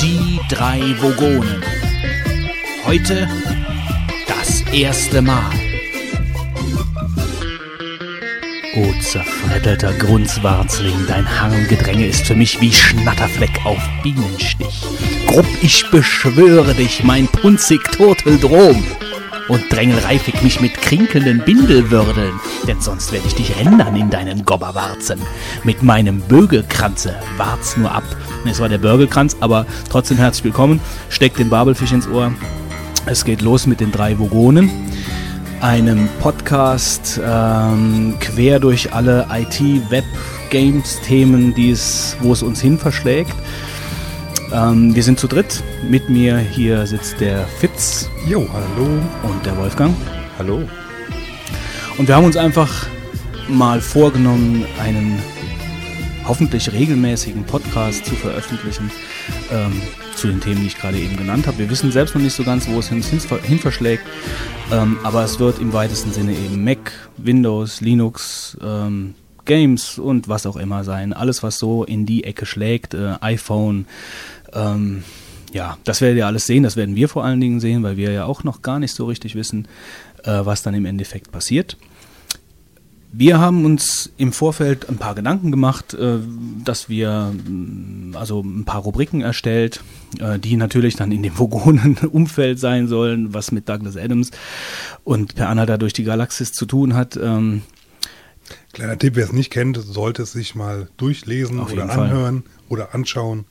Die 0.00 0.40
drei 0.48 0.80
Vogonen. 1.00 1.64
Heute 2.84 3.28
das 4.28 4.62
erste 4.72 5.20
Mal. 5.20 5.50
O 8.76 8.92
zerfrettelter 9.00 9.92
Grunzwarzling, 9.94 11.06
dein 11.08 11.40
Harngedränge 11.40 12.06
ist 12.06 12.26
für 12.26 12.36
mich 12.36 12.60
wie 12.60 12.72
Schnatterfleck 12.72 13.64
auf 13.64 13.82
Bienenstich. 14.04 14.84
Grupp, 15.26 15.46
ich 15.60 15.90
beschwöre 15.90 16.74
dich, 16.74 17.02
mein 17.02 17.26
punzig 17.26 17.82
Turteldrom. 17.90 18.84
Und 19.48 19.62
drängelreifig 19.70 20.42
mich 20.42 20.60
mit 20.60 20.74
krinkelnden 20.74 21.44
Bindelwürdeln, 21.44 22.40
denn 22.66 22.80
sonst 22.80 23.12
werde 23.12 23.26
ich 23.28 23.34
dich 23.34 23.56
rändern 23.56 23.94
in 23.94 24.10
deinen 24.10 24.44
Gobberwarzen. 24.44 25.20
Mit 25.62 25.84
meinem 25.84 26.20
Bögelkranze, 26.20 27.14
wart's 27.36 27.76
nur 27.76 27.92
ab. 27.92 28.04
Es 28.44 28.58
war 28.58 28.68
der 28.68 28.78
Bürgelkranz, 28.78 29.36
aber 29.40 29.66
trotzdem 29.88 30.16
herzlich 30.16 30.44
willkommen. 30.44 30.80
Steckt 31.10 31.38
den 31.38 31.48
Babelfisch 31.48 31.92
ins 31.92 32.08
Ohr. 32.08 32.32
Es 33.06 33.24
geht 33.24 33.40
los 33.40 33.66
mit 33.66 33.78
den 33.80 33.92
drei 33.92 34.18
Vogonen 34.18 34.70
einem 35.60 36.08
Podcast 36.20 37.20
ähm, 37.24 38.14
quer 38.20 38.60
durch 38.60 38.92
alle 38.92 39.26
IT, 39.32 39.90
Web, 39.90 40.04
Games, 40.50 41.00
Themen, 41.02 41.54
die 41.54 41.70
es, 41.70 42.16
wo 42.20 42.32
es 42.32 42.42
uns 42.42 42.60
hin 42.60 42.78
verschlägt. 42.78 43.34
Ähm, 44.52 44.94
wir 44.94 45.02
sind 45.02 45.18
zu 45.18 45.26
dritt. 45.26 45.62
Mit 45.88 46.08
mir 46.08 46.38
hier 46.38 46.86
sitzt 46.86 47.20
der 47.20 47.46
Fitz. 47.46 48.08
Jo, 48.28 48.46
hallo. 48.52 48.88
Und 49.22 49.44
der 49.44 49.56
Wolfgang. 49.56 49.94
Hallo. 50.38 50.62
Und 51.98 52.08
wir 52.08 52.14
haben 52.14 52.24
uns 52.24 52.36
einfach 52.36 52.86
mal 53.48 53.80
vorgenommen, 53.80 54.64
einen 54.80 55.18
hoffentlich 56.26 56.72
regelmäßigen 56.72 57.44
Podcast 57.44 58.04
zu 58.04 58.14
veröffentlichen 58.14 58.90
ähm, 59.50 59.80
zu 60.14 60.26
den 60.28 60.40
Themen, 60.40 60.60
die 60.60 60.66
ich 60.68 60.78
gerade 60.78 60.98
eben 60.98 61.16
genannt 61.16 61.46
habe. 61.46 61.58
Wir 61.58 61.70
wissen 61.70 61.92
selbst 61.92 62.14
noch 62.14 62.22
nicht 62.22 62.34
so 62.34 62.42
ganz, 62.42 62.68
wo 62.68 62.78
es 62.78 62.90
uns 62.90 63.08
hin, 63.08 63.20
hin 63.42 63.58
verschlägt, 63.58 64.04
ähm, 64.72 64.98
aber 65.04 65.22
es 65.22 65.38
wird 65.38 65.60
im 65.60 65.72
weitesten 65.72 66.12
Sinne 66.12 66.32
eben 66.32 66.64
Mac, 66.64 66.92
Windows, 67.16 67.80
Linux, 67.80 68.56
ähm, 68.62 69.14
Games 69.44 69.98
und 69.98 70.28
was 70.28 70.44
auch 70.44 70.56
immer 70.56 70.84
sein. 70.84 71.12
Alles, 71.12 71.42
was 71.42 71.58
so 71.58 71.84
in 71.84 72.04
die 72.04 72.24
Ecke 72.24 72.44
schlägt, 72.44 72.92
äh, 72.92 73.14
iPhone, 73.20 73.86
ähm, 74.56 75.04
ja, 75.52 75.78
das 75.84 76.00
werdet 76.00 76.18
ihr 76.18 76.26
alles 76.26 76.46
sehen, 76.46 76.62
das 76.62 76.76
werden 76.76 76.96
wir 76.96 77.08
vor 77.08 77.24
allen 77.24 77.40
Dingen 77.40 77.60
sehen, 77.60 77.82
weil 77.82 77.96
wir 77.96 78.12
ja 78.12 78.24
auch 78.24 78.44
noch 78.44 78.62
gar 78.62 78.78
nicht 78.78 78.94
so 78.94 79.06
richtig 79.06 79.34
wissen, 79.34 79.68
äh, 80.24 80.40
was 80.44 80.62
dann 80.62 80.74
im 80.74 80.84
Endeffekt 80.84 81.32
passiert. 81.32 81.76
Wir 83.12 83.38
haben 83.38 83.64
uns 83.64 84.12
im 84.18 84.32
Vorfeld 84.32 84.90
ein 84.90 84.98
paar 84.98 85.14
Gedanken 85.14 85.50
gemacht, 85.50 85.94
äh, 85.94 86.18
dass 86.64 86.88
wir 86.88 87.32
mm, 87.32 88.14
also 88.14 88.42
ein 88.42 88.64
paar 88.64 88.82
Rubriken 88.82 89.22
erstellt, 89.22 89.82
äh, 90.18 90.38
die 90.38 90.56
natürlich 90.56 90.96
dann 90.96 91.12
in 91.12 91.22
dem 91.22 91.38
vogonen 91.38 91.96
Umfeld 92.12 92.58
sein 92.58 92.88
sollen, 92.88 93.32
was 93.32 93.52
mit 93.52 93.68
Douglas 93.68 93.96
Adams 93.96 94.32
und 95.04 95.36
Per 95.36 95.48
Anhalter 95.48 95.78
durch 95.78 95.94
die 95.94 96.04
Galaxis 96.04 96.52
zu 96.52 96.66
tun 96.66 96.94
hat. 96.94 97.16
Ähm, 97.16 97.62
Kleiner 98.72 98.98
Tipp, 98.98 99.16
wer 99.16 99.24
es 99.24 99.32
nicht 99.32 99.50
kennt, 99.50 99.78
sollte 99.78 100.22
es 100.22 100.32
sich 100.32 100.54
mal 100.54 100.88
durchlesen 100.98 101.60
oder 101.60 101.70
jeden 101.70 101.88
Fall. 101.88 102.10
anhören 102.10 102.42
oder 102.68 102.94
anschauen. 102.94 103.46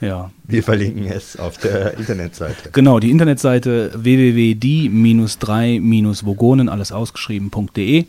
Ja, 0.00 0.30
Wir 0.44 0.62
verlinken 0.62 1.06
es 1.06 1.36
auf 1.36 1.58
der 1.58 1.98
Internetseite. 1.98 2.70
Genau, 2.72 3.00
die 3.00 3.10
Internetseite 3.10 3.90
www.die-3-vogonen, 3.94 6.68
alles 6.68 6.92
ausgeschrieben.de. 6.92 8.04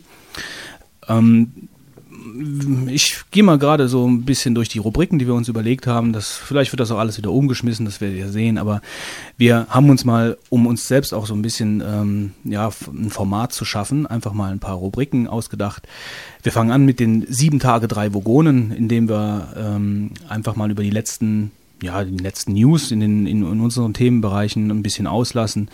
Ähm, 1.08 1.68
ich 2.86 3.22
gehe 3.30 3.42
mal 3.42 3.58
gerade 3.58 3.88
so 3.88 4.06
ein 4.06 4.24
bisschen 4.24 4.54
durch 4.54 4.68
die 4.68 4.78
Rubriken, 4.78 5.18
die 5.18 5.26
wir 5.26 5.34
uns 5.34 5.48
überlegt 5.48 5.86
haben. 5.86 6.12
Das, 6.12 6.32
vielleicht 6.32 6.72
wird 6.72 6.80
das 6.80 6.90
auch 6.90 6.98
alles 6.98 7.18
wieder 7.18 7.32
umgeschmissen, 7.32 7.84
das 7.84 8.00
werdet 8.00 8.18
ihr 8.18 8.28
sehen. 8.28 8.58
Aber 8.58 8.80
wir 9.36 9.66
haben 9.68 9.90
uns 9.90 10.04
mal, 10.04 10.36
um 10.48 10.66
uns 10.66 10.86
selbst 10.86 11.12
auch 11.12 11.26
so 11.26 11.34
ein 11.34 11.42
bisschen 11.42 11.82
ähm, 11.84 12.32
ja, 12.44 12.70
ein 12.92 13.10
Format 13.10 13.52
zu 13.52 13.64
schaffen, 13.64 14.06
einfach 14.06 14.32
mal 14.32 14.52
ein 14.52 14.60
paar 14.60 14.76
Rubriken 14.76 15.26
ausgedacht. 15.26 15.86
Wir 16.42 16.52
fangen 16.52 16.70
an 16.70 16.84
mit 16.84 17.00
den 17.00 17.26
sieben 17.28 17.58
Tage 17.58 17.88
drei 17.88 18.14
Vogonen, 18.14 18.72
indem 18.72 19.08
wir 19.08 19.48
ähm, 19.56 20.12
einfach 20.28 20.56
mal 20.56 20.70
über 20.70 20.82
die 20.82 20.90
letzten 20.90 21.50
ja, 21.82 22.04
die 22.04 22.16
letzten 22.16 22.52
News 22.52 22.90
in, 22.90 23.00
den, 23.00 23.26
in, 23.26 23.42
in 23.42 23.60
unseren 23.60 23.94
Themenbereichen 23.94 24.70
ein 24.70 24.82
bisschen 24.82 25.06
auslassen. 25.06 25.70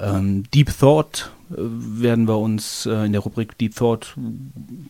Ähm, 0.00 0.44
Deep 0.52 0.76
Thought 0.78 1.30
äh, 1.50 1.54
werden 1.56 2.26
wir 2.26 2.38
uns 2.38 2.86
äh, 2.86 3.06
in 3.06 3.12
der 3.12 3.20
Rubrik 3.20 3.56
Deep 3.58 3.76
Thought 3.76 4.16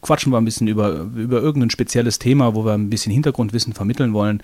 quatschen 0.00 0.32
wir 0.32 0.38
ein 0.38 0.44
bisschen 0.44 0.66
über, 0.66 1.06
über 1.14 1.42
irgendein 1.42 1.70
spezielles 1.70 2.18
Thema, 2.18 2.54
wo 2.54 2.64
wir 2.64 2.72
ein 2.72 2.90
bisschen 2.90 3.12
Hintergrundwissen 3.12 3.74
vermitteln 3.74 4.14
wollen. 4.14 4.42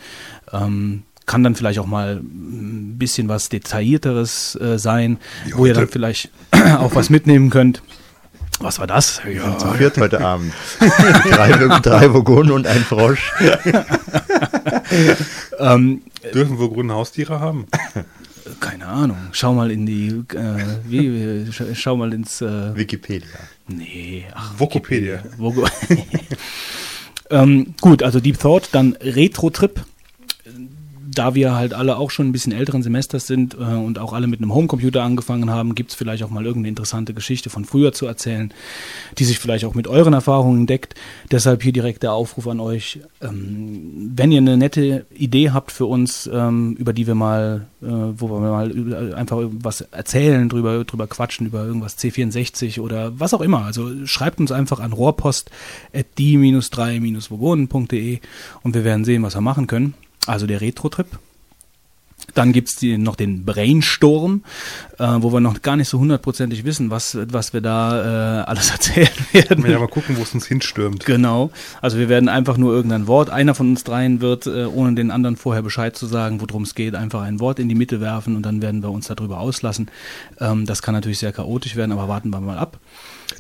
Ähm, 0.53 1.05
kann 1.27 1.45
dann 1.45 1.55
vielleicht 1.55 1.79
auch 1.79 1.87
mal 1.87 2.17
ein 2.17 2.97
bisschen 2.99 3.29
was 3.29 3.49
Detaillierteres 3.49 4.57
äh, 4.61 4.79
sein, 4.79 5.19
Wie 5.47 5.57
wo 5.57 5.67
ihr 5.67 5.75
dann 5.75 5.89
vielleicht 5.89 6.31
auch 6.79 6.95
was 6.95 7.09
mitnehmen 7.09 7.51
könnt. 7.51 7.83
Was 8.59 8.79
war 8.79 8.87
das? 8.87 9.23
Ja, 9.33 9.57
Zu 9.57 9.69
viert 9.73 9.97
heute 9.97 10.21
Abend. 10.21 10.53
drei, 11.31 11.79
drei 11.81 12.13
Vogonen 12.13 12.51
und 12.51 12.67
ein 12.67 12.83
Frosch. 12.83 13.33
ähm, 15.59 16.03
Dürfen 16.35 16.59
wir 16.59 16.69
Grüne 16.69 16.95
Haustiere 16.95 17.41
haben? 17.41 17.67
keine 18.61 18.87
Ahnung. 18.87 19.17
Schau 19.33 19.55
mal 19.55 19.71
in 19.71 19.87
die, 19.87 20.09
äh, 20.35 20.65
wie, 20.87 21.09
sch- 21.51 21.75
schau 21.75 21.97
mal 21.97 22.13
ins, 22.13 22.41
äh, 22.41 22.75
Wikipedia. 22.77 23.29
Nee, 23.69 24.25
ach, 24.35 24.53
Wokopedia. 24.59 25.23
Woko 25.39 25.67
ähm, 27.31 27.75
gut, 27.81 28.03
also 28.03 28.21
Deep 28.21 28.39
Thought, 28.39 28.71
dann 28.73 28.97
Retro 29.01 29.51
Trip. 29.51 29.81
Da 31.13 31.35
wir 31.35 31.55
halt 31.55 31.75
alle 31.75 31.97
auch 31.97 32.11
schon 32.11 32.29
ein 32.29 32.33
bisschen 32.33 32.53
älteren 32.53 32.83
Semesters 32.83 33.27
sind 33.27 33.55
äh, 33.55 33.59
und 33.59 33.99
auch 33.99 34.13
alle 34.13 34.27
mit 34.27 34.41
einem 34.41 34.55
Homecomputer 34.55 35.03
angefangen 35.03 35.51
haben, 35.51 35.75
gibt 35.75 35.91
es 35.91 35.97
vielleicht 35.97 36.23
auch 36.23 36.31
mal 36.31 36.45
irgendeine 36.45 36.69
interessante 36.69 37.15
Geschichte 37.15 37.51
von 37.51 37.65
früher 37.65 37.93
zu 37.93 38.07
erzählen, 38.07 38.53
die 39.19 39.25
sich 39.25 39.39
vielleicht 39.39 39.65
auch 39.65 39.75
mit 39.75 39.89
euren 39.89 40.13
Erfahrungen 40.13 40.67
deckt. 40.67 40.95
Deshalb 41.31 41.63
hier 41.63 41.73
direkt 41.73 42.03
der 42.03 42.13
Aufruf 42.13 42.47
an 42.47 42.61
euch. 42.61 43.01
Ähm, 43.21 44.13
wenn 44.15 44.31
ihr 44.31 44.39
eine 44.39 44.57
nette 44.57 45.07
Idee 45.15 45.51
habt 45.51 45.73
für 45.73 45.87
uns, 45.87 46.29
ähm, 46.33 46.77
über 46.79 46.93
die 46.93 47.07
wir 47.07 47.15
mal, 47.15 47.67
äh, 47.83 47.87
wo 47.87 48.29
wir 48.29 48.41
mal 48.41 49.15
einfach 49.15 49.39
was 49.51 49.81
erzählen, 49.81 50.49
drüber, 50.49 50.85
drüber 50.85 51.07
quatschen, 51.07 51.47
über 51.47 51.65
irgendwas 51.65 51.99
C64 51.99 52.81
oder 52.81 53.19
was 53.19 53.35
auch 53.35 53.41
immer. 53.41 53.65
Also 53.65 54.07
schreibt 54.07 54.41
uns 54.41 54.53
einfach 54.53 54.81
an 54.81 54.93
rohrpost 54.93 55.51
die-3-vogonen.de 56.19 58.21
und 58.63 58.75
wir 58.75 58.85
werden 58.85 59.05
sehen, 59.05 59.23
was 59.23 59.35
wir 59.35 59.41
machen 59.41 59.67
können. 59.67 59.95
Also 60.27 60.47
der 60.47 60.61
Retro-Trip. 60.61 61.07
Dann 62.35 62.53
gibt's 62.53 62.77
die, 62.77 62.99
noch 62.99 63.17
den 63.17 63.45
Brainstorm, 63.45 64.45
äh, 64.99 65.07
wo 65.19 65.33
wir 65.33 65.41
noch 65.41 65.63
gar 65.63 65.77
nicht 65.77 65.89
so 65.89 65.99
hundertprozentig 65.99 66.65
wissen, 66.65 66.91
was, 66.91 67.19
was 67.29 67.53
wir 67.53 67.61
da 67.61 68.43
äh, 68.43 68.45
alles 68.45 68.71
erzählen 68.71 69.09
werden. 69.33 69.69
Ja, 69.69 69.79
mal 69.79 69.89
gucken, 69.89 70.17
wo 70.17 70.23
es 70.23 70.35
uns 70.35 70.47
hinstürmt. 70.47 71.05
Genau. 71.07 71.51
Also 71.81 71.99
wir 71.99 72.09
werden 72.09 72.29
einfach 72.29 72.57
nur 72.57 72.73
irgendein 72.73 73.07
Wort, 73.07 73.31
einer 73.31 73.55
von 73.55 73.71
uns 73.71 73.85
dreien 73.85 74.21
wird, 74.21 74.47
äh, 74.47 74.67
ohne 74.67 74.95
den 74.95 75.11
anderen 75.11 75.37
vorher 75.37 75.63
Bescheid 75.63 75.97
zu 75.97 76.07
sagen, 76.07 76.41
worum 76.41 76.63
es 76.63 76.75
geht, 76.75 76.95
einfach 76.95 77.23
ein 77.23 77.41
Wort 77.41 77.59
in 77.59 77.69
die 77.69 77.75
Mitte 77.75 78.01
werfen 78.01 78.37
und 78.37 78.43
dann 78.43 78.63
werden 78.63 78.83
wir 78.83 78.91
uns 78.91 79.09
darüber 79.09 79.41
auslassen. 79.41 79.91
Ähm, 80.39 80.67
das 80.67 80.83
kann 80.83 80.95
natürlich 80.95 81.19
sehr 81.19 81.33
chaotisch 81.33 81.77
werden, 81.77 81.93
aber 81.93 82.09
warten 82.09 82.31
wir 82.31 82.41
mal 82.41 82.59
ab. 82.59 82.79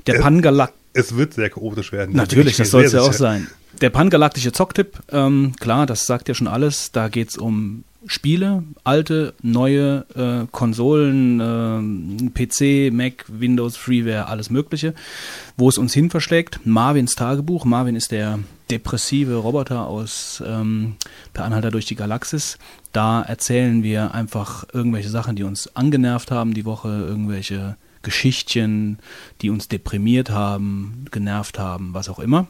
Der. 0.07 0.21
Pangalak 0.21 0.73
Es 0.93 1.17
wird 1.17 1.35
sehr 1.35 1.51
chaotisch 1.51 1.93
werden. 1.93 2.17
Natürlich, 2.17 2.57
das 2.57 2.71
soll 2.71 2.85
es 2.85 2.93
ja 2.93 3.03
auch 3.03 3.13
sein. 3.13 3.49
Der 3.81 3.89
pangalaktische 3.89 4.53
Zocktipp, 4.53 5.01
ähm, 5.11 5.55
klar, 5.59 5.87
das 5.87 6.05
sagt 6.05 6.29
ja 6.29 6.35
schon 6.35 6.49
alles. 6.49 6.93
Da 6.93 7.09
geht's 7.09 7.39
um 7.39 7.85
Spiele, 8.07 8.63
alte, 8.85 9.33
neue 9.41 10.05
äh, 10.15 10.47
Konsolen, 10.51 11.41
ähm, 11.41 12.33
PC, 12.35 12.93
Mac, 12.93 13.25
Windows, 13.29 13.79
Freeware, 13.79 14.27
alles 14.27 14.51
Mögliche, 14.51 14.95
wo 15.57 15.69
es 15.69 15.79
uns 15.79 15.95
hin 15.95 16.11
verschlägt. 16.11 16.61
Marvins 16.65 17.15
Tagebuch. 17.15 17.65
Marvin 17.65 17.97
ist 17.97 18.13
der 18.13 18.39
depressive 18.71 19.37
Roboter 19.37 19.87
aus 19.87 20.43
ähm, 20.47 20.97
Per 21.33 21.47
Anhalter 21.47 21.71
durch 21.71 21.87
die 21.87 21.97
Galaxis. 21.97 22.59
Da 22.93 23.23
erzählen 23.23 23.83
wir 23.83 24.15
einfach 24.15 24.65
irgendwelche 24.75 25.09
Sachen, 25.09 25.37
die 25.37 25.43
uns 25.43 25.75
angenervt 25.75 26.31
haben 26.31 26.53
die 26.53 26.67
Woche, 26.67 26.89
irgendwelche 26.89 27.77
Geschichtchen, 28.03 28.99
die 29.41 29.49
uns 29.49 29.69
deprimiert 29.69 30.29
haben, 30.31 31.07
genervt 31.11 31.59
haben, 31.59 31.95
was 31.95 32.11
auch 32.11 32.19
immer. 32.19 32.47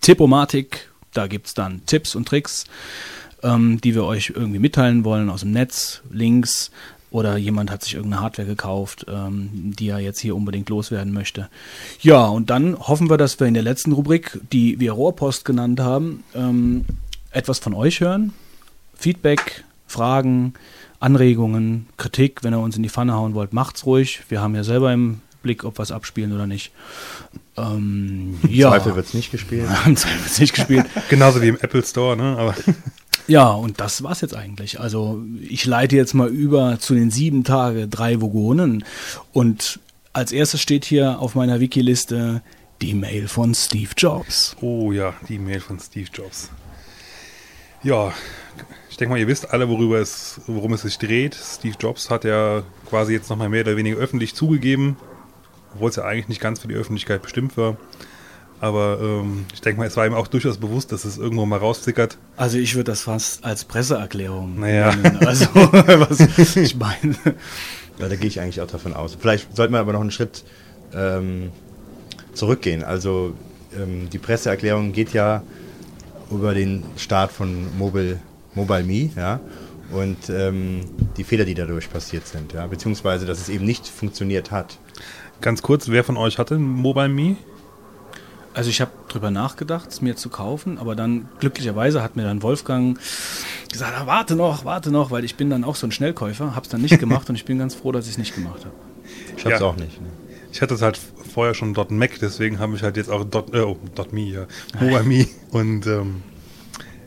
Tippomatik, 0.00 0.90
da 1.12 1.26
gibt's 1.26 1.54
dann 1.54 1.82
Tipps 1.86 2.14
und 2.14 2.28
Tricks, 2.28 2.64
ähm, 3.42 3.80
die 3.80 3.94
wir 3.94 4.04
euch 4.04 4.32
irgendwie 4.34 4.58
mitteilen 4.58 5.04
wollen 5.04 5.30
aus 5.30 5.40
dem 5.40 5.52
Netz, 5.52 6.02
Links 6.10 6.70
oder 7.10 7.36
jemand 7.36 7.70
hat 7.70 7.82
sich 7.82 7.94
irgendeine 7.94 8.22
Hardware 8.22 8.46
gekauft, 8.46 9.06
ähm, 9.08 9.50
die 9.78 9.88
er 9.88 10.00
jetzt 10.00 10.20
hier 10.20 10.36
unbedingt 10.36 10.68
loswerden 10.68 11.12
möchte. 11.12 11.48
Ja, 12.00 12.26
und 12.26 12.50
dann 12.50 12.78
hoffen 12.78 13.08
wir, 13.08 13.16
dass 13.16 13.40
wir 13.40 13.46
in 13.46 13.54
der 13.54 13.62
letzten 13.62 13.92
Rubrik, 13.92 14.38
die 14.52 14.80
wir 14.80 14.92
Rohrpost 14.92 15.44
genannt 15.44 15.80
haben, 15.80 16.24
ähm, 16.34 16.84
etwas 17.30 17.58
von 17.58 17.74
euch 17.74 18.00
hören. 18.00 18.32
Feedback, 18.94 19.64
Fragen, 19.86 20.54
Anregungen, 21.00 21.86
Kritik, 21.96 22.42
wenn 22.42 22.52
ihr 22.54 22.60
uns 22.60 22.76
in 22.76 22.82
die 22.82 22.88
Pfanne 22.88 23.14
hauen 23.14 23.34
wollt, 23.34 23.52
macht's 23.52 23.86
ruhig. 23.86 24.22
Wir 24.28 24.40
haben 24.40 24.54
ja 24.54 24.64
selber 24.64 24.92
im 24.92 25.20
Rückblick, 25.46 25.64
ob 25.64 25.78
wir 25.78 25.82
es 25.82 25.92
abspielen 25.92 26.32
oder 26.32 26.46
nicht. 26.46 26.72
Ähm, 27.56 28.38
Im 28.42 28.50
ja. 28.50 28.68
Zweifel 28.70 28.96
wird 28.96 29.06
es 29.06 29.14
nicht 29.14 29.30
gespielt. 29.30 29.68
Im 29.86 29.96
Zweifel 29.96 30.18
wird 30.18 30.30
es 30.30 30.40
nicht 30.40 30.54
gespielt. 30.54 30.86
Genauso 31.08 31.40
wie 31.42 31.48
im 31.48 31.56
Apple 31.56 31.82
Store, 31.84 32.16
ne? 32.16 32.36
Aber 32.36 32.54
Ja, 33.28 33.50
und 33.50 33.80
das 33.80 34.02
war's 34.02 34.20
jetzt 34.20 34.36
eigentlich. 34.36 34.78
Also 34.78 35.22
ich 35.40 35.64
leite 35.64 35.96
jetzt 35.96 36.14
mal 36.14 36.28
über 36.28 36.78
zu 36.78 36.94
den 36.94 37.10
sieben 37.10 37.42
Tage 37.42 37.88
drei 37.88 38.20
Vogonen. 38.20 38.84
Und 39.32 39.80
als 40.12 40.30
erstes 40.30 40.60
steht 40.60 40.84
hier 40.84 41.18
auf 41.18 41.34
meiner 41.34 41.58
Wiki-Liste 41.58 42.42
die 42.82 42.94
Mail 42.94 43.26
von 43.26 43.54
Steve 43.54 43.90
Jobs. 43.96 44.56
Oh 44.60 44.92
ja, 44.92 45.14
die 45.28 45.38
Mail 45.38 45.60
von 45.60 45.80
Steve 45.80 46.08
Jobs. 46.12 46.50
Ja, 47.82 48.12
ich 48.90 48.96
denke 48.96 49.12
mal, 49.12 49.18
ihr 49.18 49.26
wisst 49.26 49.50
alle, 49.50 49.68
worüber 49.68 49.98
es, 49.98 50.40
worum 50.46 50.72
es 50.72 50.82
sich 50.82 50.96
dreht. 50.96 51.34
Steve 51.34 51.76
Jobs 51.78 52.08
hat 52.10 52.24
ja 52.24 52.62
quasi 52.88 53.12
jetzt 53.12 53.28
nochmal 53.28 53.48
mehr 53.48 53.62
oder 53.62 53.76
weniger 53.76 53.96
öffentlich 53.96 54.34
zugegeben, 54.34 54.96
obwohl 55.76 55.90
es 55.90 55.96
ja 55.96 56.04
eigentlich 56.04 56.28
nicht 56.28 56.40
ganz 56.40 56.60
für 56.60 56.68
die 56.68 56.74
Öffentlichkeit 56.74 57.22
bestimmt 57.22 57.56
war. 57.56 57.76
Aber 58.58 58.98
ähm, 59.02 59.44
ich 59.52 59.60
denke 59.60 59.80
mal, 59.80 59.86
es 59.86 59.96
war 59.96 60.06
ihm 60.06 60.14
auch 60.14 60.28
durchaus 60.28 60.56
bewusst, 60.56 60.90
dass 60.90 61.04
es 61.04 61.18
irgendwo 61.18 61.44
mal 61.44 61.58
raussickert. 61.58 62.16
Also 62.36 62.56
ich 62.56 62.74
würde 62.74 62.90
das 62.90 63.02
fast 63.02 63.44
als 63.44 63.64
Presseerklärung 63.64 64.58
Naja. 64.58 64.94
nennen. 64.96 65.18
Also 65.26 65.46
was 65.54 66.56
ich 66.56 66.74
meine. 66.76 67.16
Ja, 67.98 68.08
da 68.08 68.16
gehe 68.16 68.28
ich 68.28 68.40
eigentlich 68.40 68.60
auch 68.62 68.66
davon 68.66 68.94
aus. 68.94 69.16
Vielleicht 69.20 69.54
sollte 69.54 69.72
man 69.72 69.82
aber 69.82 69.92
noch 69.92 70.00
einen 70.00 70.10
Schritt 70.10 70.42
ähm, 70.94 71.50
zurückgehen. 72.32 72.82
Also 72.82 73.34
ähm, 73.78 74.08
die 74.10 74.18
Presseerklärung 74.18 74.92
geht 74.92 75.12
ja 75.12 75.42
über 76.30 76.54
den 76.54 76.82
Start 76.96 77.32
von 77.32 77.76
Mobile, 77.78 78.18
Mobile 78.54 78.84
Me, 78.84 79.10
ja, 79.16 79.38
und 79.92 80.28
ähm, 80.30 80.80
die 81.16 81.24
Fehler, 81.24 81.44
die 81.44 81.54
dadurch 81.54 81.88
passiert 81.90 82.26
sind, 82.26 82.52
ja, 82.52 82.66
beziehungsweise, 82.66 83.26
dass 83.26 83.38
es 83.40 83.48
eben 83.48 83.64
nicht 83.64 83.86
funktioniert 83.86 84.50
hat. 84.50 84.78
Ganz 85.40 85.62
kurz, 85.62 85.88
wer 85.88 86.04
von 86.04 86.16
euch 86.16 86.38
hatte 86.38 86.54
ein 86.56 86.62
Mobile 86.62 87.08
Me? 87.08 87.36
Also 88.54 88.70
ich 88.70 88.80
habe 88.80 88.90
drüber 89.08 89.30
nachgedacht, 89.30 89.90
es 89.90 90.00
mir 90.00 90.16
zu 90.16 90.30
kaufen, 90.30 90.78
aber 90.78 90.96
dann 90.96 91.28
glücklicherweise 91.40 92.02
hat 92.02 92.16
mir 92.16 92.22
dann 92.22 92.42
Wolfgang 92.42 92.98
gesagt, 93.70 93.92
ah, 93.94 94.06
warte 94.06 94.34
noch, 94.34 94.64
warte 94.64 94.90
noch, 94.90 95.10
weil 95.10 95.24
ich 95.24 95.34
bin 95.36 95.50
dann 95.50 95.62
auch 95.62 95.76
so 95.76 95.86
ein 95.86 95.92
Schnellkäufer, 95.92 96.54
habe 96.56 96.62
es 96.64 96.70
dann 96.70 96.80
nicht 96.80 96.98
gemacht 97.00 97.28
und 97.28 97.34
ich 97.36 97.44
bin 97.44 97.58
ganz 97.58 97.74
froh, 97.74 97.92
dass 97.92 98.06
ich 98.06 98.12
es 98.12 98.18
nicht 98.18 98.34
gemacht 98.34 98.64
habe. 98.64 98.74
Ich 99.36 99.44
habe 99.44 99.54
es 99.54 99.60
Ja. 99.60 99.66
auch 99.66 99.76
nicht. 99.76 100.00
Ne? 100.00 100.08
Ich 100.52 100.62
hatte 100.62 100.72
es 100.72 100.80
halt 100.80 100.98
vorher 101.34 101.52
schon 101.52 101.76
Mac, 101.90 102.12
deswegen 102.18 102.58
habe 102.58 102.74
ich 102.76 102.82
halt 102.82 102.96
jetzt 102.96 103.10
auch 103.10 103.24
Dot, 103.24 103.52
äh, 103.52 103.60
oh, 103.60 103.76
Dot 103.94 104.14
Me, 104.14 104.22
ja, 104.22 104.46
Mobile 104.80 105.02
Me. 105.02 105.26
Und 105.50 105.86
ähm, 105.86 106.22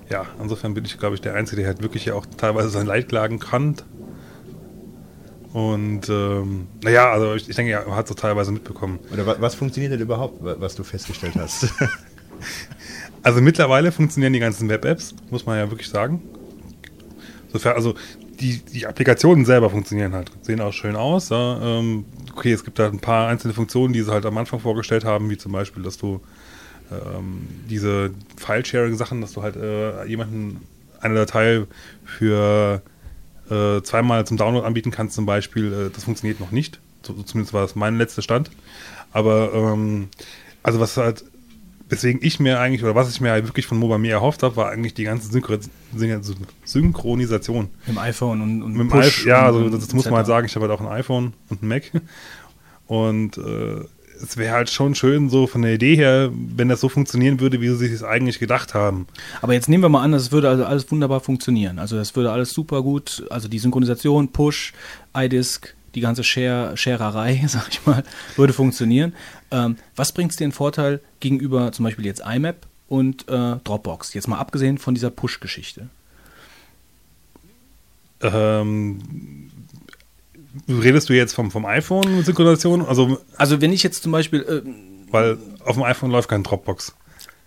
ja, 0.08 0.28
insofern 0.40 0.76
bin 0.76 0.86
ich, 0.86 1.00
glaube 1.00 1.16
ich, 1.16 1.22
der 1.22 1.34
Einzige, 1.34 1.62
der 1.64 1.70
halt 1.70 1.82
wirklich 1.82 2.06
ja 2.06 2.14
auch 2.14 2.28
teilweise 2.38 2.70
sein 2.70 2.86
Leid 2.86 3.10
klagen 3.10 3.40
kann. 3.40 3.76
Und 5.54 6.08
ähm, 6.10 6.68
naja, 6.84 7.12
also 7.12 7.34
ich, 7.36 7.50
ich 7.50 7.56
denke, 7.56 7.72
er 7.72 7.96
hat 7.96 8.08
so 8.08 8.14
teilweise 8.14 8.52
mitbekommen. 8.52 9.00
Oder 9.12 9.26
wa 9.26 9.36
was 9.40 9.56
funktioniert 9.56 9.92
denn 9.94 10.00
überhaupt, 10.02 10.44
wa- 10.44 10.56
was 10.60 10.76
du 10.76 10.84
festgestellt 10.84 11.36
hast? 11.36 11.68
Also 13.22 13.42
mittlerweile 13.42 13.92
funktionieren 13.92 14.32
die 14.32 14.40
ganzen 14.40 14.70
Web-Apps, 14.70 15.14
muss 15.30 15.46
man 15.46 15.58
ja 15.58 15.70
wirklich 15.70 15.90
sagen. 15.90 16.22
Sofern, 17.52 17.76
also 17.76 17.96
die, 18.40 18.60
die 18.60 18.88
Applikationen 18.88 19.44
selber 19.44 19.70
funktionieren 19.70 20.14
halt, 20.14 20.32
sehen 20.42 20.62
auch 20.62 20.72
schön 20.72 20.96
aus. 20.96 21.28
Ja. 21.28 21.60
Ähm, 21.62 22.06
okay, 22.34 22.54
es 22.54 22.64
gibt 22.64 22.80
da 22.80 22.88
ein 22.88 23.00
paar 23.00 23.28
einzelne 23.28 23.54
Funktionen, 23.54 23.92
die 23.94 24.02
sie 24.04 24.12
halt 24.12 24.26
am 24.26 24.38
Anfang 24.38 24.62
vorgestellt 24.62 25.04
haben, 25.04 25.30
wie 25.30 25.38
zum 25.38 25.52
Beispiel, 25.52 25.84
dass 25.84 25.98
du 25.98 26.22
ähm, 26.92 27.46
diese 27.70 28.12
File-Sharing-Sachen, 28.38 29.20
dass 29.20 29.34
du 29.34 29.44
halt 29.44 29.58
äh, 29.58 30.06
jemanden 30.06 30.62
eine 31.02 31.16
Datei 31.16 31.64
für 32.06 32.82
äh, 33.50 33.82
zweimal 33.82 34.26
zum 34.28 34.38
Download 34.38 34.66
anbieten 34.66 34.92
kannst, 34.92 35.16
zum 35.16 35.26
Beispiel. 35.26 35.74
Äh, 35.74 35.90
das 35.94 36.04
funktioniert 36.06 36.40
noch 36.40 36.52
nicht. 36.52 36.80
So, 37.04 37.14
zumindest 37.14 37.54
war 37.54 37.62
das 37.62 37.76
mein 37.76 37.98
letzter 37.98 38.22
Stand. 38.22 38.52
Aber 39.12 39.54
ähm, 39.54 40.10
also 40.64 40.80
was 40.80 40.98
halt 40.98 41.24
weswegen 41.92 42.22
ich 42.24 42.40
mir 42.40 42.60
eigentlich, 42.60 42.84
oder 42.84 42.94
was 42.94 43.10
ich 43.10 43.20
mir 43.20 43.32
halt 43.32 43.48
wirklich 43.48 43.66
von 43.66 43.80
Mobile 43.80 43.98
Me 43.98 44.10
erhofft 44.10 44.44
habe, 44.44 44.56
war 44.56 44.70
eigentlich 44.70 44.94
die 44.94 45.06
ganze 45.06 45.32
Synchro 45.32 45.56
Syn- 45.96 46.22
Synchronisation. 46.64 47.70
Dem 47.88 47.98
iPhone 47.98 48.42
und, 48.42 48.62
und 48.62 48.74
Mit 48.74 48.82
dem 48.82 48.90
Push 48.90 49.22
iPhone, 49.22 49.28
ja, 49.28 49.46
also 49.46 49.70
das, 49.70 49.86
und 49.86 49.94
muss 49.96 50.06
man 50.06 50.18
halt 50.18 50.28
sagen, 50.28 50.46
ich 50.46 50.56
habe 50.56 50.68
halt 50.68 50.80
auch 50.80 50.82
ein 50.86 50.88
iPhone 50.88 51.34
und 51.50 51.64
ein 51.64 51.68
Mac. 51.68 51.92
Und 52.86 53.38
äh, 53.40 53.82
es 54.22 54.38
wäre 54.38 54.54
halt 54.54 54.70
schon 54.70 54.96
schön, 54.96 55.30
so 55.30 55.48
von 55.48 55.62
der 55.62 55.74
Idee 55.74 55.96
her, 55.96 56.30
wenn 56.34 56.70
das 56.70 56.82
so 56.82 56.90
funktionieren 56.90 57.40
würde, 57.40 57.62
wie 57.62 57.70
sie 57.70 57.76
sich 57.76 57.92
das 57.92 58.04
eigentlich 58.04 58.40
gedacht 58.40 58.74
haben. 58.74 59.08
Aber 59.42 59.54
jetzt 59.54 59.70
nehmen 59.70 59.84
wir 59.84 59.90
mal 59.90 60.04
an, 60.04 60.12
das 60.12 60.32
würde 60.32 60.50
also 60.50 60.66
alles 60.66 60.92
wunderbar 60.92 61.20
funktionieren. 61.20 61.80
Also 61.80 61.96
das 61.96 62.16
würde 62.16 62.32
alles 62.32 62.52
super 62.52 62.82
gut, 62.82 63.26
also 63.30 63.48
die 63.48 63.60
Synchronisation, 63.60 64.30
Push, 64.30 64.74
iDisk, 65.16 65.76
die 65.96 66.02
ganze 66.02 66.24
Share, 66.24 66.76
Sharerei, 66.78 67.44
sag 67.48 67.68
ich 67.70 67.86
mal, 67.86 68.04
würde 68.36 68.54
funktionieren. 68.54 69.14
Ähm, 69.52 69.78
was 69.96 70.12
bringt 70.12 70.32
es 70.32 70.38
dir 70.38 70.46
in 70.46 70.52
Vorteil 70.52 71.02
gegenüber 71.20 71.72
zum 71.72 71.86
Beispiel 71.86 72.06
jetzt 72.06 72.22
IMAP 72.26 72.68
und 72.88 73.28
äh, 73.30 73.56
Dropbox? 73.64 74.14
Jetzt 74.14 74.28
mal 74.28 74.38
abgesehen 74.38 74.78
von 74.78 74.94
dieser 74.94 75.10
Push-Geschichte. 75.10 75.90
Ähm, 78.22 79.00
redest 80.68 81.10
du 81.10 81.14
jetzt 81.14 81.34
vom, 81.34 81.52
vom 81.52 81.66
iPhone 81.66 82.18
mit 82.18 82.26
Synchronisation? 82.26 82.86
Also, 82.86 83.20
Also 83.38 83.62
wenn 83.62 83.72
ich 83.74 83.84
jetzt 83.84 84.04
zum 84.04 84.12
Beispiel, 84.12 84.42
äh, 84.42 84.62
weil 85.12 85.38
auf 85.66 85.76
dem 85.76 85.84
iPhone 85.84 86.12
läuft 86.12 86.30
kein 86.30 86.44
Dropbox. 86.44 86.94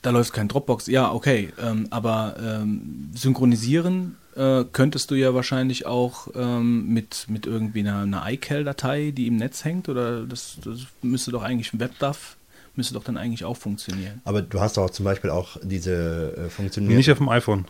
da 0.03 0.11
läuft 0.11 0.33
kein 0.33 0.49
Dropbox, 0.49 0.87
ja, 0.89 1.13
okay, 1.13 1.53
ähm, 1.63 1.87
aber 1.91 2.37
ähm, 2.43 3.11
synchronisieren 3.15 4.17
äh, 4.35 4.65
könntest 4.73 5.11
du 5.11 5.15
ja 5.15 5.35
wahrscheinlich 5.35 5.87
auch 5.87 6.29
ähm, 6.35 6.89
mit, 6.89 7.27
mit 7.29 7.47
irgendwie 7.47 7.81
einer, 7.81 8.01
einer 8.03 8.25
iCal-Datei, 8.31 9.13
die 9.15 9.27
im 9.27 9.37
Netz 9.37 9.65
hängt, 9.65 9.89
oder 9.89 10.25
das, 10.25 10.57
das 10.65 10.81
müsste 11.03 11.31
doch 11.31 11.43
eigentlich 11.43 11.79
WebDAV, 11.79 12.37
müsste 12.75 12.95
doch 12.95 13.05
dann 13.05 13.17
eigentlich 13.19 13.45
auch 13.45 13.57
funktionieren. 13.57 14.21
Aber 14.25 14.41
du 14.43 14.59
hast 14.61 14.77
doch 14.79 14.89
zum 14.91 15.05
Beispiel 15.05 15.31
auch 15.31 15.57
diese 15.63 16.35
äh, 16.37 16.49
funktionieren. 16.49 16.97
Nicht 16.97 17.11
auf 17.13 17.19
dem 17.19 17.29
iPhone. 17.29 17.65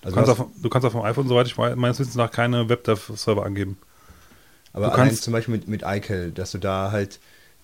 Du 0.00 0.06
also 0.06 0.16
kannst, 0.16 0.30
hast- 0.32 0.40
auf, 0.40 0.46
du 0.60 0.68
kannst 0.70 0.86
auf 0.86 0.92
dem 0.92 1.02
iPhone, 1.02 1.28
soweit 1.28 1.46
ich 1.46 1.56
weiß, 1.56 1.76
meines 1.76 1.98
Wissens 2.00 2.16
nach, 2.16 2.30
keine 2.30 2.68
WebDAV-Server 2.68 3.44
angeben. 3.44 3.76
Aber 4.72 4.86
Du 4.86 4.92
kannst- 4.96 5.22
zum 5.22 5.32
Beispiel 5.32 5.54
mit, 5.54 5.68
mit 5.68 5.82
iCal, 5.84 6.30
dass 6.32 6.52
du 6.52 6.58
da 6.58 6.90
halt 6.92 7.18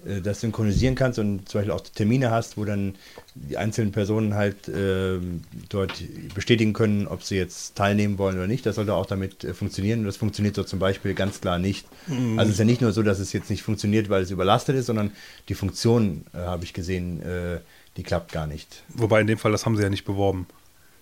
äh, 0.06 0.20
das 0.20 0.40
synchronisieren 0.43 0.94
kannst 0.94 1.19
und 1.19 1.49
zum 1.49 1.60
Beispiel 1.60 1.72
auch 1.72 1.81
Termine 1.81 2.31
hast, 2.31 2.56
wo 2.56 2.64
dann 2.64 2.94
die 3.34 3.56
einzelnen 3.56 3.93
Personen 3.93 4.34
halt 4.34 4.56
ähm, 4.69 5.43
dort 5.69 5.93
bestätigen 6.34 6.72
können, 6.72 7.06
ob 7.06 7.22
sie 7.25 7.37
jetzt 7.37 7.75
teilnehmen 7.76 8.19
wollen 8.19 8.37
oder 8.37 8.46
nicht. 8.46 8.66
Das 8.66 8.76
sollte 8.76 8.94
auch 8.94 9.06
damit 9.06 9.43
äh, 9.44 9.55
funktionieren. 9.55 10.05
Das 10.05 10.16
funktioniert 10.19 10.55
so 10.55 10.64
zum 10.64 10.78
Beispiel 10.78 11.14
ganz 11.14 11.40
klar 11.40 11.58
nicht. 11.58 11.87
Mhm. 12.08 12.38
Also 12.38 12.50
es 12.50 12.55
ist 12.55 12.58
ja 12.58 12.64
nicht 12.66 12.81
nur 12.82 12.93
so, 12.93 13.03
dass 13.03 13.19
es 13.19 13.32
jetzt 13.32 13.50
nicht 13.50 13.62
funktioniert, 13.62 14.08
weil 14.10 14.22
es 14.22 14.31
überlastet 14.31 14.77
ist, 14.77 14.86
sondern 14.86 15.10
die 15.48 15.55
Funktion, 15.55 16.24
äh, 16.34 16.38
habe 16.38 16.65
ich 16.65 16.72
gesehen, 16.74 17.22
äh, 17.22 17.58
die 17.96 18.03
klappt 18.05 18.31
gar 18.32 18.46
nicht. 18.46 18.84
Wobei 18.91 19.20
in 19.20 19.27
dem 19.27 19.38
Fall, 19.38 19.50
das 19.50 19.65
haben 19.67 19.77
sie 19.77 19.82
ja 19.82 19.88
nicht 19.91 20.05
beworben. 20.05 20.46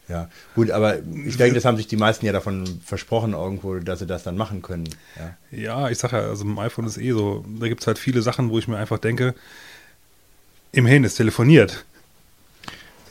Ja, 0.09 0.29
gut, 0.55 0.71
aber 0.71 0.99
ich 1.25 1.37
denke, 1.37 1.55
das 1.55 1.65
haben 1.65 1.77
sich 1.77 1.89
die 1.89 1.97
meisten 1.97 2.25
ja 2.27 2.33
davon 2.33 2.81
versprochen 2.85 3.33
irgendwo, 3.33 3.75
dass 3.81 3.99
sie 3.99 4.07
das 4.07 4.23
dann 4.23 4.37
machen 4.37 4.63
können. 4.63 4.89
Ja. 5.17 5.37
Ja, 5.51 5.91
ich 5.91 5.99
sage 5.99 6.17
ja, 6.17 6.23
also 6.23 6.45
im 6.45 6.59
iPhone 6.61 6.87
ist 6.87 6.97
eh 6.97 7.11
so, 7.11 7.45
da 7.59 7.67
gibt 7.67 7.81
es 7.81 7.87
halt 7.89 7.99
viele 7.99 8.23
Sachen, 8.23 8.51
wo 8.51 8.59
ich 8.59 8.69
mir 8.69 8.77
einfach 8.77 8.99
denke, 8.99 9.35
immerhin, 10.71 11.03
es 11.03 11.17
telefoniert. 11.17 11.85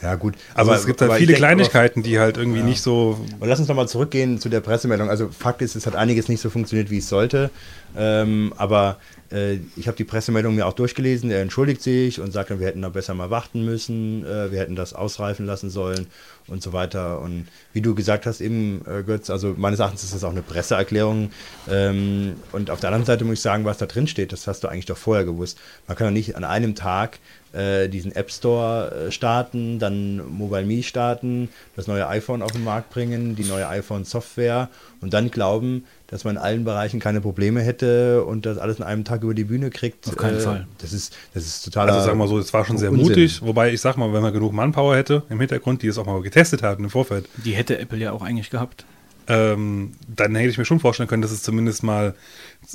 Ja, 0.02 0.16
gut. 0.16 0.36
Also 0.54 0.74
es 0.74 0.86
gibt 0.86 1.02
halt 1.02 1.10
aber 1.12 1.18
viele 1.20 1.34
ich 1.34 1.40
denk, 1.40 1.46
aber- 1.52 1.56
Kleinigkeiten, 1.56 2.04
die 2.04 2.20
halt 2.20 2.38
irgendwie 2.38 2.62
nicht 2.62 2.82
so. 2.82 3.20
Aber 3.38 3.48
lass 3.48 3.60
uns 3.60 3.68
nochmal 3.68 3.88
zurückgehen 3.88 4.40
zu 4.40 4.50
der 4.50 4.60
Pressemeldung. 4.60 5.10
Also 5.10 5.30
Fakt 5.30 5.62
ist, 5.62 5.76
es 5.76 5.88
hat 5.88 5.96
einiges 5.96 6.28
nicht 6.28 6.42
so 6.42 6.50
funktioniert, 6.50 6.90
wie 6.92 6.98
es 7.00 7.10
sollte. 7.10 7.50
Ähm, 7.98 8.54
aber 8.58 8.98
äh, 9.32 9.60
ich 9.78 9.88
habe 9.88 9.96
die 9.96 10.04
Pressemeldung 10.04 10.54
mir 10.56 10.68
auch 10.68 10.74
durchgelesen. 10.74 11.32
Er 11.32 11.42
entschuldigt 11.42 11.82
sich 11.82 12.20
und 12.20 12.34
sagt, 12.34 12.50
dann, 12.52 12.60
wir 12.60 12.68
hätten 12.68 12.82
da 12.82 12.90
besser 12.90 13.14
mal 13.14 13.30
warten 13.30 13.64
müssen, 13.64 14.26
äh, 14.26 14.52
wir 14.52 14.60
hätten 14.60 14.76
das 14.76 14.94
ausreifen 14.94 15.46
lassen 15.46 15.70
sollen 15.70 16.08
und 16.48 16.62
so 16.62 16.74
weiter. 16.74 17.22
Und 17.22 17.48
wie 17.72 17.82
du 17.82 17.96
gesagt 17.96 18.26
hast 18.26 18.42
eben, 18.42 18.82
äh, 18.86 19.02
Götz, 19.04 19.30
also 19.30 19.56
meines 19.58 19.80
Erachtens 19.80 20.04
ist 20.04 20.14
das 20.14 20.26
auch 20.26 20.32
eine 20.32 20.42
Presseerklärung. 20.42 21.32
Ähm, 21.72 22.34
und 22.52 22.70
auf 22.70 22.82
der 22.82 22.90
anderen 22.90 23.06
Seite 23.06 23.24
muss 23.24 23.36
ich 23.36 23.42
sagen, 23.42 23.64
was 23.64 23.78
da 23.78 23.86
drin 23.86 24.08
steht, 24.08 24.34
das 24.34 24.46
hast 24.46 24.64
du 24.64 24.68
eigentlich 24.68 24.86
doch 24.88 24.98
vorher 24.98 25.24
gewusst. 25.24 25.58
Man 25.88 25.96
kann 25.98 26.08
doch 26.08 26.14
nicht 26.14 26.36
an 26.36 26.44
einem 26.44 26.76
Tag 26.76 27.20
äh, 27.56 27.88
diesen 27.88 28.16
App 28.16 28.32
Store 28.32 29.08
äh, 29.08 29.12
starten, 29.12 29.80
dann 29.80 30.18
Mobile 30.38 30.66
Me 30.66 30.84
starten, 30.84 31.50
das 31.76 31.88
neue 31.88 32.08
iPhone 32.08 32.42
auf 32.42 32.52
den 32.52 32.64
Markt 32.64 32.90
bringen, 32.90 33.36
die 33.36 33.46
neue 33.46 33.68
iPhone-Software 33.68 34.70
und 35.02 35.14
dann 35.14 35.32
glauben, 35.32 35.86
dass 36.08 36.24
man 36.24 36.36
in 36.36 36.42
allen 36.42 36.66
Bereichen 36.66 37.00
keine 37.00 37.22
Probleme 37.22 37.62
hätte 37.62 38.24
und 38.24 38.46
das 38.46 38.58
alles 38.58 38.78
in 38.78 38.84
einem 38.84 39.06
Tag 39.06 39.24
über 39.24 39.34
die 39.34 39.46
Bühne 39.46 39.70
kriegt. 39.70 40.08
Auf 40.08 40.18
keinen 40.18 40.38
äh, 40.38 40.42
Fall. 40.42 40.68
Das 40.80 40.94
ist, 40.94 41.16
das 41.34 41.46
ist 41.46 41.64
totaler 41.64 41.94
Also 41.94 42.06
sagen 42.06 42.18
wir 42.18 42.26
mal 42.26 42.30
so, 42.30 42.38
es 42.40 42.54
war 42.54 42.66
schon 42.66 42.78
sehr 42.78 42.92
Unsinn. 42.92 43.08
mutig, 43.08 43.42
wobei 43.42 43.72
ich 43.74 43.82
sag 43.82 43.98
mal, 43.98 44.14
wenn 44.14 44.22
man 44.22 44.34
genug 44.34 44.54
Manpower 44.54 44.96
hätte 44.96 45.24
im 45.30 45.40
Hintergrund, 45.40 45.82
die 45.82 45.88
es 45.88 45.98
auch 45.98 46.06
mal 46.06 46.22
getestet 46.22 46.62
haben 46.64 46.84
im 46.84 46.90
Vorfeld, 46.90 47.28
Die 47.44 47.54
hätte 47.54 47.80
Apple 47.80 48.00
ja 48.00 48.12
auch 48.12 48.22
eigentlich 48.22 48.50
gehabt. 48.50 48.86
Ähm, 49.28 49.94
dann 50.08 50.36
hätte 50.36 50.50
ich 50.50 50.58
mir 50.58 50.66
schon 50.66 50.80
vorstellen 50.80 51.10
können, 51.10 51.22
dass 51.22 51.32
es 51.32 51.44
zumindest 51.44 51.84
mal 51.84 52.16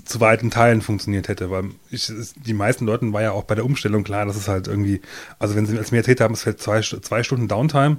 zu, 0.05 0.21
weiten 0.21 0.51
Teilen 0.51 0.83
funktioniert 0.83 1.29
hätte. 1.29 1.51
Weil 1.51 1.65
ich, 1.91 2.11
die 2.47 2.55
meisten 2.55 2.87
Leuten 2.87 3.13
war 3.13 3.23
ja 3.23 3.33
auch 3.33 3.45
bei 3.45 3.55
der 3.55 3.65
Umstellung 3.65 4.05
klar, 4.05 4.27
dass 4.27 4.37
es 4.37 4.49
halt 4.49 4.69
irgendwie, 4.69 5.01
also 5.39 5.55
wenn 5.57 5.67
sie 5.67 5.79
als 5.79 5.93
erzählt 5.93 6.21
haben, 6.21 6.35
es 6.35 6.43
fällt 6.43 6.61
zwei, 6.61 6.81
zwei 6.81 7.23
Stunden 7.23 7.49
Downtime, 7.49 7.99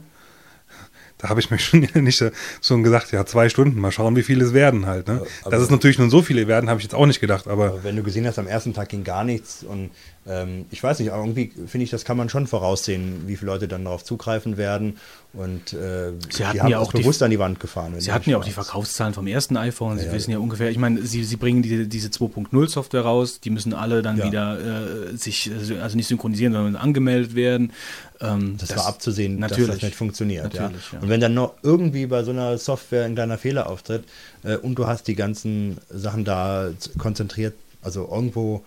da 1.17 1.29
habe 1.29 1.39
ich 1.39 1.51
mir 1.51 1.59
schon 1.59 1.81
nicht 1.93 2.23
schon 2.61 2.83
gesagt, 2.83 3.11
ja, 3.11 3.25
zwei 3.25 3.47
Stunden, 3.49 3.79
mal 3.79 3.91
schauen, 3.91 4.15
wie 4.15 4.23
viele 4.23 4.43
es 4.43 4.53
werden 4.53 4.85
halt. 4.85 5.07
Ne? 5.07 5.21
Aber- 5.43 5.51
Dass 5.51 5.61
es 5.63 5.69
natürlich 5.69 5.99
nun 5.99 6.09
so 6.09 6.21
viele 6.21 6.47
werden, 6.47 6.69
habe 6.69 6.79
ich 6.79 6.83
jetzt 6.83 6.95
auch 6.95 7.05
nicht 7.05 7.21
gedacht, 7.21 7.47
aber 7.47 7.67
Aber 7.67 7.83
wenn 7.83 7.95
du 7.95 8.03
gesehen 8.03 8.25
hast, 8.25 8.39
am 8.39 8.47
ersten 8.47 8.73
Tag 8.73 8.89
ging 8.89 9.03
gar 9.03 9.23
nichts 9.23 9.63
und 9.63 9.91
ähm, 10.27 10.65
ich 10.69 10.83
weiß 10.83 10.99
nicht, 10.99 11.11
aber 11.11 11.23
irgendwie 11.23 11.51
finde 11.67 11.83
ich, 11.83 11.89
das 11.89 12.05
kann 12.05 12.15
man 12.17 12.29
schon 12.29 12.45
voraussehen, 12.47 13.23
wie 13.27 13.35
viele 13.37 13.51
Leute 13.51 13.67
dann 13.67 13.83
darauf 13.85 14.03
zugreifen 14.03 14.55
werden 14.57 14.97
und 15.33 15.73
äh, 15.73 16.11
Sie 16.29 16.45
hatten 16.45 16.53
die 16.57 16.61
haben 16.61 16.69
ja 16.69 16.79
das 16.79 16.87
auch 16.87 16.91
die- 16.93 16.99
bewusst 17.01 17.23
an 17.23 17.31
die 17.31 17.39
Wand 17.39 17.59
gefahren. 17.59 17.99
Sie 17.99 18.11
hatten 18.11 18.29
ja 18.29 18.37
auch 18.37 18.43
die. 18.43 18.51
Verkaufszahlen 18.51 19.13
vom 19.13 19.25
ersten 19.27 19.57
iPhone. 19.57 19.97
Sie 19.97 20.05
Ja, 20.05 20.11
wissen 20.11 20.29
ja 20.31 20.37
ungefähr, 20.39 20.69
ich 20.69 20.77
meine, 20.77 21.01
Sie, 21.03 21.23
Sie 21.23 21.37
bringen 21.37 21.61
die, 21.63 21.87
diese 21.87 22.09
2.0 22.09 22.67
Software 22.69 23.01
raus, 23.01 23.39
die 23.39 23.49
müssen 23.49 23.73
alle 23.73 24.01
dann 24.01 24.17
Ja. 24.17 24.25
wieder 24.25 25.09
äh, 25.11 25.17
sich, 25.17 25.49
also 25.81 25.95
nicht 25.95 26.07
synchronisieren, 26.07 26.53
sondern 26.53 26.75
angemeldet 26.75 27.33
werden. 27.33 27.71
Ähm, 28.19 28.57
Das, 28.59 28.75
war 28.75 28.85
abzusehen, 28.87 29.39
natürlich. 29.39 29.67
dass 29.67 29.77
das 29.77 29.83
nicht 29.83 29.95
funktioniert. 29.95 30.53
Ja? 30.53 30.63
Natürlich, 30.63 30.91
ja. 30.91 30.99
Und 30.99 31.09
wenn 31.09 31.21
dann 31.21 31.33
noch 31.33 31.53
irgendwie 31.63 32.05
bei 32.05 32.23
so 32.23 32.31
einer 32.31 32.57
Software 32.59 33.05
ein 33.05 33.15
kleiner 33.15 33.37
Fehler 33.39 33.67
auftritt 33.69 34.03
äh, 34.43 34.57
und 34.57 34.75
du 34.75 34.85
hast 34.85 35.07
die 35.07 35.15
ganzen 35.15 35.77
Sachen 35.89 36.25
da 36.25 36.69
konzentriert, 36.99 37.53
also 37.81 38.07
irgendwo, 38.11 38.63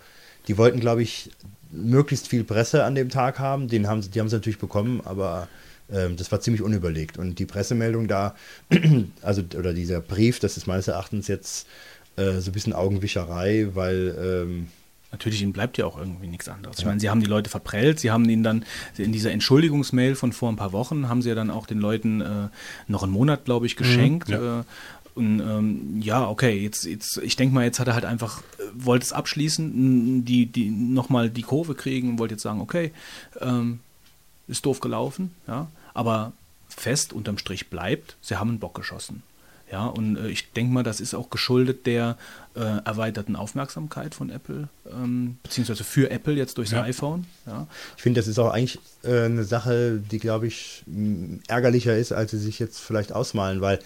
die 0.47 0.57
wollten, 0.57 0.79
glaube 0.79 1.03
ich, 1.03 1.31
möglichst 1.71 2.27
viel 2.27 2.43
Presse 2.43 2.83
an 2.83 2.95
dem 2.95 3.09
Tag 3.09 3.39
haben. 3.39 3.67
Den 3.67 3.87
haben 3.87 4.01
sie, 4.01 4.09
die 4.09 4.19
haben 4.19 4.29
sie 4.29 4.35
natürlich 4.35 4.59
bekommen, 4.59 5.01
aber 5.03 5.47
ähm, 5.91 6.15
das 6.17 6.31
war 6.31 6.39
ziemlich 6.41 6.61
unüberlegt. 6.61 7.17
Und 7.17 7.39
die 7.39 7.45
Pressemeldung 7.45 8.07
da, 8.07 8.35
also 9.21 9.43
oder 9.57 9.73
dieser 9.73 10.01
Brief, 10.01 10.39
das 10.39 10.57
ist 10.57 10.67
meines 10.67 10.87
Erachtens 10.87 11.27
jetzt 11.27 11.67
äh, 12.15 12.39
so 12.39 12.49
ein 12.49 12.53
bisschen 12.53 12.73
Augenwischerei, 12.73 13.69
weil 13.73 14.15
ähm, 14.19 14.67
Natürlich, 15.11 15.41
ihnen 15.41 15.53
bleibt 15.53 15.77
ja 15.77 15.85
auch 15.85 15.97
irgendwie 15.97 16.27
nichts 16.27 16.49
anderes. 16.49 16.77
Ich 16.79 16.85
meine, 16.85 16.99
sie 16.99 17.09
haben 17.09 17.21
die 17.21 17.25
Leute 17.25 17.49
verprellt, 17.49 18.01
sie 18.01 18.11
haben 18.11 18.27
ihnen 18.27 18.43
dann 18.43 18.65
in 18.97 19.13
dieser 19.13 19.31
Entschuldigungsmail 19.31 20.13
von 20.15 20.33
vor 20.33 20.49
ein 20.49 20.57
paar 20.57 20.73
Wochen, 20.73 21.07
haben 21.07 21.21
sie 21.21 21.29
ja 21.29 21.35
dann 21.35 21.51
auch 21.51 21.67
den 21.67 21.79
Leuten 21.79 22.19
äh, 22.19 22.49
noch 22.87 23.03
einen 23.03 23.13
Monat, 23.13 23.45
glaube 23.45 23.65
ich, 23.65 23.77
geschenkt. 23.77 24.27
ja. 24.27 24.59
Äh, 24.59 24.63
und 25.15 25.39
ähm, 25.39 26.01
ja, 26.01 26.27
okay, 26.27 26.61
jetzt, 26.61 26.85
jetzt, 26.85 27.17
ich 27.19 27.35
denke 27.35 27.55
mal, 27.55 27.63
jetzt 27.63 27.79
hat 27.79 27.87
er 27.87 27.93
halt 27.95 28.05
einfach, 28.05 28.41
äh, 28.59 28.63
wollte 28.73 29.05
es 29.05 29.13
abschließen, 29.13 30.25
die, 30.25 30.45
die 30.45 30.69
nochmal 30.69 31.29
die 31.29 31.41
Kurve 31.41 31.73
kriegen 31.73 32.09
und 32.11 32.19
wollte 32.19 32.33
jetzt 32.35 32.43
sagen, 32.43 32.61
okay, 32.61 32.91
ähm, 33.39 33.79
ist 34.47 34.65
doof 34.65 34.79
gelaufen, 34.81 35.31
ja, 35.47 35.67
aber 35.93 36.33
fest 36.67 37.13
unterm 37.13 37.37
Strich 37.37 37.69
bleibt, 37.69 38.15
sie 38.21 38.35
haben 38.35 38.49
einen 38.49 38.59
Bock 38.59 38.75
geschossen. 38.75 39.23
Ja, 39.71 39.87
und 39.87 40.15
äh, 40.17 40.27
ich 40.27 40.51
denke 40.51 40.71
mal, 40.73 40.83
das 40.83 40.99
ist 41.01 41.15
auch 41.15 41.31
geschuldet 41.31 41.87
der 41.87 42.17
äh, 42.55 42.59
erweiterten 42.59 43.35
Aufmerksamkeit 43.35 44.13
von 44.13 44.29
Apple, 44.29 44.67
ähm, 44.91 45.39
beziehungsweise 45.41 45.83
für 45.83 46.11
Apple 46.11 46.33
jetzt 46.35 46.59
durch 46.59 46.69
Ja. 46.69 46.83
iPhone. 46.83 47.25
Ja. 47.47 47.65
Ich 47.97 48.03
finde, 48.03 48.19
das 48.19 48.27
ist 48.27 48.37
auch 48.37 48.51
eigentlich 48.51 48.77
äh, 49.03 49.23
eine 49.23 49.43
Sache, 49.43 49.99
die, 50.11 50.19
glaube 50.19 50.45
ich, 50.45 50.83
ärgerlicher 51.47 51.97
ist, 51.97 52.11
als 52.11 52.29
sie 52.31 52.37
sich 52.37 52.59
jetzt 52.59 52.79
vielleicht 52.79 53.11
ausmalen, 53.11 53.59
weil 53.59 53.79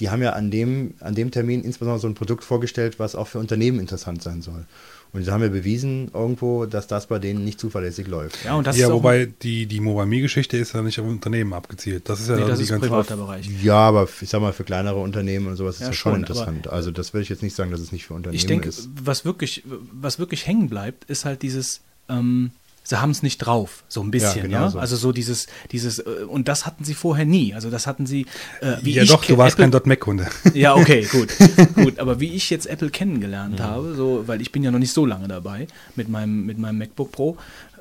die 0.00 0.10
haben 0.10 0.22
ja 0.22 0.32
an 0.32 0.50
dem, 0.50 0.94
an 1.00 1.14
dem 1.14 1.30
Termin 1.30 1.62
insbesondere 1.62 2.00
so 2.00 2.08
ein 2.08 2.14
Produkt 2.14 2.44
vorgestellt, 2.44 2.98
was 2.98 3.14
auch 3.14 3.26
für 3.28 3.38
Unternehmen 3.38 3.80
interessant 3.80 4.22
sein 4.22 4.42
soll. 4.42 4.66
Und 5.10 5.24
sie 5.24 5.30
haben 5.30 5.42
ja 5.42 5.48
bewiesen 5.48 6.10
irgendwo, 6.12 6.66
dass 6.66 6.86
das 6.86 7.06
bei 7.06 7.18
denen 7.18 7.42
nicht 7.42 7.58
zuverlässig 7.58 8.06
läuft. 8.08 8.44
ja, 8.44 8.54
und 8.56 8.66
das 8.66 8.76
ja, 8.76 8.88
ist 8.88 8.92
wobei 8.92 9.26
die, 9.42 9.64
die 9.64 9.80
Mobile-Me-Geschichte 9.80 10.58
ist 10.58 10.74
ja 10.74 10.82
nicht 10.82 11.00
auf 11.00 11.06
Unternehmen 11.06 11.54
abgezielt. 11.54 12.10
Das 12.10 12.20
ist 12.20 12.28
ja 12.28 12.34
nee, 12.34 12.40
dann 12.42 12.50
das 12.50 12.58
die 12.58 12.64
ist 12.64 12.70
ganze 12.70 12.88
privater 12.88 13.16
Bereich. 13.16 13.48
Ja, 13.62 13.76
aber 13.88 14.06
ich 14.20 14.28
sag 14.28 14.42
mal, 14.42 14.52
für 14.52 14.64
kleinere 14.64 14.98
Unternehmen 14.98 15.46
und 15.46 15.56
sowas 15.56 15.76
ist 15.76 15.80
Ja, 15.80 15.86
das 15.88 15.96
schon 15.96 16.12
schon, 16.12 16.20
interessant. 16.20 16.68
Also 16.68 16.90
das 16.90 17.14
würde 17.14 17.22
ich 17.22 17.30
jetzt 17.30 17.42
nicht 17.42 17.56
sagen, 17.56 17.70
dass 17.70 17.80
es 17.80 17.90
nicht 17.90 18.06
für 18.06 18.12
Unternehmen 18.14 18.36
Ich 18.36 18.44
denke, 18.46 18.68
ist. 18.68 18.90
was 19.02 19.24
wirklich, 19.24 19.64
was 19.92 20.18
wirklich 20.18 20.46
hängen 20.46 20.68
bleibt, 20.68 21.04
ist 21.04 21.24
halt 21.24 21.40
dieses, 21.40 21.80
ähm, 22.10 22.50
sie 22.88 23.00
haben 23.02 23.10
es 23.10 23.22
nicht 23.22 23.38
drauf, 23.38 23.84
so 23.88 24.00
ein 24.02 24.10
bisschen, 24.10 24.44
genau 24.44 24.62
ja. 24.62 24.70
so. 24.70 24.78
Also 24.78 24.96
so 24.96 25.12
dieses, 25.12 25.46
dieses, 25.72 25.98
äh, 25.98 26.24
und 26.26 26.48
das 26.48 26.64
hatten 26.64 26.84
sie 26.84 26.94
vorher 26.94 27.26
nie. 27.26 27.52
Also 27.52 27.68
das 27.68 27.86
hatten 27.86 28.06
sie, 28.06 28.24
äh, 28.62 28.76
wie 28.80 28.92
Ja 28.92 29.02
ich 29.02 29.10
doch, 29.10 29.22
du 29.24 29.36
warst 29.36 29.58
Apple- 29.58 29.70
kein 29.70 29.88
.Mac-Kunde. 29.88 30.26
Ja, 30.54 30.74
okay, 30.74 31.06
gut. 31.10 31.28
gut, 31.74 31.98
aber 31.98 32.18
wie 32.18 32.34
ich 32.34 32.48
jetzt 32.48 32.66
Apple 32.66 32.88
kennengelernt 32.88 33.60
habe, 33.60 33.94
so, 33.94 34.24
weil 34.26 34.40
ich 34.40 34.52
bin 34.52 34.62
ja 34.62 34.70
noch 34.70 34.78
nicht 34.78 34.92
so 34.92 35.04
lange 35.04 35.28
dabei 35.28 35.66
mit 35.96 36.08
meinem, 36.08 36.46
mit 36.46 36.58
meinem 36.58 36.78
MacBook 36.78 37.12
Pro, 37.12 37.36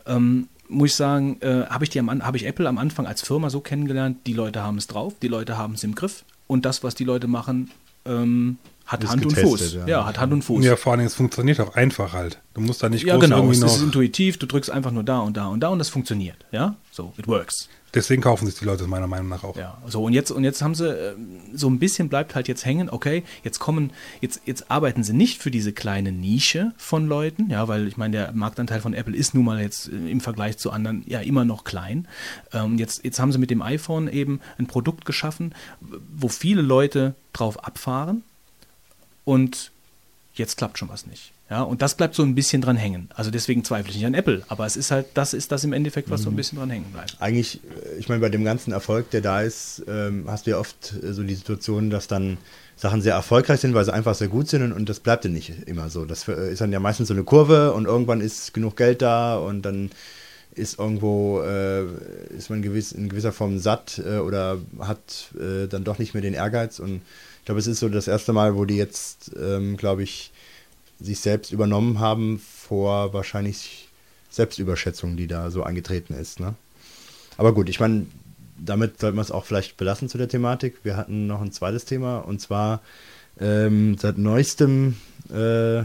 ähm, 0.06 0.50
muss 0.68 0.90
ich 0.90 0.96
sagen, 0.96 1.38
äh, 1.40 1.66
habe 1.68 1.86
ich, 1.86 1.90
die 1.90 2.00
am 2.00 2.10
habe 2.22 2.36
ich 2.36 2.46
Apple 2.46 2.68
am 2.68 2.78
Anfang 2.78 3.08
als 3.08 3.22
Firma 3.22 3.50
so 3.50 3.62
kennengelernt, 3.62 4.18
die 4.28 4.34
Leute 4.34 4.62
haben 4.62 4.78
es 4.78 4.88
drauf, 4.88 5.14
die 5.22 5.30
Leute 5.30 5.58
haben 5.58 5.76
es 5.76 5.86
im 5.86 5.96
Griff 5.96 6.26
und 6.48 6.66
das, 6.66 6.84
was 6.84 6.96
die 6.96 7.06
Leute 7.06 7.28
machen, 7.28 7.72
ähm, 8.06 8.58
hat 8.88 9.08
Hand 9.08 9.25
und 9.25 9.38
Fuß. 9.38 9.74
ja. 9.74 9.88
Ja. 9.88 10.06
hat 10.06 10.20
Hand 10.20 10.34
und 10.34 10.41
Fuß. 10.44 10.63
Ja, 10.65 10.75
vor 10.75 10.94
allem, 10.94 11.06
es 11.06 11.13
funktioniert 11.13 11.60
auch 11.60 11.75
einfach 11.75 12.13
halt. 12.13 12.39
Du 12.53 12.62
musst 12.62 12.82
da 12.82 12.89
nicht 12.89 13.06
Ja, 13.06 13.15
groß 13.15 13.24
genau. 13.25 13.38
irgendwie 13.38 13.56
Es 13.56 13.62
noch. 13.62 13.75
ist 13.75 13.82
intuitiv, 13.84 14.39
du 14.39 14.48
drückst 14.48 14.72
einfach 14.72 14.91
nur 14.91 15.03
da 15.03 15.20
und 15.20 15.38
da 15.38 15.48
und 15.48 15.60
da 15.60 15.67
und 15.70 15.79
das 15.79 15.89
funktioniert. 15.89 16.38
Ja, 16.51 16.75
so, 16.91 17.13
it 17.17 17.27
works. 17.27 17.70
Deswegen 17.94 18.22
kaufen 18.22 18.46
sich 18.46 18.60
die 18.60 18.65
Leute 18.65 18.86
meiner 18.86 19.08
Meinung 19.08 19.29
nach 19.29 19.44
auch. 19.46 19.56
Ja, 19.56 19.77
so 19.88 20.03
und 20.03 20.13
jetzt 20.13 20.29
und 20.29 20.44
jetzt 20.44 20.62
haben 20.62 20.75
sie 20.75 20.88
ähm, 20.89 21.39
so 21.53 21.70
ein 21.70 21.79
bisschen 21.79 22.10
bleibt 22.10 22.36
halt 22.36 22.48
jetzt 22.48 22.65
hängen, 22.65 22.89
okay, 22.89 23.24
jetzt 23.44 23.60
kommen 23.60 23.91
jetzt 24.20 24.41
jetzt 24.46 24.70
arbeiten 24.70 25.03
sie 25.03 25.13
nicht 25.13 25.41
für 25.41 25.51
diese 25.51 25.72
kleine 25.72 26.12
Nische 26.12 26.74
von 26.77 27.08
Leuten, 27.08 27.50
ja, 27.50 27.67
weil 27.70 27.88
ich 27.88 27.96
meine, 27.98 28.17
der 28.17 28.32
Marktanteil 28.34 28.82
von 28.82 28.94
Apple 28.94 29.15
ist 29.15 29.34
nun 29.34 29.46
mal 29.46 29.62
jetzt 29.62 29.88
äh, 29.88 30.12
im 30.12 30.20
Vergleich 30.20 30.58
zu 30.58 30.72
anderen 30.72 31.03
ja 31.08 31.22
immer 31.22 31.46
noch 31.46 31.63
klein. 31.63 32.08
Ähm, 32.53 32.77
jetzt 32.77 33.03
jetzt 33.06 33.20
haben 33.20 33.32
sie 33.32 33.38
mit 33.39 33.50
dem 33.51 33.62
iPhone 33.62 34.08
eben 34.10 34.41
ein 34.60 34.67
Produkt 34.67 35.06
geschaffen, 35.06 35.56
wo 36.13 36.27
viele 36.27 36.62
Leute 36.62 37.15
drauf 37.34 37.63
abfahren 37.63 38.24
und 39.27 39.72
jetzt 40.36 40.55
klappt 40.55 40.77
schon 40.77 40.88
was 40.88 41.05
nicht. 41.05 41.34
Ja, 41.50 41.62
und 41.62 41.81
das 41.81 41.96
bleibt 41.96 42.15
so 42.15 42.24
ein 42.24 42.34
bisschen 42.34 42.62
dran 42.62 42.77
hängen. 42.77 43.10
Also 43.13 43.29
deswegen 43.29 43.65
zweifle 43.65 43.89
ich 43.89 43.98
nicht 43.98 44.05
an 44.05 44.13
Apple, 44.13 44.41
aber 44.48 44.65
es 44.65 44.77
ist 44.77 44.89
halt, 44.89 45.07
das 45.15 45.34
ist 45.34 45.51
das 45.51 45.65
im 45.65 45.74
Endeffekt, 45.74 46.10
was 46.10 46.22
so 46.22 46.29
ein 46.29 46.36
bisschen 46.38 46.57
dran 46.57 46.69
hängen 46.69 46.91
bleibt. 46.93 47.17
Eigentlich, 47.19 47.60
äh, 47.63 47.98
ich 48.00 48.07
meine, 48.07 48.22
bei 48.22 48.29
dem 48.29 48.46
ganzen 48.46 48.72
Erfolg, 48.72 49.10
der 49.12 49.19
da 49.19 49.41
ist, 49.41 49.84
ähm, 49.88 50.25
hast 50.27 50.48
du 50.48 50.51
ja 50.51 50.60
oft 50.60 50.93
äh, 51.03 51.12
so 51.12 51.24
die 51.24 51.36
Situation, 51.36 51.89
dass 51.89 52.07
dann 52.07 52.38
Sachen 52.77 53.01
sehr 53.01 53.15
erfolgreich 53.15 53.60
sind, 53.60 53.74
weil 53.74 53.84
sie 53.84 53.93
einfach 53.93 54.15
sehr 54.15 54.29
gut 54.29 54.48
sind 54.48 54.62
und, 54.62 54.72
und 54.72 54.88
das 54.88 55.01
bleibt 55.01 55.25
ja 55.25 55.29
nicht 55.29 55.51
immer 55.67 55.89
so. 55.89 56.05
Das 56.05 56.25
äh, 56.29 56.51
ist 56.53 56.62
dann 56.62 56.72
ja 56.72 56.79
meistens 56.79 57.10
so 57.10 57.13
eine 57.13 57.24
Kurve 57.24 57.74
und 57.74 57.86
irgendwann 57.86 58.22
ist 58.22 58.53
genug 58.53 58.77
Geld 58.77 59.01
da 59.01 59.38
und 59.38 59.63
dann 59.63 59.91
ist 60.55 60.79
irgendwo, 60.79 61.41
äh, 61.41 61.84
ist 62.38 62.50
man 62.50 62.62
gewiss, 62.62 62.93
in 62.93 63.10
gewisser 63.10 63.34
Form 63.34 63.60
satt 63.60 64.01
äh, 64.05 64.19
oder 64.19 64.57
hat 64.79 65.34
äh, 65.38 65.67
dann 65.67 65.84
doch 65.84 66.00
nicht 66.00 66.13
mehr 66.13 66.22
den 66.22 66.34
Ehrgeiz 66.34 66.79
und 66.79 67.01
glaube, 67.48 67.62
es 67.62 67.68
ist 67.68 67.80
so 67.80 67.88
das 67.88 68.10
erste 68.10 68.34
Mal, 68.34 68.58
wo 68.58 68.66
die 68.66 68.75
jetzt, 68.75 69.32
ähm, 69.42 69.77
glaube 69.77 70.04
ich, 70.04 70.32
sich 71.00 71.22
selbst 71.22 71.54
übernommen 71.54 72.00
haben 72.01 72.39
vor 72.39 73.13
wahrscheinlich 73.13 73.88
Selbstüberschätzung, 74.30 75.16
die 75.16 75.27
da 75.27 75.50
so 75.50 75.63
eingetreten 75.63 76.13
ist. 76.13 76.42
Ne? 76.42 76.56
Aber 77.38 77.54
gut, 77.54 77.70
ich 77.70 77.80
meine, 77.80 78.06
damit 78.58 79.00
sollten 79.00 79.16
wir 79.16 79.22
es 79.22 79.32
auch 79.32 79.46
vielleicht 79.46 79.77
belassen 79.77 80.10
zu 80.10 80.18
der 80.18 80.27
Thematik. 80.27 80.80
Wir 80.84 80.98
hatten 80.98 81.25
noch 81.25 81.42
ein 81.42 81.54
zweites 81.54 81.86
Thema 81.86 82.18
und 82.18 82.42
zwar 82.42 82.82
ähm, 83.39 83.98
seit 83.98 84.18
neuestem 84.18 84.98
äh, 85.30 85.84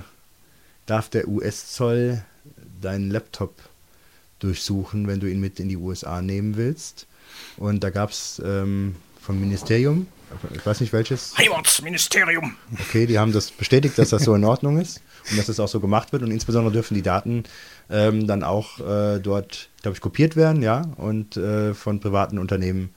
darf 0.86 1.10
der 1.10 1.28
US-Zoll 1.28 2.24
deinen 2.80 3.08
Laptop 3.08 3.54
durchsuchen, 4.40 5.06
wenn 5.06 5.20
du 5.20 5.30
ihn 5.30 5.40
mit 5.40 5.60
in 5.60 5.68
die 5.68 5.76
USA 5.76 6.22
nehmen 6.22 6.56
willst. 6.56 7.06
Und 7.56 7.84
da 7.84 7.90
gab 7.90 8.10
es 8.10 8.42
ähm, 8.44 8.96
vom 9.20 9.38
Ministerium, 9.38 10.08
ich 10.54 10.64
weiß 10.64 10.80
nicht 10.80 10.92
welches, 10.92 11.34
Heimatsministerium. 11.38 12.56
Okay, 12.80 13.06
die 13.06 13.18
haben 13.18 13.32
das 13.32 13.50
bestätigt, 13.50 13.98
dass 13.98 14.10
das 14.10 14.24
so 14.24 14.34
in 14.34 14.44
Ordnung 14.44 14.78
ist 14.80 15.00
und 15.30 15.38
dass 15.38 15.46
das 15.46 15.60
auch 15.60 15.68
so 15.68 15.80
gemacht 15.80 16.12
wird. 16.12 16.22
Und 16.22 16.30
insbesondere 16.30 16.72
dürfen 16.72 16.94
die 16.94 17.02
Daten 17.02 17.44
ähm, 17.90 18.26
dann 18.26 18.42
auch 18.42 18.78
äh, 18.80 19.18
dort, 19.20 19.68
glaube 19.82 19.96
ich, 19.96 20.00
kopiert 20.00 20.36
werden, 20.36 20.62
ja, 20.62 20.82
und 20.96 21.36
äh, 21.36 21.74
von 21.74 22.00
privaten 22.00 22.38
Unternehmen 22.38 22.90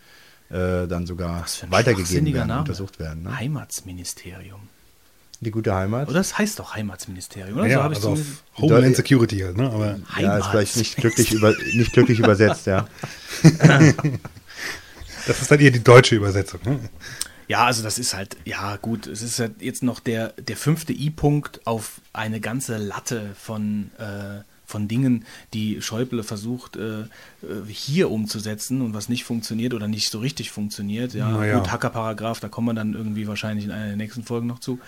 äh, 0.49 0.87
dann 0.87 1.05
sogar 1.07 1.45
weitergegeben 1.69 2.33
werden, 2.33 2.47
Name. 2.47 2.61
untersucht 2.61 2.99
werden. 2.99 3.23
Ne? 3.23 3.37
Heimatsministerium. 3.37 4.61
Die 5.41 5.51
gute 5.51 5.75
Heimat. 5.75 6.07
Oder 6.07 6.19
das 6.19 6.37
heißt 6.37 6.59
doch 6.59 6.75
Heimatsministerium, 6.75 7.57
oder? 7.57 7.67
Ja, 7.67 7.77
so 7.77 7.83
habe 7.83 7.93
ich 7.93 7.97
also 7.99 8.09
auf 8.11 8.17
zumindest- 8.17 8.43
Homeland 8.57 8.95
Security 8.95 9.39
halt, 9.39 9.57
ne? 9.57 9.69
Aber 9.69 9.99
Ja, 10.19 10.37
ist 10.37 10.47
vielleicht 10.47 10.77
nicht 10.77 10.95
glücklich, 10.95 11.33
über, 11.33 11.53
nicht 11.73 11.91
glücklich 11.91 12.19
übersetzt, 12.19 12.67
ja. 12.67 12.87
das 15.27 15.41
ist 15.41 15.51
dann 15.51 15.59
eher 15.59 15.71
die 15.71 15.83
deutsche 15.83 16.15
Übersetzung. 16.15 16.59
Ne? 16.65 16.79
Ja, 17.47 17.65
also 17.65 17.83
das 17.83 17.99
ist 17.99 18.13
halt, 18.15 18.37
ja 18.45 18.75
gut, 18.77 19.05
es 19.07 19.21
ist 19.21 19.39
halt 19.39 19.61
jetzt 19.61 19.83
noch 19.83 19.99
der, 19.99 20.29
der 20.33 20.57
fünfte 20.57 20.93
I-Punkt 20.93 21.65
auf 21.67 22.01
eine 22.11 22.39
ganze 22.39 22.77
Latte 22.77 23.35
von, 23.39 23.91
äh, 23.99 24.41
von 24.65 24.87
Dingen, 24.87 25.25
die 25.53 25.79
Schäuble 25.81 26.23
versucht 26.23 26.75
äh, 26.75 27.01
äh, 27.01 27.05
hier 27.67 28.09
umzusetzen 28.09 28.81
und 28.81 28.95
was 28.95 29.09
nicht 29.09 29.25
funktioniert 29.25 29.75
oder 29.75 29.87
nicht 29.87 30.09
so 30.09 30.17
richtig 30.19 30.49
funktioniert. 30.49 31.13
Ja, 31.13 31.29
Na 31.29 31.45
ja. 31.45 31.59
gut, 31.59 31.71
Hackerparagraph, 31.71 32.39
da 32.39 32.49
kommen 32.49 32.67
wir 32.69 32.73
dann 32.73 32.93
irgendwie 32.95 33.27
wahrscheinlich 33.27 33.65
in 33.65 33.71
einer 33.71 33.87
der 33.89 33.95
nächsten 33.95 34.23
Folgen 34.23 34.47
noch 34.47 34.59
zu. 34.59 34.79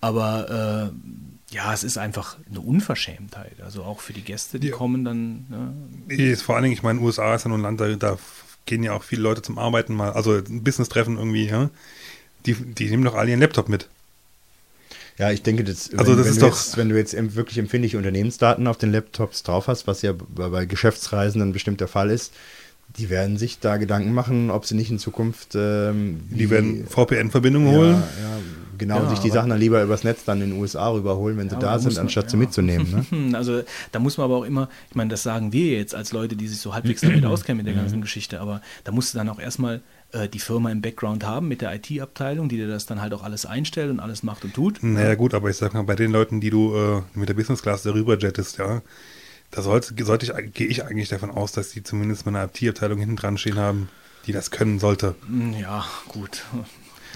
Aber 0.00 0.90
äh, 0.92 1.54
ja, 1.54 1.72
es 1.72 1.84
ist 1.84 1.96
einfach 1.96 2.36
eine 2.50 2.60
Unverschämtheit. 2.60 3.60
Also 3.64 3.84
auch 3.84 4.00
für 4.00 4.12
die 4.12 4.22
Gäste, 4.22 4.58
die 4.58 4.68
Ja. 4.68 4.76
kommen 4.76 5.04
dann. 5.04 5.46
Ne? 6.08 6.14
Ist 6.16 6.42
vor 6.42 6.56
allen 6.56 6.64
Dingen, 6.64 6.74
ich 6.74 6.82
meine, 6.82 6.98
USA 7.00 7.36
ist 7.36 7.44
ja 7.44 7.48
nur 7.50 7.58
ein 7.58 7.62
Land, 7.62 7.80
da, 7.80 7.88
da 7.94 8.18
gehen 8.66 8.82
ja 8.82 8.92
auch 8.92 9.02
viele 9.02 9.22
Leute 9.22 9.42
zum 9.42 9.58
Arbeiten 9.58 9.94
mal, 9.94 10.12
also 10.12 10.34
ein 10.36 10.62
Business-Treffen 10.62 11.18
irgendwie, 11.18 11.46
ja. 11.46 11.70
Die, 12.46 12.54
die 12.54 12.90
nehmen 12.90 13.04
doch 13.04 13.14
alle 13.14 13.30
ihren 13.30 13.40
Laptop 13.40 13.68
mit. 13.68 13.88
Ja, 15.16 15.30
ich 15.30 15.42
denke, 15.42 15.64
das, 15.64 15.92
wenn, 15.92 15.98
Also 16.00 16.16
das 16.16 16.24
wenn, 16.26 16.32
ist 16.32 16.42
doch- 16.42 16.48
jetzt, 16.48 16.76
wenn 16.76 16.88
du 16.88 16.96
jetzt 16.96 17.14
wirklich 17.36 17.58
empfindliche 17.58 17.96
Unternehmensdaten 17.98 18.66
auf 18.66 18.76
den 18.78 18.90
Laptops 18.92 19.42
drauf 19.44 19.68
hast, 19.68 19.86
was 19.86 20.02
ja 20.02 20.12
bei 20.12 20.48
bei 20.48 20.64
Geschäftsreisen 20.66 21.40
ein 21.40 21.52
bestimmter 21.52 21.86
Fall 21.88 22.10
ist, 22.10 22.32
die 22.98 23.10
werden 23.10 23.38
sich 23.38 23.60
da 23.60 23.76
Gedanken 23.76 24.12
machen, 24.12 24.50
ob 24.50 24.66
sie 24.66 24.74
nicht 24.74 24.90
in 24.90 24.98
Zukunft. 24.98 25.54
Ähm, 25.54 26.20
die 26.30 26.50
werden 26.50 26.86
VPN-Verbindungen 26.86 27.68
holen. 27.74 27.92
Ja, 27.92 27.98
ja, 28.00 28.38
genau, 28.78 29.02
Ja, 29.02 29.08
sich 29.10 29.18
die 29.20 29.30
Sachen 29.30 29.50
dann 29.50 29.58
lieber 29.58 29.82
übers 29.82 30.04
Netz 30.04 30.24
dann 30.24 30.40
in 30.42 30.50
den 30.50 30.60
USA 30.60 30.88
rüberholen, 30.90 31.36
wenn 31.38 31.48
sie 31.48 31.54
Ja, 31.54 31.60
da 31.60 31.78
sind, 31.78 31.94
man- 31.94 32.02
anstatt 32.02 32.30
sie 32.30 32.36
mitzunehmen. 32.36 33.06
Ne? 33.10 33.32
Also 33.36 33.62
da 33.92 33.98
muss 33.98 34.16
man 34.18 34.24
aber 34.26 34.36
auch 34.36 34.44
immer, 34.44 34.68
ich 34.90 34.96
meine, 34.96 35.10
das 35.10 35.22
sagen 35.22 35.52
wir 35.52 35.76
jetzt 35.76 35.94
als 35.94 36.12
Leute, 36.12 36.36
die 36.36 36.48
sich 36.48 36.58
so 36.60 36.74
halbwegs 36.74 37.00
damit 37.02 37.24
auskennen 37.26 37.58
mit 37.58 37.66
der 37.66 37.74
ganzen 37.74 38.00
Geschichte, 38.00 38.40
aber 38.40 38.60
da 38.84 38.92
musst 38.92 39.14
du 39.14 39.18
dann 39.18 39.28
auch 39.28 39.38
erstmal 39.38 39.82
äh, 40.12 40.28
die 40.28 40.38
Firma 40.38 40.70
im 40.70 40.80
Background 40.80 41.24
haben 41.24 41.48
mit 41.48 41.60
der 41.60 41.74
IT-Abteilung, 41.74 42.48
die 42.48 42.56
dir 42.56 42.68
das 42.68 42.86
dann 42.86 43.00
halt 43.00 43.12
auch 43.14 43.22
alles 43.22 43.46
einstellt 43.46 43.90
und 43.90 44.00
alles 44.00 44.22
macht 44.22 44.44
und 44.44 44.54
tut. 44.54 44.82
Naja, 44.82 45.14
gut, 45.14 45.34
aber 45.34 45.50
ich 45.50 45.56
sag 45.56 45.74
mal, 45.74 45.82
bei 45.84 45.94
den 45.96 46.10
Leuten, 46.12 46.40
die 46.40 46.50
du 46.50 46.74
äh, 46.76 47.02
mit 47.14 47.28
der 47.28 47.34
Business 47.34 47.62
Class 47.62 47.82
darüber 47.82 48.18
jettest, 48.18 48.58
ja, 48.58 48.82
da 49.50 49.62
sollte, 49.62 49.94
sollte 50.04 50.26
ich, 50.26 50.52
gehe 50.54 50.66
ich 50.66 50.84
eigentlich 50.84 51.08
davon 51.08 51.30
aus, 51.30 51.52
dass 51.52 51.70
die 51.70 51.82
zumindest 51.82 52.26
mal 52.26 52.34
eine 52.36 52.50
IT-Abteilung 52.52 52.98
hinten 52.98 53.16
dran 53.16 53.38
stehen 53.38 53.56
haben, 53.58 53.88
die 54.26 54.32
das 54.32 54.50
können 54.50 54.78
sollte. 54.80 55.14
Ja, 55.60 55.84
gut. 56.08 56.44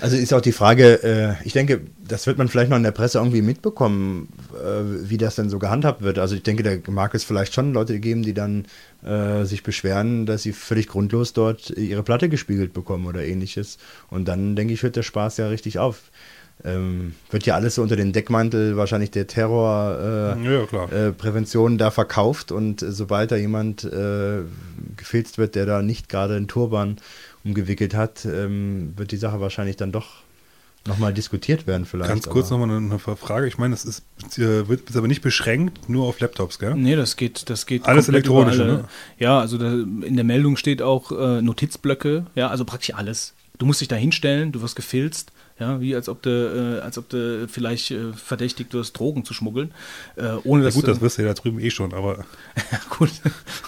Also 0.00 0.17
ist 0.17 0.33
auch 0.33 0.40
die 0.40 0.52
Frage, 0.52 1.02
äh, 1.02 1.47
ich 1.47 1.52
denke, 1.52 1.81
das 2.07 2.26
wird 2.26 2.38
man 2.38 2.49
vielleicht 2.49 2.71
noch 2.71 2.76
in 2.76 2.83
der 2.83 2.93
Presse 2.93 3.19
irgendwie 3.19 3.43
mitbekommen, 3.43 4.28
äh, 4.55 5.09
wie 5.09 5.19
das 5.19 5.35
denn 5.37 5.50
so 5.50 5.59
gehandhabt 5.59 6.02
wird. 6.02 6.19
Also 6.19 6.35
ich 6.35 6.43
denke, 6.43 6.62
da 6.62 6.90
mag 6.90 7.14
es 7.14 7.25
vielleicht 7.25 7.55
schon 7.55 7.73
Leute 7.73 7.99
geben, 7.99 8.23
die 8.23 8.35
dann 8.35 8.67
äh, 9.05 9.45
sich 9.45 9.62
beschweren, 9.62 10.26
dass 10.26 10.43
sie 10.43 10.52
völlig 10.52 10.88
grundlos 10.88 11.33
dort 11.33 11.71
ihre 11.71 12.02
Platte 12.02 12.28
gespiegelt 12.28 12.73
bekommen 12.73 13.07
oder 13.07 13.25
ähnliches. 13.25 13.78
Und 14.11 14.28
dann, 14.28 14.57
denke 14.57 14.75
ich, 14.75 14.83
hört 14.83 14.97
der 14.97 15.02
Spaß 15.02 15.37
ja 15.38 15.49
richtig 15.49 15.78
auf. 15.78 16.00
Ähm, 16.64 17.14
wird 17.31 17.47
ja 17.47 17.55
alles 17.55 17.76
so 17.76 17.83
unter 17.83 17.95
den 17.95 18.12
Deckmantel 18.12 18.76
wahrscheinlich 18.76 19.12
der 19.12 19.28
Terror 19.28 20.37
äh, 20.37 20.45
Ja, 20.45 20.85
äh, 20.87 21.12
Prävention 21.12 21.78
da 21.78 21.93
verkauft 21.93 22.50
und 22.50 22.83
äh, 22.83 22.90
sobald 22.90 23.31
da 23.31 23.37
jemand 23.37 23.85
äh, 23.85 24.40
gefilzt 24.97 25.38
wird, 25.38 25.55
der 25.55 25.67
da 25.67 25.83
nicht 25.83 26.09
gerade 26.09 26.35
einen 26.35 26.49
Turban 26.49 26.97
umgewickelt 27.49 27.95
hat, 27.95 28.25
ähm, 28.25 28.93
wird 28.97 29.11
die 29.12 29.17
Sache 29.17 29.40
wahrscheinlich 29.40 29.76
dann 29.76 29.90
doch 29.93 30.07
nochmal 30.87 31.12
diskutiert 31.12 31.67
werden 31.67 31.85
vielleicht. 31.87 32.09
Ganz 32.09 32.28
kurz 32.28 32.50
nochmal 32.50 32.71
eine, 32.71 32.78
eine 32.78 32.99
Frage. 32.99 33.47
Ich 33.47 33.59
meine, 33.59 33.75
das 33.75 33.85
ist, 33.85 34.02
äh, 34.38 34.69
wird 34.69 34.88
ist 34.88 34.97
aber 34.97 35.09
nicht 35.09 35.23
beschränkt 35.23 35.88
nur 35.88 36.07
auf 36.07 36.21
Laptops, 36.21 36.59
gell? 36.59 36.75
Nee, 36.76 36.97
das 36.97 37.17
geht, 37.17 37.50
das 37.50 37.67
geht 37.67 37.85
Alles 37.87 38.07
komplett 38.07 38.25
elektronisch, 38.26 38.55
über 38.57 38.64
alle- 38.64 38.73
ne? 38.75 38.85
Ja, 39.19 39.40
also 39.40 39.59
da, 39.59 39.73
in 39.73 40.14
der 40.14 40.25
Meldung 40.25 40.57
steht 40.57 40.81
auch 40.83 41.11
äh, 41.12 41.43
Notizblöcke, 41.43 42.26
ja, 42.35 42.49
also 42.49 42.64
praktisch 42.64 42.95
alles. 42.95 43.35
Du 43.59 43.67
musst 43.67 43.81
dich 43.81 43.88
da 43.88 43.97
hinstellen, 43.97 44.52
du 44.52 44.62
wirst 44.62 44.76
gefilzt, 44.76 45.33
ja, 45.59 45.81
wie 45.81 45.95
als 45.95 46.09
ob 46.09 46.23
du, 46.23 46.79
äh, 46.79 46.81
als 46.81 46.99
ob 46.99 47.09
du 47.09 47.49
vielleicht 47.49 47.91
äh, 47.91 48.12
verdächtigt 48.12 48.73
wirst, 48.75 48.99
Drogen 48.99 49.25
zu 49.25 49.35
schmuggeln. 49.35 49.73
Äh, 50.17 50.35
ohne 50.45 50.62
Ja, 50.62 50.69
dass 50.69 50.75
gut, 50.75 50.85
du, 50.85 50.93
das 50.93 51.00
wirst 51.00 51.19
du 51.19 51.23
ja 51.23 51.29
da 51.29 51.35
drüben 51.35 51.59
eh 51.59 51.71
schon, 51.71 51.93
aber 51.93 52.25
ja, 52.57 52.81
gut. 52.97 53.11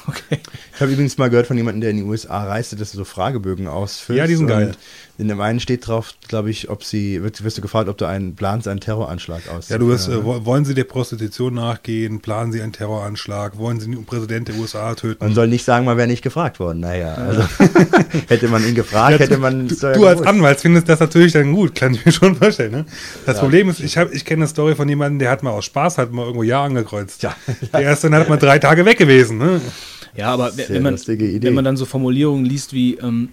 okay. 0.06 0.40
Ich 0.74 0.80
habe 0.80 0.92
übrigens 0.92 1.18
mal 1.18 1.30
gehört 1.30 1.46
von 1.46 1.56
jemandem, 1.56 1.80
der 1.80 1.90
in 1.90 1.96
die 1.98 2.02
USA 2.04 2.44
reiste, 2.44 2.76
dass 2.76 2.92
du 2.92 2.98
so 2.98 3.04
Fragebögen 3.04 3.66
ausfüllst. 3.66 4.18
Ja, 4.18 4.26
die 4.26 4.34
sind 4.36 4.44
und 4.44 4.50
geil. 4.50 4.72
In 5.20 5.28
dem 5.28 5.40
einen 5.40 5.60
steht 5.60 5.86
drauf, 5.86 6.14
glaube 6.28 6.50
ich, 6.50 6.70
ob 6.70 6.82
sie, 6.82 7.22
wird, 7.22 7.44
wirst 7.44 7.58
du 7.58 7.62
gefragt, 7.62 7.88
ob 7.88 7.98
du 7.98 8.06
einen 8.06 8.34
planst, 8.34 8.66
einen 8.66 8.80
Terroranschlag 8.80 9.42
aus. 9.48 9.68
ja, 9.68 9.76
du 9.78 9.88
wirst, 9.88 10.08
äh, 10.08 10.24
wo- 10.24 10.44
wollen 10.46 10.64
Sie 10.64 10.72
der 10.74 10.84
Prostitution 10.84 11.52
nachgehen? 11.54 12.20
Planen 12.20 12.52
Sie 12.52 12.62
einen 12.62 12.72
Terroranschlag? 12.72 13.58
Wollen 13.58 13.78
Sie 13.80 13.90
den 13.90 14.04
Präsident 14.06 14.48
der 14.48 14.56
USA 14.56 14.94
töten? 14.94 15.22
Man 15.22 15.34
soll 15.34 15.48
nicht 15.48 15.64
sagen, 15.64 15.84
man 15.84 15.96
wäre 15.98 16.08
nicht 16.08 16.22
gefragt 16.22 16.58
worden. 16.58 16.80
Naja, 16.80 17.14
also 17.14 17.42
hätte 18.28 18.48
man 18.48 18.66
ihn 18.66 18.74
gefragt, 18.74 19.18
hätte 19.18 19.36
man 19.38 19.68
ja 19.68 19.92
Du 19.92 20.06
als. 20.06 20.22
Anwalt 20.22 20.60
findest 20.60 20.88
das 20.88 21.00
natürlich 21.00 21.32
dann 21.32 21.52
gut, 21.52 21.74
kann 21.74 21.92
ich 21.94 22.04
mir 22.06 22.12
schon 22.12 22.34
vorstellen. 22.36 22.72
Ne? 22.72 22.86
Das 23.26 23.36
Ja. 23.36 23.42
Problem 23.42 23.68
ist, 23.68 23.80
ich, 23.80 23.98
hab, 23.98 24.12
ich 24.12 24.24
kenne 24.24 24.40
eine 24.44 24.48
Story 24.48 24.74
von 24.74 24.88
jemandem, 24.88 25.18
der 25.18 25.30
hat 25.30 25.42
mal 25.42 25.50
aus 25.50 25.66
Spaß 25.66 25.98
halt 25.98 26.12
mal 26.12 26.22
irgendwo 26.22 26.42
Ja 26.42 26.64
angekreuzt. 26.64 27.22
Ja. 27.22 27.34
Der 27.74 27.92
ist 27.92 28.02
dann 28.04 28.14
halt 28.14 28.28
mal 28.28 28.36
drei 28.38 28.58
Tage 28.58 28.84
weg 28.84 28.96
gewesen. 28.98 29.38
Ne? 29.38 29.60
Ja, 30.16 30.30
aber 30.32 30.50
Sehr 30.50 30.70
wenn 30.70 30.82
man, 30.82 30.96
wenn 31.06 31.54
man 31.54 31.64
dann 31.64 31.76
so 31.76 31.84
Formulierungen 31.84 32.44
liest 32.44 32.72
wie 32.72 32.94
ähm, 32.96 33.28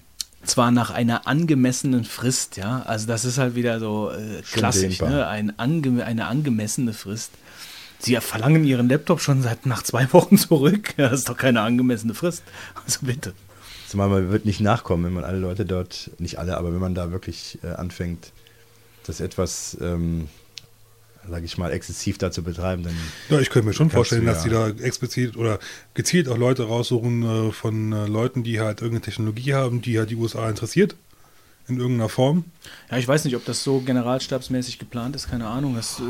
zwar 0.50 0.72
nach 0.72 0.92
einer 0.92 1.28
angemessenen 1.28 2.04
Frist, 2.04 2.58
ja, 2.58 2.82
also 2.84 3.08
das 3.08 3.26
ist 3.26 3.38
halt 3.38 3.56
wieder 3.56 3.80
so 3.80 4.12
äh, 4.12 4.42
klassisch, 4.42 5.02
ne? 5.02 5.28
Ein 5.28 5.58
ange 5.58 6.04
eine 6.04 6.28
angemessene 6.28 6.94
Frist. 6.94 7.32
Sie 8.00 8.16
verlangen 8.18 8.64
ihren 8.64 8.90
Laptop 8.90 9.22
schon 9.22 9.42
seit 9.42 9.66
nach 9.66 9.82
zwei 9.84 10.12
Wochen 10.14 10.38
zurück. 10.38 10.94
Ja, 10.98 11.10
das 11.10 11.20
ist 11.20 11.30
doch 11.30 11.38
keine 11.38 11.62
angemessene 11.62 12.14
Frist. 12.14 12.44
Also 12.86 13.00
bitte. 13.02 13.34
Zumal 13.88 14.10
man 14.10 14.32
wird 14.32 14.46
nicht 14.46 14.60
nachkommen, 14.60 15.06
wenn 15.06 15.14
man 15.14 15.24
alle 15.24 15.40
Leute 15.40 15.66
dort, 15.66 16.12
nicht 16.20 16.40
alle, 16.40 16.58
aber 16.58 16.74
wenn 16.74 16.80
man 16.80 16.94
da 16.94 17.12
wirklich 17.12 17.60
äh, 17.64 17.68
anfängt, 17.68 18.32
das 19.06 19.22
etwas, 19.22 19.78
ähm, 19.80 20.28
sage 21.30 21.46
ich 21.46 21.58
mal, 21.58 21.72
exzessiv 21.72 22.18
da 22.18 22.32
zu 22.32 22.44
betreiben, 22.44 22.84
dann 22.84 22.94
Ja, 23.30 23.40
ich 23.40 23.50
könnte 23.50 23.68
mir 23.68 23.74
schon 23.74 23.90
vorstellen, 23.90 24.22
du, 24.26 24.28
dass 24.32 24.44
die 24.44 24.50
da 24.50 24.70
explizit 24.70 25.36
oder 25.38 25.60
gezielt 25.94 26.28
auch 26.30 26.38
Leute 26.38 26.64
raussuchen 26.64 27.50
äh, 27.50 27.52
von 27.52 27.92
äh, 27.94 28.08
Leuten, 28.08 28.44
die 28.44 28.60
halt 28.60 28.82
irgendeine 28.82 29.02
Technologie 29.06 29.54
haben, 29.54 29.82
die 29.82 29.98
halt 30.00 30.10
die 30.10 30.16
USA 30.16 30.50
interessiert. 30.50 30.96
In 31.70 31.80
irgendeiner 31.82 32.08
Form. 32.08 32.46
Ja, 32.90 32.98
ich 32.98 33.06
weiß 33.10 33.26
nicht, 33.26 33.36
ob 33.36 33.44
das 33.44 33.62
so 33.62 33.82
generalstabsmäßig 33.82 34.80
geplant 34.80 35.18
ist, 35.18 35.30
keine 35.30 35.48
Ahnung. 35.48 35.76
Das, 35.76 36.00
äh, 36.00 36.04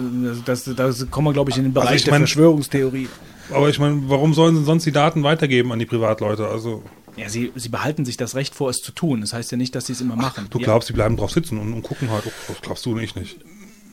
das, 0.46 0.66
das, 0.66 0.76
das 0.76 1.10
kommen 1.10 1.26
wir, 1.28 1.34
glaube 1.34 1.50
ich, 1.50 1.58
in 1.58 1.64
den 1.64 1.76
Also 1.76 1.88
Bereich 1.88 2.02
ich 2.02 2.06
mein- 2.12 2.20
der 2.22 2.28
Verschwörungstheorie. 2.28 3.10
Aber 3.52 3.68
ich 3.70 3.80
meine, 3.80 4.04
warum 4.08 4.36
sollen 4.36 4.56
sie 4.56 4.64
sonst 4.64 4.86
die 4.86 4.92
Daten 4.92 5.24
weitergeben 5.24 5.72
an 5.72 5.80
die 5.80 5.88
Privatleute? 5.88 6.48
Also, 6.48 6.84
Ja, 7.16 7.28
sie, 7.30 7.52
sie 7.56 7.70
behalten 7.70 8.06
sich 8.06 8.18
das 8.18 8.36
Recht 8.36 8.54
vor, 8.54 8.70
es 8.70 8.78
zu 8.78 8.92
tun. 8.92 9.22
Das 9.22 9.34
heißt 9.34 9.50
ja 9.52 9.58
nicht, 9.58 9.74
dass 9.74 9.88
sie 9.88 9.94
es 9.94 10.02
immer 10.02 10.16
machen. 10.16 10.46
du 10.52 10.60
Ja. 10.60 10.66
glaubst, 10.66 10.90
die 10.90 10.94
bleiben 10.94 11.18
drauf 11.18 11.32
sitzen 11.32 11.58
und, 11.58 11.74
und 11.74 11.82
gucken 11.82 12.12
halt. 12.12 12.26
Oh, 12.28 12.32
das 12.50 12.62
glaubst 12.62 12.86
du 12.86 12.94
nicht 12.94 13.16
nicht. 13.16 13.40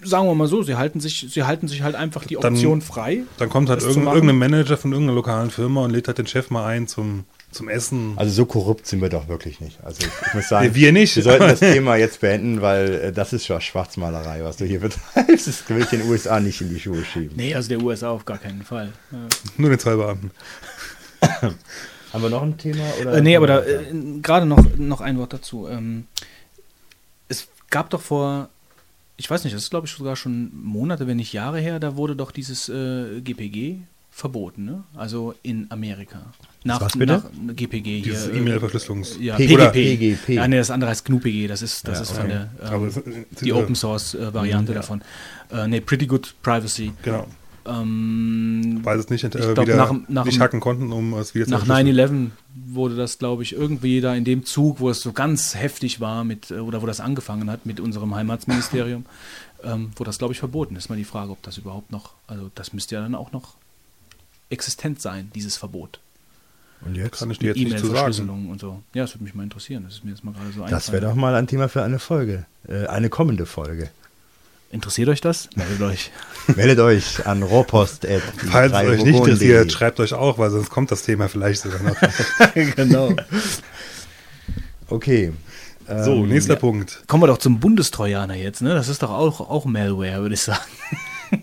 Sagen 0.05 0.27
wir 0.27 0.35
mal 0.35 0.47
so, 0.49 0.63
sie 0.63 0.77
halten 0.77 1.01
sich, 1.01 1.27
sie 1.31 1.43
halten 1.45 1.69
sich 1.69 1.83
halt 1.83 1.95
einfach 1.95 2.25
die 2.25 2.35
Dann- 2.37 2.55
Option 2.55 2.81
frei. 2.83 3.23
Dann 3.39 3.49
kommt 3.49 3.69
halt 3.69 3.81
zu 3.83 3.89
irgendein, 3.89 4.37
Manager 4.37 4.77
von 4.77 4.93
irgendeiner 4.93 5.17
lokalen 5.17 5.51
Firma 5.51 5.83
und 5.85 5.91
lädt 5.91 6.07
halt 6.09 6.19
den 6.19 6.27
Chef 6.27 6.51
mal 6.51 6.67
ein 6.67 6.87
zum, 6.89 7.25
zum 7.51 7.69
Essen. 7.69 8.13
Also 8.17 8.33
so 8.33 8.47
korrupt 8.47 8.87
sind 8.87 9.01
wir 9.03 9.09
doch 9.09 9.29
wirklich 9.29 9.61
nicht. 9.61 9.79
Also 9.85 10.07
ich 10.07 10.35
muss 10.35 10.49
sagen, 10.49 10.75
wir 10.75 10.93
nicht. 10.93 11.17
Wir 11.17 11.23
sollten 11.23 11.49
das 11.49 11.61
Thema 11.75 11.97
jetzt 11.97 12.21
beenden, 12.21 12.61
weil 12.63 12.95
äh, 12.95 13.13
das 13.13 13.33
ist 13.33 13.47
schon 13.47 13.61
Schwarzmalerei, 13.61 14.45
was 14.45 14.57
du 14.57 14.65
hier 14.65 14.81
betreibst. 14.81 15.47
Das 15.49 15.69
will 15.69 15.79
ich 15.83 15.87
den 15.89 16.09
USA 16.09 16.41
nicht 16.41 16.61
in 16.61 16.69
die 16.71 16.81
Schuhe 16.81 17.05
schieben. 17.05 17.33
Nee, 17.37 17.55
also 17.55 17.69
der 17.69 17.81
USA 17.83 18.11
auf 18.11 18.25
gar 18.25 18.39
keinen 18.39 18.63
Fall. 18.63 18.93
Nur 19.57 19.71
den 19.71 19.79
Zollbeamten. 19.79 20.31
Haben 22.13 22.23
wir 22.23 22.31
noch 22.31 22.43
ein 22.43 22.57
Thema? 22.59 22.85
Oder 23.01 23.15
Äh, 23.15 23.21
nee, 23.23 23.37
aber 23.37 23.47
da 23.47 23.63
äh, 23.65 23.85
gerade 24.23 24.47
noch, 24.47 24.65
noch 24.77 25.01
ein 25.01 25.19
Wort 25.19 25.33
dazu. 25.33 25.67
Ähm, 25.69 26.07
es 27.29 27.49
gab 27.71 27.91
doch 27.91 28.01
vor, 28.01 28.51
ich 29.17 29.31
weiß 29.31 29.45
nicht, 29.45 29.55
das 29.55 29.63
ist 29.65 29.71
glaube 29.71 29.87
ich 29.87 29.93
sogar 29.93 30.17
schon 30.17 30.51
Monate, 30.55 31.07
wenn 31.07 31.17
nicht 31.19 31.33
Jahre 31.33 31.61
her, 31.61 31.79
da 31.81 31.97
wurde 31.97 32.17
doch 32.17 32.31
dieses 32.31 32.69
äh, 32.69 33.21
GPG 33.21 33.79
verboten, 34.11 34.65
ne? 34.65 34.85
Also 34.95 35.35
in 35.43 35.67
Amerika. 35.71 36.21
Nach, 36.63 36.81
Was 36.81 36.97
bitte? 36.97 37.15
nach 37.43 37.55
GPG 37.57 37.97
hier. 38.01 38.13
Dieses 38.13 38.29
äh, 38.29 38.37
E-Mail-Verschlüsselungs. 38.39 39.19
Ja, 39.21 39.37
PGP. 39.37 39.73
PGP. 39.73 39.99
PGP. 39.99 40.29
Ja, 40.35 40.47
nee, 40.49 40.57
das 40.57 40.71
andere 40.71 40.91
heißt 40.91 41.05
GNU-PG, 41.05 41.49
das 41.49 41.63
ist, 41.63 41.87
das 41.89 41.99
Ja, 41.99 42.03
ist 42.03 42.11
okay. 42.13 42.21
von 42.21 42.29
der, 42.29 42.51
Aber 42.61 42.87
ähm, 42.87 43.27
die 43.41 43.53
Open 43.53 43.75
Source 43.75 44.15
äh, 44.15 44.33
Variante 44.33 44.73
Ja. 44.73 44.79
davon. 44.79 45.03
Äh, 45.51 45.67
nee, 45.67 45.81
Pretty 45.81 46.07
Good 46.07 46.35
Privacy. 46.43 46.93
Genau. 47.03 47.27
Ähm, 47.67 48.81
Weil 48.83 48.99
es 48.99 49.09
nicht, 49.11 49.25
äh, 49.25 49.29
Ich 49.29 49.55
glaub, 49.55 49.67
wieder 49.67 49.77
nach- 49.77 49.95
nach 50.09 50.25
nicht 50.27 50.41
hacken 50.41 50.61
konnten, 50.61 50.93
um 50.93 51.15
es 51.15 51.35
wieder 51.35 51.47
zu 51.47 51.51
Nach 51.53 51.65
verschlüsseln. 51.65 51.97
9-11 51.97 52.31
wurde 52.75 52.97
das, 52.97 53.19
glaube 53.19 53.43
ich, 53.43 53.53
irgendwie 53.55 54.01
da 54.01 54.15
in 54.15 54.25
dem 54.25 54.45
Zug, 54.45 54.81
wo 54.81 54.91
es 54.91 55.01
so 55.01 55.13
ganz 55.13 55.55
heftig 55.55 56.01
war, 56.01 56.25
mit, 56.25 56.51
äh, 56.51 56.55
oder 56.61 56.83
wo 56.83 56.87
das 56.87 57.01
angefangen 57.01 57.51
hat 57.51 57.65
mit 57.67 57.81
unserem 57.81 58.15
Heimatsministerium, 58.15 59.07
ähm, 59.65 59.91
wurde 59.97 60.09
das, 60.09 60.19
glaube 60.19 60.33
ich, 60.35 60.39
verboten. 60.39 60.77
Ist 60.77 60.89
mal 60.91 60.97
die 60.97 61.05
Frage, 61.05 61.31
ob 61.31 61.43
das 61.43 61.57
überhaupt 61.59 61.91
noch, 61.91 62.13
also 62.27 62.51
das 62.55 62.73
müsste 62.73 62.97
ja 62.97 63.01
dann 63.03 63.15
auch 63.15 63.33
noch 63.33 63.55
existent 64.51 65.01
sein, 65.01 65.31
dieses 65.35 65.57
Verbot. 65.57 66.01
Und 66.85 66.97
jetzt? 66.97 67.19
Kann 67.21 67.31
ich 67.31 67.39
dir 67.39 67.55
jetzt 67.55 67.57
nicht 67.57 67.79
zu 67.79 67.87
sagen. 67.87 68.29
Und 68.51 68.61
so. 68.61 68.83
Ja, 68.93 69.05
das 69.05 69.15
würde 69.15 69.25
mich 69.25 69.35
mal 69.35 69.43
interessieren. 69.43 69.85
Das 69.85 69.95
ist 69.95 70.05
mir 70.05 70.11
jetzt 70.11 70.23
mal 70.23 70.33
gerade 70.35 70.51
so 70.53 70.67
Das 70.67 70.93
wäre 70.93 71.07
doch 71.07 71.15
mal 71.15 71.35
ein 71.35 71.47
Thema 71.47 71.69
für 71.71 71.83
eine 71.83 71.99
Folge. 71.99 72.45
Äh, 72.69 72.87
eine 72.89 73.09
kommende 73.09 73.47
Folge. 73.47 73.89
Interessiert 74.75 75.09
euch 75.09 75.21
das? 75.21 75.49
Meldet 75.55 75.81
euch. 75.83 76.11
Meldet 76.57 76.81
euch 76.81 77.25
an 77.25 77.45
rohrpost. 77.45 78.09
Falls 78.51 78.73
es 78.73 78.79
euch 78.79 79.05
nicht 79.05 79.17
interessiert, 79.19 79.71
schreibt 79.71 80.01
euch 80.01 80.15
auch, 80.15 80.37
weil 80.37 80.51
sonst 80.51 80.69
kommt 80.69 80.91
das 80.91 81.03
Thema 81.03 81.29
vielleicht 81.29 81.63
sogar 81.63 81.81
noch. 81.81 81.97
genau. 82.75 83.15
Okay. 84.89 85.33
So, 85.87 86.17
Ähm, 86.17 86.29
nächster 86.29 86.57
Punkt. 86.57 87.05
Kommen 87.07 87.23
wir 87.23 87.29
doch 87.29 87.39
zum 87.39 87.61
Bundestrojaner 87.61 88.35
jetzt, 88.35 88.63
ne? 88.63 88.75
Das 88.75 88.89
ist 88.89 89.05
doch 89.05 89.11
auch, 89.11 89.41
auch 89.41 89.65
Malware, 89.65 90.23
würde 90.23 90.35
ich 90.35 90.43
sagen. 90.43 90.61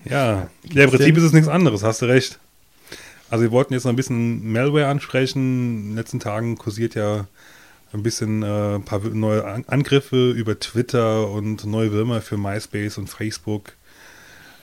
Ja, 0.03 0.49
ja 0.69 0.83
im 0.83 0.89
Prinzip 0.89 1.15
ist 1.15 1.23
es 1.23 1.31
nichts 1.31 1.47
anderes, 1.47 1.83
hast 1.83 2.01
du 2.01 2.07
recht. 2.07 2.37
Also 3.29 3.43
wir 3.43 3.51
wollten 3.51 3.73
jetzt 3.73 3.85
noch 3.85 3.93
ein 3.93 3.95
bisschen 3.95 4.51
Malware 4.51 4.87
ansprechen. 4.87 5.39
In 5.39 5.87
den 5.91 5.95
letzten 5.95 6.19
Tagen 6.19 6.57
kursiert 6.57 6.95
ja 6.95 7.27
ein 7.93 8.03
bisschen 8.03 8.43
äh, 8.43 8.75
ein 8.75 8.83
paar 8.83 8.99
neue 8.99 9.45
An 9.45 9.65
Angriffe 9.67 10.31
über 10.31 10.59
Twitter 10.59 11.29
und 11.29 11.65
neue 11.65 11.91
Würmer 11.91 12.21
für 12.21 12.37
MySpace 12.37 12.97
und 12.97 13.09
Facebook. 13.09 13.73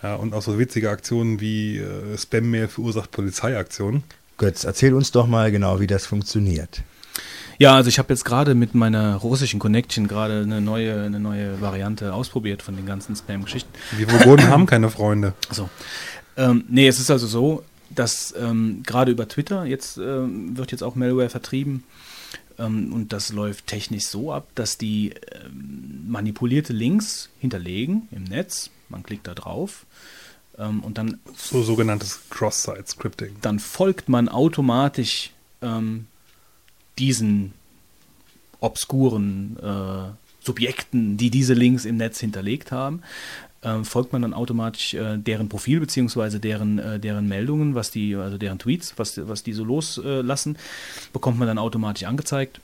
Ja, 0.02 0.14
und 0.14 0.32
auch 0.32 0.42
so 0.42 0.58
witzige 0.58 0.90
Aktionen 0.90 1.40
wie 1.40 1.78
äh, 1.78 2.16
Spam-Mail 2.16 2.68
verursacht 2.68 3.10
Polizeiaktionen. 3.10 4.04
Götz, 4.36 4.64
erzähl 4.64 4.94
uns 4.94 5.10
doch 5.10 5.26
mal 5.26 5.50
genau, 5.50 5.80
wie 5.80 5.88
das 5.88 6.06
funktioniert. 6.06 6.82
Ja, 7.58 7.74
also 7.74 7.88
ich 7.88 7.98
habe 7.98 8.12
jetzt 8.12 8.24
gerade 8.24 8.54
mit 8.54 8.76
meiner 8.76 9.16
russischen 9.16 9.58
Connection 9.58 10.06
gerade 10.06 10.42
eine 10.42 10.60
neue, 10.60 11.02
eine 11.02 11.18
neue 11.18 11.60
Variante 11.60 12.14
ausprobiert 12.14 12.62
von 12.62 12.76
den 12.76 12.86
ganzen 12.86 13.16
Spam-Geschichten. 13.16 13.70
Wir 13.96 14.10
Vogonen 14.10 14.48
haben 14.48 14.66
keine 14.66 14.90
Freunde. 14.90 15.34
Also, 15.48 15.68
ähm, 16.36 16.64
nee, 16.68 16.86
es 16.86 17.00
ist 17.00 17.10
also 17.10 17.26
so, 17.26 17.64
dass 17.90 18.32
ähm, 18.38 18.84
gerade 18.86 19.10
über 19.10 19.26
Twitter, 19.26 19.64
jetzt 19.64 19.96
ähm, 19.96 20.56
wird 20.56 20.70
jetzt 20.70 20.82
auch 20.82 20.94
Malware 20.94 21.30
vertrieben, 21.30 21.82
und 22.56 23.12
das 23.12 23.32
läuft 23.32 23.68
technisch 23.68 24.06
so 24.06 24.32
ab, 24.32 24.48
dass 24.56 24.78
die 24.78 25.14
ähm, 25.32 26.06
manipulierte 26.08 26.72
Links 26.72 27.30
hinterlegen 27.38 28.08
im 28.10 28.24
Netz. 28.24 28.70
Man 28.88 29.04
klickt 29.04 29.28
da 29.28 29.34
drauf. 29.34 29.86
Ähm, 30.58 30.80
und 30.80 30.98
dann 30.98 31.20
So 31.36 31.62
sogenanntes 31.62 32.20
Cross-Site-Scripting. 32.30 33.36
dann 33.42 33.58
folgt 33.58 34.08
man 34.08 34.28
automatisch 34.28 35.30
ähm, 35.62 36.06
diesen 36.98 37.52
obskuren 38.60 39.56
äh, 39.62 40.10
Subjekten, 40.40 41.16
die 41.16 41.30
diese 41.30 41.54
Links 41.54 41.84
im 41.84 41.96
Netz 41.96 42.18
hinterlegt 42.18 42.72
haben, 42.72 43.02
ähm, 43.62 43.84
folgt 43.84 44.12
man 44.12 44.22
dann 44.22 44.34
automatisch 44.34 44.94
äh, 44.94 45.18
deren 45.18 45.48
Profil 45.48 45.80
beziehungsweise 45.80 46.40
deren, 46.40 46.78
äh, 46.78 47.00
deren 47.00 47.28
Meldungen, 47.28 47.74
was 47.74 47.90
die, 47.90 48.14
also 48.14 48.38
deren 48.38 48.58
Tweets, 48.58 48.94
was, 48.96 49.20
was 49.28 49.42
die 49.42 49.52
so 49.52 49.64
loslassen, 49.64 50.56
bekommt 51.12 51.38
man 51.38 51.48
dann 51.48 51.58
automatisch 51.58 52.04
angezeigt. 52.04 52.60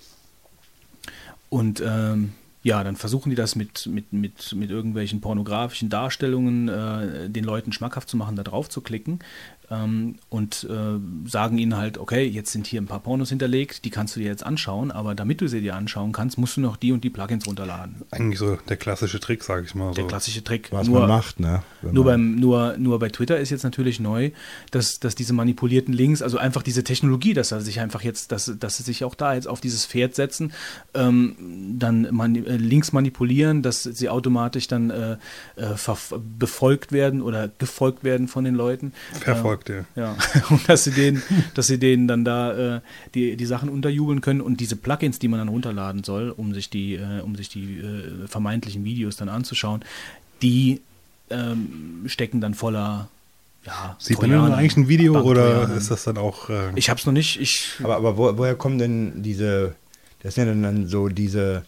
Und 1.48 1.83
ähm, 1.85 2.33
ja, 2.64 2.83
dann 2.83 2.96
versuchen 2.96 3.28
die 3.28 3.37
das 3.37 3.57
mit, 3.57 3.87
mit, 3.87 4.12
mit, 4.12 4.54
mit 4.54 4.70
irgendwelchen 4.70 5.20
pornografischen 5.20 5.90
Darstellungen 5.90 6.68
äh, 6.68 7.28
den 7.28 7.44
Leuten 7.44 7.72
schmackhaft 7.72 8.09
zu 8.09 8.16
machen, 8.16 8.37
da 8.37 8.42
drauf 8.42 8.70
zu 8.70 8.80
klicken. 8.80 9.18
Ähm, 9.70 10.16
und 10.29 10.66
äh, 10.70 11.29
sagen 11.29 11.57
ihnen 11.59 11.77
halt, 11.77 11.96
okay, 11.98 12.24
jetzt 12.27 12.53
sind 12.53 12.66
hier 12.66 12.81
ein 12.83 12.87
paar 12.87 13.00
Pornos 13.00 13.31
hinterlegt, 13.31 13.85
die 13.85 13.90
kannst 13.90 14.14
du 14.14 14.20
dir 14.20 14.27
jetzt 14.27 14.44
anschauen, 14.44 14.90
aber 14.90 15.14
damit 15.14 15.40
du 15.40 15.48
sie 15.48 15.61
dir 15.62 15.74
anschauen 15.74 16.12
kannst, 16.12 16.37
musst 16.37 16.57
du 16.57 16.61
noch 16.61 16.77
die 16.77 16.92
und 16.92 17.03
die 17.03 17.11
Plugins 17.11 17.46
runterladen. 17.46 18.03
Eigentlich 18.11 18.38
so 18.38 18.59
der 18.68 18.77
klassische 18.77 19.20
Trick, 19.20 19.42
sage 19.42 19.64
ich 19.66 19.74
mal. 19.74 19.94
Der 19.94 20.05
so. 20.05 20.09
klassische 20.09 20.44
Trick. 20.44 20.68
Was 20.70 20.87
nur, 20.87 21.00
man 21.00 21.09
macht, 21.09 21.40
ne? 21.40 21.62
Wenn 21.81 21.94
nur, 21.94 22.05
man- 22.05 22.12
beim, 22.12 22.35
nur, 22.40 22.77
nur 22.77 22.98
bei 22.98 23.09
Twitter 23.09 23.38
ist 23.38 23.50
jetzt 23.50 23.62
natürlich 23.62 24.00
neu, 24.00 24.33
dass, 24.70 25.00
dass 25.00 25.14
diese 25.14 25.33
manipulierten 25.33 25.94
Links, 25.94 26.20
also 26.20 26.37
einfach 26.37 26.62
diese 26.62 26.85
Technologie, 26.85 27.33
dass 27.33 27.53
er 27.53 27.61
sich 27.62 27.81
einfach 27.81 28.03
jetzt, 28.03 28.33
dass, 28.33 28.53
dass 28.59 28.77
sie 28.77 28.83
sich 28.83 29.05
auch 29.05 29.14
da 29.14 29.35
jetzt 29.35 29.48
auf 29.48 29.61
dieses 29.61 29.87
Pferd 29.87 30.14
setzen, 30.14 30.53
ähm, 30.92 31.37
dann 31.79 32.09
mani 32.11 32.40
äh, 32.40 32.57
Links 32.57 32.92
manipulieren, 32.92 33.62
dass 33.62 33.83
sie 33.85 34.09
automatisch 34.09 34.66
dann 34.68 34.90
äh, 34.90 35.16
äh, 35.57 35.72
verf- 35.74 36.20
befolgt 36.38 36.92
werden 36.92 37.22
oder 37.22 37.48
gefolgt 37.59 38.05
werden 38.05 38.29
von 38.29 38.44
den 38.44 38.55
Leuten. 38.55 38.92
Verfolgt, 39.20 39.53
ja. 39.68 39.84
Ja, 39.96 40.16
und 40.50 40.68
dass 40.68 40.84
sie 40.84 40.90
denen, 40.90 41.22
dass 41.54 41.66
sie 41.66 41.78
denen 41.78 42.08
dann 42.08 42.24
da 42.24 42.76
äh, 42.76 42.80
die, 43.14 43.36
die 43.36 43.46
Sachen 43.46 43.68
unterjubeln 43.68 44.20
können 44.20 44.40
und 44.40 44.60
diese 44.60 44.76
Plugins, 44.76 45.18
die 45.18 45.28
man 45.28 45.38
dann 45.38 45.48
runterladen 45.48 46.04
soll, 46.04 46.30
um 46.30 46.54
sich 46.54 46.70
die, 46.70 46.94
äh, 46.94 47.20
um 47.22 47.36
sich 47.36 47.48
die 47.48 47.78
äh, 47.78 48.26
vermeintlichen 48.28 48.84
Videos 48.84 49.16
dann 49.16 49.28
anzuschauen, 49.28 49.84
die 50.42 50.80
ähm, 51.30 52.04
stecken 52.06 52.40
dann 52.40 52.54
voller 52.54 53.08
ja, 53.66 53.96
Sieht 53.98 54.20
man 54.20 54.30
Trojaner, 54.30 54.56
eigentlich 54.56 54.76
ein 54.76 54.88
Video 54.88 55.18
oder 55.22 55.70
ist 55.74 55.90
das 55.90 56.04
dann 56.04 56.18
auch. 56.18 56.50
Äh, 56.50 56.72
Ich 56.74 56.90
hab's 56.90 57.06
noch 57.06 57.14
nicht, 57.14 57.40
ich 57.40 57.70
Aber, 57.82 57.96
aber 57.96 58.16
wo, 58.18 58.36
woher 58.36 58.54
kommen 58.56 58.78
denn 58.78 59.22
diese, 59.22 59.74
das 60.22 60.34
sind 60.34 60.48
ja 60.48 60.54
dann 60.54 60.86
so 60.86 61.08
diese 61.08 61.64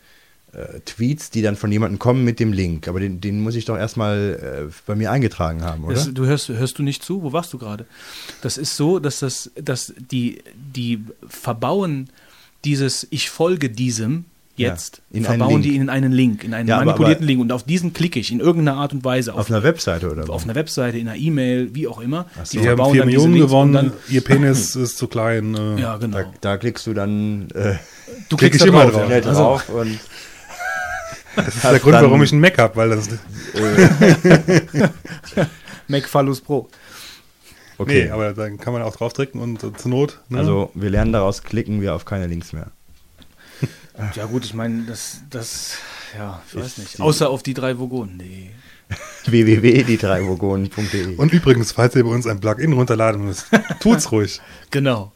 äh, 0.56 0.80
Tweets, 0.84 1.30
die 1.30 1.42
dann 1.42 1.56
von 1.56 1.70
jemandem 1.70 1.98
kommen 1.98 2.24
mit 2.24 2.40
dem 2.40 2.52
Link. 2.52 2.88
Aber 2.88 2.98
den, 3.00 3.20
den 3.20 3.40
muss 3.40 3.54
ich 3.56 3.64
doch 3.66 3.76
erstmal 3.76 4.66
äh, 4.68 4.72
bei 4.86 4.94
mir 4.94 5.10
eingetragen 5.10 5.62
haben, 5.64 5.84
oder? 5.84 5.94
Das, 5.94 6.12
du 6.14 6.24
hörst, 6.24 6.48
hörst 6.48 6.78
du 6.78 6.82
nicht 6.82 7.04
zu? 7.04 7.22
Wo 7.22 7.32
warst 7.32 7.52
du 7.52 7.58
gerade? 7.58 7.84
Das 8.42 8.56
ist 8.58 8.76
so, 8.76 8.98
dass 8.98 9.18
das, 9.20 9.50
dass 9.60 9.92
die, 10.10 10.38
die 10.54 11.00
verbauen 11.28 12.08
dieses 12.64 13.06
Ich 13.10 13.30
folge 13.30 13.68
diesem 13.70 14.24
jetzt, 14.58 15.02
Ja, 15.10 15.22
verbauen 15.22 15.60
die 15.60 15.76
in 15.76 15.90
einen 15.90 16.12
Link, 16.12 16.42
in 16.42 16.54
einen 16.54 16.66
Ja, 16.66 16.76
aber- 16.76 16.86
manipulierten 16.86 17.24
aber- 17.24 17.26
Link 17.26 17.40
und 17.42 17.52
auf 17.52 17.62
diesen 17.64 17.92
klicke 17.92 18.18
ich 18.18 18.32
in 18.32 18.40
irgendeiner 18.40 18.78
Art 18.78 18.94
und 18.94 19.04
Weise 19.04 19.34
auf 19.34 19.40
auf, 19.40 19.50
einer 19.50 19.62
Webseite 19.62 20.10
oder 20.10 20.30
auf 20.30 20.44
einer 20.44 20.54
Webseite, 20.54 20.96
in 20.96 21.08
einer 21.08 21.18
E-Mail, 21.18 21.74
wie 21.74 21.86
auch 21.86 22.00
immer. 22.00 22.24
Ach 22.40 22.46
so. 22.46 22.52
Die 22.52 22.62
die 22.62 22.68
haben 22.70 22.76
verbauen 22.78 22.92
4 22.94 23.00
dann 23.02 23.08
diese 23.10 23.28
Millionen 23.28 23.46
gewonnen, 23.46 23.72
Dann, 23.74 23.92
ihr 24.08 24.22
Penis 24.24 24.74
ist 24.76 24.96
zu 24.96 25.08
klein. 25.08 25.54
Äh, 25.54 25.80
ja, 25.82 25.98
genau. 25.98 26.16
Da, 26.16 26.32
da 26.40 26.56
klickst 26.56 26.86
du 26.86 26.94
dann 26.94 27.50
äh, 27.50 27.74
du 28.30 28.36
klick 28.38 28.52
klickst 28.52 28.60
ich 28.62 28.62
da 28.62 28.68
immer 28.68 28.84
drauf. 28.90 28.92
drauf. 28.92 29.00
Ja. 29.02 29.06
schnell 29.20 29.28
Also, 29.28 29.40
drauf 29.42 29.68
und 29.68 29.98
Das 31.36 31.54
ist 31.54 31.64
der 31.64 31.78
Grund, 31.78 31.94
warum 31.94 32.22
ich 32.22 32.32
einen 32.32 32.40
Mac 32.40 32.58
habe, 32.58 32.74
weil 32.76 32.90
das. 32.90 33.08
Macphallus 35.88 36.40
Pro. 36.40 36.68
okay. 37.78 38.04
Nee, 38.04 38.10
aber 38.10 38.32
dann 38.32 38.58
kann 38.58 38.72
man 38.72 38.82
auch 38.82 38.96
draufdrücken 38.96 39.40
und 39.40 39.62
äh, 39.62 39.72
zur 39.74 39.90
Not. 39.90 40.20
Ne? 40.28 40.38
also 40.38 40.70
wir 40.74 40.90
lernen 40.90 41.12
daraus, 41.12 41.42
klicken 41.42 41.80
wir 41.80 41.94
auf 41.94 42.04
keine 42.04 42.26
Links 42.26 42.52
mehr. 42.52 42.68
Ja 44.14 44.26
gut, 44.26 44.44
ich 44.44 44.52
meine, 44.52 44.82
das, 44.82 45.22
das, 45.30 45.76
ja, 46.16 46.42
ich 46.48 46.56
weiß 46.56 46.78
nicht. 46.78 46.98
die- 46.98 47.02
Außer 47.02 47.30
auf 47.30 47.42
die 47.42 47.54
drei 47.54 47.78
Vogonen. 47.78 48.16
Nee. 48.18 48.50
www.die3vogonen.de 49.26 51.16
Und 51.16 51.32
übrigens, 51.32 51.72
falls 51.72 51.96
ihr 51.96 52.04
bei 52.04 52.10
uns 52.10 52.26
ein 52.26 52.38
Plugin 52.38 52.72
runterladen 52.74 53.24
müsst, 53.24 53.46
tut's 53.80 54.12
ruhig. 54.12 54.40
Genau. 54.70 55.12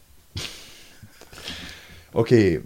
Okay, 2.12 2.62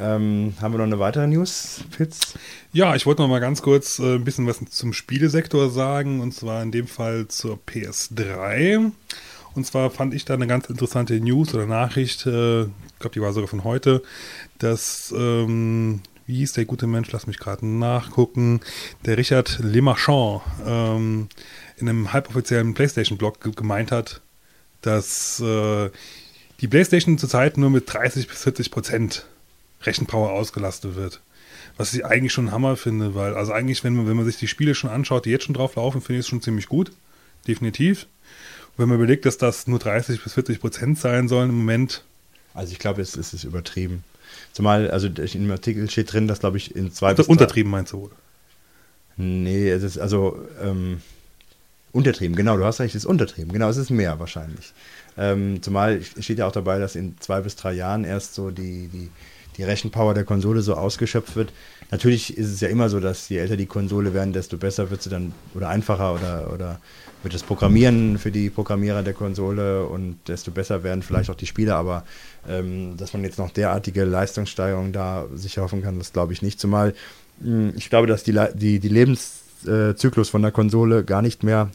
ähm, 0.00 0.54
haben 0.60 0.72
wir 0.72 0.78
noch 0.78 0.84
eine 0.84 0.98
weitere 0.98 1.26
News, 1.26 1.84
Fitz? 1.90 2.34
Ja, 2.72 2.94
ich 2.96 3.06
wollte 3.06 3.22
noch 3.22 3.28
mal 3.28 3.40
ganz 3.40 3.62
kurz 3.62 3.98
äh, 3.98 4.14
ein 4.16 4.24
bisschen 4.24 4.46
was 4.46 4.58
zum 4.70 4.92
Spielesektor 4.92 5.70
sagen 5.70 6.20
und 6.20 6.32
zwar 6.32 6.62
in 6.62 6.72
dem 6.72 6.86
Fall 6.86 7.28
zur 7.28 7.58
PS3. 7.66 8.90
Und 9.54 9.66
zwar 9.66 9.90
fand 9.90 10.14
ich 10.14 10.24
da 10.24 10.34
eine 10.34 10.46
ganz 10.46 10.66
interessante 10.66 11.18
News 11.20 11.52
oder 11.54 11.66
Nachricht, 11.66 12.24
äh, 12.26 12.62
ich 12.62 12.68
glaube, 12.98 13.14
die 13.14 13.20
war 13.20 13.32
sogar 13.32 13.48
von 13.48 13.64
heute, 13.64 14.02
dass, 14.58 15.12
ähm, 15.16 16.00
wie 16.26 16.36
hieß 16.36 16.52
der 16.52 16.64
gute 16.66 16.86
Mensch, 16.86 17.10
lass 17.12 17.26
mich 17.26 17.38
gerade 17.38 17.66
nachgucken, 17.66 18.60
der 19.06 19.18
Richard 19.18 19.58
Lemarchand 19.60 20.42
ähm, 20.66 21.28
in 21.78 21.88
einem 21.88 22.12
halboffiziellen 22.12 22.74
PlayStation-Blog 22.74 23.40
ge- 23.40 23.52
gemeint 23.56 23.90
hat, 23.90 24.20
dass 24.82 25.40
äh, 25.40 25.90
die 26.60 26.68
PlayStation 26.68 27.18
zurzeit 27.18 27.56
nur 27.58 27.70
mit 27.70 27.92
30 27.92 28.28
bis 28.28 28.42
40 28.42 28.70
Prozent 28.70 29.26
Rechenpower 29.82 30.30
ausgelastet 30.32 30.96
wird. 30.96 31.20
Was 31.76 31.94
ich 31.94 32.04
eigentlich 32.04 32.32
schon 32.32 32.46
einen 32.46 32.52
Hammer 32.54 32.76
finde, 32.76 33.14
weil, 33.14 33.34
also 33.34 33.52
eigentlich, 33.52 33.82
wenn 33.84 33.94
man, 33.94 34.06
wenn 34.06 34.16
man 34.16 34.26
sich 34.26 34.36
die 34.36 34.48
Spiele 34.48 34.74
schon 34.74 34.90
anschaut, 34.90 35.24
die 35.24 35.30
jetzt 35.30 35.44
schon 35.44 35.54
drauf 35.54 35.76
laufen, 35.76 36.00
finde 36.00 36.18
ich 36.20 36.26
es 36.26 36.28
schon 36.28 36.42
ziemlich 36.42 36.66
gut. 36.68 36.92
Definitiv. 37.48 38.06
Und 38.76 38.78
wenn 38.82 38.88
man 38.88 38.98
überlegt, 38.98 39.24
dass 39.26 39.38
das 39.38 39.66
nur 39.66 39.78
30 39.78 40.22
bis 40.22 40.34
40 40.34 40.60
Prozent 40.60 40.98
sein 40.98 41.28
sollen 41.28 41.50
im 41.50 41.58
Moment, 41.58 42.04
Also 42.54 42.72
ich 42.72 42.78
glaube, 42.78 43.00
es, 43.00 43.16
es 43.16 43.32
ist 43.32 43.44
übertrieben. 43.44 44.04
Zumal, 44.52 44.90
also 44.90 45.06
in 45.06 45.14
dem 45.14 45.50
Artikel 45.50 45.88
steht 45.90 46.12
drin, 46.12 46.28
dass 46.28 46.40
glaube 46.40 46.56
ich 46.58 46.74
in 46.76 46.92
zwei 46.92 47.08
also 47.08 47.18
bis 47.18 47.26
drei- 47.26 47.32
untertrieben 47.32 47.70
meinst 47.70 47.92
du 47.92 48.02
wohl. 48.02 48.10
Nee, 49.16 49.68
es 49.70 49.82
ist 49.82 49.98
also 49.98 50.38
ähm, 50.62 51.00
untertrieben, 51.92 52.36
genau, 52.36 52.56
du 52.56 52.64
hast 52.64 52.80
recht, 52.80 52.94
es 52.94 53.02
ist 53.04 53.06
untertrieben, 53.06 53.52
genau, 53.52 53.68
es 53.68 53.76
ist 53.76 53.90
mehr 53.90 54.18
wahrscheinlich. 54.18 54.72
Ähm, 55.18 55.62
zumal 55.62 56.00
steht 56.02 56.38
ja 56.38 56.46
auch 56.46 56.52
dabei, 56.52 56.78
dass 56.78 56.94
in 56.96 57.16
zwei 57.20 57.40
bis 57.40 57.56
drei 57.56 57.72
Jahren 57.72 58.04
erst 58.04 58.34
so 58.34 58.50
die, 58.50 58.88
die, 58.88 59.10
die 59.60 59.64
Rechenpower 59.64 60.14
der 60.14 60.24
Konsole 60.24 60.62
so 60.62 60.74
ausgeschöpft 60.74 61.36
wird. 61.36 61.52
Natürlich 61.90 62.38
ist 62.38 62.50
es 62.50 62.60
ja 62.60 62.68
immer 62.68 62.88
so, 62.88 62.98
dass 62.98 63.28
je 63.28 63.36
älter 63.36 63.58
die 63.58 63.66
Konsole 63.66 64.14
werden, 64.14 64.32
desto 64.32 64.56
besser 64.56 64.90
wird 64.90 65.02
sie 65.02 65.10
dann 65.10 65.34
oder 65.54 65.68
einfacher 65.68 66.14
oder, 66.14 66.50
oder 66.50 66.80
wird 67.22 67.34
das 67.34 67.42
Programmieren 67.42 68.16
für 68.16 68.30
die 68.30 68.48
Programmierer 68.48 69.02
der 69.02 69.12
Konsole 69.12 69.84
und 69.84 70.16
desto 70.28 70.50
besser 70.50 70.82
werden 70.82 71.02
vielleicht 71.02 71.28
auch 71.28 71.34
die 71.34 71.46
Spiele, 71.46 71.74
aber 71.74 72.04
ähm, 72.48 72.96
dass 72.96 73.12
man 73.12 73.22
jetzt 73.22 73.38
noch 73.38 73.50
derartige 73.50 74.04
Leistungssteigerung 74.04 74.92
da 74.92 75.26
sich 75.34 75.58
hoffen 75.58 75.82
kann, 75.82 75.98
das 75.98 76.14
glaube 76.14 76.32
ich 76.32 76.40
nicht. 76.40 76.58
Zumal 76.58 76.94
mh, 77.40 77.74
ich 77.76 77.90
glaube, 77.90 78.06
dass 78.06 78.22
die, 78.22 78.38
die, 78.54 78.80
die 78.80 78.88
Lebenszyklus 78.88 80.30
von 80.30 80.40
der 80.40 80.52
Konsole 80.52 81.04
gar 81.04 81.20
nicht 81.20 81.42
mehr 81.42 81.70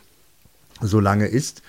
so 0.81 0.99
lange 0.99 1.27
ist. 1.27 1.61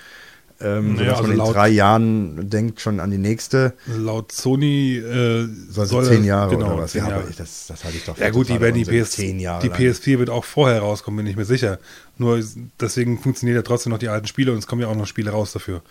Ähm, 0.58 0.94
Naja, 0.94 1.16
sodass 1.16 1.22
man 1.28 1.30
also 1.40 1.44
in 1.48 1.52
drei 1.54 1.68
Jahren 1.68 2.48
denkt 2.50 2.80
schon 2.80 2.98
an 3.00 3.10
die 3.10 3.18
nächste. 3.18 3.74
Laut 3.86 4.32
Sony 4.32 4.96
äh, 4.96 5.46
Soll 5.68 5.86
soll 5.86 6.04
zehn 6.06 6.24
Jahre 6.24 6.56
genau, 6.56 6.72
oder 6.74 6.82
was? 6.84 6.92
zehn 6.92 7.02
Ja, 7.02 7.08
Jahre. 7.10 7.20
aber 7.22 7.30
ich- 7.30 7.36
das, 7.36 7.66
das 7.66 7.84
halte 7.84 7.98
ich 7.98 8.04
doch 8.04 8.16
Ja 8.16 8.30
gut, 8.30 8.48
die 8.48 8.58
werden 8.60 8.74
die. 8.74 8.84
PS, 8.84 9.10
zehn 9.10 9.38
Jahre 9.38 9.60
die 9.62 9.68
lang. 9.68 9.78
PS4 9.78 10.18
wird 10.18 10.30
auch 10.30 10.44
vorher 10.44 10.80
rauskommen, 10.80 11.18
bin 11.18 11.26
ich 11.26 11.36
mir 11.36 11.44
sicher. 11.44 11.78
Nur 12.16 12.42
deswegen 12.80 13.18
funktioniert 13.18 13.56
ja 13.56 13.62
trotzdem 13.62 13.92
noch 13.92 13.98
die 13.98 14.08
alten 14.08 14.26
Spiele 14.26 14.52
und 14.52 14.58
es 14.58 14.66
kommen 14.66 14.80
ja 14.80 14.88
auch 14.88 14.96
noch 14.96 15.06
Spiele 15.06 15.30
raus 15.30 15.52
dafür. 15.52 15.82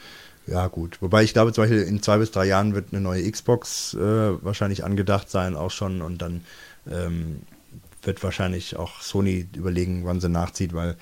Ja, 0.48 0.68
gut. 0.68 0.98
Wobei 1.02 1.24
ich 1.24 1.34
glaube, 1.34 1.54
zum 1.54 1.64
Beispiel 1.64 1.82
in 1.84 2.02
zwei 2.02 2.18
bis 2.18 2.32
drei 2.32 2.46
Jahren 2.46 2.74
wird 2.74 2.88
eine 2.92 3.02
neue 3.02 3.30
Xbox 3.30 3.94
äh, 3.94 4.00
wahrscheinlich 4.00 4.84
angedacht 4.84 5.30
sein, 5.30 5.56
auch 5.56 5.72
schon. 5.72 6.02
Und 6.02 6.22
dann 6.24 6.42
ähm, 6.92 7.42
wird 8.04 8.24
wahrscheinlich 8.24 8.76
auch 8.78 9.02
Sony 9.02 9.48
überlegen, 9.56 10.02
wann 10.06 10.22
sie 10.22 10.30
nachzieht, 10.30 10.74
weil 10.74 10.96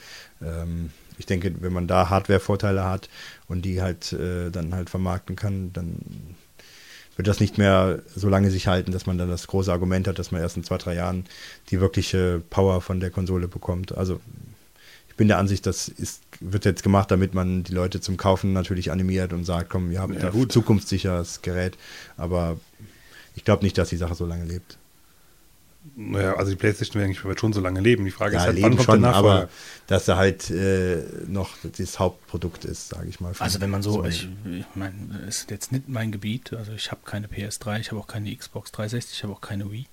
ähm, 0.45 0.89
ich 1.17 1.25
denke, 1.25 1.53
wenn 1.59 1.73
man 1.73 1.87
da 1.87 2.09
Hardware-Vorteile 2.09 2.83
hat 2.83 3.09
und 3.47 3.63
die 3.63 3.81
halt 3.81 4.13
äh, 4.13 4.49
dann 4.49 4.73
halt 4.73 4.89
vermarkten 4.89 5.35
kann, 5.35 5.71
dann 5.73 5.97
wird 7.15 7.27
das 7.27 7.39
nicht 7.39 7.57
mehr 7.57 8.01
so 8.15 8.27
lange 8.29 8.49
sich 8.49 8.67
halten, 8.67 8.91
dass 8.91 9.05
man 9.05 9.17
dann 9.17 9.29
das 9.29 9.47
große 9.47 9.71
Argument 9.71 10.07
hat, 10.07 10.17
dass 10.17 10.31
man 10.31 10.41
erst 10.41 10.57
in 10.57 10.63
zwei, 10.63 10.77
drei 10.77 10.95
Jahren 10.95 11.25
die 11.69 11.79
wirkliche 11.79 12.41
Power 12.49 12.81
von 12.81 12.99
der 12.99 13.11
Konsole 13.11 13.47
bekommt. 13.47 13.95
Also 13.95 14.19
ich 15.09 15.15
bin 15.15 15.27
der 15.27 15.37
Ansicht, 15.37 15.67
das 15.67 15.87
ist, 15.89 16.23
wird 16.39 16.65
jetzt 16.65 16.81
gemacht, 16.81 17.11
damit 17.11 17.35
man 17.35 17.63
die 17.63 17.73
Leute 17.73 18.01
zum 18.01 18.17
Kaufen 18.17 18.51
natürlich 18.51 18.91
animiert 18.91 19.31
und 19.31 19.45
sagt, 19.45 19.69
komm, 19.69 19.91
ihr 19.91 20.01
habt 20.01 20.15
Ja, 20.15 20.31
gut. 20.31 20.51
zukunftssicheres 20.51 21.43
Gerät. 21.43 21.77
Aber 22.17 22.57
ich 23.35 23.45
glaube 23.45 23.63
nicht, 23.63 23.77
dass 23.77 23.89
die 23.89 23.97
Sache 23.97 24.15
so 24.15 24.25
lange 24.25 24.45
lebt. 24.45 24.79
Naja, 25.95 26.35
also 26.35 26.51
die 26.51 26.55
Playstation 26.57 26.95
wird 27.01 27.05
eigentlich 27.25 27.39
schon 27.39 27.53
so 27.53 27.59
lange 27.61 27.79
leben. 27.81 28.05
Die 28.05 28.11
Frage 28.11 28.35
Ja, 28.35 28.39
ist 28.41 28.45
halt, 28.47 28.55
leben 28.55 28.69
kommt 28.77 28.83
schon, 28.83 29.01
der 29.01 29.11
Nachfolger? 29.11 29.35
aber 29.41 29.49
dass 29.87 30.07
er 30.07 30.17
halt 30.17 30.49
äh, 30.49 31.03
noch 31.27 31.51
das 31.77 31.99
Hauptprodukt 31.99 32.63
ist, 32.65 32.89
sage 32.89 33.09
ich 33.09 33.19
mal. 33.19 33.33
Also 33.39 33.59
wenn 33.61 33.69
man 33.69 33.83
so, 33.83 33.91
So. 33.93 34.05
ich, 34.05 34.27
ich 34.45 34.65
meine, 34.75 34.95
ist 35.27 35.51
jetzt 35.51 35.71
nicht 35.71 35.89
mein 35.89 36.11
Gebiet. 36.11 36.53
Also 36.53 36.71
ich 36.71 36.89
habe 36.91 37.01
keine 37.05 37.27
PS3, 37.27 37.79
ich 37.79 37.91
habe 37.91 37.99
auch 37.99 38.07
keine 38.07 38.33
Xbox 38.35 38.71
360, 38.71 39.17
ich 39.17 39.23
habe 39.23 39.33
auch 39.33 39.41
keine 39.41 39.71
Wii. 39.71 39.85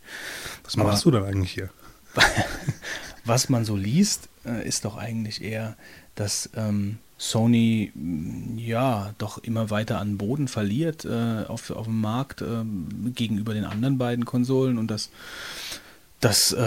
Was 0.64 0.76
machst 0.76 1.04
du 1.04 1.10
dann 1.10 1.24
eigentlich 1.24 1.52
hier? 1.52 1.70
Was 3.24 3.48
man 3.48 3.64
so 3.64 3.76
liest, 3.76 4.28
äh, 4.46 4.66
ist 4.66 4.84
doch 4.84 4.96
eigentlich 4.96 5.42
eher, 5.42 5.76
dass 6.14 6.50
ähm, 6.56 6.98
Sony 7.22 7.92
mh, 7.94 8.58
ja 8.62 9.14
doch 9.18 9.36
immer 9.38 9.68
weiter 9.68 9.98
an 10.00 10.16
Boden 10.16 10.48
verliert 10.48 11.04
äh, 11.04 11.44
auf, 11.46 11.68
auf 11.70 11.84
dem 11.84 12.00
Markt 12.00 12.40
ähm, 12.40 13.12
gegenüber 13.14 13.52
den 13.52 13.66
anderen 13.66 13.98
beiden 13.98 14.24
Konsolen 14.24 14.78
und 14.78 14.90
dass 14.90 15.10
das 16.20 16.52
äh, 16.52 16.58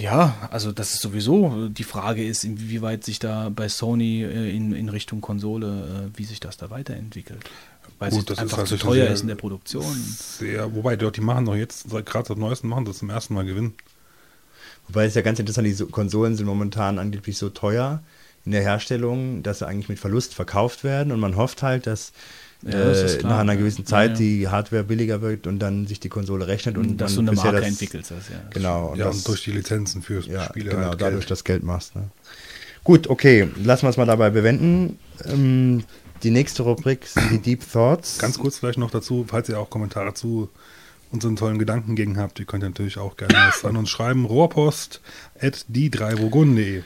ja, 0.00 0.48
also 0.52 0.70
dass 0.70 0.94
es 0.94 1.00
sowieso 1.00 1.68
die 1.68 1.82
Frage 1.84 2.24
ist, 2.24 2.44
inwieweit 2.44 3.02
sich 3.04 3.18
da 3.18 3.48
bei 3.48 3.68
Sony 3.68 4.22
äh, 4.22 4.54
in, 4.54 4.72
in 4.72 4.88
Richtung 4.88 5.20
Konsole, 5.20 6.10
äh, 6.14 6.18
wie 6.18 6.24
sich 6.24 6.38
das 6.38 6.56
da 6.56 6.70
weiterentwickelt. 6.70 7.40
Weil 7.98 8.10
Gut, 8.10 8.20
es 8.20 8.26
das 8.26 8.38
ist 8.38 8.42
einfach 8.42 8.64
zu 8.64 8.76
teuer 8.78 9.04
sehr- 9.06 9.10
ist 9.10 9.22
in 9.22 9.28
der 9.28 9.34
Produktion. 9.34 9.84
Sehr, 10.16 10.72
wobei, 10.74 10.94
dort, 10.96 11.16
die 11.16 11.20
machen 11.20 11.44
doch 11.46 11.56
jetzt, 11.56 11.88
gerade 11.90 12.28
seit 12.28 12.38
neuestem 12.38 12.70
machen 12.70 12.84
das 12.84 12.98
zum 12.98 13.10
ersten 13.10 13.34
Mal 13.34 13.44
Gewinn. 13.44 13.74
Wobei 14.86 15.04
es 15.06 15.14
ja 15.16 15.22
ganz 15.22 15.38
interessant, 15.40 15.66
die 15.66 15.72
so- 15.72 15.86
Konsolen 15.86 16.36
sind 16.36 16.46
momentan 16.46 16.98
angeblich 17.00 17.36
so 17.38 17.48
teuer 17.50 18.02
in 18.50 18.52
der 18.52 18.62
Herstellung, 18.62 19.44
dass 19.44 19.60
sie 19.60 19.66
eigentlich 19.68 19.88
mit 19.88 20.00
Verlust 20.00 20.34
verkauft 20.34 20.82
werden 20.82 21.12
und 21.12 21.20
man 21.20 21.36
hofft 21.36 21.62
halt, 21.62 21.86
dass 21.86 22.10
Ja, 22.62 22.90
äh, 22.90 23.16
klar, 23.16 23.30
nach 23.32 23.38
einer 23.38 23.52
ja. 23.52 23.60
gewissen 23.60 23.86
Zeit 23.86 24.10
Ja, 24.10 24.14
ja. 24.14 24.18
die 24.18 24.48
Hardware 24.48 24.82
billiger 24.82 25.22
wird 25.22 25.46
und 25.46 25.60
dann 25.60 25.86
sich 25.86 26.00
die 26.00 26.08
Konsole 26.08 26.48
rechnet 26.48 26.76
und 26.76 26.96
dass 26.98 27.14
man 27.14 27.26
du 27.26 27.32
eine 27.32 27.40
Marke 27.40 27.60
das, 27.60 27.68
entwickelst. 27.68 28.10
Das, 28.10 28.28
ja. 28.28 28.42
Genau. 28.50 28.88
Und 28.88 28.98
ja, 28.98 29.04
das, 29.04 29.18
und 29.18 29.28
durch 29.28 29.44
die 29.44 29.52
Lizenzen 29.52 30.02
für 30.02 30.20
ja, 30.22 30.46
Spiele. 30.46 30.70
genau, 30.70 30.88
halt 30.88 31.00
dadurch 31.00 31.20
Geld. 31.20 31.30
das 31.30 31.44
Geld 31.44 31.62
machst. 31.62 31.94
Ne? 31.94 32.10
Gut, 32.82 33.08
okay, 33.08 33.48
lassen 33.62 33.84
wir 33.84 33.90
es 33.90 33.96
mal 33.96 34.04
dabei 34.06 34.30
bewenden. 34.30 34.98
Ähm, 35.24 35.84
die 36.24 36.32
nächste 36.32 36.64
Rubrik 36.64 37.06
sind 37.06 37.30
die 37.30 37.38
Deep 37.38 37.72
Thoughts. 37.72 38.18
Ganz 38.18 38.36
kurz 38.36 38.58
vielleicht 38.58 38.78
noch 38.78 38.90
dazu, 38.90 39.24
falls 39.28 39.48
ihr 39.48 39.60
auch 39.60 39.70
Kommentare 39.70 40.12
zu 40.12 40.50
unseren 41.12 41.36
tollen 41.36 41.58
Gedankengängen 41.60 42.18
habt, 42.18 42.40
ihr 42.40 42.46
könnt 42.46 42.64
natürlich 42.64 42.98
auch 42.98 43.16
gerne 43.16 43.34
was 43.34 43.64
an 43.64 43.76
uns 43.76 43.90
schreiben. 43.90 44.24
Rohrpost 44.24 45.00
at 45.40 45.66
die3burgunden.de. 45.72 46.82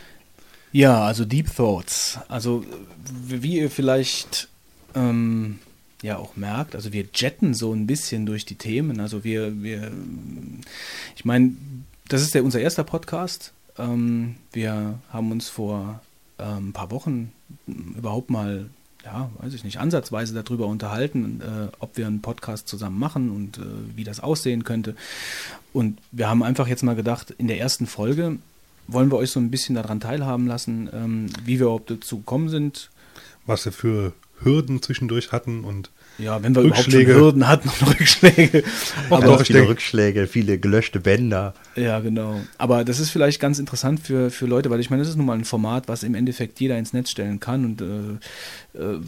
Ja, 0.75 1.05
also 1.05 1.25
Deep 1.25 1.55
Thoughts. 1.55 2.19
Also 2.27 2.65
wie 3.07 3.61
ihr 3.61 3.71
vielleicht 3.71 4.49
ähm, 4.97 5.61
ja 6.03 6.17
auch 6.17 6.35
merkt, 6.35 6.75
also 6.75 6.93
wir 6.93 7.05
jetten 7.15 7.55
so 7.55 7.73
ein 7.73 7.87
bisschen 7.87 8.27
durch 8.27 8.45
die 8.45 8.57
Themen. 8.57 8.99
Also 8.99 9.23
wir, 9.23 9.63
wir 9.63 9.93
ich 11.15 11.25
meine, 11.25 11.53
das 12.09 12.23
ist 12.23 12.35
der 12.35 12.43
unser 12.43 12.59
erster 12.59 12.83
Podcast. 12.83 13.53
Ähm, 13.79 14.35
wir 14.53 14.99
haben 15.11 15.31
uns 15.31 15.49
vor 15.49 16.01
ähm, 16.41 16.71
ein 16.71 16.73
paar 16.73 16.91
Wochen 16.91 17.31
überhaupt 17.69 18.31
mal, 18.31 18.69
ja, 19.05 19.31
weiß 19.39 19.55
ich 19.55 19.63
nicht, 19.63 19.79
ansatzweise 19.79 20.35
darüber 20.35 20.67
unterhalten, 20.67 21.41
äh, 21.41 21.69
ob 21.79 21.97
wir 21.97 22.09
einen 22.09 22.21
Podcast 22.21 22.67
zusammen 22.67 22.99
machen 22.99 23.31
und 23.31 23.59
äh, 23.59 23.63
wie 23.95 24.03
das 24.03 24.19
aussehen 24.19 24.65
könnte. 24.65 24.97
Und 25.73 26.01
wir 26.11 26.29
haben 26.29 26.43
einfach 26.43 26.67
jetzt 26.67 26.83
mal 26.83 26.97
gedacht, 26.97 27.31
in 27.39 27.47
der 27.47 27.61
ersten 27.61 27.87
Folge 27.87 28.39
wollen 28.87 29.11
wir 29.11 29.17
euch 29.17 29.31
so 29.31 29.41
ein 29.41 29.51
bisschen 29.51 29.75
daran 29.75 30.01
teilhaben 30.01 30.47
lassen, 30.47 30.89
ähm, 30.93 31.27
wie 31.45 31.59
wir 31.59 31.67
überhaupt 31.67 31.91
dazu 31.91 32.19
gekommen 32.19 32.49
sind. 32.49 32.91
Was 33.47 33.65
wir 33.65 33.73
für 33.73 34.13
Hürden 34.43 34.83
zwischendurch 34.83 35.33
hatten 35.33 35.65
und 35.65 35.91
Ja, 36.19 36.43
wenn 36.43 36.55
wir 36.55 36.65
Rückschläge. 36.65 37.13
überhaupt 37.13 37.15
schon 37.15 37.25
Hürden 37.25 37.49
hatten 37.49 37.69
und 37.69 37.89
Rückschläge. 37.91 38.63
Ganz 39.11 39.25
doch, 39.25 39.43
viele 39.45 39.59
denk- 39.61 39.71
Rückschläge, 39.71 40.27
viele 40.27 40.59
gelöschte 40.59 41.01
Bänder. 41.01 41.55
Ja, 41.77 42.01
genau. 42.01 42.41
Aber 42.59 42.85
das 42.85 43.01
ist 43.01 43.11
vielleicht 43.11 43.41
ganz 43.41 43.59
interessant 43.59 44.01
für, 44.01 44.31
für 44.31 44.47
Leute, 44.47 44.71
weil 44.71 44.81
ich 44.81 44.91
meine, 44.91 45.03
das 45.03 45.11
ist 45.11 45.17
nun 45.17 45.27
mal 45.27 45.37
ein 45.39 45.45
Format, 45.45 45.89
was 45.89 46.03
im 46.03 46.15
Endeffekt 46.15 46.61
jeder 46.61 46.79
ins 46.79 46.93
Netz 46.93 47.11
stellen 47.11 47.41
kann 47.41 47.65
und 47.65 47.81
äh, 47.81 48.79
äh, 48.79 49.01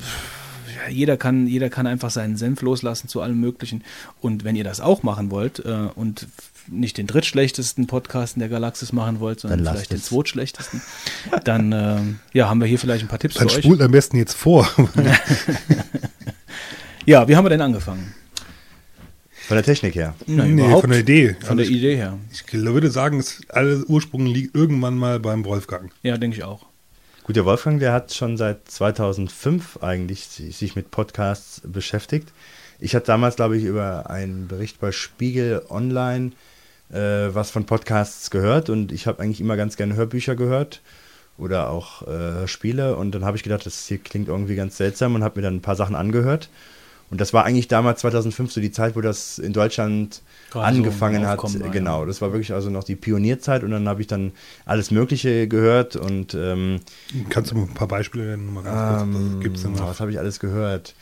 jeder 0.91 1.17
kann, 1.17 1.47
jeder 1.47 1.71
kann 1.71 1.87
einfach 1.87 2.11
seinen 2.11 2.37
Senf 2.37 2.61
loslassen 2.63 3.09
zu 3.09 3.21
allem 3.21 3.41
Möglichen. 3.41 3.83
Und 4.21 4.45
wenn 4.45 4.57
ihr 4.57 4.65
das 4.65 4.81
auch 4.81 5.03
machen 5.03 5.31
wollt 5.31 5.61
äh, 5.65 5.89
und 5.95 6.27
nicht 6.69 6.99
den 6.99 7.07
drittschlechtesten 7.07 7.87
Podcast 7.87 8.37
in 8.37 8.41
der 8.41 8.49
Galaxis 8.49 8.93
machen 8.93 9.21
wollt, 9.21 9.41
sondern 9.41 9.65
Dann 9.65 9.75
vielleicht 9.75 9.93
den 9.93 9.99
es. 9.99 10.05
zweitschlechtesten, 10.07 10.81
dann 11.45 11.73
äh, 11.73 11.99
ja, 12.33 12.49
haben 12.49 12.61
wir 12.61 12.67
hier 12.67 12.79
vielleicht 12.79 13.05
ein 13.05 13.09
paar 13.09 13.19
Tipps 13.19 13.35
dann 13.37 13.49
für 13.49 13.57
euch. 13.59 13.65
spult 13.65 13.81
am 13.81 13.91
besten 13.93 14.17
jetzt 14.17 14.35
vor. 14.35 14.69
Ja, 17.05 17.29
wie 17.29 17.37
haben 17.37 17.45
wir 17.45 17.51
denn 17.51 17.61
angefangen? 17.61 18.15
Von 19.47 19.55
der 19.57 19.63
Technik 19.65 19.95
her. 19.95 20.15
Nein, 20.27 20.57
nee, 20.57 20.63
überhaupt 20.63 20.81
von 20.83 20.91
der 20.91 20.99
Idee. 21.01 21.37
Von 21.41 21.57
der 21.57 21.65
Also 21.67 21.73
ich, 21.73 21.79
Idee 21.79 21.95
her. 21.97 22.19
ich 22.33 22.53
würde 22.53 22.91
sagen, 22.91 23.21
es, 23.21 23.43
alle 23.49 23.85
Ursprung 23.85 24.27
liegt 24.27 24.57
irgendwann 24.57 24.97
mal 24.99 25.21
beim 25.21 25.45
Wolfgang. 25.45 25.93
Ja, 26.03 26.17
denke 26.19 26.37
ich 26.39 26.43
auch. 26.43 26.67
Gut, 27.23 27.37
der 27.37 27.45
Wolfgang, 27.45 27.79
der 27.79 27.93
hat 27.93 28.13
schon 28.13 28.37
seit 28.37 28.69
2005 28.69 29.79
eigentlich 29.83 30.27
si- 30.27 30.51
sich 30.51 30.75
mit 30.75 30.91
Podcasts 30.91 31.61
beschäftigt. 31.65 32.33
Ich 32.81 32.97
hatte 32.97 33.07
damals, 33.07 33.37
glaube 33.37 33.57
ich, 33.57 33.63
über 33.63 34.11
einen 34.11 34.49
Bericht 34.49 34.81
bei 34.81 34.91
Spiegel 34.91 35.63
Online 35.71 36.33
äh, 36.91 37.35
was 37.35 37.51
von 37.51 37.67
Podcasts 37.67 38.31
gehört 38.31 38.71
und 38.71 38.93
ich 38.93 39.07
habe 39.07 39.23
eigentlich 39.23 39.41
immer 39.41 39.57
ganz 39.57 39.77
gerne 39.77 39.97
Hörbücher 39.97 40.37
gehört 40.37 40.83
oder 41.39 41.71
auch 41.71 42.07
äh, 42.07 42.47
Spiele 42.49 42.97
und 42.97 43.13
dann 43.15 43.25
habe 43.25 43.37
ich 43.37 43.43
gedacht, 43.43 43.67
das 43.67 43.87
hier 43.87 43.99
klingt 43.99 44.29
irgendwie 44.29 44.57
ganz 44.57 44.77
seltsam 44.77 45.15
und 45.15 45.25
habe 45.25 45.41
mir 45.41 45.43
dann 45.45 45.57
ein 45.57 45.63
paar 45.63 45.77
Sachen 45.77 45.95
angehört. 45.95 46.49
Und 47.09 47.21
das 47.21 47.33
war 47.33 47.45
eigentlich 47.45 47.69
damals 47.69 48.01
2005 48.01 48.51
so 48.51 48.61
die 48.61 48.73
Zeit, 48.73 48.97
wo 48.97 49.01
das 49.01 49.39
in 49.39 49.53
Deutschland 49.53 50.23
Gerade 50.51 50.75
so 50.75 50.79
angefangen 50.79 51.23
im 51.23 51.29
hat. 51.29 51.39
War, 51.39 51.71
genau, 51.71 52.05
das 52.05 52.21
war 52.21 52.33
wirklich 52.33 52.53
also 52.53 52.69
noch 52.69 52.83
die 52.83 52.97
Pionierzeit 52.97 53.63
und 53.63 53.71
dann 53.71 53.89
habe 53.89 54.01
ich 54.01 54.09
dann 54.09 54.33
alles 54.65 54.91
Mögliche 54.91 55.47
gehört 55.47 55.95
und 55.95 56.35
ähm, 56.35 56.81
Kannst 57.29 57.53
du 57.53 57.57
mir 57.57 57.63
ein 57.63 57.75
paar 57.75 57.87
Beispiele 57.87 58.25
nennen? 58.25 58.53
Mal 58.53 58.65
ganz 58.65 59.03
kurz. 59.03 59.03
ähm, 59.03 59.35
Was 59.37 59.43
gibt's 59.43 59.63
denn 59.63 59.73
noch? 59.73 59.87
Was 59.87 60.01
habe 60.01 60.11
ich 60.11 60.19
alles 60.19 60.41
gehört? 60.41 60.95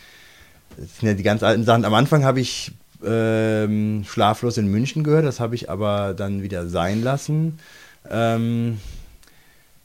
Das 0.76 0.98
sind 0.98 1.08
ja 1.08 1.14
die 1.14 1.22
ganz 1.22 1.42
alten 1.42 1.64
Sachen. 1.64 1.86
Am 1.86 1.94
Anfang 1.94 2.22
habe 2.24 2.40
ich 2.40 2.72
ähm, 3.06 4.04
Schlaflos 4.06 4.56
in 4.58 4.68
München 4.68 5.04
gehört, 5.04 5.24
das 5.24 5.40
habe 5.40 5.54
ich 5.54 5.70
aber 5.70 6.14
dann 6.14 6.42
wieder 6.42 6.68
sein 6.68 7.02
lassen. 7.02 7.58
Ähm, 8.10 8.78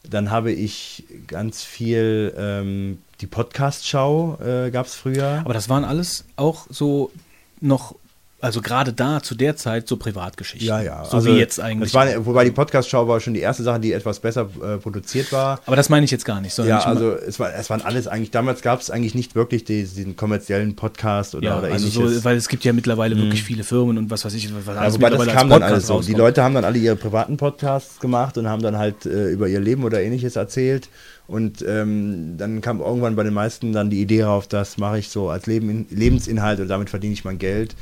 dann 0.10 0.32
habe 0.32 0.51
ich 0.51 1.03
ganz 1.27 1.63
viel 1.63 2.34
die 2.38 2.97
die 3.21 3.27
Podcast-Schau 3.27 4.38
äh, 4.41 4.71
gab 4.71 4.86
es 4.86 4.95
früher. 4.95 5.41
Aber 5.43 5.53
das 5.53 5.69
waren 5.69 5.84
alles 5.84 6.25
auch 6.38 6.67
so 6.69 7.12
noch, 7.60 7.95
also 8.41 8.62
gerade 8.62 8.93
da 8.93 9.21
zu 9.21 9.36
der 9.36 9.56
Zeit 9.56 9.88
so 9.88 9.97
Privatgeschichten. 9.97 10.67
ja, 10.67 10.82
ja. 10.82 11.04
So 11.06 11.25
wie 11.25 11.32
jetzt 11.32 11.60
eigentlich. 11.60 11.93
War, 11.93 12.25
wobei 12.25 12.45
die 12.45 12.52
Podcast-Schau 12.52 13.08
war 13.08 13.19
schon 13.19 13.34
die 13.34 13.41
erste 13.41 13.63
Sache, 13.63 13.80
die 13.80 13.91
etwas 13.91 14.19
besser 14.19 14.49
äh, 14.63 14.78
produziert 14.78 15.32
war. 15.32 15.60
Aber 15.65 15.75
das 15.75 15.89
meine 15.89 16.06
ich 16.06 16.12
jetzt 16.12 16.25
gar 16.25 16.39
nicht. 16.39 16.58
Ja, 16.58 16.80
also 16.80 17.13
es, 17.13 17.39
war, 17.39 17.54
es 17.54 17.69
waren 17.69 17.82
alles 17.82 18.08
eigentlich, 18.08 18.32
damals 18.32 18.62
gab 18.62 18.80
es 18.80 18.89
eigentlich 18.89 19.15
nicht 19.15 19.36
wirklich 19.36 19.65
die, 19.65 19.84
diesen 19.84 20.15
kommerziellen 20.15 20.75
Podcast 20.75 21.36
oder, 21.36 21.45
ja, 21.45 21.60
oder 21.60 21.67
also 21.67 21.88
ähnliches. 21.88 22.15
so, 22.15 22.23
weil 22.23 22.38
es 22.38 22.47
gibt 22.47 22.63
ja 22.63 22.73
mittlerweile 22.73 23.17
wirklich 23.17 23.43
viele 23.43 23.63
Firmen 23.63 23.97
und 23.97 24.10
was 24.10 24.23
weiß 24.23 24.34
ich, 24.34 24.49
was 24.54 24.75
Ja, 24.75 24.93
wobei 24.93 25.10
das 25.10 25.28
kam 25.28 25.49
dann 25.49 25.63
alles 25.63 25.88
so. 25.88 26.02
Die. 26.02 26.13
Leute 26.13 26.43
haben 26.43 26.54
dann 26.54 26.65
alle 26.65 26.78
ihre 26.78 26.95
privaten 26.95 27.38
Podcasts 27.38 27.99
gemacht 27.99 28.38
und 28.38 28.47
haben 28.47 28.62
dann 28.62 28.78
halt 28.78 29.06
äh, 29.06 29.30
über 29.30 29.47
ihr 29.47 29.60
Leben 29.60 29.84
oder 29.84 30.02
ähnliches 30.02 30.36
erzählt. 30.36 30.89
Und 31.28 31.63
ähm, 31.67 32.38
dann 32.38 32.60
kam 32.62 32.82
irgendwann 32.82 33.15
bei 33.15 33.23
den 33.23 33.34
meisten 33.34 33.71
dann 33.71 33.91
die 33.91 34.02
Idee 34.02 34.23
rauf, 34.23 34.47
das 34.47 34.78
mache 34.78 34.97
ich 34.97 35.10
so 35.10 35.30
als 35.30 35.45
Leben, 35.45 35.86
Lebensinhalt 35.91 36.60
und 36.60 36.67
damit 36.69 36.89
verdiene 36.89 37.13
ich 37.13 37.23
mein 37.23 37.38
Geld, 37.38 37.75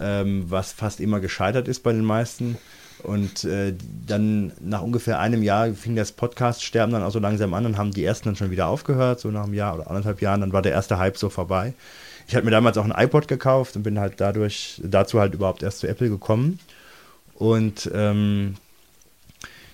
ähm, 0.00 0.44
was 0.48 0.72
fast 0.72 1.00
immer 1.00 1.20
gescheitert 1.20 1.68
ist 1.68 1.82
bei 1.82 1.92
den 1.92 2.04
meisten. 2.04 2.56
Und 3.02 3.44
äh, 3.44 3.74
dann 4.06 4.52
nach 4.60 4.82
ungefähr 4.82 5.20
einem 5.20 5.42
Jahr 5.42 5.72
fing 5.74 5.96
das 5.96 6.12
Podcast-Sterben 6.12 6.92
dann 6.92 7.02
auch 7.02 7.10
so 7.10 7.18
langsam 7.18 7.54
an 7.54 7.66
und 7.66 7.76
haben 7.76 7.90
die 7.90 8.04
ersten 8.04 8.30
dann 8.30 8.36
schon 8.36 8.50
wieder 8.50 8.68
aufgehört, 8.68 9.20
so 9.20 9.30
nach 9.30 9.44
einem 9.44 9.54
Jahr 9.54 9.74
oder 9.74 9.88
anderthalb 9.88 10.22
Jahren, 10.22 10.40
dann 10.40 10.52
war 10.52 10.62
der 10.62 10.72
erste 10.72 10.98
Hype 10.98 11.18
so 11.18 11.28
vorbei. 11.28 11.74
Ich 12.26 12.34
hatte 12.34 12.44
mir 12.44 12.50
damals 12.50 12.78
auch 12.78 12.84
ein 12.84 12.94
iPod 12.96 13.28
gekauft 13.28 13.76
und 13.76 13.82
bin 13.82 14.00
halt 14.00 14.14
dadurch, 14.20 14.80
dazu 14.82 15.20
halt 15.20 15.34
überhaupt 15.34 15.62
erst 15.62 15.80
zu 15.80 15.86
Apple 15.86 16.08
gekommen. 16.08 16.58
Und 17.34 17.90
ähm, 17.94 18.56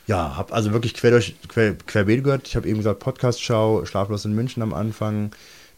ja, 0.07 0.37
habe 0.37 0.53
also 0.53 0.73
wirklich 0.73 0.95
quer 0.95 1.13
durch, 1.13 1.37
quer, 1.49 1.75
querbeet 1.75 2.25
gehört. 2.25 2.49
Ich 2.49 2.57
habe 2.57 2.69
eben 2.69 2.79
gesagt, 2.79 2.99
Podcast-Schau, 2.99 3.87
Schlaflos 3.87 4.25
in 4.25 4.35
München 4.35 4.63
am 4.63 4.75
Anfang. 4.75 5.31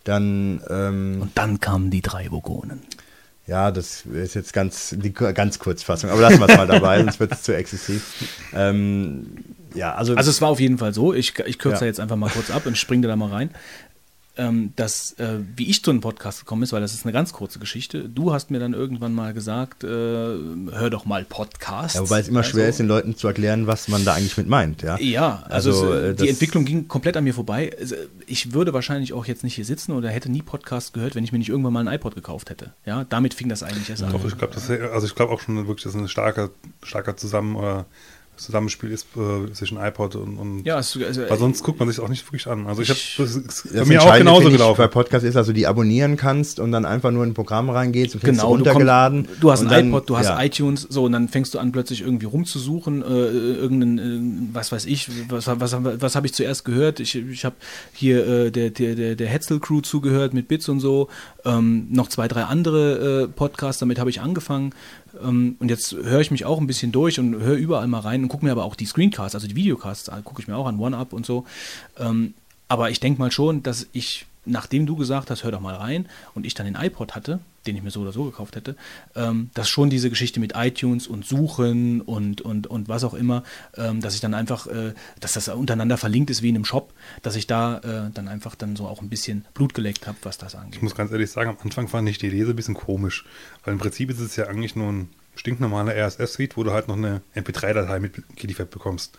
Dann, 0.05 0.63
ähm, 0.69 1.19
Und 1.21 1.39
dann 1.39 1.61
kamen 1.61 1.91
die 1.91 2.03
drei 2.03 2.31
Vogonen. 2.31 2.83
Ja, 3.47 3.71
das 3.71 4.05
ist 4.07 4.35
jetzt 4.35 4.53
ganz, 4.53 4.95
die 4.99 5.13
ganz 5.13 5.59
Kurzfassung, 5.59 6.11
aber 6.11 6.21
lassen 6.23 6.41
wir 6.41 6.49
es 6.49 6.57
mal 6.57 6.67
dabei, 6.67 6.99
sonst 7.03 7.21
wird 7.21 7.33
es 7.33 7.43
zu 7.43 7.55
exzessiv. 7.55 8.03
Ähm, 8.55 9.45
ja, 9.75 9.95
also, 9.95 10.15
Also 10.15 10.31
es 10.31 10.41
war 10.41 10.49
auf 10.49 10.61
jeden 10.61 10.79
Fall 10.79 10.95
so, 10.95 11.13
ich, 11.13 11.39
ich 11.47 11.59
kürze 11.59 11.83
Ja. 11.83 11.87
jetzt 11.87 12.01
einfach 12.01 12.17
mal 12.17 12.31
kurz 12.31 12.51
ab 12.51 12.65
und 12.67 12.79
springe 12.79 13.07
da 13.09 13.17
mal 13.17 13.31
rein. 13.31 13.51
Ähm, 14.37 14.73
dass, 14.77 15.13
äh, 15.19 15.39
wie 15.57 15.71
ich 15.71 15.85
zu 15.85 15.91
einem 15.91 16.01
Podcast 16.01 16.41
gekommen 16.41 16.63
ist, 16.65 16.73
weil 16.73 16.81
das 16.81 16.93
ist 16.93 17.05
eine 17.05 17.13
ganz 17.13 17.33
kurze 17.33 17.59
Geschichte. 17.61 18.09
Du 18.09 18.33
hast 18.33 18.51
mir 18.51 18.59
dann 18.59 18.75
irgendwann 18.75 19.15
mal 19.15 19.33
gesagt, 19.33 19.85
äh, 19.85 19.87
hör 19.87 20.91
doch 20.91 21.05
mal 21.05 21.25
Podcasts. 21.25 21.95
Ja, 21.95 22.01
wobei 22.03 22.19
es 22.21 22.29
immer 22.29 22.41
Also- 22.41 22.51
schwer 22.51 22.69
ist, 22.69 22.79
den 22.81 22.89
Leuten 22.89 23.17
zu 23.17 23.29
erklären, 23.29 23.67
was 23.67 23.87
man 23.89 24.05
da 24.05 24.15
eigentlich 24.15 24.37
mit 24.37 24.49
meint. 24.49 24.83
Ja, 24.83 24.99
Ja, 24.99 25.45
also, 25.49 25.71
Also, 25.71 25.93
es, 25.93 26.03
äh, 26.03 26.09
äh, 26.09 26.15
die 26.15 26.17
das- 26.23 26.29
Entwicklung 26.31 26.65
ging 26.65 26.89
komplett 26.89 27.17
an 27.17 27.25
mir 27.25 27.35
vorbei. 27.35 27.71
Also, 27.79 27.95
Ich 28.27 28.55
würde 28.55 28.73
wahrscheinlich 28.73 29.13
auch 29.13 29.27
jetzt 29.27 29.45
nicht 29.45 29.55
hier 29.55 29.67
sitzen 29.67 29.93
oder 29.93 30.09
hätte 30.09 30.31
nie 30.33 30.41
Podcast 30.41 30.95
gehört, 30.95 31.15
wenn 31.15 31.25
ich 31.25 31.31
mir 31.33 31.39
nicht 31.39 31.51
irgendwann 31.51 31.75
mal 31.75 31.87
ein 31.87 31.95
iPod 31.95 32.15
gekauft 32.15 32.49
hätte. 32.49 32.73
Ja, 32.87 33.05
damit 33.05 33.35
fing 33.35 33.51
das 33.51 33.63
eigentlich 33.63 33.91
erst 33.91 34.03
an. 34.03 34.13
Doch, 34.13 34.25
ich 34.25 34.39
glaube, 34.39 34.55
das 34.55 34.71
also 34.71 35.07
ich 35.07 35.15
glaube 35.15 35.31
auch 35.33 35.41
schon 35.41 35.57
wirklich, 35.69 35.85
dass 35.85 35.95
ein 35.95 36.09
starker, 36.09 36.49
starker 36.83 37.17
Zusammen 37.19 37.55
oder 37.55 37.85
Zusammenspiel 38.37 38.91
ist 38.91 39.07
äh, 39.17 39.53
zwischen 39.53 39.79
iPod 39.79 40.17
und, 40.17 40.37
und 40.39 40.65
Ja, 40.65 40.79
es, 40.79 40.99
also, 41.01 41.23
weil 41.29 41.39
sonst 41.39 41.63
guckt 41.63 41.79
man 41.79 41.89
sich 41.89 42.01
auch 42.01 42.09
nicht 42.09 42.27
wirklich 42.27 42.47
an. 42.49 42.67
Also 42.67 42.83
ich 42.83 42.91
habe 42.91 43.33
bei 43.75 43.85
mir 43.85 44.03
auch 44.03 44.17
genauso 44.17 44.49
ich, 44.49 44.55
gelaufen. 44.55 44.79
Bei 44.79 44.89
Podcast 44.89 45.25
ist 45.25 45.37
also, 45.37 45.53
die 45.53 45.67
abonnieren 45.67 46.17
kannst 46.17 46.59
und 46.61 46.73
dann 46.73 46.85
einfach 46.85 47.11
nur 47.11 47.23
in 47.25 47.31
ein 47.31 47.35
Programm 47.35 47.71
reingehst 47.71 48.15
und 48.15 48.23
kriegst 48.23 48.41
Genau, 48.41 48.57
du 48.57 48.63
du, 48.63 48.65
runtergeladen. 48.71 49.27
kommst, 49.27 49.43
du 49.43 49.51
hast 49.53 49.61
ein 49.63 49.69
dann- 49.69 49.89
iPod, 49.89 50.09
du 50.11 50.17
hast 50.17 50.27
ja. 50.27 50.43
iTunes, 50.43 50.87
so 50.91 51.05
und 51.05 51.13
dann 51.13 51.29
fängst 51.29 51.55
du 51.55 51.59
an 51.59 51.71
plötzlich 51.73 52.01
irgendwie 52.03 52.27
rumzusuchen, 52.27 53.03
äh, 53.03 53.07
irgendeinen, 53.07 54.51
äh, 54.51 54.55
was 54.55 54.73
weiß 54.73 54.87
ich, 54.87 55.09
was, 55.31 55.47
was, 55.47 55.61
was, 55.61 56.01
was 56.01 56.17
habe 56.17 56.27
ich 56.27 56.35
zuerst 56.35 56.65
gehört? 56.65 57.01
Ich, 57.01 57.15
ich 57.17 57.45
habe 57.45 57.57
hier 57.93 58.27
äh, 58.27 58.51
der, 58.51 58.71
der, 58.71 58.95
der, 58.95 59.15
der 59.15 59.29
Hetzel 59.29 59.61
Crew 59.61 59.81
zugehört 59.81 60.35
mit 60.35 60.49
Bits 60.49 60.69
und 60.69 60.81
so, 60.81 61.09
ähm, 61.45 61.87
noch 61.91 62.09
zwei, 62.09 62.27
drei 62.29 62.45
andere 62.45 63.25
äh, 63.25 63.29
Podcasts, 63.29 63.79
damit 63.81 63.99
habe 63.99 64.11
ich 64.11 64.21
angefangen. 64.21 64.73
Ähm, 65.23 65.57
und 65.59 65.69
jetzt 65.69 65.93
höre 65.93 66.21
ich 66.21 66.31
mich 66.31 66.45
auch 66.45 66.61
ein 66.61 66.67
bisschen 66.67 66.93
durch 66.93 67.19
und 67.19 67.41
höre 67.41 67.57
überall 67.57 67.87
mal 67.87 68.01
rein 68.01 68.23
und 68.23 68.29
gucke 68.29 68.45
mir 68.45 68.53
aber 68.53 68.65
auch 68.65 68.75
die 68.75 68.87
Screencasts, 68.87 69.35
also 69.35 69.47
die 69.47 69.57
Videocasts, 69.57 70.11
gucke 70.25 70.41
ich 70.41 70.49
mir 70.49 70.57
auch 70.57 70.67
an 70.67 70.79
One-Up 70.79 71.13
und 71.13 71.27
so. 71.27 71.45
Ähm, 71.99 72.35
aber 72.69 72.91
ich 72.91 73.01
denke 73.01 73.21
mal 73.21 73.31
schon, 73.31 73.63
dass 73.63 73.87
ich, 73.93 74.27
nachdem 74.45 74.87
du 74.87 74.97
gesagt 74.97 75.31
hast, 75.31 75.45
hör 75.45 75.53
doch 75.53 75.61
mal 75.61 75.75
rein, 75.75 76.07
und 76.35 76.47
ich 76.47 76.55
dann 76.55 76.67
den 76.67 76.77
iPod 76.77 77.15
hatte, 77.15 77.41
den 77.67 77.77
ich 77.77 77.83
mir 77.83 77.91
so 77.91 78.01
oder 78.01 78.13
so 78.13 78.25
gekauft 78.25 78.57
hätte, 78.57 78.77
ähm, 79.15 79.51
dass 79.55 79.69
schon 79.69 79.91
diese 79.91 80.11
Geschichte 80.11 80.41
mit 80.41 80.53
iTunes 80.55 81.07
und 81.07 81.25
Suchen 81.25 82.01
und, 82.01 82.41
und, 82.41 82.67
und 82.67 82.89
was 82.89 83.05
auch 83.05 83.15
immer, 83.15 83.43
ähm, 83.77 84.01
dass 84.01 84.15
ich 84.15 84.21
dann 84.21 84.35
einfach, 84.35 84.67
äh, 84.67 84.95
dass 85.21 85.33
das 85.33 85.49
untereinander 85.49 85.97
verlinkt 85.97 86.31
ist 86.31 86.43
wie 86.43 86.49
in 86.49 86.57
einem 86.57 86.65
Shop, 86.65 86.93
dass 87.23 87.37
ich 87.37 87.47
da 87.47 87.79
äh, 87.79 88.11
dann 88.13 88.29
einfach 88.29 88.55
dann 88.55 88.77
so 88.77 88.87
auch 88.87 89.03
ein 89.03 89.09
bisschen 89.09 89.45
Blut 89.55 89.75
geleckt 89.75 90.07
habe, 90.07 90.19
was 90.23 90.39
das 90.39 90.55
angeht. 90.55 90.77
Ich 90.77 90.83
muss 90.83 90.95
ganz 90.95 91.11
ehrlich 91.11 91.31
sagen, 91.31 91.51
am 91.51 91.57
Anfang 91.63 91.89
fand 91.89 92.09
ich 92.09 92.19
die 92.19 92.43
so 92.43 92.51
ein 92.51 92.57
bisschen 92.57 92.75
komisch. 92.75 93.25
Weil 93.65 93.73
im 93.73 93.79
Prinzip 93.79 94.11
ist 94.11 94.21
es 94.21 94.37
ja 94.37 94.47
eigentlich 94.47 94.77
nur 94.77 94.91
ein 94.91 95.09
stinknormaler 95.37 95.95
RSS-Feed, 95.95 96.57
wo 96.57 96.63
du 96.63 96.73
halt 96.73 96.89
noch 96.89 96.97
eine 96.97 97.23
MP3-Datei 97.35 98.01
mitgeliefert 98.01 98.71
bekommst. 98.71 99.17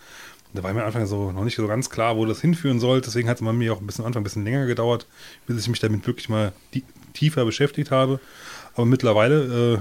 Und 0.48 0.58
da 0.58 0.62
war 0.62 0.72
mir 0.72 0.80
am 0.80 0.86
Anfang 0.86 1.06
so 1.06 1.32
noch 1.32 1.44
nicht 1.44 1.56
so 1.56 1.66
ganz 1.66 1.90
klar, 1.90 2.16
wo 2.16 2.24
das 2.24 2.40
hinführen 2.40 2.80
soll. 2.80 3.00
Deswegen 3.00 3.28
hat 3.28 3.38
es 3.38 3.44
bei 3.44 3.52
mir 3.52 3.72
auch 3.72 3.80
ein 3.80 3.86
bisschen 3.86 4.04
am 4.04 4.08
Anfang 4.08 4.22
ein 4.22 4.24
bisschen 4.24 4.44
länger 4.44 4.66
gedauert, 4.66 5.06
bis 5.46 5.60
ich 5.60 5.68
mich 5.68 5.80
damit 5.80 6.06
wirklich 6.06 6.28
mal 6.28 6.52
die, 6.74 6.84
tiefer 7.16 7.44
beschäftigt 7.44 7.90
habe. 7.90 8.20
Aber 8.74 8.86
mittlerweile 8.86 9.74
äh, 9.74 9.78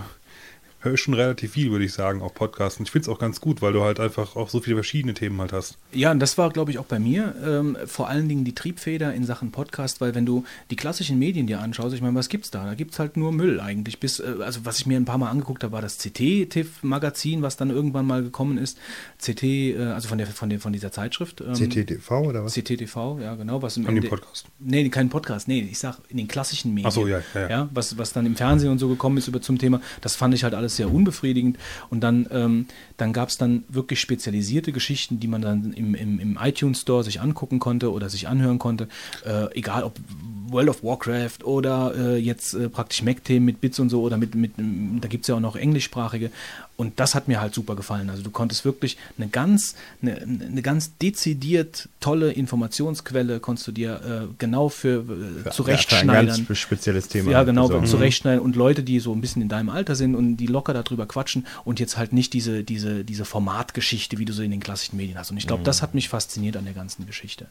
höre 0.85 0.93
ich 0.93 1.01
schon 1.01 1.13
relativ 1.13 1.51
viel, 1.51 1.71
würde 1.71 1.83
ich 1.83 1.93
sagen, 1.93 2.21
auf 2.21 2.33
Podcasts. 2.33 2.79
Und 2.79 2.85
ich 2.85 2.91
finde 2.91 3.09
es 3.09 3.15
auch 3.15 3.19
ganz 3.19 3.41
gut, 3.41 3.61
weil 3.61 3.73
du 3.73 3.81
halt 3.81 3.99
einfach 3.99 4.35
auch 4.35 4.49
so 4.49 4.61
viele 4.61 4.77
verschiedene 4.77 5.13
Themen 5.13 5.39
halt 5.41 5.51
hast. 5.51 5.77
Ja, 5.91 6.11
und 6.11 6.19
das 6.19 6.37
war, 6.37 6.49
glaube 6.51 6.71
ich, 6.71 6.79
auch 6.79 6.85
bei 6.85 6.99
mir 6.99 7.35
ähm, 7.45 7.77
vor 7.85 8.07
allen 8.07 8.29
Dingen 8.29 8.45
die 8.45 8.55
Triebfeder 8.55 9.13
in 9.13 9.25
Sachen 9.25 9.51
Podcast, 9.51 9.99
weil 9.99 10.15
wenn 10.15 10.25
du 10.25 10.45
die 10.69 10.75
klassischen 10.75 11.19
Medien 11.19 11.47
dir 11.47 11.59
anschaust, 11.59 11.93
ich 11.95 12.01
meine, 12.01 12.15
was 12.15 12.29
gibt's 12.29 12.51
da? 12.51 12.65
Da 12.65 12.75
gibt's 12.75 12.99
halt 12.99 13.17
nur 13.17 13.31
Müll 13.31 13.59
eigentlich. 13.59 13.99
Bis, 13.99 14.19
äh, 14.19 14.35
also 14.41 14.61
was 14.63 14.79
ich 14.79 14.85
mir 14.85 14.97
ein 14.97 15.05
paar 15.05 15.17
Mal 15.17 15.29
angeguckt 15.29 15.63
habe, 15.63 15.73
war 15.73 15.81
das 15.81 15.97
CT-TIF-Magazin, 15.97 17.41
was 17.41 17.57
dann 17.57 17.69
irgendwann 17.69 18.05
mal 18.05 18.23
gekommen 18.23 18.57
ist. 18.57 18.77
CT, 19.19 19.43
äh, 19.43 19.77
also 19.93 20.07
von 20.07 20.17
der, 20.17 20.27
von 20.27 20.49
der, 20.49 20.59
von 20.59 20.71
dieser 20.71 20.91
Zeitschrift. 20.91 21.41
Ähm, 21.41 21.53
CTTV 21.55 22.11
oder 22.27 22.43
was? 22.43 22.53
CTTV, 22.53 23.19
ja 23.19 23.35
genau. 23.35 23.61
Was 23.61 23.77
im 23.77 23.87
An 23.87 23.95
dem 23.95 24.03
Ende- 24.03 24.09
Podcast. 24.09 24.45
Nee, 24.59 24.87
kein 24.89 25.09
Podcast, 25.09 25.47
nee, 25.47 25.67
ich 25.69 25.79
sag 25.79 25.97
in 26.09 26.17
den 26.17 26.27
klassischen 26.27 26.73
Medien. 26.73 26.87
Ach 26.87 26.91
so, 26.91 27.07
ja, 27.07 27.21
ja, 27.33 27.49
ja. 27.49 27.69
was, 27.73 27.97
was 27.97 28.13
dann 28.13 28.25
im 28.25 28.35
Fernsehen 28.35 28.71
und 28.71 28.79
so 28.79 28.87
gekommen 28.87 29.17
ist 29.17 29.27
über 29.27 29.41
zum 29.41 29.57
Thema, 29.57 29.81
das 30.01 30.15
fand 30.15 30.33
ich 30.33 30.43
halt 30.43 30.53
alles 30.53 30.74
sehr 30.75 30.93
unbefriedigend. 30.93 31.57
Und 31.89 32.01
dann, 32.01 32.27
ähm, 32.31 32.67
dann 32.97 33.13
gab 33.13 33.29
es 33.29 33.37
dann 33.37 33.63
wirklich 33.69 33.99
spezialisierte 33.99 34.71
Geschichten, 34.71 35.19
die 35.19 35.27
man 35.27 35.41
dann 35.41 35.73
im, 35.73 35.95
im, 35.95 36.19
im 36.19 36.39
iTunes 36.41 36.81
Store 36.81 37.03
sich 37.03 37.21
angucken 37.21 37.59
konnte 37.59 37.91
oder 37.91 38.09
sich 38.09 38.27
anhören 38.27 38.59
konnte. 38.59 38.87
Äh, 39.25 39.57
egal 39.57 39.83
ob 39.83 39.99
World 40.47 40.69
of 40.69 40.83
Warcraft 40.83 41.43
oder 41.43 41.93
äh, 41.97 42.17
jetzt 42.17 42.53
äh, 42.53 42.69
praktisch 42.69 43.03
Mac-Themen 43.03 43.45
mit 43.45 43.61
Bits 43.61 43.79
und 43.79 43.89
so 43.89 44.01
oder 44.01 44.17
mit, 44.17 44.35
mit 44.35 44.53
da 44.57 45.07
gibt 45.07 45.23
es 45.23 45.27
ja 45.27 45.35
auch 45.35 45.39
noch 45.39 45.55
englischsprachige. 45.55 46.31
Und 46.77 46.99
das 46.99 47.15
hat 47.15 47.27
mir 47.29 47.39
halt 47.39 47.53
super 47.53 47.75
gefallen. 47.75 48.09
Also 48.09 48.21
du 48.21 48.31
konntest 48.31 48.65
wirklich 48.65 48.97
eine 49.17 49.29
ganz, 49.29 49.75
eine, 50.01 50.21
eine 50.21 50.61
ganz 50.61 50.97
dezidiert 50.97 51.87
tolle 52.01 52.31
Informationsquelle 52.31 53.39
konntest 53.39 53.67
du 53.67 53.71
dir 53.71 54.27
äh, 54.29 54.33
genau 54.37 54.69
für, 54.69 54.99
äh, 54.99 55.43
Für 55.43 55.49
zurechtschneidern. 55.51 56.29
ein 56.35 56.45
ganz 56.45 56.57
spezielles 56.57 57.07
Thema. 57.07 57.31
Ja, 57.31 57.43
genau, 57.43 57.67
besorgen. 57.67 57.87
zurechtschneiden 57.87 58.41
und 58.41 58.55
Leute, 58.55 58.83
die 58.83 58.99
so 58.99 59.13
ein 59.13 59.21
bisschen 59.21 59.41
in 59.41 59.47
deinem 59.49 59.69
Alter 59.69 59.95
sind 59.95 60.15
und 60.15 60.37
die 60.37 60.47
locker 60.47 60.73
darüber 60.73 61.05
quatschen 61.05 61.47
und 61.63 61.79
jetzt 61.79 61.97
halt 61.97 62.11
nicht 62.11 62.33
diese, 62.33 62.63
diese, 62.63 63.05
diese 63.05 63.23
Formatgeschichte, 63.23 64.17
wie 64.17 64.25
du 64.25 64.33
sie 64.33 64.43
in 64.43 64.51
den 64.51 64.59
klassischen 64.59 64.97
Medien 64.97 65.17
hast. 65.17 65.31
Und 65.31 65.37
ich 65.37 65.47
glaube, 65.47 65.63
das 65.63 65.81
hat 65.81 65.95
mich 65.95 66.09
fasziniert 66.09 66.57
an 66.57 66.65
der 66.65 66.73
ganzen 66.73 67.05
Geschichte. 67.07 67.47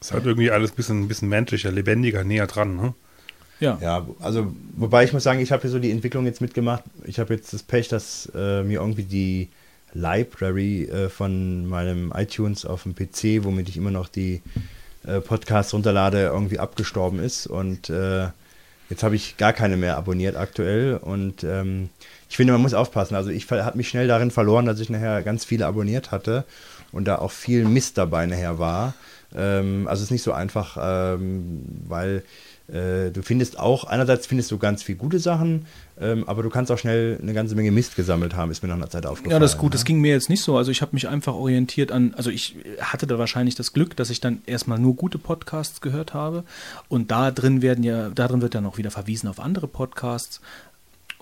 Es 0.00 0.08
ist 0.08 0.12
halt 0.12 0.24
irgendwie 0.24 0.50
alles 0.50 0.72
ein 0.72 0.76
bisschen, 0.76 1.02
ein 1.02 1.08
bisschen 1.08 1.28
menschlicher, 1.28 1.70
lebendiger, 1.70 2.24
näher 2.24 2.46
dran. 2.46 2.76
Ne? 2.76 2.94
Ja. 3.60 3.78
Ja, 3.80 4.06
also 4.20 4.52
wobei 4.76 5.04
ich 5.04 5.12
muss 5.12 5.22
sagen, 5.22 5.40
ich 5.40 5.52
habe 5.52 5.62
hier 5.62 5.70
so 5.70 5.78
die 5.78 5.90
Entwicklung 5.90 6.26
jetzt 6.26 6.40
mitgemacht. 6.40 6.82
Ich 7.04 7.18
habe 7.18 7.34
jetzt 7.34 7.52
das 7.52 7.62
Pech, 7.62 7.88
dass 7.88 8.30
äh, 8.34 8.62
mir 8.62 8.80
irgendwie 8.80 9.04
die 9.04 9.48
Library 9.94 10.84
äh, 10.84 11.08
von 11.08 11.66
meinem 11.66 12.12
iTunes 12.16 12.64
auf 12.64 12.84
dem 12.84 12.94
PC, 12.94 13.44
womit 13.44 13.68
ich 13.68 13.76
immer 13.76 13.90
noch 13.90 14.08
die 14.08 14.42
äh, 15.06 15.20
Podcasts 15.20 15.72
runterlade, 15.74 16.22
irgendwie 16.22 16.58
abgestorben 16.58 17.20
ist. 17.20 17.46
Und 17.46 17.90
äh, 17.90 18.28
jetzt 18.88 19.02
habe 19.02 19.16
ich 19.16 19.36
gar 19.36 19.52
keine 19.52 19.76
mehr 19.76 19.96
abonniert 19.96 20.36
aktuell. 20.36 20.96
Und 20.96 21.44
ähm, 21.44 21.90
ich 22.28 22.36
finde, 22.36 22.52
man 22.52 22.62
muss 22.62 22.74
aufpassen. 22.74 23.14
Also 23.14 23.30
ich 23.30 23.50
habe 23.50 23.76
mich 23.76 23.88
schnell 23.88 24.08
darin 24.08 24.30
verloren, 24.30 24.66
dass 24.66 24.80
ich 24.80 24.90
nachher 24.90 25.22
ganz 25.22 25.44
viele 25.44 25.66
abonniert 25.66 26.10
hatte 26.10 26.44
und 26.90 27.06
da 27.06 27.16
auch 27.16 27.30
viel 27.32 27.64
Mist 27.64 27.98
dabei 27.98 28.26
nachher 28.26 28.58
war. 28.58 28.94
Ähm, 29.34 29.86
also 29.88 30.00
es 30.00 30.06
ist 30.06 30.12
nicht 30.12 30.22
so 30.22 30.32
einfach, 30.32 30.78
ähm, 30.80 31.62
weil 31.86 32.22
du 32.68 33.22
findest 33.22 33.58
auch, 33.58 33.84
einerseits 33.84 34.26
findest 34.26 34.50
du 34.50 34.58
ganz 34.58 34.82
viele 34.82 34.96
gute 34.96 35.18
Sachen, 35.18 35.66
ähm, 36.00 36.24
aber 36.26 36.42
du 36.42 36.48
kannst 36.48 36.72
auch 36.72 36.78
schnell 36.78 37.18
eine 37.20 37.34
ganze 37.34 37.54
Menge 37.54 37.70
Mist 37.70 37.96
gesammelt 37.96 38.34
haben, 38.34 38.50
ist 38.50 38.62
mir 38.62 38.68
nach 38.68 38.76
einer 38.76 38.88
Zeit 38.88 39.04
aufgefallen. 39.04 39.32
Ja, 39.32 39.38
das 39.38 39.52
ist 39.52 39.58
gut. 39.58 39.70
ne? 39.70 39.72
Das 39.72 39.84
ging 39.84 40.00
mir 40.00 40.12
jetzt 40.12 40.30
nicht 40.30 40.42
so. 40.42 40.56
Also 40.56 40.70
ich 40.70 40.80
habe 40.80 40.92
mich 40.94 41.08
einfach 41.08 41.34
orientiert 41.34 41.92
an, 41.92 42.14
also 42.16 42.30
ich 42.30 42.56
hatte 42.80 43.06
da 43.06 43.18
wahrscheinlich 43.18 43.54
das 43.56 43.72
Glück, 43.72 43.96
dass 43.96 44.10
ich 44.10 44.20
dann 44.20 44.42
erstmal 44.46 44.78
nur 44.78 44.96
gute 44.96 45.18
Podcasts 45.18 45.80
gehört 45.80 46.14
habe. 46.14 46.44
Und 46.88 47.10
da 47.10 47.30
drin 47.30 47.62
werden 47.62 47.84
ja, 47.84 48.10
da 48.10 48.28
drin 48.28 48.42
wird 48.42 48.54
dann 48.54 48.66
auch 48.66 48.78
wieder 48.78 48.90
verwiesen 48.90 49.28
auf 49.28 49.38
andere 49.38 49.68
Podcasts. 49.68 50.40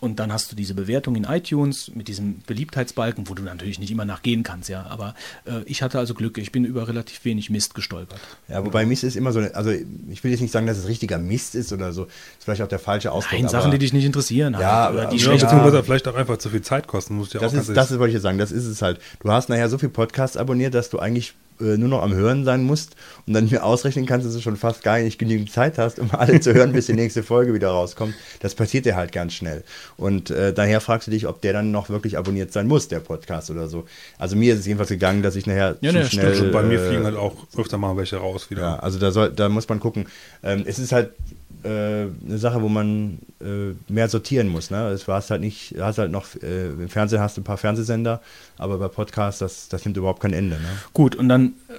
Und 0.01 0.19
dann 0.19 0.33
hast 0.33 0.51
du 0.51 0.57
diese 0.57 0.75
Bewertung 0.75 1.15
in 1.15 1.25
iTunes 1.25 1.91
mit 1.95 2.09
diesem 2.09 2.41
Beliebtheitsbalken, 2.47 3.29
wo 3.29 3.35
du 3.35 3.43
natürlich 3.43 3.79
nicht 3.79 3.91
immer 3.91 4.05
nachgehen 4.07 4.43
kannst, 4.43 4.69
ja. 4.69 4.87
Aber 4.87 5.15
äh, 5.45 5.63
ich 5.67 5.83
hatte 5.83 5.99
also 5.99 6.15
Glück, 6.15 6.39
ich 6.39 6.53
bin 6.53 6.65
über 6.65 6.89
relativ 6.89 7.25
wenig 7.25 7.51
Mist 7.51 7.75
gestolpert. 7.75 8.21
Ja, 8.49 8.65
wobei 8.65 8.87
Mist 8.87 9.05
ist 9.05 9.17
immer 9.17 9.33
so, 9.33 9.41
eine, 9.41 9.55
also 9.55 9.71
ich 9.71 10.25
will 10.25 10.31
jetzt 10.31 10.41
nicht 10.41 10.53
sagen, 10.53 10.67
dass 10.67 10.79
es 10.79 10.89
richtiger 10.89 11.19
Mist 11.19 11.55
ist 11.55 11.73
oder 11.73 11.93
so, 11.93 12.05
ist 12.05 12.45
vielleicht 12.45 12.63
auch 12.63 12.69
der 12.69 12.79
falsche 12.79 13.13
Ausdruck. 13.13 13.39
Nein, 13.39 13.49
Sachen, 13.49 13.65
aber 13.65 13.73
die 13.73 13.79
dich 13.79 13.93
nicht 13.93 14.05
interessieren 14.07 14.55
Ja, 14.55 14.85
halt, 14.85 14.95
oder 14.95 15.07
die 15.07 15.17
Ja, 15.19 15.33
Ja, 15.33 15.33
beziehungsweise 15.33 15.85
vielleicht 15.85 16.09
auch 16.09 16.15
einfach 16.15 16.39
zu 16.39 16.49
viel 16.49 16.63
Zeit 16.63 16.87
kosten, 16.87 17.17
muss 17.17 17.29
ich 17.29 17.35
ja 17.35 17.41
das 17.41 17.55
auch 17.55 17.59
ist, 17.59 17.69
das 17.77 17.91
ist, 17.91 17.99
wollte 17.99 18.11
ich 18.11 18.15
jetzt 18.15 18.23
sagen, 18.23 18.39
das 18.39 18.53
ist 18.53 18.67
es 18.67 18.81
halt. 18.83 19.01
Du 19.21 19.31
hast 19.31 19.49
nachher 19.49 19.69
so 19.69 19.79
viel 19.79 19.91
Podcasts 19.91 20.37
abonniert, 20.37 20.75
dass 20.75 20.89
du 20.89 20.99
eigentlich 20.99 21.35
äh, 21.61 21.77
nur 21.77 21.88
noch 21.88 22.03
am 22.03 22.14
Hören 22.14 22.44
sein 22.44 22.62
musst 22.62 22.96
und 23.27 23.35
dann 23.35 23.49
mir 23.49 23.64
ausrechnen 23.64 24.07
kannst, 24.07 24.27
dass 24.27 24.35
du 24.35 24.40
schon 24.40 24.57
fast 24.57 24.83
gar 24.83 24.99
nicht 24.99 25.18
genügend 25.18 25.51
Zeit 25.51 25.79
hast, 25.79 25.99
um 25.99 26.11
alle 26.12 26.40
zu 26.40 26.55
hören, 26.55 26.73
bis 26.73 26.87
die 26.87 26.94
nächste 26.94 27.23
Folge 27.23 27.55
wieder 27.55 27.68
rauskommt. 27.68 28.14
Das 28.40 28.55
passiert 28.55 28.87
dir 28.87 28.96
halt 28.96 29.12
ganz 29.12 29.35
schnell. 29.35 29.64
Und 29.96 30.31
äh, 30.31 30.53
daher 30.53 30.81
fragst 30.81 31.07
du 31.07 31.11
dich, 31.11 31.27
ob 31.27 31.40
der 31.40 31.53
dann 31.53 31.70
noch 31.70 31.88
wirklich 31.90 32.18
abonniert 32.18 32.53
sein 32.53 32.66
muss, 32.66 32.88
der 32.88 33.01
Podcast 33.01 33.51
oder 33.51 33.68
so. 33.68 33.85
Also 34.18 34.37
mir 34.37 34.55
ist 34.55 34.61
es 34.61 34.66
jedenfalls 34.66 34.90
gegangen, 34.90 35.23
dass 35.23 35.37
ich 35.37 35.46
nachher 35.46 35.77
Ja, 35.81 35.90
zu 35.90 35.99
ne, 35.99 36.07
stimmt 36.07 36.23
schnell... 36.23 36.35
schon. 36.35 36.51
Bei 36.53 36.62
mir 36.62 36.81
äh, 36.81 36.88
fliegen 36.88 37.05
halt 37.05 37.16
auch 37.16 37.35
öfter 37.57 37.79
mal 37.79 37.96
welche 37.96 38.16
raus 38.16 38.51
wieder. 38.51 38.62
ja, 38.62 38.77
also 38.79 38.99
da, 38.99 39.11
soll, 39.11 39.31
da 39.31 39.49
muss 39.49 39.68
man 39.68 39.81
gucken. 39.81 40.07
Ähm, 40.42 40.64
es 40.66 40.79
ist 40.79 40.92
halt 40.92 41.11
eine 41.68 42.38
Sache, 42.38 42.62
wo 42.62 42.68
man 42.68 43.18
äh, 43.40 43.75
mehr 43.92 44.09
sortieren 44.09 44.49
muss. 44.49 44.70
Ne? 44.70 44.88
Es 44.88 45.07
war 45.09 45.20
halt 45.20 45.40
nicht, 45.40 45.77
du 45.77 45.85
hast 45.85 45.99
halt 45.99 46.11
noch, 46.12 46.27
äh, 46.42 46.68
im 46.68 46.88
Fernsehen 46.88 47.20
hast 47.20 47.37
du 47.37 47.40
ein 47.40 47.44
paar 47.44 47.59
Fernsehsender, 47.59 48.20
aber 48.57 48.79
bei 48.79 48.88
Podcasts, 48.88 49.40
das, 49.40 49.68
das 49.68 49.85
nimmt 49.85 49.96
überhaupt 49.96 50.20
kein 50.20 50.33
Ende. 50.33 50.57
Ne? 50.57 50.68
Gut, 50.92 51.14
und 51.16 51.29
dann 51.29 51.55
äh, 51.68 51.73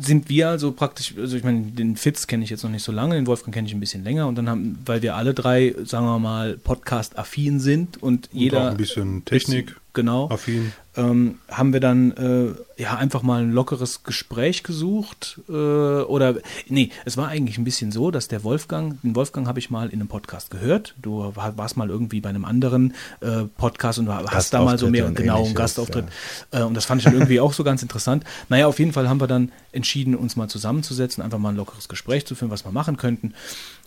sind 0.00 0.28
wir 0.28 0.48
also 0.50 0.72
praktisch, 0.72 1.14
also 1.18 1.36
ich 1.36 1.44
meine, 1.44 1.62
den 1.62 1.96
Fitz 1.96 2.26
kenne 2.26 2.44
ich 2.44 2.50
jetzt 2.50 2.62
noch 2.62 2.70
nicht 2.70 2.82
so 2.82 2.92
lange, 2.92 3.14
den 3.14 3.26
Wolfgang 3.26 3.54
kenne 3.54 3.66
ich 3.66 3.74
ein 3.74 3.80
bisschen 3.80 4.04
länger 4.04 4.28
und 4.28 4.36
dann 4.36 4.48
haben, 4.48 4.78
weil 4.84 5.02
wir 5.02 5.16
alle 5.16 5.34
drei, 5.34 5.74
sagen 5.84 6.04
wir 6.06 6.18
mal, 6.18 6.58
Podcast-affin 6.58 7.60
sind 7.60 8.02
und 8.02 8.26
Und 8.26 8.28
auch 8.28 8.38
jeder. 8.38 8.70
ein 8.70 8.76
bisschen 8.76 9.24
Technik. 9.24 9.76
Genau. 9.94 10.28
Affin. 10.28 10.72
Ähm, 10.96 11.38
haben 11.48 11.72
wir 11.72 11.80
dann 11.80 12.12
äh, 12.12 12.80
ja 12.82 12.96
einfach 12.96 13.22
mal 13.22 13.42
ein 13.42 13.52
lockeres 13.52 14.02
Gespräch 14.02 14.62
gesucht 14.62 15.40
äh, 15.48 15.52
oder 15.52 16.36
nee, 16.68 16.90
es 17.04 17.16
war 17.16 17.28
eigentlich 17.28 17.58
ein 17.58 17.64
bisschen 17.64 17.92
so, 17.92 18.10
dass 18.10 18.28
der 18.28 18.44
Wolfgang, 18.44 19.00
den 19.02 19.14
Wolfgang 19.14 19.46
habe 19.46 19.58
ich 19.58 19.70
mal 19.70 19.88
in 19.88 20.00
einem 20.00 20.08
Podcast 20.08 20.50
gehört. 20.50 20.94
Du 21.00 21.32
warst 21.34 21.76
mal 21.76 21.90
irgendwie 21.90 22.20
bei 22.20 22.30
einem 22.30 22.44
anderen 22.44 22.94
äh, 23.20 23.44
Podcast 23.56 23.98
und 23.98 24.08
hast 24.08 24.54
da 24.54 24.62
mal 24.62 24.78
so 24.78 24.88
mehr 24.88 25.10
genau 25.10 25.44
einen 25.44 25.54
Gastauftritt 25.54 26.06
ja. 26.52 26.60
Äh, 26.60 26.62
und 26.64 26.74
das 26.74 26.84
fand 26.84 27.00
ich 27.00 27.04
dann 27.04 27.14
irgendwie 27.14 27.40
auch 27.40 27.52
so 27.52 27.64
ganz 27.64 27.82
interessant. 27.82 28.24
Naja, 28.48 28.66
auf 28.66 28.78
jeden 28.78 28.92
Fall 28.92 29.08
haben 29.08 29.20
wir 29.20 29.26
dann 29.26 29.52
entschieden, 29.72 30.14
uns 30.14 30.36
mal 30.36 30.48
zusammenzusetzen, 30.48 31.22
einfach 31.22 31.38
mal 31.38 31.50
ein 31.50 31.56
lockeres 31.56 31.88
Gespräch 31.88 32.26
zu 32.26 32.34
führen, 32.34 32.50
was 32.50 32.64
wir 32.64 32.72
machen 32.72 32.96
könnten. 32.96 33.34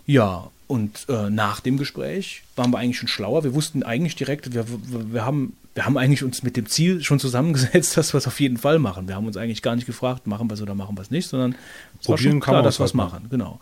Ja, 0.06 0.50
und 0.68 1.06
äh, 1.10 1.30
nach 1.30 1.60
dem 1.62 1.78
Gespräch 1.78 2.44
waren 2.56 2.72
wir 2.72 2.78
eigentlich 2.78 2.98
schon 2.98 3.08
schlauer. 3.08 3.44
Wir 3.44 3.54
wussten 3.54 3.84
eigentlich 3.84 4.16
direkt, 4.16 4.54
wir, 4.54 4.66
wir, 4.90 5.26
haben, 5.26 5.56
wir 5.80 5.86
haben 5.86 5.98
eigentlich 5.98 6.26
uns 6.26 6.44
mit 6.44 6.58
dem 6.58 6.66
Ziel 6.66 7.02
schon 7.02 7.20
zusammengesetzt, 7.20 7.96
dass 7.98 8.14
wir 8.14 8.18
es 8.18 8.28
auf 8.28 8.38
jeden 8.42 8.58
Fall 8.58 8.80
machen. 8.80 9.08
Wir 9.08 9.16
haben 9.16 9.26
uns 9.26 9.38
eigentlich 9.38 9.62
gar 9.62 9.78
nicht 9.78 9.86
gefragt, 9.86 10.28
machen 10.28 10.50
wir 10.50 10.56
es 10.56 10.62
oder 10.62 10.76
machen 10.76 10.98
wir 10.98 11.02
es 11.02 11.10
nicht, 11.10 11.30
sondern 11.30 11.56
es 12.02 12.10
war 12.10 12.18
schon 12.18 12.42
klar, 12.42 12.62
dass 12.64 12.80
wir 12.82 12.84
es 12.84 12.94
machen. 12.94 13.28
Genau. 13.30 13.62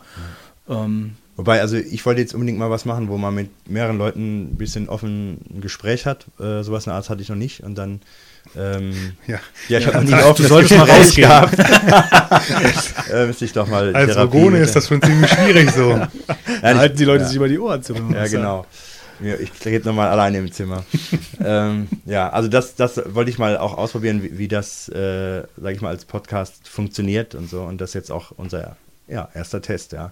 Ja. 0.67 0.83
Ähm, 0.83 1.11
Wobei, 1.35 1.61
also 1.61 1.77
ich 1.77 2.03
wollte 2.07 2.21
jetzt 2.21 2.33
unbedingt 2.33 2.57
mal 2.57 2.71
was 2.71 2.85
machen, 2.85 3.07
wo 3.09 3.19
man 3.19 3.35
mit 3.35 3.69
mehreren 3.69 3.99
Leuten 3.99 4.45
ein 4.45 4.55
bisschen 4.55 4.89
offen 4.89 5.37
ein 5.53 5.61
Gespräch 5.61 6.07
hat. 6.07 6.25
Äh, 6.39 6.63
sowas 6.63 6.87
in 6.87 6.89
der 6.89 6.95
Art 6.95 7.07
hatte 7.07 7.21
ich 7.21 7.29
noch 7.29 7.35
nicht. 7.35 7.61
Und 7.61 7.77
dann 7.77 8.01
ähm, 8.57 8.93
ja. 9.27 9.37
ja, 9.67 9.77
ich 9.77 9.85
ja, 9.85 9.93
habe 9.93 10.03
noch 10.03 10.17
nie 10.17 10.23
offen 10.23 10.41
Du 10.41 10.49
solltest 10.49 10.75
mal 10.79 10.89
rausgehen. 10.89 11.29
gehabt. 11.29 11.59
äh, 13.13 13.27
müsste 13.27 13.45
ich 13.45 13.53
doch 13.53 13.67
mal 13.67 13.95
Als 13.95 14.17
Rogone 14.17 14.57
ist 14.57 14.75
das 14.75 14.87
schon 14.87 15.03
ziemlich 15.03 15.29
schwierig 15.29 15.69
so. 15.69 15.91
ja, 15.91 16.09
da 16.63 16.77
halten 16.79 16.97
die 16.97 17.05
Leute 17.05 17.25
sich 17.25 17.35
über 17.35 17.47
die 17.47 17.59
Ohren 17.59 17.83
zu. 17.83 17.93
Ja, 17.93 18.25
genau. 18.25 18.65
Ich 19.19 19.65
rede 19.65 19.87
nochmal 19.87 20.09
alleine 20.09 20.37
im 20.37 20.51
Zimmer. 20.51 20.83
ähm, 21.43 21.87
ja, 22.05 22.29
also 22.29 22.47
das, 22.47 22.75
das 22.75 23.01
wollte 23.13 23.31
ich 23.31 23.37
mal 23.37 23.57
auch 23.57 23.77
ausprobieren, 23.77 24.23
wie, 24.23 24.37
wie 24.37 24.47
das, 24.47 24.89
äh, 24.89 25.43
sage 25.57 25.75
ich 25.75 25.81
mal, 25.81 25.89
als 25.89 26.05
Podcast 26.05 26.67
funktioniert 26.67 27.35
und 27.35 27.49
so. 27.49 27.63
Und 27.63 27.81
das 27.81 27.91
ist 27.91 27.93
jetzt 27.95 28.11
auch 28.11 28.31
unser 28.31 28.77
ja, 29.07 29.29
erster 29.33 29.61
Test, 29.61 29.93
ja. 29.93 30.11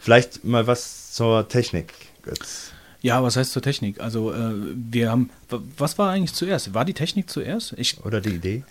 Vielleicht 0.00 0.44
mal 0.44 0.66
was 0.66 1.12
zur 1.12 1.48
Technik, 1.48 1.92
Götz. 2.22 2.70
Ja, 3.00 3.22
was 3.22 3.36
heißt 3.36 3.52
zur 3.52 3.62
Technik? 3.62 4.00
Also 4.00 4.32
äh, 4.32 4.52
wir 4.74 5.10
haben, 5.10 5.30
was 5.76 5.98
war 5.98 6.10
eigentlich 6.10 6.32
zuerst? 6.34 6.72
War 6.72 6.84
die 6.84 6.94
Technik 6.94 7.28
zuerst? 7.28 7.74
Ich, 7.76 8.02
Oder 8.04 8.20
die 8.20 8.30
Idee? 8.30 8.64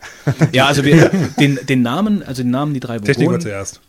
ja, 0.52 0.66
also 0.66 0.84
wir, 0.84 1.10
den, 1.40 1.60
den 1.68 1.82
Namen, 1.82 2.24
also 2.24 2.42
den 2.42 2.52
Namen 2.52 2.74
die 2.74 2.80
drei 2.80 2.96
Vogonen. 2.96 3.06
Technik 3.06 3.30
war 3.30 3.40
zuerst 3.40 3.82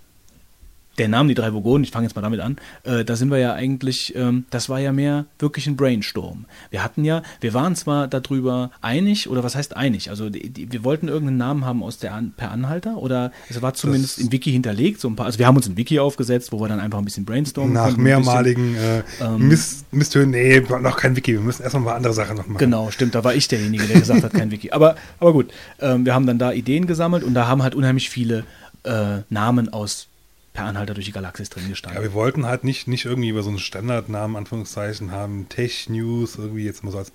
der 0.98 1.08
Name 1.08 1.28
Die 1.28 1.34
drei 1.34 1.52
Vogonen, 1.52 1.84
ich 1.84 1.90
fange 1.90 2.06
jetzt 2.06 2.14
mal 2.14 2.22
damit 2.22 2.40
an, 2.40 2.56
äh, 2.84 3.04
da 3.04 3.16
sind 3.16 3.30
wir 3.30 3.38
ja 3.38 3.54
eigentlich, 3.54 4.14
ähm, 4.16 4.44
das 4.50 4.68
war 4.68 4.78
ja 4.80 4.92
mehr 4.92 5.26
wirklich 5.38 5.66
ein 5.66 5.76
Brainstorm. 5.76 6.46
Wir 6.70 6.84
hatten 6.84 7.04
ja, 7.04 7.22
wir 7.40 7.54
waren 7.54 7.74
zwar 7.76 8.08
darüber 8.08 8.70
einig, 8.80 9.28
oder 9.28 9.42
was 9.42 9.56
heißt 9.56 9.76
einig? 9.76 10.10
Also 10.10 10.30
die, 10.30 10.50
die, 10.50 10.72
wir 10.72 10.84
wollten 10.84 11.08
irgendeinen 11.08 11.38
Namen 11.38 11.64
haben 11.64 11.82
aus 11.82 11.98
der 11.98 12.14
An 12.14 12.32
per 12.36 12.50
Anhalter, 12.50 12.98
oder 12.98 13.32
es 13.48 13.60
war 13.62 13.74
zumindest 13.74 14.18
das 14.18 14.24
im 14.24 14.32
Wiki 14.32 14.52
hinterlegt, 14.52 15.00
so 15.00 15.08
ein 15.08 15.16
paar, 15.16 15.26
also 15.26 15.38
wir 15.38 15.46
haben 15.46 15.56
uns 15.56 15.68
ein 15.68 15.76
Wiki 15.76 15.98
aufgesetzt, 15.98 16.52
wo 16.52 16.60
wir 16.60 16.68
dann 16.68 16.80
einfach 16.80 16.98
ein 16.98 17.04
bisschen 17.04 17.24
brainstormen 17.24 17.72
Nach 17.74 17.86
konnten, 17.86 18.02
mehrmaligen 18.02 18.76
äh, 18.76 19.02
ähm, 19.20 19.48
Mist, 19.48 19.92
Misthören, 19.92 20.30
nee, 20.30 20.60
noch 20.60 20.96
kein 20.96 21.16
Wiki, 21.16 21.32
wir 21.32 21.40
müssen 21.40 21.62
erstmal 21.62 21.82
mal 21.82 21.94
andere 21.94 22.12
Sachen 22.12 22.36
noch 22.36 22.46
machen. 22.46 22.58
Genau, 22.58 22.90
stimmt, 22.90 23.14
da 23.14 23.24
war 23.24 23.34
ich 23.34 23.48
derjenige, 23.48 23.84
der 23.86 24.00
gesagt 24.00 24.22
hat, 24.22 24.32
kein 24.32 24.50
Wiki. 24.50 24.70
Aber, 24.70 24.96
aber 25.20 25.32
gut, 25.32 25.52
ähm, 25.80 26.04
wir 26.04 26.14
haben 26.14 26.26
dann 26.26 26.38
da 26.38 26.52
Ideen 26.52 26.86
gesammelt 26.86 27.24
und 27.24 27.34
da 27.34 27.46
haben 27.46 27.62
halt 27.62 27.74
unheimlich 27.74 28.10
viele 28.10 28.44
äh, 28.84 29.18
Namen 29.30 29.72
aus 29.72 30.08
per 30.54 30.64
Anhalter 30.64 30.94
durch 30.94 31.06
die 31.06 31.12
Galaxis 31.12 31.50
drin 31.50 31.68
gestanden. 31.68 32.00
Ja, 32.00 32.02
wir 32.02 32.14
wollten 32.14 32.46
halt 32.46 32.64
nicht, 32.64 32.88
nicht 32.88 33.04
irgendwie 33.04 33.28
über 33.28 33.42
so 33.42 33.50
einen 33.50 33.58
Standardnamen, 33.58 34.36
Anführungszeichen, 34.36 35.10
haben, 35.10 35.48
Tech 35.50 35.90
News, 35.90 36.36
irgendwie 36.36 36.64
jetzt 36.64 36.82
mal 36.82 36.92
so 36.92 36.98
als 36.98 37.12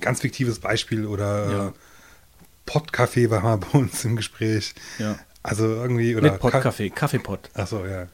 ganz 0.00 0.20
fiktives 0.20 0.58
Beispiel 0.58 1.06
oder 1.06 1.50
ja. 1.50 1.72
Podcafé 2.66 3.30
war 3.30 3.40
mal 3.40 3.56
bei 3.56 3.78
uns 3.78 4.04
im 4.04 4.16
Gespräch. 4.16 4.74
Ja. 4.98 5.18
Also 5.42 5.66
irgendwie, 5.66 6.16
oder. 6.16 6.32
Mit 6.32 6.42
Podcafé, 6.42 6.90
Kaffeepot. 6.90 7.48
Achso, 7.54 7.86
ja. 7.86 8.08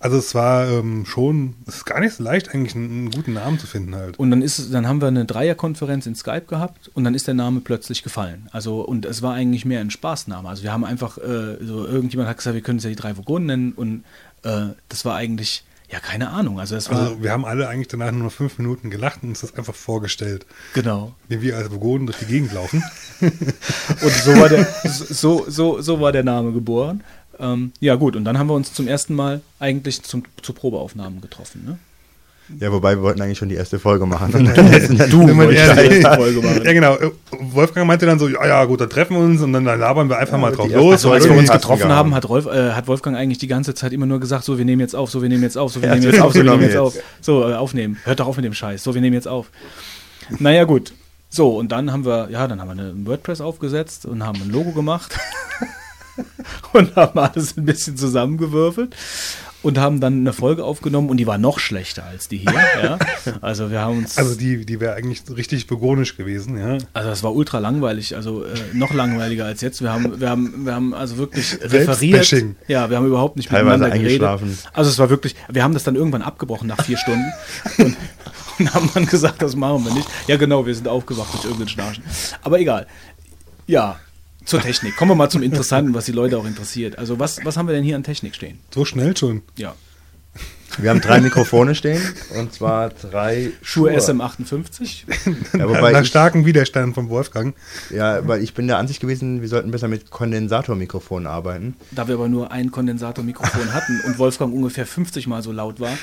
Also 0.00 0.16
es 0.16 0.34
war 0.34 0.68
ähm, 0.68 1.06
schon, 1.06 1.56
es 1.66 1.76
ist 1.76 1.84
gar 1.84 1.98
nicht 1.98 2.14
so 2.14 2.22
leicht, 2.22 2.54
eigentlich 2.54 2.76
einen, 2.76 2.90
einen, 2.90 3.10
guten 3.10 3.32
Namen 3.32 3.58
zu 3.58 3.66
finden 3.66 3.96
halt. 3.96 4.18
Und 4.18 4.30
dann 4.30 4.42
ist 4.42 4.72
dann 4.72 4.86
haben 4.86 5.00
wir 5.00 5.08
eine 5.08 5.24
Dreierkonferenz 5.24 6.06
in 6.06 6.14
Skype 6.14 6.46
gehabt 6.46 6.88
und 6.94 7.02
dann 7.02 7.14
ist 7.14 7.26
der 7.26 7.34
Name 7.34 7.60
plötzlich 7.60 8.04
gefallen. 8.04 8.48
Also 8.52 8.80
und 8.80 9.04
es 9.04 9.22
war 9.22 9.34
eigentlich 9.34 9.64
mehr 9.64 9.80
ein 9.80 9.90
Spaßname. 9.90 10.48
Also 10.48 10.62
wir 10.62 10.72
haben 10.72 10.84
einfach, 10.84 11.18
äh, 11.18 11.56
so 11.64 11.84
irgendjemand 11.84 12.28
hat 12.28 12.36
gesagt, 12.36 12.54
wir 12.54 12.62
können 12.62 12.78
es 12.78 12.84
ja 12.84 12.90
die 12.90 12.96
drei 12.96 13.16
Vogonen 13.16 13.46
nennen 13.46 13.72
und 13.72 14.04
äh, 14.44 14.74
das 14.88 15.04
war 15.04 15.16
eigentlich, 15.16 15.64
ja, 15.90 16.00
keine 16.00 16.30
Ahnung. 16.30 16.60
Also, 16.60 16.76
es 16.76 16.90
war, 16.90 16.98
also 16.98 17.22
wir 17.22 17.32
haben 17.32 17.44
alle 17.44 17.68
eigentlich 17.68 17.88
danach 17.88 18.12
nur 18.12 18.24
noch 18.24 18.32
fünf 18.32 18.58
Minuten 18.58 18.90
gelacht 18.90 19.22
und 19.22 19.30
uns 19.30 19.40
das 19.40 19.54
einfach 19.54 19.74
vorgestellt. 19.74 20.46
Genau. 20.74 21.14
Wie 21.28 21.40
wir 21.40 21.56
als 21.56 21.70
Vogonen 21.70 22.06
durch 22.06 22.18
die 22.18 22.26
Gegend 22.26 22.52
laufen. 22.52 22.84
und 23.20 24.12
so 24.12 24.36
war 24.36 24.48
der, 24.50 24.64
so, 24.84 25.46
so, 25.48 25.80
so 25.80 26.00
war 26.00 26.12
der 26.12 26.24
Name 26.24 26.52
geboren. 26.52 27.02
Ähm, 27.40 27.72
ja, 27.80 27.94
gut, 27.94 28.16
und 28.16 28.24
dann 28.24 28.38
haben 28.38 28.48
wir 28.48 28.54
uns 28.54 28.72
zum 28.72 28.88
ersten 28.88 29.14
Mal 29.14 29.40
eigentlich 29.58 30.02
zum, 30.02 30.24
zu 30.42 30.52
Probeaufnahmen 30.52 31.20
getroffen. 31.20 31.64
Ne? 31.64 31.78
Ja, 32.60 32.72
wobei 32.72 32.96
wir 32.96 33.02
wollten 33.02 33.20
eigentlich 33.20 33.36
schon 33.36 33.50
die 33.50 33.56
erste 33.56 33.78
Folge 33.78 34.06
machen. 34.06 34.32
du 34.32 34.38
wolltest 34.38 34.90
die 34.90 34.96
erste 34.96 36.16
Folge 36.16 36.40
machen. 36.40 36.64
Ja, 36.64 36.72
genau. 36.72 36.96
Wolfgang 37.30 37.86
meinte 37.86 38.06
dann 38.06 38.18
so, 38.18 38.26
ja, 38.26 38.46
ja, 38.46 38.64
gut, 38.64 38.80
dann 38.80 38.88
treffen 38.88 39.16
wir 39.16 39.22
uns 39.22 39.42
und 39.42 39.52
dann 39.52 39.64
labern 39.64 40.08
wir 40.08 40.18
einfach 40.18 40.34
ja, 40.34 40.38
mal 40.38 40.52
drauf 40.52 40.70
los. 40.72 40.92
Also, 40.92 41.12
als 41.12 41.28
wir 41.28 41.36
uns 41.36 41.50
getroffen 41.50 41.90
haben, 41.90 42.14
hat, 42.14 42.28
Rolf, 42.28 42.46
äh, 42.46 42.72
hat 42.72 42.86
Wolfgang 42.86 43.16
eigentlich 43.16 43.38
die 43.38 43.48
ganze 43.48 43.74
Zeit 43.74 43.92
immer 43.92 44.06
nur 44.06 44.18
gesagt, 44.18 44.44
so, 44.44 44.56
wir 44.56 44.64
nehmen 44.64 44.80
jetzt 44.80 44.96
auf, 44.96 45.10
so, 45.10 45.20
wir 45.20 45.28
nehmen 45.28 45.42
jetzt 45.42 45.58
auf, 45.58 45.72
so, 45.72 45.82
wir 45.82 45.90
nehmen 45.90 46.02
jetzt 46.02 46.20
auf, 46.20 46.32
so, 46.32 46.42
wir 46.42 46.50
nehmen 46.50 46.62
jetzt 46.62 46.76
auf. 46.76 46.94
So, 47.20 47.48
äh, 47.48 47.54
aufnehmen. 47.54 47.98
Hört 48.04 48.20
doch 48.20 48.26
auf 48.26 48.36
mit 48.36 48.46
dem 48.46 48.54
Scheiß. 48.54 48.82
So, 48.82 48.94
wir 48.94 49.02
nehmen 49.02 49.14
jetzt 49.14 49.28
auf. 49.28 49.50
Naja, 50.38 50.64
gut. 50.64 50.92
So, 51.28 51.58
und 51.58 51.70
dann 51.70 51.92
haben 51.92 52.06
wir, 52.06 52.28
ja, 52.30 52.48
dann 52.48 52.60
haben 52.60 52.68
wir 52.68 52.82
eine 52.82 53.06
WordPress 53.06 53.42
aufgesetzt 53.42 54.06
und 54.06 54.24
haben 54.24 54.40
ein 54.40 54.50
Logo 54.50 54.72
gemacht. 54.72 55.18
und 56.72 56.96
haben 56.96 57.18
alles 57.18 57.56
ein 57.56 57.64
bisschen 57.64 57.96
zusammengewürfelt 57.96 58.94
und 59.62 59.78
haben 59.78 60.00
dann 60.00 60.20
eine 60.20 60.32
Folge 60.32 60.64
aufgenommen 60.64 61.10
und 61.10 61.16
die 61.16 61.26
war 61.26 61.36
noch 61.36 61.58
schlechter 61.58 62.04
als 62.04 62.28
die 62.28 62.38
hier. 62.38 62.52
Ja. 62.82 62.98
Also 63.40 63.70
wir 63.70 63.80
haben 63.80 63.98
uns. 63.98 64.18
Also 64.18 64.34
die, 64.34 64.64
die 64.64 64.78
wäre 64.78 64.94
eigentlich 64.94 65.22
richtig 65.34 65.66
begonisch 65.66 66.16
gewesen, 66.16 66.58
ja. 66.58 66.78
Also 66.92 67.08
das 67.08 67.22
war 67.22 67.34
ultra 67.34 67.58
langweilig, 67.58 68.14
also 68.14 68.44
äh, 68.44 68.54
noch 68.72 68.92
langweiliger 68.94 69.46
als 69.46 69.60
jetzt. 69.62 69.82
Wir 69.82 69.92
haben, 69.92 70.20
wir 70.20 70.30
haben, 70.30 70.64
wir 70.64 70.74
haben 70.74 70.94
also 70.94 71.16
wirklich 71.16 71.58
referiert. 71.60 72.32
Ja, 72.68 72.88
wir 72.88 72.96
haben 72.96 73.06
überhaupt 73.06 73.36
nicht 73.36 73.48
Teilweise 73.48 73.84
miteinander 73.84 73.98
geredet. 73.98 74.68
Also 74.72 74.90
es 74.90 74.98
war 74.98 75.10
wirklich, 75.10 75.34
wir 75.48 75.64
haben 75.64 75.74
das 75.74 75.82
dann 75.84 75.96
irgendwann 75.96 76.22
abgebrochen 76.22 76.68
nach 76.68 76.82
vier 76.84 76.98
Stunden 76.98 77.32
und, 77.78 77.96
und 78.58 78.74
haben 78.74 78.90
dann 78.94 79.06
gesagt, 79.06 79.42
das 79.42 79.56
machen 79.56 79.84
wir 79.84 79.94
nicht. 79.94 80.08
Ja 80.28 80.36
genau, 80.36 80.66
wir 80.66 80.74
sind 80.74 80.86
aufgewacht 80.86 81.32
durch 81.32 81.44
irgendeinen 81.44 81.68
Schnarchen. 81.68 82.04
Aber 82.42 82.60
egal. 82.60 82.86
Ja, 83.66 83.98
zur 84.48 84.60
Technik. 84.60 84.96
Kommen 84.96 85.10
wir 85.10 85.14
mal 85.14 85.28
zum 85.28 85.42
Interessanten, 85.42 85.94
was 85.94 86.06
die 86.06 86.12
Leute 86.12 86.38
auch 86.38 86.46
interessiert. 86.46 86.98
Also 86.98 87.18
was, 87.18 87.44
was 87.44 87.56
haben 87.56 87.68
wir 87.68 87.74
denn 87.74 87.84
hier 87.84 87.96
an 87.96 88.02
Technik 88.02 88.34
stehen? 88.34 88.58
So 88.74 88.84
schnell 88.84 89.16
schon. 89.16 89.42
Ja. 89.56 89.74
Wir 90.76 90.90
haben 90.90 91.00
drei 91.00 91.20
Mikrofone 91.20 91.74
stehen 91.74 92.00
und 92.38 92.52
zwar 92.52 92.90
drei 92.90 93.50
Schuhe, 93.62 93.90
SM58. 93.96 95.04
Ja, 95.58 95.68
wobei 95.68 95.92
Nach 95.92 96.04
starkem 96.04 96.44
Widerstand 96.44 96.94
vom 96.94 97.08
Wolfgang. 97.08 97.56
Ja, 97.90 98.26
weil 98.28 98.42
ich 98.42 98.54
bin 98.54 98.68
der 98.68 98.78
Ansicht 98.78 99.00
gewesen, 99.00 99.40
wir 99.40 99.48
sollten 99.48 99.70
besser 99.70 99.88
mit 99.88 100.10
Kondensatormikrofonen 100.10 101.26
arbeiten. 101.26 101.74
Da 101.90 102.06
wir 102.06 102.14
aber 102.14 102.28
nur 102.28 102.52
ein 102.52 102.70
Kondensatormikrofon 102.70 103.72
hatten 103.72 104.00
und 104.06 104.18
Wolfgang 104.18 104.54
ungefähr 104.54 104.86
50 104.86 105.26
Mal 105.26 105.42
so 105.42 105.52
laut 105.52 105.80
war. 105.80 105.96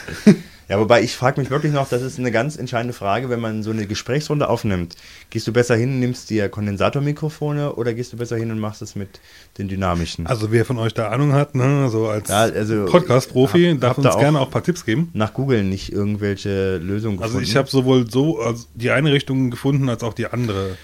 Ja, 0.68 0.80
wobei 0.80 1.04
ich 1.04 1.16
frage 1.16 1.40
mich 1.40 1.52
wirklich 1.52 1.74
noch, 1.74 1.88
das 1.88 2.02
ist 2.02 2.18
eine 2.18 2.32
ganz 2.32 2.56
entscheidende 2.56 2.94
Frage, 2.94 3.30
wenn 3.30 3.40
man 3.40 3.62
so 3.62 3.70
eine 3.70 3.86
Gesprächsrunde 3.86 4.50
aufnimmt. 4.50 4.96
Gehst 5.30 5.48
du 5.48 5.54
besser 5.54 5.76
hin, 5.76 6.00
nimmst 6.00 6.30
dir 6.32 6.50
Kondensatormikrofone 6.50 7.76
oder 7.76 7.94
gehst 7.94 8.14
du 8.14 8.18
besser 8.18 8.38
hin 8.38 8.52
und 8.52 8.60
machst 8.60 8.82
es 8.82 8.96
mit 8.96 9.20
den 9.60 9.68
dynamischen? 9.68 10.26
Also 10.26 10.52
wer 10.52 10.66
von 10.66 10.80
euch 10.80 10.94
da 10.94 11.10
Ahnung 11.10 11.34
hat, 11.34 11.54
ne, 11.54 11.90
so 11.90 12.08
als 12.08 12.30
ja, 12.30 12.42
also 12.42 12.86
Podcast-Profi, 12.86 13.78
darf 13.80 14.00
uns 14.00 14.16
gerne 14.18 14.40
auch 14.40 14.48
ein 14.48 14.52
paar 14.52 14.64
Tipps 14.64 14.86
geben. 14.86 15.12
Nach 15.14 15.34
Google 15.34 15.64
nicht 15.64 15.92
irgendwelche 15.92 16.78
Lösungen 16.78 17.18
gefunden. 17.18 17.38
Also 17.38 17.40
ich 17.40 17.56
habe 17.56 17.70
sowohl 17.70 18.10
so 18.10 18.40
also 18.40 18.66
die 18.74 18.90
eine 18.90 19.12
Richtung 19.12 19.52
gefunden, 19.52 19.88
als 19.90 20.02
auch 20.02 20.14
die 20.14 20.28
andere. 20.28 20.78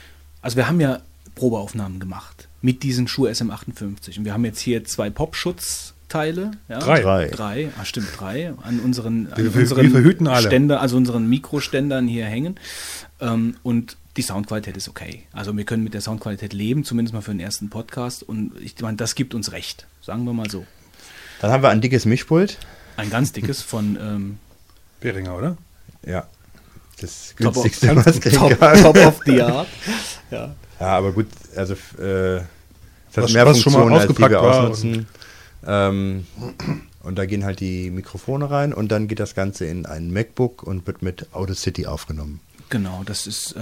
Also 0.43 0.57
wir 0.57 0.67
haben 0.67 0.79
ja 0.79 0.99
Probeaufnahmen 1.33 1.99
gemacht 1.99 2.47
mit 2.61 2.83
diesen 2.83 3.07
Schuh 3.07 3.27
SM58 3.27 4.19
und 4.19 4.25
wir 4.25 4.33
haben 4.33 4.45
jetzt 4.45 4.59
hier 4.59 4.83
zwei 4.83 5.09
Popschutz 5.09 5.90
Teile. 6.11 6.51
Ja? 6.67 6.79
Drei. 6.79 7.01
Drei. 7.01 7.27
drei. 7.27 7.69
Ah, 7.79 7.85
stimmt, 7.85 8.09
drei. 8.19 8.53
An 8.61 8.79
unseren, 8.79 9.31
an 9.31 9.37
wir, 9.37 9.55
unseren 9.55 9.83
wir 9.83 9.91
verhüten 9.91 10.27
alle. 10.27 10.47
Ständer, 10.47 10.81
also 10.81 10.97
unseren 10.97 11.27
Mikroständern 11.27 12.07
hier 12.07 12.25
hängen. 12.25 12.59
Ähm, 13.19 13.55
und 13.63 13.97
die 14.17 14.21
Soundqualität 14.21 14.75
ist 14.75 14.89
okay. 14.89 15.23
Also 15.31 15.55
wir 15.55 15.63
können 15.63 15.83
mit 15.83 15.93
der 15.93 16.01
Soundqualität 16.01 16.53
leben, 16.53 16.83
zumindest 16.83 17.13
mal 17.13 17.21
für 17.21 17.31
den 17.31 17.39
ersten 17.39 17.69
Podcast. 17.69 18.23
Und 18.23 18.51
ich 18.59 18.79
meine, 18.81 18.97
das 18.97 19.15
gibt 19.15 19.33
uns 19.33 19.53
recht. 19.53 19.87
Sagen 20.01 20.25
wir 20.25 20.33
mal 20.33 20.49
so. 20.49 20.65
Dann 21.39 21.51
haben 21.51 21.63
wir 21.63 21.69
ein 21.69 21.81
dickes 21.81 22.05
Mischpult. 22.05 22.57
Ein 22.97 23.09
ganz 23.09 23.31
dickes 23.31 23.61
von 23.61 23.97
ähm, 23.99 24.37
Behringer, 24.99 25.37
oder? 25.37 25.57
Ja. 26.05 26.27
Das 26.99 27.33
günstigste, 27.35 27.87
top 27.87 27.97
of, 27.97 28.05
was 28.05 28.19
top, 28.19 28.59
top 28.59 28.97
of 28.97 29.21
the 29.25 29.41
art. 29.41 29.67
Ja. 30.29 30.53
ja, 30.79 30.87
aber 30.87 31.11
gut, 31.13 31.27
also 31.55 31.73
äh, 31.73 32.41
hat 33.15 33.23
was, 33.23 33.33
mehr 33.33 33.45
was 33.45 33.61
Funktionen, 33.61 33.93
als 33.93 34.07
die 34.07 34.17
wir 34.19 34.41
ausnutzen. 34.41 35.07
Ähm, 35.65 36.25
und 37.03 37.17
da 37.17 37.25
gehen 37.25 37.43
halt 37.43 37.59
die 37.59 37.89
Mikrofone 37.91 38.49
rein 38.49 38.73
und 38.73 38.91
dann 38.91 39.07
geht 39.07 39.19
das 39.19 39.35
Ganze 39.35 39.65
in 39.65 39.85
ein 39.85 40.11
MacBook 40.11 40.63
und 40.63 40.87
wird 40.87 41.01
mit 41.01 41.27
Audacity 41.33 41.85
aufgenommen. 41.85 42.39
Genau, 42.69 43.01
das 43.05 43.27
ist 43.27 43.55
äh, 43.57 43.59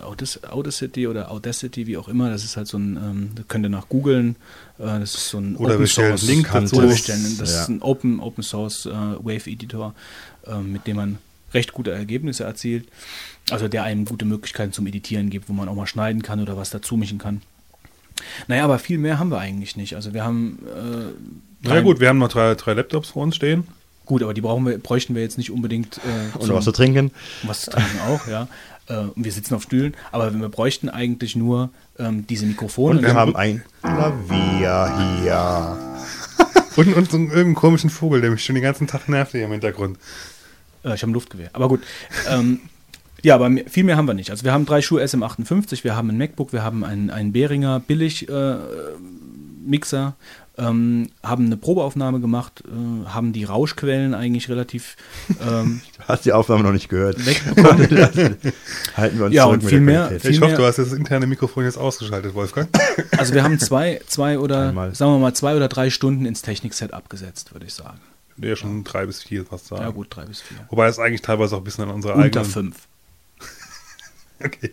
Audacity 0.00 1.06
oder 1.06 1.30
Audacity, 1.30 1.86
wie 1.86 1.98
auch 1.98 2.08
immer. 2.08 2.30
Das 2.30 2.44
ist 2.44 2.56
halt 2.56 2.66
so 2.66 2.78
ein, 2.78 2.96
ähm, 2.96 3.30
da 3.34 3.42
könnt 3.46 3.66
ihr 3.66 3.68
nach 3.68 3.90
googeln. 3.90 4.36
Äh, 4.78 5.00
das 5.00 5.14
ist 5.14 5.28
so 5.28 5.38
ein 5.38 5.54
Oder 5.56 5.86
stellen 5.86 6.12
einen 6.16 6.26
Link 6.26 6.50
dazu. 6.50 6.76
Oder 6.76 6.88
wir 6.88 6.96
stellen, 6.96 7.36
das 7.38 7.52
Ja. 7.52 7.60
ist 7.62 7.68
ein 7.68 7.82
Open, 7.82 8.20
Open 8.20 8.42
Source 8.42 8.86
äh, 8.86 8.90
Wave 8.90 9.50
Editor, 9.50 9.94
äh, 10.46 10.58
mit 10.60 10.86
dem 10.86 10.96
man 10.96 11.18
recht 11.52 11.74
gute 11.74 11.90
Ergebnisse 11.90 12.44
erzielt. 12.44 12.88
Also 13.50 13.68
der 13.68 13.82
einem 13.82 14.06
gute 14.06 14.24
Möglichkeiten 14.24 14.72
zum 14.72 14.86
Editieren 14.86 15.28
gibt, 15.28 15.50
wo 15.50 15.52
man 15.52 15.68
auch 15.68 15.74
mal 15.74 15.86
schneiden 15.86 16.22
kann 16.22 16.40
oder 16.40 16.56
was 16.56 16.70
dazu 16.70 16.96
mischen 16.96 17.18
kann. 17.18 17.42
Naja, 18.48 18.64
aber 18.64 18.78
viel 18.78 18.98
mehr 18.98 19.18
haben 19.18 19.30
wir 19.30 19.38
eigentlich 19.38 19.76
nicht. 19.76 19.94
Also 19.96 20.14
wir 20.14 20.24
haben 20.24 20.58
äh, 20.66 21.66
Na 21.68 21.74
ja, 21.76 21.80
gut, 21.80 22.00
wir 22.00 22.08
haben 22.08 22.18
noch 22.18 22.28
drei, 22.28 22.54
drei 22.54 22.74
Laptops 22.74 23.10
vor 23.10 23.22
uns 23.22 23.36
stehen. 23.36 23.66
gut, 24.06 24.22
aber 24.22 24.34
die 24.34 24.40
brauchen 24.40 24.66
wir, 24.66 24.78
bräuchten 24.78 25.14
wir 25.14 25.22
jetzt 25.22 25.38
nicht 25.38 25.50
unbedingt 25.50 25.98
äh, 25.98 26.38
Und 26.38 26.52
was 26.52 26.64
zu 26.64 26.72
trinken. 26.72 27.10
und 27.42 27.48
was 27.48 27.62
zu 27.62 27.70
trinken 27.70 28.00
auch, 28.08 28.26
ja. 28.26 28.48
Äh, 28.88 28.96
und 29.14 29.24
wir 29.24 29.30
sitzen 29.32 29.54
auf 29.54 29.62
Stühlen, 29.62 29.94
aber 30.10 30.32
wir 30.34 30.48
bräuchten 30.48 30.88
eigentlich 30.88 31.36
nur 31.36 31.70
ähm, 31.98 32.26
diese 32.26 32.46
Mikrofone. 32.46 32.98
Und 32.98 33.04
wir 33.06 33.14
haben 33.14 33.36
ein 33.36 33.62
Klavier 33.82 35.18
hier. 35.22 35.78
Und, 36.74 36.94
und 36.94 37.10
so 37.10 37.18
einen 37.18 37.26
irgendeinen 37.26 37.54
komischen 37.54 37.90
Vogel, 37.90 38.22
der 38.22 38.30
mich 38.30 38.42
schon 38.42 38.54
den 38.54 38.64
ganzen 38.64 38.86
Tag 38.86 39.06
nervt 39.06 39.32
hier 39.32 39.44
im 39.44 39.50
Hintergrund. 39.52 39.98
Äh, 40.82 40.94
ich 40.94 41.02
habe 41.02 41.10
ein 41.10 41.14
Luftgewehr. 41.14 41.50
Aber 41.52 41.68
gut. 41.68 41.82
Ähm, 42.30 42.60
ja, 43.22 43.34
aber 43.36 43.50
viel 43.68 43.84
mehr 43.84 43.96
haben 43.96 44.06
wir 44.06 44.14
nicht. 44.14 44.30
Also 44.30 44.44
wir 44.44 44.52
haben 44.52 44.66
drei 44.66 44.82
Schuhe 44.82 45.02
SM58, 45.02 45.84
wir 45.84 45.96
haben 45.96 46.10
ein 46.10 46.18
MacBook, 46.18 46.52
wir 46.52 46.62
haben 46.62 46.84
einen, 46.84 47.10
einen 47.10 47.32
Behringer 47.32 47.80
billig 47.80 48.28
äh, 48.28 48.56
Mixer, 49.64 50.16
ähm, 50.58 51.08
haben 51.22 51.46
eine 51.46 51.56
Probeaufnahme 51.56 52.20
gemacht, 52.20 52.62
äh, 52.66 53.08
haben 53.08 53.32
die 53.32 53.44
Rauschquellen 53.44 54.12
eigentlich 54.12 54.48
relativ 54.50 54.96
ähm, 55.48 55.80
Du 55.98 56.04
hast 56.08 56.24
die 56.24 56.32
Aufnahme 56.32 56.62
noch 56.64 56.72
nicht 56.72 56.88
gehört. 56.88 57.24
wegbekommen. 57.24 57.88
Halten 58.96 59.18
wir 59.18 59.26
uns 59.26 59.34
Ja, 59.34 59.44
zurück 59.44 59.54
und 59.54 59.62
mit 59.62 59.68
viel 59.70 59.78
der 59.78 60.08
mehr-. 60.10 60.20
Viel 60.20 60.30
ich 60.32 60.40
hoffe, 60.40 60.50
mehr- 60.50 60.58
du 60.58 60.66
hast 60.66 60.76
das 60.78 60.92
interne 60.92 61.26
Mikrofon 61.26 61.64
jetzt 61.64 61.78
ausgeschaltet, 61.78 62.34
Wolfgang. 62.34 62.68
Also 63.16 63.34
wir 63.34 63.44
haben 63.44 63.58
zwei, 63.60 64.00
zwei 64.08 64.38
oder 64.38 64.68
Einmal. 64.70 64.94
sagen 64.94 65.12
wir 65.12 65.18
mal 65.18 65.32
zwei 65.34 65.54
oder 65.56 65.68
drei 65.68 65.90
Stunden 65.90 66.26
ins 66.26 66.42
Technik-Set 66.42 66.92
abgesetzt, 66.92 67.52
würde 67.54 67.66
ich 67.66 67.74
sagen. 67.74 68.00
Ja, 68.38 68.56
schon 68.56 68.82
drei 68.84 69.06
bis 69.06 69.22
vier 69.22 69.44
fast 69.46 69.68
sagen. 69.68 69.82
Ja 69.82 69.90
gut, 69.90 70.08
drei 70.10 70.24
bis 70.24 70.40
vier. 70.40 70.56
Wobei 70.70 70.88
es 70.88 70.98
eigentlich 70.98 71.22
teilweise 71.22 71.54
auch 71.54 71.60
ein 71.60 71.64
bisschen 71.64 71.84
an 71.84 71.90
unserer 71.90 72.14
Unter 72.14 72.24
eigenen... 72.26 72.44
fünf. 72.44 72.76
Okay. 74.44 74.72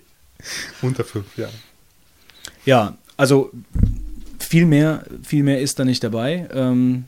Unter 0.81 1.03
fünf, 1.03 1.37
ja. 1.37 1.49
Ja, 2.65 2.95
also 3.17 3.51
viel 4.39 4.65
mehr, 4.65 5.03
viel 5.23 5.43
mehr 5.43 5.59
ist 5.59 5.77
da 5.79 5.85
nicht 5.85 6.03
dabei. 6.03 6.47
Ähm, 6.53 7.03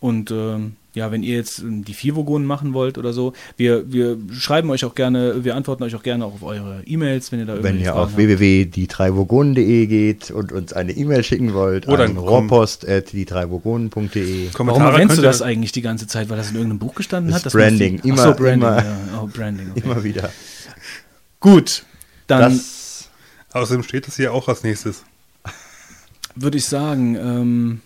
und 0.00 0.30
ähm, 0.30 0.76
ja, 0.94 1.10
wenn 1.10 1.22
ihr 1.22 1.36
jetzt 1.36 1.60
ähm, 1.60 1.84
die 1.86 1.94
vier 1.94 2.14
Vogonen 2.16 2.46
machen 2.46 2.74
wollt 2.74 2.98
oder 2.98 3.14
so, 3.14 3.32
wir, 3.56 3.90
wir 3.90 4.18
schreiben 4.32 4.68
euch 4.70 4.84
auch 4.84 4.94
gerne, 4.94 5.42
wir 5.44 5.56
antworten 5.56 5.82
euch 5.84 5.94
auch 5.94 6.02
gerne 6.02 6.26
auf 6.26 6.42
eure 6.42 6.82
E-Mails, 6.84 7.32
wenn 7.32 7.38
ihr 7.40 7.46
da 7.46 7.62
Wenn 7.62 7.80
ihr 7.80 7.94
auf 7.94 8.08
habt. 8.10 8.16
www.die3vogonen.de 8.18 9.86
geht 9.86 10.30
und 10.30 10.52
uns 10.52 10.72
eine 10.74 10.92
E-Mail 10.92 11.24
schicken 11.24 11.54
wollt, 11.54 11.88
Oder 11.88 12.04
an 12.04 12.10
ein 12.10 12.16
Kom- 12.18 12.28
rohrpost.die3vogonen.de. 12.28 14.48
Warum 14.58 14.82
erwähnst 14.82 15.16
du 15.18 15.22
das 15.22 15.40
eigentlich 15.42 15.72
die 15.72 15.82
ganze 15.82 16.06
Zeit? 16.06 16.28
Weil 16.28 16.36
das 16.36 16.50
in 16.50 16.56
irgendeinem 16.56 16.78
Buch 16.80 16.94
gestanden 16.94 17.30
Das 17.32 17.40
hat? 17.40 17.46
ist 17.46 17.52
Branding. 17.52 17.98
Ach 18.00 18.04
so, 18.04 18.10
Immer- 18.10 18.34
Branding. 18.34 18.68
immer- 18.68 18.84
Ja. 18.84 19.20
Oh, 19.22 19.26
Branding. 19.26 19.70
Okay. 19.70 19.80
Immer 19.84 20.04
wieder. 20.04 20.30
Gut, 21.42 21.84
dann 22.26 22.40
Das 22.56 23.08
Außerdem 23.52 23.82
steht 23.82 24.08
es 24.08 24.16
hier 24.16 24.32
auch 24.32 24.48
als 24.48 24.62
nächstes. 24.62 25.04
würde 26.34 26.56
ich 26.56 26.64
sagen, 26.64 27.16
ähm, 27.16 27.80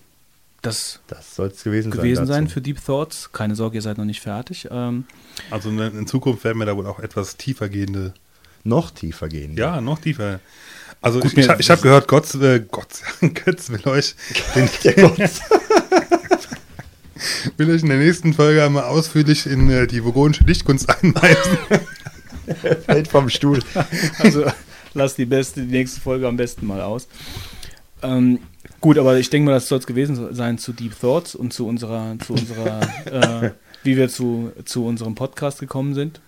das 0.62 1.00
das 1.08 1.34
soll 1.34 1.48
es 1.48 1.64
gewesen, 1.64 1.90
gewesen 1.90 2.26
sein 2.26 2.44
dazu. 2.44 2.54
für 2.54 2.60
Deep 2.60 2.84
Thoughts. 2.84 3.30
Keine 3.32 3.56
Sorge, 3.56 3.76
ihr 3.78 3.82
seid 3.82 3.98
noch 3.98 4.04
nicht 4.04 4.20
fertig. 4.20 4.68
Ähm, 4.70 5.04
Also 5.50 5.70
in, 5.70 5.78
in 5.80 6.06
Zukunft 6.06 6.44
werden 6.44 6.58
wir 6.58 6.66
da 6.66 6.76
wohl 6.76 6.86
auch 6.86 7.00
etwas 7.00 7.36
tiefer 7.36 7.68
gehende... 7.68 8.14
Noch 8.62 8.90
tiefer 8.90 9.28
gehen. 9.28 9.56
Ja, 9.56 9.80
noch 9.80 10.00
tiefer. 10.00 10.40
Also 11.00 11.20
Gut, 11.20 11.32
ich, 11.38 11.48
ich, 11.48 11.58
ich 11.60 11.70
habe 11.70 11.82
gehört, 11.82 12.08
Gott, 12.08 12.34
äh, 12.34 12.60
Gott, 12.60 12.88
Götz 13.20 13.68
will 13.70 13.86
euch, 13.86 14.16
den, 14.56 14.68
Der 14.82 14.94
Gott. 14.94 15.18
will 17.56 17.70
euch 17.70 17.82
in 17.82 17.88
der 17.88 17.98
nächsten 17.98 18.34
Folge 18.34 18.64
einmal 18.64 18.84
ausführlich 18.84 19.46
in 19.46 19.70
äh, 19.70 19.86
die 19.86 20.02
vogonische 20.04 20.42
Dichtkunst 20.44 20.88
einweisen. 20.90 21.58
fällt 22.86 23.08
vom 23.08 23.28
Stuhl. 23.28 23.60
Also 24.18 24.44
lass 24.94 25.14
die 25.14 25.26
beste, 25.26 25.62
die 25.62 25.72
nächste 25.72 26.00
Folge 26.00 26.26
am 26.26 26.36
besten 26.36 26.66
mal 26.66 26.80
aus. 26.80 27.08
Ähm, 28.02 28.38
gut, 28.80 28.98
aber 28.98 29.18
ich 29.18 29.30
denke 29.30 29.46
mal, 29.46 29.52
das 29.52 29.68
soll 29.68 29.78
es 29.78 29.86
gewesen 29.86 30.34
sein 30.34 30.58
zu 30.58 30.72
Deep 30.72 30.98
Thoughts 30.98 31.34
und 31.34 31.52
zu 31.52 31.66
unserer, 31.66 32.16
zu 32.24 32.32
unserer, 32.34 32.80
äh, 33.44 33.50
wie 33.84 33.96
wir 33.96 34.08
zu, 34.08 34.52
zu 34.64 34.84
unserem 34.84 35.14
Podcast 35.14 35.60
gekommen 35.60 35.94
sind. 35.94 36.20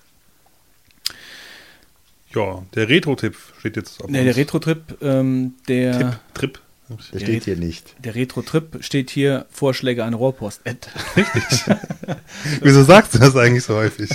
ja, 2.34 2.62
der 2.74 2.88
Retro-Tipp 2.88 3.36
steht 3.58 3.76
jetzt 3.76 4.02
auf 4.02 4.08
Nee, 4.10 4.18
der 4.18 4.28
uns. 4.28 4.36
Retro-Trip, 4.36 4.82
ähm, 5.02 5.54
der, 5.66 5.98
Tipp, 5.98 6.18
Trip. 6.34 6.60
Der 7.12 7.18
steht 7.20 7.44
hier 7.44 7.56
nicht. 7.56 7.94
der 8.02 8.14
Retro-Trip 8.14 8.78
steht 8.82 9.10
hier 9.10 9.46
Vorschläge 9.50 10.04
an 10.04 10.14
Rohrpost. 10.14 10.62
Ad. 10.66 10.78
Wieso 12.62 12.82
sagst 12.84 13.14
du 13.14 13.18
das 13.18 13.36
eigentlich 13.36 13.64
so 13.64 13.74
häufig? 13.76 14.08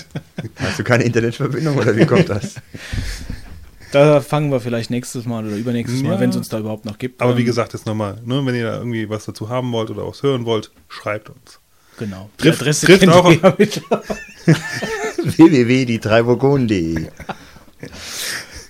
Hast 0.57 0.79
du 0.79 0.83
keine 0.83 1.03
Internetverbindung 1.03 1.77
oder 1.77 1.95
wie 1.95 2.05
kommt 2.05 2.29
das? 2.29 2.55
Da 3.91 4.21
fangen 4.21 4.51
wir 4.51 4.59
vielleicht 4.59 4.89
nächstes 4.89 5.25
Mal 5.25 5.45
oder 5.45 5.55
übernächstes 5.55 6.01
Mal, 6.01 6.13
Ja. 6.15 6.19
wenn 6.19 6.31
es 6.31 6.35
uns 6.35 6.49
da 6.49 6.57
überhaupt 6.57 6.85
noch 6.85 6.97
gibt. 6.97 7.21
Aber 7.21 7.37
wie 7.37 7.41
Ähm, 7.41 7.45
gesagt, 7.45 7.73
jetzt 7.73 7.85
nochmal, 7.85 8.19
ne, 8.25 8.43
wenn 8.43 8.55
ihr 8.55 8.65
da 8.65 8.77
irgendwie 8.77 9.07
was 9.07 9.25
dazu 9.25 9.49
haben 9.49 9.71
wollt 9.71 9.91
oder 9.91 10.07
was 10.07 10.23
hören 10.23 10.45
wollt, 10.45 10.71
schreibt 10.89 11.29
uns. 11.29 11.59
Genau. 11.99 12.27
Die 12.39 12.43
Trifft- 12.43 12.61
Adresse 12.61 12.85
trifft 12.87 12.99
kennt 13.01 13.13
auch- 13.13 13.29
ihr 13.29 13.37
ja 13.39 13.53
mittlerweile. 13.55 14.03
www.die3vogonen.de 15.37 17.07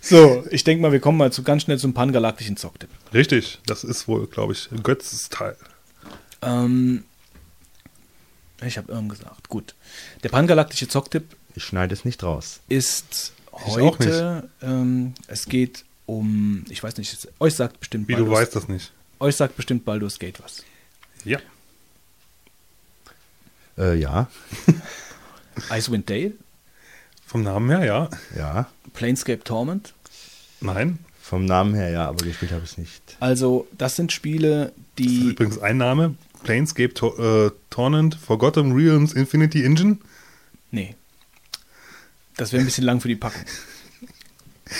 So, 0.06 0.46
ich 0.52 0.66
denke 0.66 0.82
mal, 0.82 0.92
wir 0.92 1.00
kommen 1.00 1.18
mal 1.18 1.32
zu, 1.32 1.44
ganz 1.44 1.64
schnell 1.64 1.80
zum 1.80 1.94
pangalaktischen 1.94 2.58
Zocktipp. 2.58 2.90
Richtig, 3.14 3.60
das 3.66 3.86
ist 3.86 4.06
wohl, 4.10 4.28
glaube 4.28 4.52
ich, 4.52 4.68
Götzes 4.84 5.30
Teil. 5.30 5.56
Ähm, 6.42 7.06
ich 8.62 8.78
habe 8.78 8.92
irgend 8.92 9.10
gesagt. 9.12 9.48
Gut. 9.48 9.76
Der 10.24 10.30
pangalaktische 10.30 10.90
Zocktipp 10.90 11.36
Ich 11.56 11.64
schneide 11.64 11.94
es 11.94 12.04
nicht 12.04 12.22
raus. 12.22 12.60
ist 12.68 13.32
Ich 13.54 13.62
auch 13.64 13.78
heute, 13.80 14.50
ähm, 14.62 15.14
es 15.28 15.46
geht 15.46 15.86
um, 16.06 16.66
ich 16.70 16.84
weiß 16.84 16.98
nicht, 16.98 17.14
es- 17.14 17.28
euch 17.40 17.56
sagt 17.56 17.80
bestimmt 17.80 18.10
Wie 18.10 18.16
du 18.16 18.26
Baldur's- 18.26 18.40
weißt 18.42 18.56
das 18.58 18.68
nicht. 18.68 18.92
Euch 19.22 19.38
sagt 19.38 19.56
bestimmt 19.56 19.86
Baldur's 19.86 20.20
Gate 20.20 20.42
was. 20.44 20.64
Ja. 21.24 21.40
Äh, 23.78 23.96
ja, 23.96 24.28
Icewind 25.72 26.10
Dale, 26.10 26.34
Vom 27.34 27.42
Namen 27.42 27.68
her, 27.72 27.84
ja. 27.84 28.10
ja. 28.38 28.68
Planescape 28.94 29.44
Torment. 29.44 29.96
Nein. 30.62 31.00
Vom 31.20 31.46
Namen 31.46 31.74
her 31.74 31.90
ja, 31.90 32.08
aber 32.08 32.24
gespielt 32.24 32.52
habe 32.52 32.64
ich 32.64 32.74
es 32.74 32.78
nicht. 32.78 33.18
Also, 33.20 33.68
das 33.76 33.96
sind 33.96 34.12
Spiele, 34.12 34.66
Das 34.96 35.08
ist 35.08 35.12
die. 35.12 35.30
übrigens 35.30 35.58
ein 35.58 35.78
Name. 35.78 36.14
Planescape 36.44 36.94
Tor 36.94 37.18
äh, 37.18 37.50
Torrent, 37.72 38.14
Forgotten 38.14 38.74
Realms 38.74 39.14
Infinity 39.14 39.66
Engine. 39.66 39.98
Nee. 40.70 40.94
Das 42.38 42.52
wäre 42.54 42.62
ein 42.62 42.66
bisschen 42.66 42.84
lang 42.84 43.02
für 43.02 43.08
die 43.08 43.16
Packung. 43.16 43.42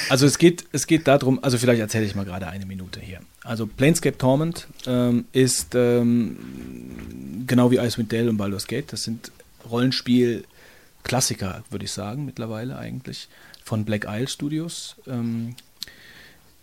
Also 0.10 0.28
es 0.28 0.38
geht, 0.38 0.66
es 0.74 0.86
geht 0.86 1.08
darum, 1.08 1.44
also 1.44 1.58
vielleicht 1.58 1.82
erzähle 1.82 2.06
ich 2.06 2.14
mal 2.14 2.24
gerade 2.24 2.46
eine 2.46 2.68
Minute 2.68 3.00
hier. 3.00 3.22
Also 3.44 3.66
Planescape 3.66 4.20
Torment 4.20 4.68
ähm, 4.86 5.26
ist 5.32 5.74
ähm, 5.74 6.38
genau 7.48 7.72
wie 7.72 7.78
Icewind 7.78 8.14
Dale 8.14 8.30
und 8.30 8.38
Baldur's 8.38 8.68
Gate. 8.68 8.94
Das 8.94 9.02
sind 9.06 9.32
Rollenspiel-Klassiker, 11.04 11.64
würde 11.70 11.86
ich 11.86 11.92
sagen, 11.92 12.26
mittlerweile 12.26 12.78
eigentlich, 12.78 13.28
von 13.64 13.86
Black 13.86 14.06
Isle 14.08 14.28
Studios. 14.28 14.96
Ähm, 15.08 15.56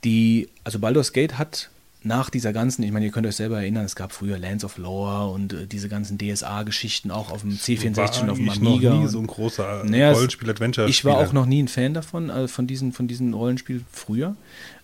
die, 0.05 0.49
also 0.65 0.79
Baldur's 0.79 1.13
Gate 1.13 1.39
hat 1.39 1.71
nach 2.03 2.31
dieser 2.31 2.55
ganzen, 2.55 2.83
ich 2.83 2.93
meine, 2.93 3.05
ihr 3.05 3.13
könnt 3.13 3.27
euch 3.27 3.37
selber 3.37 3.59
erinnern, 3.59 3.85
es 3.85 3.95
gab 3.95 4.13
früher 4.13 4.39
Lands 4.39 4.65
of 4.65 4.79
Lore 4.79 5.31
und 5.33 5.53
äh, 5.53 5.67
diese 5.67 5.91
ganzen 5.91 6.17
DSA-Geschichten 6.17 7.11
auch 7.11 7.31
auf 7.31 7.43
dem 7.43 7.59
C64 7.59 8.23
und 8.23 8.31
auf 8.31 8.39
dem 8.39 8.49
Amiga. 8.49 8.89
noch 8.91 8.97
nie 8.99 9.03
und- 9.05 9.09
so 9.09 9.19
ein 9.19 9.27
großer 9.27 9.85
Naja, 9.85 10.13
Rollenspiel-Adventure. 10.13 10.89
ich 10.89 11.05
war 11.05 11.19
auch 11.19 11.35
noch 11.35 11.45
nie 11.45 11.63
ein 11.63 11.69
Fan 11.69 11.93
davon, 11.93 12.31
äh, 12.31 12.49
von 12.49 12.67
diesen, 12.67 12.93
von 12.93 13.07
diesen 13.07 13.35
Rollenspielen 13.35 13.85
früher. 13.93 14.35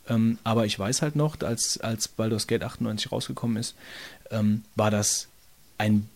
Ähm, 0.09 0.39
aber 0.45 0.67
ich 0.67 0.79
weiß 0.79 1.01
halt 1.01 1.17
noch, 1.17 1.41
als, 1.41 1.79
als 1.81 2.07
Baldur's 2.09 2.47
Gate 2.47 2.63
98 2.63 3.11
rausgekommen 3.11 3.57
ist, 3.57 3.75
ähm, 4.31 4.63
war 4.75 4.91
das 4.91 5.29
ein, 5.79 6.09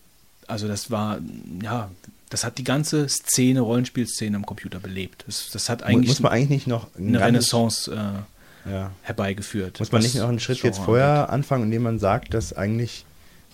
also 0.47 0.67
das 0.67 0.91
war, 0.91 1.19
ja, 1.63 1.89
das 2.29 2.43
hat 2.43 2.57
die 2.57 2.63
ganze 2.63 3.07
Szene, 3.09 3.59
Rollenspielszene 3.61 4.35
am 4.35 4.45
Computer 4.45 4.79
belebt. 4.79 5.23
Das, 5.27 5.49
das 5.51 5.69
hat 5.69 5.83
eigentlich 5.83 6.07
muss 6.09 6.19
man 6.21 6.31
eigentlich 6.31 6.49
nicht 6.49 6.67
noch 6.67 6.87
ein 6.97 7.09
eine 7.15 7.25
Renaissance 7.25 7.91
äh, 7.91 8.69
Ja. 8.71 8.91
herbeigeführt. 9.01 9.79
Muss 9.79 9.91
man 9.91 10.01
nicht 10.01 10.15
noch 10.15 10.29
einen 10.29 10.39
Schritt 10.39 10.57
Genre 10.61 10.67
jetzt 10.75 10.83
vorher 10.83 11.29
anfangen, 11.29 11.63
indem 11.65 11.83
man 11.83 11.99
sagt, 11.99 12.33
dass 12.33 12.53
eigentlich 12.53 13.05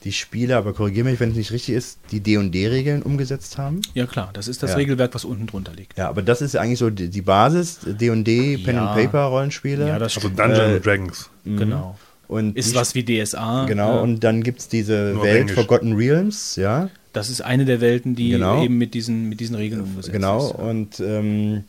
die 0.04 0.12
Spieler, 0.12 0.58
aber 0.58 0.74
korrigiere 0.74 1.10
mich, 1.10 1.20
wenn 1.20 1.32
es 1.32 1.36
nicht 1.36 1.52
richtig 1.52 1.74
ist, 1.74 1.98
die 2.12 2.20
D&D-Regeln 2.20 3.02
umgesetzt 3.02 3.58
haben? 3.58 3.82
Ja 3.96 4.06
klar, 4.06 4.30
das 4.34 4.48
ist 4.48 4.62
das 4.62 4.72
Ja. 4.72 4.76
Regelwerk, 4.78 5.16
was 5.16 5.26
unten 5.26 5.48
drunter 5.48 5.74
liegt. 5.74 5.98
Ja, 5.98 6.08
aber 6.08 6.22
das 6.22 6.42
ist 6.44 6.54
ja 6.54 6.62
eigentlich 6.62 6.78
so 6.78 6.92
die, 6.92 7.10
die 7.10 7.24
Basis, 7.24 7.80
D&D, 7.84 8.60
Pen 8.60 8.76
Ja. 8.76 8.92
and 8.92 8.96
Paper 9.02 9.24
Rollenspiele. 9.26 9.88
Ja, 9.88 9.98
das 9.98 10.16
Also 10.16 10.28
stimmt. 10.28 10.40
Dungeon 10.40 10.76
Äh, 10.76 10.80
Dragons. 10.82 11.30
genau. 11.46 11.98
Und 12.28 12.58
Ist 12.58 12.76
was 12.76 12.94
wie 12.96 13.04
DSA. 13.04 13.66
Genau, 13.66 14.00
äh, 14.00 14.02
und 14.02 14.24
dann 14.24 14.44
gibt 14.44 14.60
es 14.60 14.68
diese 14.68 15.12
Nur 15.14 15.24
Welt 15.24 15.42
Englisch. 15.42 15.56
Forgotten 15.56 15.94
Realms, 15.94 16.56
ja, 16.58 16.90
das 17.18 17.30
ist 17.30 17.42
eine 17.42 17.66
der 17.66 17.82
Welten, 17.82 18.16
die 18.16 18.32
Genau. 18.32 18.64
eben 18.64 18.78
mit 18.78 18.94
diesen, 18.94 19.28
mit 19.28 19.40
diesen 19.40 19.56
Regeln 19.56 19.82
umgesetzt 19.82 20.14
genau. 20.14 20.50
ist. 20.50 20.52
Und 20.56 21.00
ähm, 21.00 21.64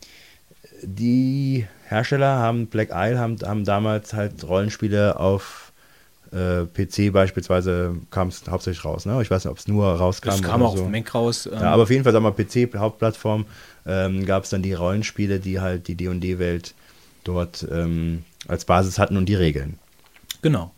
die 0.82 1.66
Hersteller 1.86 2.36
haben, 2.36 2.66
Black 2.66 2.90
Isle, 2.92 3.18
haben, 3.18 3.36
haben 3.42 3.64
damals 3.64 4.12
halt 4.12 4.46
Rollenspiele 4.46 5.18
auf 5.18 5.72
äh, 6.32 6.66
PC 6.66 7.12
beispielsweise 7.12 7.96
kam 8.10 8.28
es 8.28 8.42
hauptsächlich 8.48 8.84
raus. 8.84 9.06
Ne? 9.06 9.20
Ich 9.22 9.30
weiß 9.30 9.44
nicht, 9.44 9.50
ob 9.50 9.58
es 9.58 9.66
nur 9.68 9.86
rauskam. 9.86 10.28
Es 10.28 10.42
kam 10.42 10.60
oder 10.60 10.70
auch 10.70 10.76
so. 10.76 10.84
auf 10.84 10.90
Mac 10.90 11.14
raus. 11.14 11.46
ähm, 11.46 11.58
Ja, 11.58 11.72
aber 11.72 11.84
auf 11.84 11.90
jeden 11.90 12.04
Fall, 12.04 12.12
sagen 12.12 12.24
wir 12.24 12.32
PC, 12.32 12.74
Hauptplattform, 12.76 13.46
ähm, 13.86 14.26
gab 14.26 14.44
es 14.44 14.50
dann 14.50 14.62
die 14.62 14.74
Rollenspiele, 14.74 15.40
die 15.40 15.60
halt 15.60 15.88
die 15.88 15.94
D&D-Welt 15.94 16.74
dort 17.24 17.66
ähm, 17.70 18.24
als 18.46 18.66
Basis 18.66 18.98
hatten 18.98 19.16
und 19.16 19.26
die 19.26 19.34
Regeln. 19.34 19.78
Genau. 20.42 20.72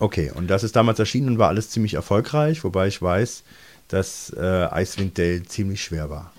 Okay, 0.00 0.30
und 0.34 0.48
das 0.48 0.64
ist 0.64 0.76
damals 0.76 0.98
erschienen 0.98 1.28
und 1.28 1.38
war 1.38 1.48
alles 1.48 1.70
ziemlich 1.70 1.94
erfolgreich, 1.94 2.64
wobei 2.64 2.88
ich 2.88 3.00
weiß, 3.00 3.44
dass 3.88 4.30
äh, 4.36 4.82
Icewind 4.82 5.16
Dale 5.18 5.44
ziemlich 5.44 5.82
schwer 5.82 6.10
war. 6.10 6.33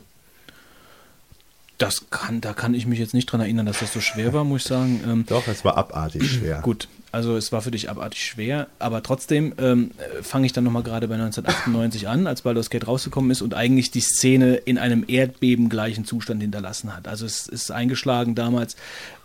Das 1.78 2.10
kann, 2.10 2.40
da 2.42 2.54
kann 2.54 2.74
ich 2.74 2.86
mich 2.86 3.00
jetzt 3.00 3.14
nicht 3.14 3.26
dran 3.26 3.42
erinnern, 3.42 3.66
dass 3.66 3.80
das 3.80 3.94
so 3.94 4.00
schwer 4.00 4.34
war, 4.34 4.44
muss 4.44 4.62
ich 4.62 4.68
sagen. 4.68 5.02
Ähm, 5.06 5.26
Doch, 5.28 5.48
es 5.48 5.66
war 5.66 5.78
abartig 5.78 6.30
schwer. 6.30 6.62
Gut, 6.62 6.88
also 7.16 7.38
es 7.38 7.54
war 7.54 7.62
für 7.62 7.72
dich 7.72 7.90
abartig 7.90 8.26
schwer, 8.26 8.68
aber 8.78 9.02
trotzdem 9.02 9.54
ähm, 9.58 9.92
äh, 9.98 10.22
fange 10.22 10.48
ich 10.48 10.52
dann 10.52 10.66
nochmal 10.66 10.84
gerade 10.84 11.08
bei 11.08 11.14
1998 11.14 12.10
an, 12.10 12.28
als 12.28 12.42
Baldur's 12.42 12.70
Gate 12.70 12.88
rausgekommen 12.88 13.32
ist 13.32 13.42
und 13.42 13.54
eigentlich 13.54 13.90
die 13.90 14.02
Szene 14.02 14.56
in 14.56 14.78
einem 14.78 15.06
erdbebengleichen 15.08 16.04
Zustand 16.04 16.42
hinterlassen 16.42 16.94
hat. 16.94 17.08
Also 17.08 17.26
es 17.26 17.48
ist 17.48 17.72
eingeschlagen 17.72 18.36
damals 18.36 18.76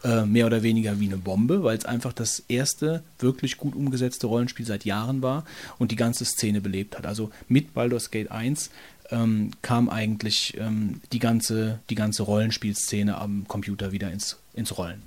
äh, 0.05 0.24
mehr 0.24 0.46
oder 0.46 0.62
weniger 0.62 1.01
wie 1.01 1.07
eine 1.07 1.16
Bombe, 1.16 1.64
weil 1.64 1.76
es 1.76 1.84
einfach 1.84 2.12
das 2.12 2.44
erste 2.46 3.03
wirklich 3.18 3.57
gut 3.57 3.74
umgesetzte 3.74 4.28
Rollenspiel 4.28 4.66
seit 4.66 4.84
Jahren 4.84 5.20
war 5.20 5.44
und 5.78 5.90
die 5.90 5.96
ganze 5.96 6.24
Szene 6.24 6.61
belebt 6.61 6.96
hat. 6.96 7.07
Also 7.07 7.30
mit 7.48 7.74
Baldur's 7.74 8.12
Gate 8.12 8.30
1 8.30 8.70
ähm, 9.11 9.51
kam 9.63 9.89
eigentlich 9.89 10.57
ähm, 10.59 11.01
die, 11.13 11.19
ganze, 11.19 11.81
die 11.91 11.95
ganze 11.95 12.23
Rollenspielszene 12.23 13.19
am 13.19 13.47
Computer 13.49 13.93
wieder 13.93 14.11
ins, 14.11 14.39
ins 14.55 14.77
Rollen. 14.77 15.03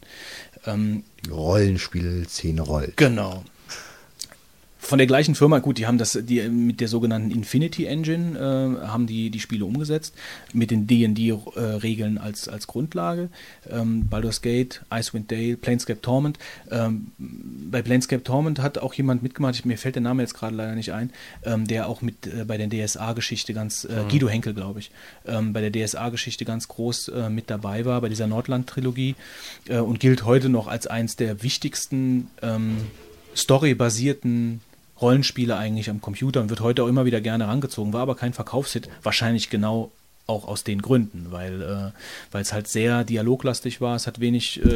Ähm, 0.66 1.04
Rollenspiel, 1.30 2.28
Szene 2.28 2.62
rollt. 2.62 2.98
Genau. 2.98 3.44
Von 4.84 4.98
der 4.98 5.08
gleichen 5.08 5.34
Firma, 5.34 5.60
gut, 5.60 5.78
die 5.78 5.88
haben 5.88 5.98
das 5.98 6.20
die, 6.24 6.42
mit 6.50 6.82
der 6.82 6.90
sogenannten 6.90 7.32
Infinity 7.32 7.86
Engine 7.86 8.38
äh, 8.38 8.86
haben 8.86 9.08
die 9.08 9.30
die 9.30 9.40
Spiele 9.40 9.64
umgesetzt, 9.64 10.14
mit 10.52 10.72
den 10.72 10.88
D&D-Regeln 10.88 12.18
als, 12.18 12.50
als 12.50 12.68
Grundlage. 12.68 13.30
Ähm, 13.72 14.10
Baldur's 14.10 14.42
Gate, 14.42 14.82
Icewind 14.94 15.32
Dale, 15.32 15.56
Planescape 15.56 16.02
Torment. 16.02 16.38
Ähm, 16.70 17.14
bei 17.18 17.82
Planescape 17.82 18.26
Torment 18.26 18.60
hat 18.60 18.78
auch 18.78 18.94
jemand 18.94 19.24
mitgemacht, 19.24 19.56
ich, 19.56 19.64
mir 19.64 19.78
fällt 19.78 19.96
der 19.96 20.02
Name 20.02 20.22
jetzt 20.22 20.34
gerade 20.34 20.54
leider 20.54 20.76
nicht 20.76 20.92
ein, 20.92 21.12
ähm, 21.46 21.66
der 21.66 21.88
auch 21.88 22.02
mit 22.02 22.28
äh, 22.28 22.44
bei 22.44 22.58
der 22.58 22.68
DSA-Geschichte 22.68 23.54
ganz, 23.54 23.86
äh, 23.86 24.04
Guido 24.10 24.28
Henkel, 24.28 24.54
glaube 24.54 24.80
ich, 24.80 24.92
ähm, 25.26 25.54
bei 25.54 25.68
der 25.68 25.72
DSA-Geschichte 25.72 26.44
ganz 26.44 26.68
groß 26.68 27.08
äh, 27.08 27.30
mit 27.30 27.50
dabei 27.50 27.86
war, 27.86 28.02
bei 28.02 28.10
dieser 28.10 28.28
Nordland-Trilogie 28.28 29.16
äh, 29.70 29.78
und 29.78 30.02
gilt 30.02 30.26
heute 30.26 30.50
noch 30.50 30.68
als 30.68 30.88
eins 30.88 31.16
der 31.16 31.42
wichtigsten 31.42 32.28
ähm, 32.42 32.80
storybasierten 33.34 34.60
Rollenspiele 35.04 35.56
eigentlich 35.56 35.90
am 35.90 36.02
Computer 36.02 36.42
und 36.42 36.50
wird 36.50 36.62
heute 36.62 36.84
auch 36.84 36.88
immer 36.88 37.06
wieder 37.06 37.22
gerne 37.22 37.48
rangezogen, 37.48 37.94
war 37.94 38.02
aber 38.02 38.16
kein 38.16 38.34
Verkaufshit, 38.34 38.90
wahrscheinlich 39.04 39.52
genau 39.52 39.92
auch 40.26 40.48
aus 40.48 40.64
den 40.64 40.82
Gründen, 40.82 41.28
weil 41.32 41.94
äh, 42.34 42.40
es 42.40 42.54
halt 42.54 42.70
sehr 42.70 43.04
dialoglastig 43.04 43.82
war, 43.82 43.96
es 43.96 44.08
hat 44.08 44.22
wenig 44.22 44.64
äh, 44.64 44.70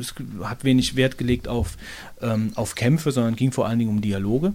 es 0.00 0.14
hat 0.42 0.64
wenig 0.64 0.96
Wert 0.96 1.16
gelegt 1.16 1.46
auf 1.46 1.76
ähm, 2.20 2.50
auf 2.56 2.74
Kämpfe, 2.74 3.12
sondern 3.12 3.36
ging 3.36 3.52
vor 3.52 3.66
allen 3.66 3.78
Dingen 3.78 3.90
um 3.90 4.00
Dialoge. 4.00 4.52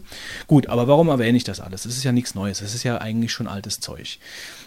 Gut, 0.47 0.67
aber 0.67 0.89
warum 0.89 1.07
erwähne 1.07 1.37
ich 1.37 1.45
das 1.45 1.61
alles? 1.61 1.85
Es 1.85 1.95
ist 1.95 2.03
ja 2.03 2.11
nichts 2.11 2.35
Neues, 2.35 2.61
es 2.61 2.75
ist 2.75 2.83
ja 2.83 2.97
eigentlich 2.99 3.31
schon 3.31 3.47
altes 3.47 3.79
Zeug. 3.79 4.19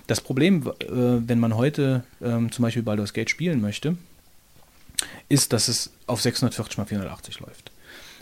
Das 0.06 0.22
Problem, 0.22 0.66
äh, 0.66 0.86
wenn 0.88 1.38
man 1.38 1.54
heute 1.54 2.02
ähm, 2.22 2.50
zum 2.50 2.62
Beispiel 2.62 2.82
Baldur's 2.82 3.12
Gate 3.12 3.28
spielen 3.28 3.60
möchte, 3.60 3.98
ist, 5.28 5.52
dass 5.52 5.68
es 5.68 5.90
auf 6.06 6.22
640 6.22 6.78
x 6.78 6.88
480 6.88 7.40
läuft. 7.40 7.69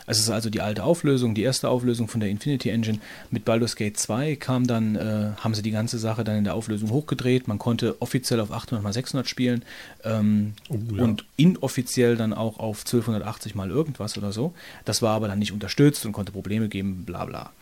Es 0.09 0.18
ist 0.18 0.30
also 0.30 0.48
die 0.48 0.62
alte 0.62 0.84
Auflösung, 0.84 1.34
die 1.34 1.42
erste 1.42 1.68
Auflösung 1.68 2.09
von 2.09 2.20
der 2.20 2.30
Infinity 2.30 2.70
Engine. 2.70 2.98
Mit 3.30 3.44
Baldur's 3.44 3.76
Gate 3.76 3.98
2 3.98 4.36
kam 4.36 4.66
dann, 4.66 4.96
äh, 4.96 5.32
haben 5.36 5.54
sie 5.54 5.61
die 5.61 5.70
ganze 5.70 5.98
Sache 5.98 6.24
dann 6.24 6.38
in 6.38 6.44
der 6.44 6.54
Auflösung 6.54 6.90
hochgedreht. 6.90 7.46
Man 7.46 7.59
konnte 7.59 8.00
offiziell 8.00 8.40
auf 8.40 8.50
800 8.50 8.84
x 8.84 8.94
600 8.94 9.28
spielen 9.28 9.64
ähm, 10.04 10.54
ja. 10.70 11.02
und 11.02 11.26
inoffiziell 11.36 12.16
dann 12.16 12.32
auch 12.32 12.59
auf 12.59 12.80
1280 12.80 13.54
mal 13.54 13.68
irgendwas 13.68 14.16
oder 14.16 14.32
so. 14.32 14.54
Das 14.86 15.02
war 15.02 15.14
aber 15.14 15.28
dann 15.28 15.38
nicht 15.38 15.52
unterstützt 15.52 16.06
und 16.06 16.12
konnte 16.12 16.32
Probleme 16.32 16.68
geben, 16.68 17.04
bla 17.04 17.26
bla. 17.26 17.52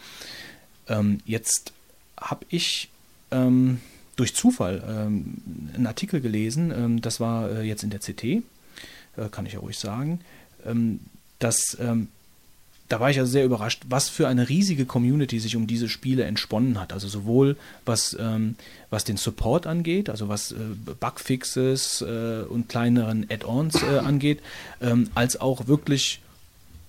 Ähm, 0.89 1.19
jetzt 1.25 1.73
habe 2.17 2.47
ich 2.49 2.91
ähm, 3.33 3.81
durch 4.15 4.35
Zufall 4.35 4.83
ähm, 4.89 5.39
einen 5.75 5.87
Artikel 5.89 6.21
gelesen, 6.21 6.71
ähm, 6.71 7.01
das 7.01 7.19
war 7.19 7.51
äh, 7.51 7.63
jetzt 7.63 7.83
in 7.83 7.91
der 7.91 7.99
CT, 7.99 8.25
äh, 8.25 8.43
kann 9.33 9.47
ich 9.47 9.55
ja 9.55 9.59
ruhig 9.59 9.79
sagen, 9.79 10.21
ähm, 10.65 11.01
dass 11.39 11.77
ähm, 11.81 12.09
da 12.89 13.01
war 13.01 13.11
ich 13.11 13.19
also 13.19 13.31
sehr 13.31 13.45
überrascht, 13.45 13.83
was 13.89 14.09
für 14.09 14.29
eine 14.29 14.49
riesige 14.49 14.87
Community 14.87 15.39
sich 15.39 15.57
um 15.57 15.67
diese 15.67 15.89
Spiele 15.89 16.25
entsponnen 16.25 16.81
hat. 16.81 16.93
Also 16.93 17.09
sowohl 17.09 17.57
was, 17.85 18.17
ähm, 18.19 18.57
was 18.91 19.05
den 19.05 19.17
Support 19.17 19.67
angeht, 19.67 20.09
also 20.09 20.29
was 20.29 20.53
äh, 20.53 20.57
Bugfixes 21.01 22.03
äh, 22.03 22.43
und 22.49 22.69
kleineren 22.69 23.27
Add-ons 23.31 23.83
äh, 23.83 23.99
angeht, 23.99 24.41
ähm, 24.81 25.11
als 25.15 25.41
auch 25.41 25.67
wirklich 25.67 26.21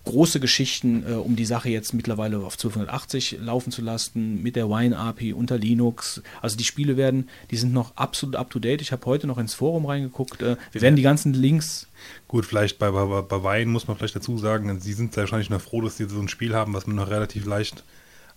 große 0.08 0.40
Geschichten, 0.40 1.04
äh, 1.08 1.14
um 1.14 1.36
die 1.36 1.46
Sache 1.46 1.70
jetzt 1.70 1.94
mittlerweile 1.94 2.38
auf 2.40 2.54
1280 2.54 3.38
laufen 3.42 3.72
zu 3.72 3.82
lassen, 3.82 4.42
mit 4.42 4.56
der 4.56 4.70
Wine-API 4.70 5.34
unter 5.34 5.58
Linux. 5.58 6.22
Also 6.42 6.58
die 6.58 6.64
Spiele 6.64 6.98
werden, 6.98 7.30
die 7.52 7.58
sind 7.58 7.74
noch 7.74 7.96
absolut 7.96 8.36
up-to-date. 8.36 8.82
Ich 8.82 8.92
habe 8.92 9.06
heute 9.06 9.28
noch 9.28 9.38
ins 9.38 9.54
Forum 9.54 9.86
reingeguckt. 9.86 10.42
Äh, 10.42 10.58
wir 10.72 10.82
werden 10.82 10.96
die 10.96 11.02
ganzen 11.02 11.34
Links 11.34 11.88
Gut, 12.28 12.46
vielleicht 12.46 12.80
bei, 12.80 12.92
bei, 12.92 13.22
bei 13.22 13.44
Wein 13.44 13.70
muss 13.70 13.88
man 13.88 13.98
vielleicht 13.98 14.16
dazu 14.16 14.38
sagen, 14.38 14.80
sie 14.80 14.94
sind 14.94 15.16
wahrscheinlich 15.18 15.50
noch 15.50 15.62
froh, 15.62 15.82
dass 15.82 15.98
sie 15.98 16.08
so 16.08 16.20
ein 16.20 16.28
Spiel 16.28 16.54
haben, 16.54 16.74
was 16.74 16.88
man 16.88 16.96
noch 16.96 17.10
relativ 17.10 17.46
leicht 17.46 17.84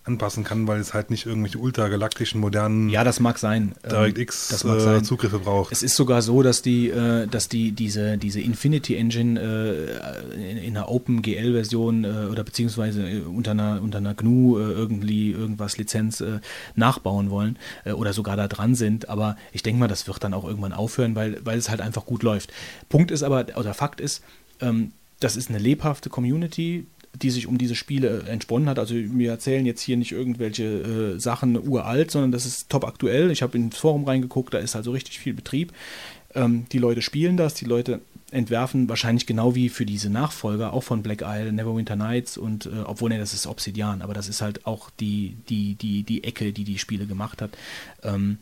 anpassen 0.03 0.43
kann, 0.43 0.67
weil 0.67 0.79
es 0.79 0.93
halt 0.93 1.11
nicht 1.11 1.25
irgendwelche 1.25 1.59
ultragalaktischen 1.59 2.41
modernen 2.41 2.89
Ja, 2.89 3.03
das 3.03 3.19
mag 3.19 3.37
sein. 3.37 3.73
Ähm, 3.83 3.89
DirectX 3.89 4.47
das 4.49 4.63
mag 4.63 4.77
äh, 4.77 4.81
sein. 4.81 5.03
Zugriffe 5.03 5.39
braucht. 5.39 5.71
Es 5.71 5.83
ist 5.83 5.95
sogar 5.95 6.21
so, 6.21 6.41
dass 6.41 6.61
die, 6.61 6.89
äh, 6.89 7.27
dass 7.27 7.49
die 7.49 7.71
diese, 7.71 8.17
diese 8.17 8.41
Infinity 8.41 8.95
Engine 8.95 9.39
äh, 9.39 10.51
in, 10.51 10.57
in 10.57 10.77
einer 10.77 10.89
OpenGL-Version 10.89 12.05
oder 12.31 12.43
beziehungsweise 12.43 13.23
unter 13.23 13.51
einer, 13.51 13.81
unter 13.81 13.99
einer 13.99 14.13
GNU 14.15 14.57
irgendwie 14.57 15.31
irgendwas 15.31 15.77
Lizenz 15.77 16.23
nachbauen 16.75 17.29
wollen 17.29 17.57
oder 17.93 18.13
sogar 18.13 18.35
da 18.35 18.47
dran 18.47 18.75
sind. 18.75 19.09
Aber 19.09 19.35
ich 19.51 19.63
denke 19.63 19.79
mal, 19.79 19.87
das 19.87 20.07
wird 20.07 20.23
dann 20.23 20.33
auch 20.33 20.45
irgendwann 20.45 20.73
aufhören, 20.73 21.15
weil, 21.15 21.39
weil 21.43 21.57
es 21.57 21.69
halt 21.69 21.81
einfach 21.81 22.05
gut 22.05 22.23
läuft. 22.23 22.51
Punkt 22.89 23.11
ist 23.11 23.23
aber, 23.23 23.45
oder 23.55 23.73
Fakt 23.73 24.01
ist, 24.01 24.23
ähm, 24.61 24.91
das 25.19 25.35
ist 25.35 25.49
eine 25.49 25.59
lebhafte 25.59 26.09
Community, 26.09 26.85
die 27.15 27.29
sich 27.29 27.47
um 27.47 27.57
diese 27.57 27.75
Spiele 27.75 28.23
entsponnen 28.27 28.69
hat. 28.69 28.79
Also 28.79 28.95
wir 28.95 29.29
erzählen 29.29 29.65
jetzt 29.65 29.81
hier 29.81 29.97
nicht 29.97 30.11
irgendwelche 30.11 30.63
äh, 31.15 31.19
Sachen 31.19 31.67
uralt, 31.67 32.11
sondern 32.11 32.31
das 32.31 32.45
ist 32.45 32.69
top 32.69 32.85
aktuell. 32.85 33.31
Ich 33.31 33.41
habe 33.41 33.57
ins 33.57 33.77
Forum 33.77 34.05
reingeguckt, 34.05 34.53
da 34.53 34.59
ist 34.59 34.75
also 34.75 34.91
richtig 34.91 35.19
viel 35.19 35.33
Betrieb. 35.33 35.73
Ähm, 36.33 36.65
die 36.71 36.79
Leute 36.79 37.01
spielen 37.01 37.37
das, 37.37 37.53
die 37.53 37.65
Leute 37.65 38.01
entwerfen 38.31 38.87
wahrscheinlich 38.87 39.25
genau 39.25 39.55
wie 39.55 39.67
für 39.67 39.85
diese 39.85 40.09
Nachfolger, 40.09 40.71
auch 40.71 40.83
von 40.83 41.03
Black 41.03 41.21
Isle, 41.21 41.51
Neverwinter 41.51 41.97
Nights 41.97 42.37
und 42.37 42.65
äh, 42.65 42.69
obwohl 42.85 43.09
ne, 43.09 43.19
das 43.19 43.33
ist 43.33 43.45
Obsidian, 43.45 44.01
aber 44.01 44.13
das 44.13 44.29
ist 44.29 44.41
halt 44.41 44.65
auch 44.65 44.89
die, 44.89 45.35
die, 45.49 45.75
die, 45.75 46.03
die 46.03 46.23
Ecke, 46.23 46.53
die 46.53 46.63
die 46.63 46.79
Spiele 46.79 47.05
gemacht 47.05 47.41
hat. 47.41 47.51
Ähm, 48.03 48.37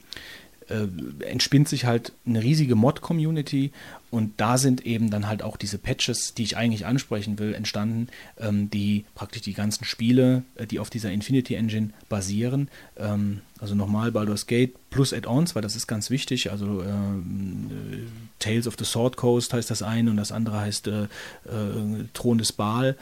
äh, 0.69 0.87
entspinnt 1.25 1.67
sich 1.67 1.85
halt 1.85 2.13
eine 2.25 2.43
riesige 2.43 2.75
Mod-Community 2.75 3.71
und 4.11 4.33
da 4.37 4.57
sind 4.57 4.85
eben 4.85 5.09
dann 5.09 5.27
halt 5.27 5.43
auch 5.43 5.57
diese 5.57 5.77
Patches, 5.77 6.33
die 6.33 6.43
ich 6.43 6.57
eigentlich 6.57 6.85
ansprechen 6.85 7.37
will, 7.37 7.53
entstanden, 7.53 8.07
ähm, 8.39 8.69
die 8.69 9.05
praktisch 9.13 9.41
die 9.43 9.53
ganzen 9.53 9.85
Spiele, 9.85 10.43
äh, 10.55 10.65
die 10.65 10.79
auf 10.79 10.89
dieser 10.89 11.11
Infinity 11.11 11.55
Engine 11.55 11.91
basieren, 12.07 12.69
ähm, 12.97 13.41
also 13.59 13.75
nochmal 13.75 14.11
Baldur's 14.11 14.47
Gate 14.47 14.73
plus 14.89 15.13
Add-ons, 15.13 15.53
weil 15.53 15.61
das 15.61 15.75
ist 15.75 15.87
ganz 15.87 16.09
wichtig, 16.09 16.51
also 16.51 16.81
ähm, 16.81 17.69
äh, 17.69 17.97
Tales 18.39 18.67
of 18.67 18.75
the 18.79 18.85
Sword 18.85 19.17
Coast 19.17 19.53
heißt 19.53 19.69
das 19.69 19.83
eine 19.83 20.09
und 20.09 20.17
das 20.17 20.31
andere 20.31 20.59
heißt 20.59 20.87
äh, 20.87 21.03
äh, 21.03 21.07
Thron 22.13 22.37
des 22.37 22.53
Baal. 22.53 22.95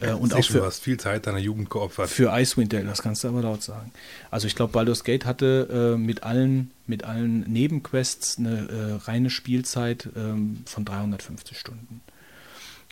Äh, 0.00 0.12
und 0.12 0.34
auch 0.34 0.44
für, 0.44 0.58
du 0.58 0.64
hast 0.64 0.80
viel 0.80 0.98
Zeit 0.98 1.26
deiner 1.26 1.38
Jugend 1.38 1.70
geopfert. 1.70 2.08
für 2.08 2.30
Icewind 2.32 2.72
Dale, 2.72 2.84
das 2.84 3.02
kannst 3.02 3.24
du 3.24 3.28
aber 3.28 3.42
laut 3.42 3.62
sagen. 3.62 3.92
Also 4.30 4.46
ich 4.46 4.54
glaube, 4.54 4.72
Baldur's 4.72 5.04
Gate 5.04 5.24
hatte 5.24 5.94
äh, 5.94 5.98
mit 5.98 6.22
allen 6.22 6.70
mit 6.86 7.04
allen 7.04 7.40
Nebenquests 7.40 8.38
eine 8.38 9.00
äh, 9.00 9.04
reine 9.04 9.30
Spielzeit 9.30 10.08
ähm, 10.16 10.62
von 10.64 10.84
350 10.84 11.58
Stunden. 11.58 12.00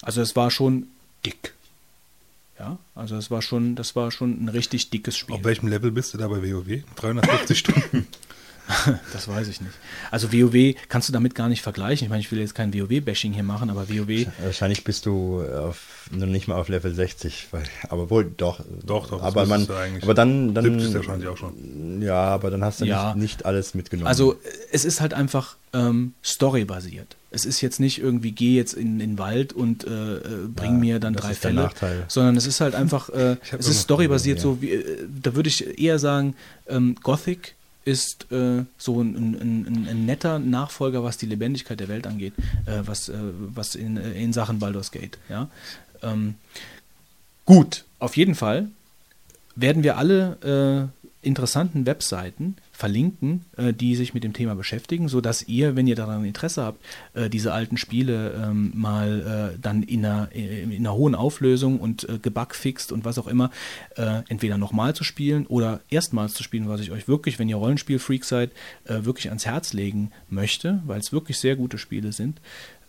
Also 0.03 0.21
es 0.21 0.37
war 0.37 0.51
schon 0.51 0.89
dick. 1.25 1.55
Ja, 2.59 2.79
also 2.95 3.17
es 3.17 3.31
war 3.31 3.43
schon, 3.43 3.75
das 3.75 3.97
war 3.97 4.11
schon 4.11 4.45
ein 4.45 4.49
richtig 4.49 4.91
dickes 4.91 5.17
Spiel. 5.17 5.37
Auf 5.37 5.45
welchem 5.45 5.69
Level 5.69 5.91
bist 5.91 6.15
du 6.15 6.19
da 6.19 6.29
bei 6.29 6.43
WoW? 6.43 6.83
350 6.97 7.59
Stunden. 7.59 8.07
das 9.13 9.29
weiß 9.29 9.49
ich 9.49 9.61
nicht. 9.61 9.73
Also 10.11 10.33
WoW 10.33 10.75
kannst 10.89 11.09
du 11.09 11.13
damit 11.13 11.35
gar 11.35 11.49
nicht 11.49 11.63
vergleichen. 11.63 12.05
Ich 12.07 12.11
meine, 12.11 12.21
ich 12.21 12.31
will 12.33 12.39
jetzt 12.41 12.55
kein 12.55 12.75
WoW-Bashing 12.75 13.33
hier 13.33 13.43
machen, 13.43 13.71
aber 13.71 13.89
WoW. 13.89 14.27
Wahrscheinlich 14.43 14.85
bist 14.85 15.07
du 15.07 15.43
auf, 15.43 16.09
noch 16.11 16.27
nicht 16.27 16.49
mal 16.49 16.57
auf 16.57 16.69
Level 16.69 16.95
60, 16.95 17.49
weil, 17.53 17.63
aber 17.89 18.11
wohl 18.11 18.25
doch. 18.37 18.61
Doch, 18.85 19.09
doch. 19.09 19.23
Aber, 19.23 19.47
man, 19.47 19.67
aber 20.03 20.15
dann, 20.15 20.55
dann 20.55 20.65
70 20.81 20.95
wahrscheinlich 20.95 21.29
auch 21.29 21.37
schon. 21.37 22.03
Ja, 22.03 22.15
aber 22.27 22.51
dann 22.51 22.65
hast 22.65 22.81
du 22.81 22.85
Ja. 22.87 23.15
nicht, 23.15 23.23
nicht 23.23 23.47
alles 23.47 23.75
mitgenommen. 23.75 24.09
Also 24.09 24.37
es 24.73 24.85
ist 24.85 25.01
halt 25.01 25.15
einfach 25.15 25.57
ähm, 25.73 26.15
storybasiert. 26.25 27.17
Es 27.31 27.45
ist 27.45 27.61
jetzt 27.61 27.81
nicht 27.81 28.01
irgendwie, 28.01 28.33
geh 28.33 28.57
jetzt 28.57 28.73
in 28.73 28.99
den 28.99 29.19
Wald 29.19 29.53
und 29.53 29.85
äh, 29.87 30.17
äh, 30.17 30.21
bring 30.55 30.73
Ja, 30.75 30.79
mir 30.79 31.01
dann 31.01 31.13
das 31.15 31.23
drei 31.23 31.33
ist 31.33 31.45
der 31.45 31.51
Fälle, 31.51 31.63
Nachteil. 31.63 32.05
sondern 32.09 32.37
es 32.37 32.47
ist 32.47 32.61
halt 32.61 32.75
einfach, 32.83 33.11
äh, 33.11 33.37
es 33.59 33.69
ist 33.69 33.83
storybasiert 33.83 34.39
ja. 34.39 34.43
so, 34.43 34.63
wie, 34.63 34.71
äh, 34.73 35.07
da 35.23 35.35
würde 35.35 35.49
ich 35.49 35.79
eher 35.79 35.99
sagen, 35.99 36.35
ähm, 36.69 36.97
Gothic 37.03 37.55
ist 37.87 38.31
äh, 38.33 38.65
so 38.77 39.01
ein, 39.01 39.15
ein, 39.15 39.87
ein, 39.89 40.07
netter 40.07 40.41
Nachfolger, 40.41 41.05
was 41.05 41.19
die 41.19 41.27
Lebendigkeit 41.27 41.79
der 41.79 41.87
Welt 41.87 42.07
angeht, 42.07 42.35
äh, 42.67 42.83
was, 42.85 43.09
äh, 43.09 43.15
was 43.17 43.77
in, 43.77 43.97
äh, 43.97 44.13
in 44.21 44.33
Sachen 44.33 44.59
Baldur's 44.59 44.91
Gate. 44.91 45.19
Ja? 45.29 45.49
Ähm, 46.03 46.35
gut, 47.45 47.85
auf 48.01 48.17
jeden 48.17 48.35
Fall 48.35 48.69
werden 49.55 49.85
wir 49.85 49.97
alle 49.99 50.91
äh, 51.23 51.27
interessanten 51.27 51.87
Webseiten 51.87 52.57
verlinken, 52.77 53.47
äh, 53.57 53.73
die 53.73 53.97
sich 53.97 54.13
mit 54.13 54.23
dem 54.23 54.35
Thema 54.35 54.55
beschäftigen, 54.55 55.09
sodass 55.09 55.49
ihr, 55.49 55.77
wenn 55.77 55.87
ihr 55.87 55.97
daran 55.97 56.25
Interesse 56.27 56.63
habt, 56.63 56.85
äh, 57.15 57.31
diese 57.31 57.55
alten 57.55 57.79
Spiele 57.79 58.35
ähm, 58.35 58.71
mal 58.75 59.55
äh, 59.55 59.59
dann 59.59 59.83
in 59.83 60.05
einer, 60.05 60.31
in 60.33 60.77
einer 60.77 60.95
hohen 60.95 61.15
Auflösung 61.15 61.81
und 61.81 62.07
äh, 62.07 62.19
gebugfixt 62.19 62.93
und 62.93 63.07
was 63.07 63.19
auch 63.19 63.29
immer, 63.29 63.51
äh, 63.97 64.21
entweder 64.29 64.59
nochmal 64.59 64.95
zu 64.95 65.05
spielen 65.05 65.47
oder 65.47 65.81
erstmals 65.89 66.35
zu 66.35 66.43
spielen, 66.43 66.69
was 66.69 66.83
ich 66.83 66.91
euch 66.91 67.09
wirklich, 67.09 67.39
wenn 67.39 67.49
ihr 67.49 67.57
Rollenspiel-Freak 67.57 68.25
seid, 68.25 68.51
äh, 68.85 69.05
wirklich 69.05 69.29
ans 69.29 69.47
Herz 69.47 69.73
legen 69.73 70.11
möchte, 70.29 70.83
weil 70.85 71.01
es 71.01 71.13
wirklich 71.13 71.39
sehr 71.39 71.57
gute 71.57 71.79
Spiele 71.79 72.13
sind 72.13 72.41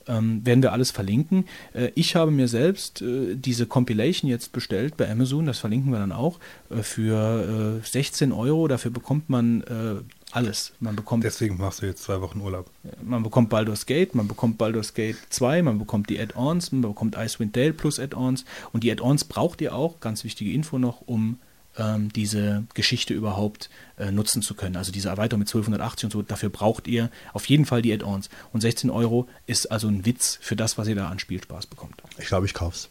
ähm, 0.07 0.45
werden 0.45 0.63
wir 0.63 0.71
alles 0.71 0.91
verlinken. 0.91 1.45
Äh, 1.73 1.91
ich 1.95 2.15
habe 2.15 2.31
mir 2.31 2.47
selbst 2.47 3.01
äh, 3.01 3.35
diese 3.35 3.65
Compilation 3.65 4.29
jetzt 4.29 4.51
bestellt 4.51 4.97
bei 4.97 5.09
Amazon, 5.09 5.45
das 5.45 5.59
verlinken 5.59 5.91
wir 5.91 5.99
dann 5.99 6.11
auch, 6.11 6.39
äh, 6.69 6.83
für 6.83 7.79
äh, 7.83 7.85
16 7.85 8.31
Euro. 8.31 8.67
Dafür 8.67 8.91
bekommt 8.91 9.29
man 9.29 9.61
äh, 9.61 9.95
alles. 10.31 10.73
Man 10.79 10.95
bekommt, 10.95 11.23
Deswegen 11.23 11.57
machst 11.57 11.81
du 11.81 11.85
jetzt 11.85 12.03
zwei 12.03 12.21
Wochen 12.21 12.41
Urlaub. 12.41 12.69
man 13.01 13.23
bekommt 13.23 13.49
Baldur's 13.49 13.85
Gate, 13.85 14.13
man 14.15 14.27
bekommt 14.27 14.57
Baldur's 14.57 14.93
Gate 14.93 15.17
2, 15.29 15.63
man 15.63 15.79
bekommt 15.79 16.09
die 16.09 16.19
Add-ons, 16.19 16.71
man 16.71 16.81
bekommt 16.81 17.15
Icewind 17.17 17.55
Dale 17.55 17.73
plus 17.73 17.99
Add-ons. 17.99 18.45
Und 18.73 18.83
die 18.83 18.91
Add-ons 18.91 19.23
braucht 19.25 19.61
ihr 19.61 19.73
auch, 19.73 19.99
ganz 19.99 20.23
wichtige 20.23 20.51
Info 20.51 20.77
noch, 20.79 21.01
um 21.05 21.39
ähm, 21.77 22.11
diese 22.13 22.63
Geschichte 22.73 23.13
überhaupt 23.13 23.69
äh, 23.97 24.11
nutzen 24.11 24.41
zu 24.41 24.53
können. 24.53 24.75
Also 24.75 24.91
diese 24.91 25.09
Erweiterung 25.09 25.39
mit 25.39 25.47
1280 25.49 26.05
und 26.05 26.11
so, 26.11 26.21
dafür 26.21 26.49
braucht 26.49 26.87
ihr 26.87 27.09
auf 27.33 27.45
jeden 27.45 27.65
Fall 27.65 27.81
die 27.81 27.93
Add-ons. 27.93 28.29
Und 28.53 28.61
16 28.61 28.89
Euro 28.89 29.27
ist 29.45 29.71
also 29.71 29.87
ein 29.87 30.05
Witz 30.05 30.37
für 30.41 30.55
das, 30.55 30.77
was 30.77 30.87
ihr 30.87 30.95
da 30.95 31.09
an 31.09 31.19
Spielspaß 31.19 31.67
bekommt. 31.67 31.95
ich 32.17 32.27
glaube, 32.27 32.45
ich 32.45 32.53
kauf's. 32.53 32.89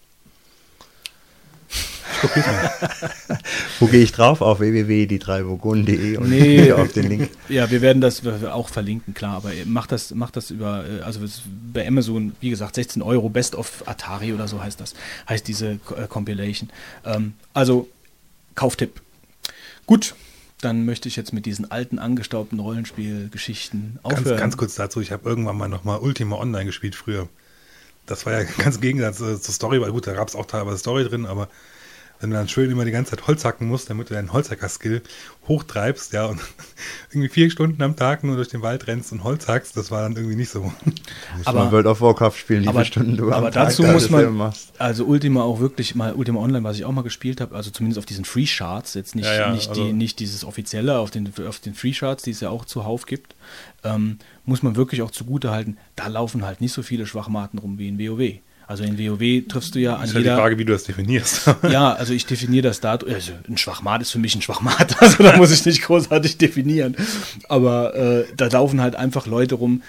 Wo 3.80 3.87
gehe 3.87 4.03
ich 4.03 4.12
drauf? 4.12 4.41
Auf 4.41 4.61
www.die3vogonen.de 4.61 6.16
und 6.16 6.30
Nee. 6.30 6.72
auf 6.72 6.93
den 6.93 7.09
Link. 7.09 7.30
Ja, 7.49 7.70
wir 7.70 7.82
werden 7.82 8.01
das 8.01 8.22
auch 8.26 8.68
verlinken, 8.68 9.12
klar, 9.14 9.37
aber 9.37 9.51
macht 9.64 9.93
das, 9.93 10.14
macht 10.14 10.37
das 10.37 10.51
über, 10.51 10.84
äh, 10.89 11.03
also 11.03 11.20
bei 11.72 11.87
Amazon, 11.87 12.34
wie 12.41 12.51
gesagt, 12.51 12.76
16 12.76 13.03
Euro, 13.03 13.28
Best 13.28 13.55
of 13.55 13.82
Atari 13.87 14.32
oder 14.32 14.49
so 14.49 14.62
heißt 14.62 14.80
das, 14.80 14.95
heißt 15.28 15.47
diese 15.49 15.72
äh, 15.97 16.07
Compilation. 16.09 16.70
Ähm, 17.05 17.34
also, 17.53 17.89
Kauftipp. 18.57 19.00
Gut, 19.86 20.16
dann 20.61 20.84
möchte 20.84 21.09
ich 21.09 21.16
jetzt 21.16 21.32
mit 21.32 21.46
diesen 21.46 21.70
alten, 21.70 21.98
angestaubten 21.98 22.59
Rollenspielgeschichten 22.59 24.00
Ganz, 24.02 24.18
aufhören. 24.18 24.38
ganz 24.38 24.57
kurz 24.57 24.74
dazu, 24.74 25.00
ich 25.00 25.12
habe 25.12 25.28
irgendwann 25.28 25.57
mal 25.57 25.68
nochmal 25.68 26.00
Ultima 26.00 26.36
Online 26.36 26.64
gespielt 26.64 26.96
früher. 26.96 27.28
Das 28.07 28.26
war 28.26 28.32
ja 28.32 28.42
ganz 28.59 28.76
im 28.76 28.82
Gegensatz 28.82 29.20
äh, 29.20 29.40
zur 29.40 29.54
Story, 29.54 29.80
weil 29.80 29.92
gut, 29.92 30.07
da 30.07 30.14
gab 30.14 30.26
es 30.26 30.34
auch 30.34 30.46
teilweise 30.46 30.78
Story 30.78 31.04
drin, 31.04 31.26
aber 31.26 31.48
wenn 32.20 32.30
du 32.30 32.36
dann 32.36 32.48
schön 32.48 32.70
immer 32.70 32.84
die 32.84 32.90
ganze 32.90 33.10
Zeit 33.10 33.26
Holz 33.26 33.44
hacken 33.44 33.68
musst, 33.68 33.90
damit 33.90 34.08
du 34.10 34.14
deinen 34.14 34.32
Holzhacker-Skill 34.32 35.02
hochtreibst, 35.48 36.12
ja, 36.12 36.26
und 36.26 36.40
irgendwie 37.10 37.28
vier 37.28 37.50
Stunden 37.50 37.80
am 37.82 37.94
Tag 37.96 38.24
nur 38.24 38.36
durch 38.36 38.48
den 38.48 38.62
Wald 38.62 38.86
rennst 38.86 39.12
und 39.12 39.22
Holz 39.24 39.46
hackst, 39.48 39.76
das 39.76 39.90
war 39.90 40.02
dann 40.02 40.16
irgendwie 40.16 40.36
nicht 40.36 40.50
so. 40.50 40.62
Muss 40.62 40.72
Aber- 41.46 41.64
man 41.64 41.72
World 41.72 41.86
of 41.86 42.00
Warcraft 42.00 42.32
spielen, 42.36 42.64
wie 42.64 42.68
aber, 42.68 42.80
viele 42.80 42.86
Stunden 42.86 43.16
du 43.16 43.26
am 43.28 43.32
aber 43.34 43.50
Tag 43.50 43.68
dazu 43.68 43.82
da 43.82 43.92
muss 43.92 44.10
man, 44.10 44.52
also 44.78 45.04
Ultima 45.04 45.42
auch 45.42 45.60
wirklich 45.60 45.94
mal, 45.94 46.14
Ultima 46.14 46.40
Online, 46.40 46.64
was 46.64 46.76
ich 46.78 46.84
auch 46.84 46.92
mal 46.92 47.02
gespielt 47.02 47.40
habe, 47.40 47.54
also 47.54 47.70
zumindest 47.70 47.98
auf 47.98 48.06
diesen 48.06 48.24
Free 48.24 48.46
Charts, 48.46 48.94
jetzt 48.94 49.14
nicht, 49.14 49.26
Ja, 49.26 49.34
ja, 49.34 49.52
nicht, 49.52 49.68
also- 49.68 49.84
die, 49.86 49.92
nicht 49.92 50.18
dieses 50.18 50.44
offizielle, 50.44 50.98
auf 50.98 51.10
den, 51.10 51.32
auf 51.46 51.60
den 51.60 51.74
Free 51.74 51.92
Charts, 51.92 52.22
die 52.24 52.30
es 52.30 52.40
ja 52.40 52.50
auch 52.50 52.64
zuhauf 52.64 53.06
gibt, 53.06 53.34
ähm, 53.84 54.18
muss 54.44 54.62
man 54.62 54.74
wirklich 54.76 55.02
auch 55.02 55.10
zugute 55.10 55.50
halten, 55.50 55.76
da 55.96 56.06
laufen 56.08 56.44
halt 56.44 56.60
nicht 56.60 56.72
so 56.72 56.82
viele 56.82 57.06
Schwachmaten 57.06 57.58
rum 57.58 57.78
wie 57.78 57.88
in 57.88 57.98
WoW. 57.98 58.40
Also 58.68 58.82
in 58.82 58.98
WoW 58.98 59.46
triffst 59.46 59.76
du 59.76 59.78
ja 59.78 59.94
an 59.94 60.04
ist 60.04 60.14
halt 60.14 60.24
die 60.24 60.28
jeder, 60.28 60.36
Frage, 60.36 60.58
wie 60.58 60.64
du 60.64 60.72
das 60.72 60.82
definierst. 60.82 61.46
ja, 61.70 61.92
also 61.92 62.12
ich 62.12 62.26
definiere 62.26 62.62
das 62.62 62.80
da, 62.80 62.96
also 62.96 63.32
ein 63.48 63.56
Schwachmat 63.58 64.02
ist 64.02 64.10
für 64.10 64.18
mich 64.18 64.34
ein 64.34 64.42
Schwachmat, 64.42 65.00
also 65.02 65.22
da 65.22 65.36
muss 65.36 65.52
ich 65.52 65.64
nicht 65.64 65.82
großartig 65.82 66.36
definieren. 66.38 66.96
Aber 67.48 67.94
äh, 67.94 68.24
da 68.36 68.46
laufen 68.48 68.80
halt 68.80 68.96
einfach 68.96 69.28
Leute 69.28 69.54
rum 69.54 69.82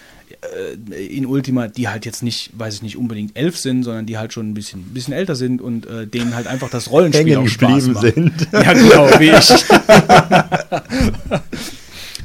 äh, 0.94 1.06
in 1.08 1.26
Ultima, 1.26 1.68
die 1.70 1.88
halt 1.88 2.06
jetzt 2.06 2.22
nicht, 2.22 2.52
weiß 2.56 2.76
ich 2.76 2.82
nicht, 2.84 2.98
unbedingt 2.98 3.36
elf 3.36 3.58
sind, 3.58 3.82
sondern 3.82 4.06
die 4.06 4.20
halt 4.20 4.32
schon 4.32 4.48
ein 4.52 4.54
bisschen, 4.54 4.82
ein 4.82 4.94
bisschen 4.94 5.14
älter 5.16 5.36
sind 5.36 5.60
und 5.60 5.88
äh, 5.88 6.06
denen 6.06 6.36
halt 6.36 6.46
einfach 6.46 6.70
das 6.70 6.92
Rollenspiel 6.92 7.36
Hängen 7.36 7.46
auch 7.46 7.50
Spaß 7.50 7.88
macht. 7.88 8.02
sind. 8.14 8.48
Ja, 8.54 8.74
genau, 8.74 9.10
wie 9.20 9.32
ich. 9.32 9.66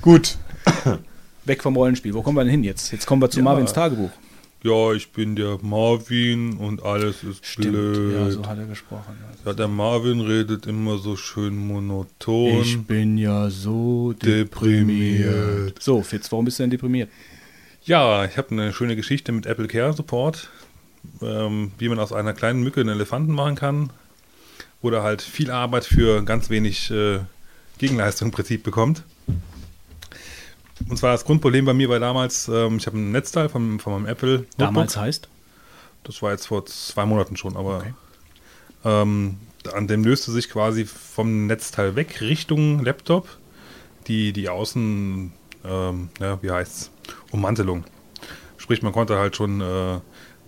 Gut. 0.02 0.36
Weg 1.44 1.62
vom 1.62 1.76
Rollenspiel. 1.76 2.12
Wo 2.12 2.20
kommen 2.22 2.36
wir 2.36 2.44
denn 2.44 2.50
hin 2.50 2.64
jetzt? 2.64 2.92
Jetzt 2.92 3.06
kommen 3.06 3.22
wir 3.22 3.30
zu 3.30 3.38
Ja. 3.38 3.44
Marvins 3.44 3.72
Tagebuch. 3.72 4.10
Ja, 4.62 4.92
ich 4.92 5.10
bin 5.12 5.36
der 5.36 5.58
Marvin 5.62 6.56
und 6.56 6.82
alles 6.82 7.24
ist 7.24 7.44
Stimmt, 7.44 7.72
blöd. 7.72 8.14
ja, 8.14 8.30
so 8.30 8.46
hat 8.46 8.58
er 8.58 8.66
gesprochen. 8.66 9.16
Ja, 9.44 9.52
der 9.52 9.68
Marvin 9.68 10.20
redet 10.20 10.66
immer 10.66 10.98
so 10.98 11.16
schön 11.16 11.56
monoton. 11.56 12.60
Ich 12.62 12.80
bin 12.80 13.18
ja 13.18 13.50
so 13.50 14.12
deprimiert. 14.12 15.82
So, 15.82 16.02
Fitz, 16.02 16.30
warum 16.30 16.44
bist 16.44 16.58
du 16.58 16.62
denn 16.62 16.70
deprimiert? 16.70 17.10
Ja, 17.84 18.24
ich 18.24 18.36
habe 18.36 18.52
eine 18.52 18.72
schöne 18.72 18.94
Geschichte 18.94 19.32
mit 19.32 19.46
Apple 19.46 19.66
Care 19.66 19.92
Support, 19.92 20.48
ähm, 21.20 21.72
wie 21.78 21.88
man 21.88 21.98
aus 21.98 22.12
einer 22.12 22.32
kleinen 22.32 22.62
Mücke 22.62 22.80
einen 22.80 22.90
Elefanten 22.90 23.32
machen 23.32 23.56
kann, 23.56 23.90
oder 24.80 25.02
halt 25.02 25.22
viel 25.22 25.50
Arbeit 25.50 25.84
für 25.84 26.22
ganz 26.24 26.50
wenig 26.50 26.90
äh, 26.92 27.20
Gegenleistung 27.78 28.28
im 28.28 28.32
Prinzip 28.32 28.62
bekommt. 28.62 29.02
Und 30.88 30.96
zwar 30.96 31.12
das 31.12 31.24
Grundproblem 31.24 31.64
bei 31.64 31.74
mir 31.74 31.88
war 31.88 32.00
damals, 32.00 32.48
ähm, 32.48 32.76
ich 32.76 32.86
habe 32.86 32.98
ein 32.98 33.12
Netzteil 33.12 33.48
von, 33.48 33.78
von 33.80 33.92
meinem 33.94 34.06
Apple 34.06 34.46
Damals 34.58 34.96
heißt? 34.96 35.28
das 36.04 36.20
war 36.22 36.32
jetzt 36.32 36.46
vor 36.48 36.66
zwei 36.66 37.06
Monaten 37.06 37.36
schon, 37.36 37.56
aber 37.56 37.76
Okay. 37.78 37.94
ähm, 38.84 39.36
an 39.72 39.86
dem 39.86 40.02
löste 40.04 40.32
sich 40.32 40.50
quasi 40.50 40.84
vom 40.84 41.46
Netzteil 41.46 41.94
weg 41.94 42.20
Richtung 42.20 42.84
Laptop 42.84 43.28
die, 44.08 44.32
die 44.32 44.48
Außen, 44.48 45.32
ähm, 45.64 46.08
ja, 46.20 46.42
wie 46.42 46.50
heißt's, 46.50 46.90
Ummantelung. 47.30 47.84
Sprich, 48.56 48.82
man 48.82 48.92
konnte 48.92 49.16
halt 49.18 49.36
schon 49.36 49.60
äh, 49.60 49.94
ein 49.94 50.00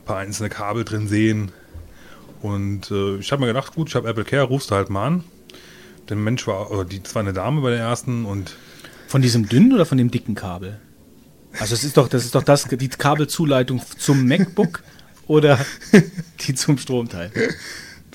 paar 0.05 0.18
einzelne 0.18 0.49
Kabel 0.49 0.85
drin 0.85 1.07
sehen. 1.09 1.53
Und 2.43 2.91
äh, 2.91 3.16
ich 3.16 3.30
habe 3.32 3.41
mir 3.43 3.47
gedacht, 3.47 3.74
gut, 3.74 3.89
ich 3.89 3.95
habe 3.95 4.09
Apple 4.09 4.24
Care, 4.24 4.43
rufst 4.45 4.70
du 4.70 4.74
halt 4.74 4.91
mal 4.91 5.07
an. 5.07 5.24
Der 6.09 6.16
Mensch 6.16 6.47
war, 6.47 6.70
oder 6.70 6.85
die, 6.85 7.03
das 7.03 7.14
war 7.14 7.20
eine 7.20 7.32
Dame 7.32 7.61
bei 7.61 7.70
der 7.70 7.78
ersten 7.80 8.24
und 8.24 8.57
Von 9.07 9.22
diesem 9.22 9.48
dünnen 9.48 9.72
oder 9.72 9.86
von 9.86 9.98
dem 9.98 10.11
dicken 10.11 10.34
Kabel? 10.34 10.80
Also 11.59 11.74
es 11.74 11.84
ist 11.84 11.96
doch, 11.96 12.09
das 12.09 12.24
ist 12.24 12.34
doch 12.34 12.42
das, 12.42 12.64
die 12.64 12.88
Kabelzuleitung 12.88 13.80
zum 13.98 14.26
MacBook 14.26 14.82
oder 15.26 15.59
die 16.40 16.55
zum 16.55 16.78
Stromteil. 16.78 17.30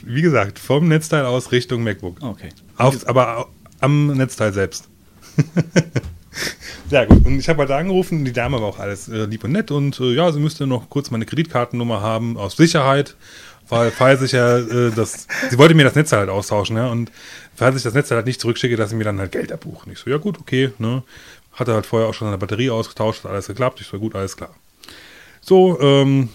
wie 0.03 0.21
gesagt, 0.21 0.59
vom 0.59 0.87
Netzteil 0.87 1.25
aus 1.25 1.51
Richtung 1.51 1.83
MacBook. 1.83 2.21
Okay. 2.21 2.49
Auf, 2.77 3.07
aber 3.07 3.47
am 3.79 4.07
Netzteil 4.07 4.53
selbst. 4.53 4.89
ja, 6.89 7.05
gut. 7.05 7.25
Und 7.25 7.39
ich 7.39 7.49
habe 7.49 7.59
halt 7.59 7.69
da 7.69 7.77
angerufen, 7.77 8.25
die 8.25 8.33
Dame 8.33 8.59
war 8.59 8.67
auch 8.67 8.79
alles 8.79 9.07
äh, 9.07 9.25
lieb 9.25 9.43
und 9.43 9.51
nett 9.51 9.71
und 9.71 9.99
äh, 9.99 10.13
ja, 10.13 10.31
sie 10.31 10.39
müsste 10.39 10.67
noch 10.67 10.89
kurz 10.89 11.11
meine 11.11 11.25
Kreditkartennummer 11.25 12.01
haben, 12.01 12.37
aus 12.37 12.57
Sicherheit, 12.57 13.15
weil 13.69 13.91
falls 13.91 14.21
ich 14.21 14.33
ja 14.33 14.57
äh, 14.57 14.91
das, 14.91 15.27
sie 15.49 15.57
wollte 15.57 15.75
mir 15.75 15.83
das 15.83 15.95
Netzteil 15.95 16.21
halt 16.21 16.29
austauschen, 16.29 16.77
ja, 16.77 16.87
und 16.87 17.11
falls 17.55 17.75
ich 17.75 17.83
das 17.83 17.93
Netzteil 17.93 18.17
halt 18.17 18.27
nicht 18.27 18.41
zurückschicke, 18.41 18.75
dass 18.75 18.89
sie 18.89 18.95
mir 18.95 19.03
dann 19.03 19.19
halt 19.19 19.31
Geld 19.31 19.51
abbuchen. 19.51 19.91
Ich 19.91 19.99
so, 19.99 20.09
ja 20.09 20.17
gut, 20.17 20.39
okay, 20.39 20.71
ne. 20.77 21.03
Hatte 21.53 21.73
halt 21.73 21.85
vorher 21.85 22.07
auch 22.07 22.13
schon 22.13 22.27
eine 22.27 22.37
Batterie 22.37 22.69
ausgetauscht, 22.69 23.23
hat 23.23 23.31
alles 23.31 23.47
geklappt. 23.47 23.81
Ich 23.81 23.87
so, 23.87 23.99
gut, 23.99 24.15
alles 24.15 24.37
klar. 24.37 24.53
So, 25.41 25.79
ähm, 25.81 26.29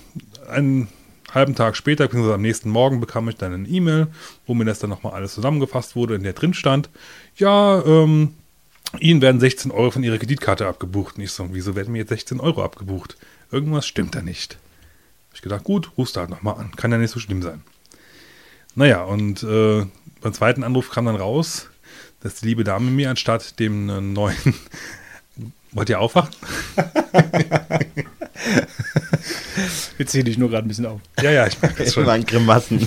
einen 0.49 0.89
halben 1.33 1.55
Tag 1.55 1.77
später, 1.77 2.05
beziehungsweise 2.05 2.35
am 2.35 2.43
nächsten 2.43 2.71
Morgen, 2.71 3.01
bekam 3.01 3.29
ich 3.29 3.37
dann 3.37 3.53
eine 3.53 3.69
E-Mail, 3.69 4.09
wo 4.47 4.55
mir 4.55 4.65
das 4.65 4.79
dann 4.79 4.91
nochmal 4.91 5.15
alles 5.15 5.35
zusammengefasst 5.35 5.97
wurde, 5.97 6.15
in 6.15 6.23
der 6.23 6.33
drin 6.33 6.55
stand, 6.55 6.91
ja, 7.37 7.83
ähm, 7.85 8.35
Ihnen 9.01 9.23
werden 9.23 9.41
16 9.41 9.73
Euro 9.73 9.91
von 9.91 10.05
Ihrer 10.05 10.19
Kreditkarte 10.19 10.69
abgebucht. 10.69 11.17
Und 11.17 11.23
ich 11.25 11.33
so, 11.33 11.49
wieso 11.51 11.75
werden 11.75 11.93
mir 11.93 11.99
jetzt 11.99 12.11
16 12.11 12.39
Euro 12.39 12.63
abgebucht? 12.63 13.17
Irgendwas 13.51 13.87
stimmt 13.87 14.15
da 14.15 14.23
nicht. 14.23 14.57
Hab 15.35 15.39
ich 15.39 15.43
gedacht, 15.43 15.65
gut, 15.65 15.91
rufst 15.99 16.15
du 16.15 16.21
halt 16.21 16.31
nochmal 16.31 16.55
an. 16.61 16.71
Kann 16.77 16.93
ja 16.93 16.99
nicht 16.99 17.11
so 17.11 17.19
schlimm 17.19 17.43
sein. 17.43 17.63
Naja, 18.77 19.03
und 19.03 19.43
äh, 19.43 19.85
beim 20.21 20.33
zweiten 20.33 20.63
Anruf 20.63 20.91
kam 20.91 21.07
dann 21.07 21.17
raus, 21.17 21.69
dass 22.21 22.37
die 22.37 22.47
liebe 22.47 22.63
Dame 22.63 22.89
mir 22.93 23.11
anstatt 23.11 23.59
dem 23.59 23.89
äh, 23.91 24.01
neuen 24.01 24.37
Wollt 25.73 25.89
ihr 25.89 25.99
aufwachen? 25.99 26.31
Wir 29.97 30.07
ziehen 30.07 30.25
dich 30.25 30.39
nur 30.39 30.51
gerade 30.51 30.67
ein 30.67 30.69
bisschen 30.69 30.87
auf. 30.87 31.01
Ja, 31.21 31.31
ja, 31.33 31.47
ich 31.49 31.61
merke 31.61 31.83
das 31.85 31.95
schon. 31.95 32.07
waren 32.07 32.25
Grimassen. 32.25 32.87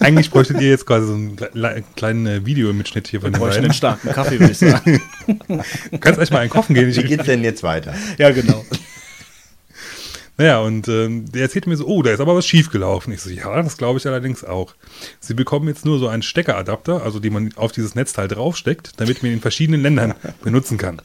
Eigentlich 0.00 0.30
bräuchtet 0.30 0.60
ihr 0.60 0.68
jetzt 0.68 0.86
quasi 0.86 1.06
so 1.08 1.14
einen 1.14 1.36
kle- 1.36 1.82
kleinen 1.96 2.26
äh, 2.26 2.46
Videomitschnitt 2.46 3.08
hier 3.08 3.20
von 3.20 3.32
den 3.32 3.38
Bräuchte 3.40 3.56
beiden. 3.56 3.64
einen 3.70 3.74
starken 3.74 4.12
Kaffee, 4.12 4.38
würde 4.38 4.52
ich 4.52 4.58
sagen. 4.58 5.00
Du 5.90 5.98
kannst 5.98 6.20
echt 6.20 6.32
mal 6.32 6.38
einen 6.40 6.50
kochen 6.50 6.74
gehen. 6.74 6.86
Wie 6.86 7.00
Ich, 7.00 7.06
geht's 7.06 7.24
denn 7.24 7.42
jetzt 7.42 7.62
weiter? 7.64 7.94
ja, 8.18 8.30
genau. 8.30 8.64
Naja, 10.38 10.60
und 10.60 10.86
ähm, 10.86 11.30
der 11.32 11.42
erzählt 11.42 11.66
mir 11.66 11.76
so, 11.76 11.84
oh, 11.86 12.00
da 12.00 12.12
ist 12.12 12.20
aber 12.20 12.36
was 12.36 12.46
schiefgelaufen. 12.46 13.12
Ich 13.12 13.20
so, 13.20 13.28
ja, 13.28 13.60
das 13.60 13.76
glaube 13.76 13.98
ich 13.98 14.06
allerdings 14.06 14.44
auch. 14.44 14.72
Sie 15.18 15.34
bekommen 15.34 15.66
jetzt 15.66 15.84
nur 15.84 15.98
so 15.98 16.06
einen 16.06 16.22
Steckeradapter, 16.22 17.02
also 17.02 17.18
den 17.18 17.32
man 17.32 17.52
auf 17.56 17.72
dieses 17.72 17.96
Netzteil 17.96 18.28
draufsteckt, 18.28 18.92
damit 19.00 19.20
man 19.20 19.32
ihn 19.32 19.38
in 19.38 19.40
verschiedenen 19.42 19.82
Ländern 19.82 20.14
benutzen 20.44 20.78
kann. 20.78 21.02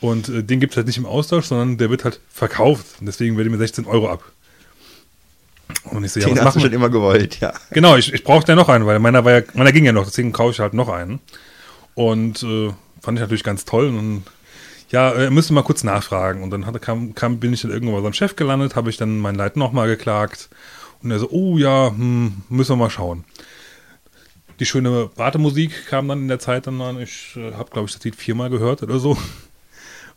Und 0.00 0.30
äh, 0.30 0.42
den 0.42 0.60
gibt 0.60 0.72
es 0.72 0.78
halt 0.78 0.86
nicht 0.86 0.96
im 0.96 1.04
Austausch, 1.04 1.44
sondern 1.44 1.76
der 1.76 1.90
wird 1.90 2.04
halt 2.04 2.20
verkauft. 2.30 2.86
Und 3.00 3.06
deswegen 3.06 3.36
werde 3.36 3.50
ich 3.50 3.52
mir 3.52 3.58
16 3.58 3.84
Euro 3.84 4.08
ab. 4.08 4.24
Und 5.84 6.02
ich 6.04 6.12
so, 6.12 6.20
ja, 6.20 6.26
Den 6.26 6.38
was 6.38 6.46
hast 6.46 6.56
du 6.56 6.60
schon 6.60 6.72
immer 6.72 6.88
gewollt, 6.88 7.38
ja. 7.40 7.52
Genau, 7.70 7.96
ich, 7.96 8.14
ich 8.14 8.24
brauchte 8.24 8.52
ja 8.52 8.56
noch 8.56 8.70
einen, 8.70 8.86
weil 8.86 8.98
meiner 8.98 9.26
war 9.26 9.32
ja, 9.32 9.42
meiner 9.52 9.72
ging 9.72 9.84
ja 9.84 9.92
noch, 9.92 10.06
deswegen 10.06 10.32
kaufe 10.32 10.52
ich 10.52 10.60
halt 10.60 10.72
noch 10.72 10.88
einen. 10.88 11.20
Und 11.94 12.42
äh, 12.42 12.70
fand 13.02 13.18
ich 13.18 13.20
natürlich 13.20 13.44
ganz 13.44 13.66
toll. 13.66 13.88
Und 13.88 14.22
ja, 14.92 15.10
er 15.10 15.30
müsste 15.30 15.54
mal 15.54 15.62
kurz 15.62 15.84
nachfragen. 15.84 16.42
Und 16.42 16.50
dann 16.50 16.66
hat, 16.66 16.80
kam, 16.82 17.14
kam, 17.14 17.40
bin 17.40 17.52
ich 17.52 17.62
dann 17.62 17.70
irgendwann 17.70 17.96
bei 17.96 18.02
seinem 18.02 18.12
Chef 18.12 18.36
gelandet, 18.36 18.76
habe 18.76 18.90
ich 18.90 18.98
dann 18.98 19.18
meinen 19.18 19.36
Leit 19.36 19.56
nochmal 19.56 19.88
geklagt. 19.88 20.50
Und 21.02 21.10
er 21.10 21.18
so, 21.18 21.30
oh 21.30 21.58
ja, 21.58 21.88
hm, 21.88 22.42
müssen 22.48 22.72
wir 22.72 22.76
mal 22.76 22.90
schauen. 22.90 23.24
Die 24.60 24.66
schöne 24.66 25.10
Wartemusik 25.16 25.86
kam 25.86 26.08
dann 26.08 26.20
in 26.20 26.28
der 26.28 26.38
Zeit 26.38 26.66
dann 26.66 26.80
an. 26.80 27.00
Ich 27.00 27.36
äh, 27.36 27.54
habe, 27.54 27.70
glaube 27.70 27.88
ich, 27.88 27.94
das 27.94 28.04
Lied 28.04 28.14
viermal 28.14 28.50
gehört 28.50 28.82
oder 28.82 28.98
so. 28.98 29.16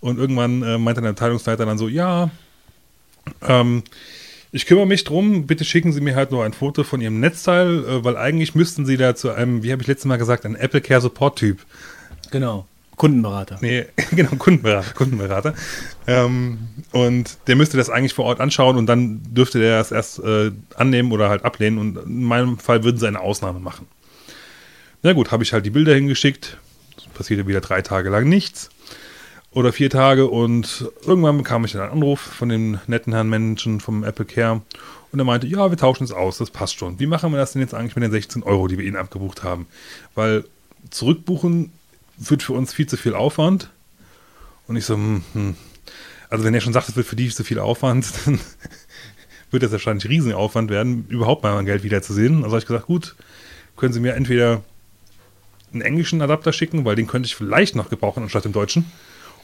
Und 0.02 0.20
irgendwann 0.20 0.62
äh, 0.62 0.78
meinte 0.78 1.02
der 1.02 1.12
Abteilungsleiter 1.12 1.66
dann 1.66 1.78
so, 1.78 1.88
ja, 1.88 2.30
ähm, 3.42 3.84
ich 4.52 4.66
kümmere 4.66 4.86
mich 4.86 5.04
drum, 5.06 5.48
bitte 5.48 5.66
schicken 5.66 5.94
Sie 5.94 6.02
mir 6.02 6.16
halt 6.16 6.32
nur 6.32 6.44
ein 6.44 6.54
Foto 6.54 6.84
von 6.84 7.02
Ihrem 7.02 7.20
Netzteil, 7.22 7.86
äh, 7.86 8.04
weil 8.04 8.18
eigentlich 8.18 8.56
müssten 8.56 8.86
Sie 8.86 8.98
da 8.98 9.16
zu 9.16 9.32
einem, 9.32 9.64
wie 9.64 9.72
habe 9.72 9.82
ich 9.82 9.88
letztes 9.88 10.06
Mal 10.06 10.18
gesagt, 10.18 10.46
ein 10.46 10.56
Apple 10.56 10.82
Care 10.82 11.02
Support 11.02 11.40
Typ. 11.40 11.66
Genau. 12.30 12.68
Kundenberater. 12.96 13.58
Nee, 13.62 13.86
genau, 14.12 14.32
Kundenberater. 14.38 14.94
Kundenberater. 14.94 15.54
Ähm, 16.08 16.60
und 16.92 17.38
der 17.48 17.56
müsste 17.56 17.78
das 17.78 17.90
eigentlich 17.90 18.14
vor 18.14 18.26
Ort 18.26 18.40
anschauen 18.40 18.78
und 18.78 18.86
dann 18.86 19.22
dürfte 19.24 19.60
der 19.60 19.78
das 19.78 19.92
erst 19.92 20.20
äh, 20.20 20.52
annehmen 20.76 21.12
oder 21.12 21.30
halt 21.30 21.44
ablehnen. 21.44 21.78
Und 21.78 21.98
in 21.98 22.24
meinem 22.24 22.58
Fall 22.58 22.84
würden 22.84 22.98
sie 22.98 23.08
eine 23.08 23.20
Ausnahme 23.20 23.60
machen. 23.60 23.88
Na 25.04 25.14
gut, 25.14 25.32
habe 25.32 25.44
ich 25.44 25.54
halt 25.54 25.66
die 25.66 25.72
Bilder 25.72 25.94
hingeschickt. 25.94 26.58
Es 26.98 27.06
passierte 27.14 27.48
wieder 27.48 27.62
drei 27.62 27.82
Tage 27.82 28.10
lang 28.10 28.28
nichts. 28.28 28.70
Oder 29.52 29.72
vier 29.72 29.90
Tage 29.90 30.28
und 30.28 30.92
irgendwann 31.06 31.38
bekam 31.38 31.64
ich 31.64 31.72
dann 31.72 31.82
einen 31.82 31.94
Anruf 31.94 32.20
von 32.20 32.50
dem 32.50 32.80
netten 32.88 33.14
Herrn 33.14 33.30
Menschen 33.30 33.80
vom 33.80 34.04
Apple 34.04 34.26
Care 34.26 34.62
und 35.14 35.20
er 35.20 35.24
meinte, 35.24 35.48
ja, 35.48 35.70
wir 35.70 35.78
tauschen 35.78 36.04
es 36.04 36.12
aus, 36.12 36.40
das 36.40 36.50
passt 36.50 36.78
schon. 36.78 37.00
Wie 37.00 37.06
machen 37.08 37.32
wir 37.32 37.38
das 37.38 37.54
denn 37.54 37.62
jetzt 37.62 37.74
eigentlich 37.74 37.96
mit 37.96 38.04
den 38.04 38.12
16 38.12 38.44
Euro, 38.44 38.68
die 38.68 38.78
wir 38.78 38.84
Ihnen 38.84 38.98
abgebucht 38.98 39.44
haben? 39.44 39.66
Weil 40.14 40.44
zurückbuchen 40.90 41.72
wird 42.18 42.44
für 42.44 42.54
uns 42.54 42.74
viel 42.74 42.88
zu 42.88 42.98
viel 42.98 43.14
Aufwand. 43.14 43.70
Und 44.68 44.76
ich 44.76 44.86
so, 44.86 44.96
hm, 44.96 45.24
hm. 45.34 45.56
also 46.30 46.44
wenn 46.44 46.54
er 46.54 46.62
schon 46.62 46.74
sagt, 46.74 46.90
es 46.90 46.96
wird 46.96 47.08
für 47.08 47.16
die 47.16 47.30
zu 47.30 47.44
viel 47.44 47.60
Aufwand, 47.60 48.12
dann 48.26 48.40
wird 49.52 49.64
das 49.64 49.72
wahrscheinlich 49.72 50.10
Riesenaufwand 50.10 50.70
werden, 50.70 51.06
überhaupt 51.08 51.44
mal 51.44 51.54
mein 51.54 51.66
Geld 51.66 51.84
wiederzusehen. 51.84 52.38
Also 52.38 52.50
habe 52.50 52.60
ich 52.60 52.68
gesagt, 52.68 52.88
gut, 52.88 53.16
können 53.76 53.94
Sie 53.94 54.00
mir 54.00 54.14
entweder 54.14 54.64
einen 55.72 55.82
englischen 55.82 56.22
Adapter 56.22 56.54
schicken, 56.54 56.86
weil 56.86 56.96
den 56.96 57.08
könnte 57.08 57.28
ich 57.28 57.36
vielleicht 57.36 57.76
noch 57.76 57.90
gebrauchen 57.90 58.24
anstatt 58.24 58.46
dem 58.46 58.54
deutschen. 58.54 58.86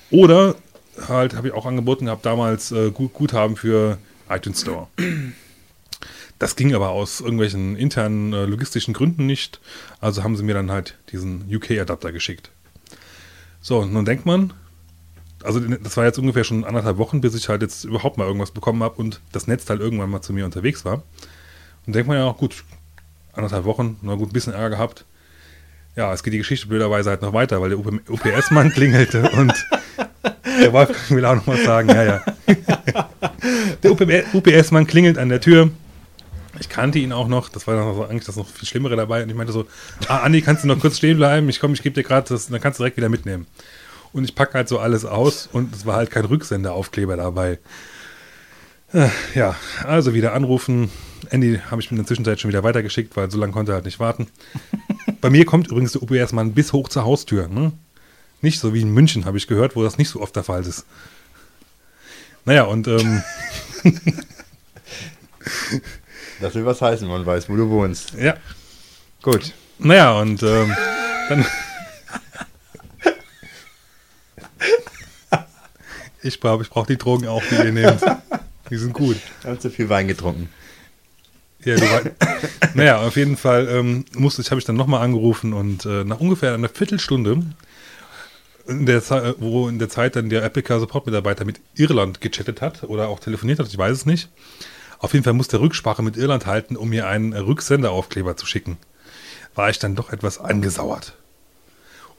Oder 0.09 0.55
halt 1.07 1.35
habe 1.35 1.47
ich 1.47 1.53
auch 1.53 1.65
angeboten 1.65 2.05
gehabt 2.05 2.25
damals 2.25 2.71
äh, 2.71 2.91
Gut 2.91 3.13
Guthaben 3.13 3.55
für 3.55 3.97
iTunes 4.29 4.61
Store. 4.61 4.87
Das 6.39 6.55
ging 6.55 6.73
aber 6.73 6.89
aus 6.89 7.21
irgendwelchen 7.21 7.75
internen 7.75 8.33
äh, 8.33 8.45
logistischen 8.45 8.93
Gründen 8.93 9.25
nicht. 9.25 9.61
Also 9.99 10.23
haben 10.23 10.35
sie 10.35 10.43
mir 10.43 10.55
dann 10.55 10.71
halt 10.71 10.97
diesen 11.11 11.45
UK-Adapter 11.53 12.11
geschickt. 12.11 12.51
So, 13.61 13.85
nun 13.85 14.05
denkt 14.05 14.25
man, 14.25 14.53
also 15.43 15.59
das 15.59 15.97
war 15.97 16.05
jetzt 16.05 16.19
ungefähr 16.19 16.43
schon 16.43 16.63
anderthalb 16.63 16.97
Wochen, 16.97 17.21
bis 17.21 17.35
ich 17.35 17.49
halt 17.49 17.61
jetzt 17.61 17.83
überhaupt 17.83 18.17
mal 18.17 18.25
irgendwas 18.25 18.51
bekommen 18.51 18.83
habe 18.83 18.95
und 18.95 19.21
das 19.31 19.47
Netzteil 19.47 19.79
irgendwann 19.79 20.09
mal 20.09 20.21
zu 20.21 20.33
mir 20.33 20.45
unterwegs 20.45 20.83
war. 20.83 21.03
Und 21.85 21.95
denkt 21.95 22.07
man 22.07 22.17
ja, 22.17 22.31
gut, 22.31 22.63
anderthalb 23.33 23.65
Wochen, 23.65 23.97
na 24.01 24.15
gut, 24.15 24.29
ein 24.29 24.33
bisschen 24.33 24.53
Ärger 24.53 24.71
gehabt. 24.71 25.05
Ja, 25.95 26.13
es 26.13 26.23
geht 26.23 26.33
die 26.33 26.37
Geschichte 26.37 26.67
blöderweise 26.67 27.09
halt 27.09 27.21
noch 27.21 27.33
weiter, 27.33 27.61
weil 27.61 27.69
der 27.69 27.79
UPS-Mann 27.79 28.69
klingelte 28.73 29.29
und 29.31 29.53
der 30.59 30.73
Wolfgang 30.73 31.11
will 31.11 31.25
auch 31.25 31.35
noch 31.35 31.47
was 31.47 31.63
sagen, 31.63 31.89
ja, 31.89 32.03
ja. 32.03 32.25
Der 33.83 33.91
UPS-Mann 33.91 34.85
klingelt 34.85 35.17
an 35.17 35.29
der 35.29 35.41
Tür. 35.41 35.71
Ich 36.61 36.69
kannte 36.69 36.99
ihn 36.99 37.11
auch 37.11 37.27
noch, 37.27 37.49
das 37.49 37.65
war 37.65 37.75
dann 37.75 37.93
so 37.95 38.05
eigentlich 38.05 38.25
das 38.25 38.35
noch 38.35 38.47
viel 38.47 38.67
Schlimmere 38.67 38.95
dabei. 38.95 39.23
Und 39.23 39.29
ich 39.29 39.35
meinte 39.35 39.51
so, 39.51 39.65
ah, 40.07 40.19
Andi, 40.19 40.41
kannst 40.41 40.63
du 40.63 40.67
noch 40.67 40.79
kurz 40.79 40.97
stehen 40.97 41.17
bleiben? 41.17 41.49
Ich 41.49 41.59
komme, 41.59 41.73
ich 41.73 41.81
gebe 41.81 41.95
dir 41.95 42.03
gerade 42.03 42.29
das, 42.29 42.47
dann 42.47 42.61
kannst 42.61 42.79
du 42.79 42.83
direkt 42.83 42.97
wieder 42.97 43.09
mitnehmen. 43.09 43.47
Und 44.13 44.25
ich 44.25 44.35
packe 44.35 44.53
halt 44.53 44.67
so 44.69 44.77
alles 44.77 45.03
aus 45.03 45.49
und 45.51 45.73
es 45.75 45.85
war 45.85 45.95
halt 45.95 46.11
kein 46.11 46.25
Rücksenderaufkleber 46.25 47.17
dabei. 47.17 47.57
Äh, 48.93 49.09
Ja, 49.33 49.55
also 49.85 50.13
wieder 50.13 50.33
anrufen. 50.33 50.91
Andy 51.29 51.59
habe 51.69 51.81
ich 51.81 51.89
mir 51.89 51.95
in 51.95 52.03
der 52.03 52.07
Zwischenzeit 52.07 52.39
schon 52.39 52.49
wieder 52.49 52.63
weitergeschickt, 52.63 53.15
weil 53.15 53.31
so 53.31 53.39
lange 53.39 53.53
konnte 53.53 53.71
er 53.71 53.75
halt 53.75 53.85
nicht 53.85 53.99
warten. 53.99 54.27
Bei 55.19 55.29
mir 55.29 55.45
kommt 55.45 55.67
übrigens 55.67 55.93
der 55.93 56.03
UPS-Mann 56.03 56.53
bis 56.53 56.73
hoch 56.73 56.89
zur 56.89 57.05
Haustür. 57.05 57.47
Ne? 57.47 57.71
Nicht 58.41 58.59
so 58.59 58.73
wie 58.73 58.81
in 58.81 58.93
München, 58.93 59.25
habe 59.25 59.37
ich 59.37 59.47
gehört, 59.47 59.75
wo 59.75 59.83
das 59.83 59.97
nicht 59.97 60.09
so 60.09 60.21
oft 60.21 60.35
der 60.35 60.43
Fall 60.43 60.61
ist. 60.61 60.85
Naja, 62.45 62.63
und 62.63 62.87
ähm, 62.87 63.23
Das 66.41 66.55
will 66.55 66.65
was 66.65 66.81
heißen, 66.81 67.07
man 67.07 67.25
weiß, 67.25 67.49
wo 67.49 67.55
du 67.55 67.69
wohnst. 67.69 68.13
ja, 68.17 68.35
Gut. 69.21 69.53
naja, 69.79 70.19
und 70.19 70.41
ähm, 70.43 70.75
dann. 71.29 71.45
Ich 76.23 76.39
glaube, 76.39 76.63
ich 76.63 76.69
brauche 76.69 76.87
die 76.87 76.97
Drogen 76.97 77.27
auch, 77.27 77.41
die 77.49 77.55
ihr 77.55 77.71
nehmt. 77.71 78.01
Die 78.69 78.77
sind 78.77 78.93
gut. 78.93 79.17
Ich 79.41 79.45
habe 79.47 79.59
zu 79.59 79.69
viel 79.71 79.89
Wein 79.89 80.07
getrunken. 80.07 80.49
Ja, 81.63 81.75
du 81.75 81.81
wei- 81.81 82.11
naja, 82.73 83.01
auf 83.01 83.15
jeden 83.17 83.37
Fall 83.37 83.67
ähm, 83.69 84.05
musste 84.15 84.41
ich, 84.41 84.49
habe 84.51 84.59
ich 84.59 84.65
dann 84.65 84.75
nochmal 84.75 85.01
angerufen 85.03 85.53
und 85.53 85.85
äh, 85.85 86.03
nach 86.03 86.19
ungefähr 86.19 86.53
einer 86.53 86.69
Viertelstunde, 86.69 87.43
in 88.67 88.85
der 88.85 89.03
Zeit, 89.03 89.35
wo 89.39 89.67
in 89.67 89.77
der 89.79 89.89
Zeit 89.89 90.15
dann 90.15 90.29
der 90.29 90.43
Epica 90.43 90.79
Support 90.79 91.05
Mitarbeiter 91.07 91.43
mit 91.45 91.59
Irland 91.75 92.21
gechattet 92.21 92.61
hat 92.61 92.83
oder 92.83 93.09
auch 93.09 93.19
telefoniert 93.19 93.59
hat, 93.59 93.67
ich 93.67 93.77
weiß 93.77 93.91
es 93.97 94.05
nicht. 94.05 94.29
Auf 95.01 95.13
jeden 95.13 95.23
Fall 95.23 95.33
musste 95.33 95.57
er 95.57 95.61
Rücksprache 95.61 96.03
mit 96.03 96.15
Irland 96.15 96.45
halten, 96.45 96.77
um 96.77 96.89
mir 96.89 97.07
einen 97.07 97.33
Rücksenderaufkleber 97.33 98.37
zu 98.37 98.45
schicken. 98.45 98.77
War 99.55 99.69
ich 99.69 99.79
dann 99.79 99.95
doch 99.95 100.11
etwas 100.11 100.39
angesauert. 100.39 101.15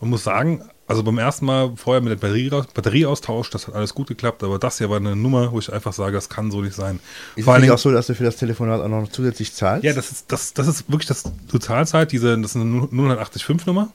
Und 0.00 0.10
muss 0.10 0.24
sagen, 0.24 0.68
also 0.88 1.04
beim 1.04 1.16
ersten 1.16 1.46
Mal 1.46 1.74
vorher 1.76 2.02
mit 2.02 2.10
der 2.10 2.16
Batterie, 2.16 2.50
Batterieaustausch, 2.50 3.50
das 3.50 3.68
hat 3.68 3.76
alles 3.76 3.94
gut 3.94 4.08
geklappt, 4.08 4.42
aber 4.42 4.58
das 4.58 4.78
hier 4.78 4.90
war 4.90 4.96
eine 4.96 5.14
Nummer, 5.14 5.52
wo 5.52 5.60
ich 5.60 5.72
einfach 5.72 5.92
sage, 5.92 6.14
das 6.14 6.28
kann 6.28 6.50
so 6.50 6.60
nicht 6.60 6.74
sein. 6.74 6.98
Ist 7.36 7.44
Vor 7.44 7.54
es 7.54 7.62
nicht 7.62 7.70
auch 7.70 7.78
so, 7.78 7.92
dass 7.92 8.08
du 8.08 8.16
für 8.16 8.24
das 8.24 8.34
Telefonat 8.36 8.80
auch 8.80 8.88
noch 8.88 9.08
zusätzlich 9.08 9.54
zahlst? 9.54 9.84
ja, 9.84 9.92
das 9.92 10.10
ist, 10.10 10.32
das, 10.32 10.52
das 10.52 10.66
ist 10.66 10.90
wirklich 10.90 11.06
das, 11.06 11.22
du 11.48 11.58
zahlst 11.58 11.94
halt 11.94 12.10
diese, 12.10 12.36
das 12.36 12.56
ist 12.56 12.60
eine 12.60 12.88
085 12.88 13.66
Nummer. 13.66 13.92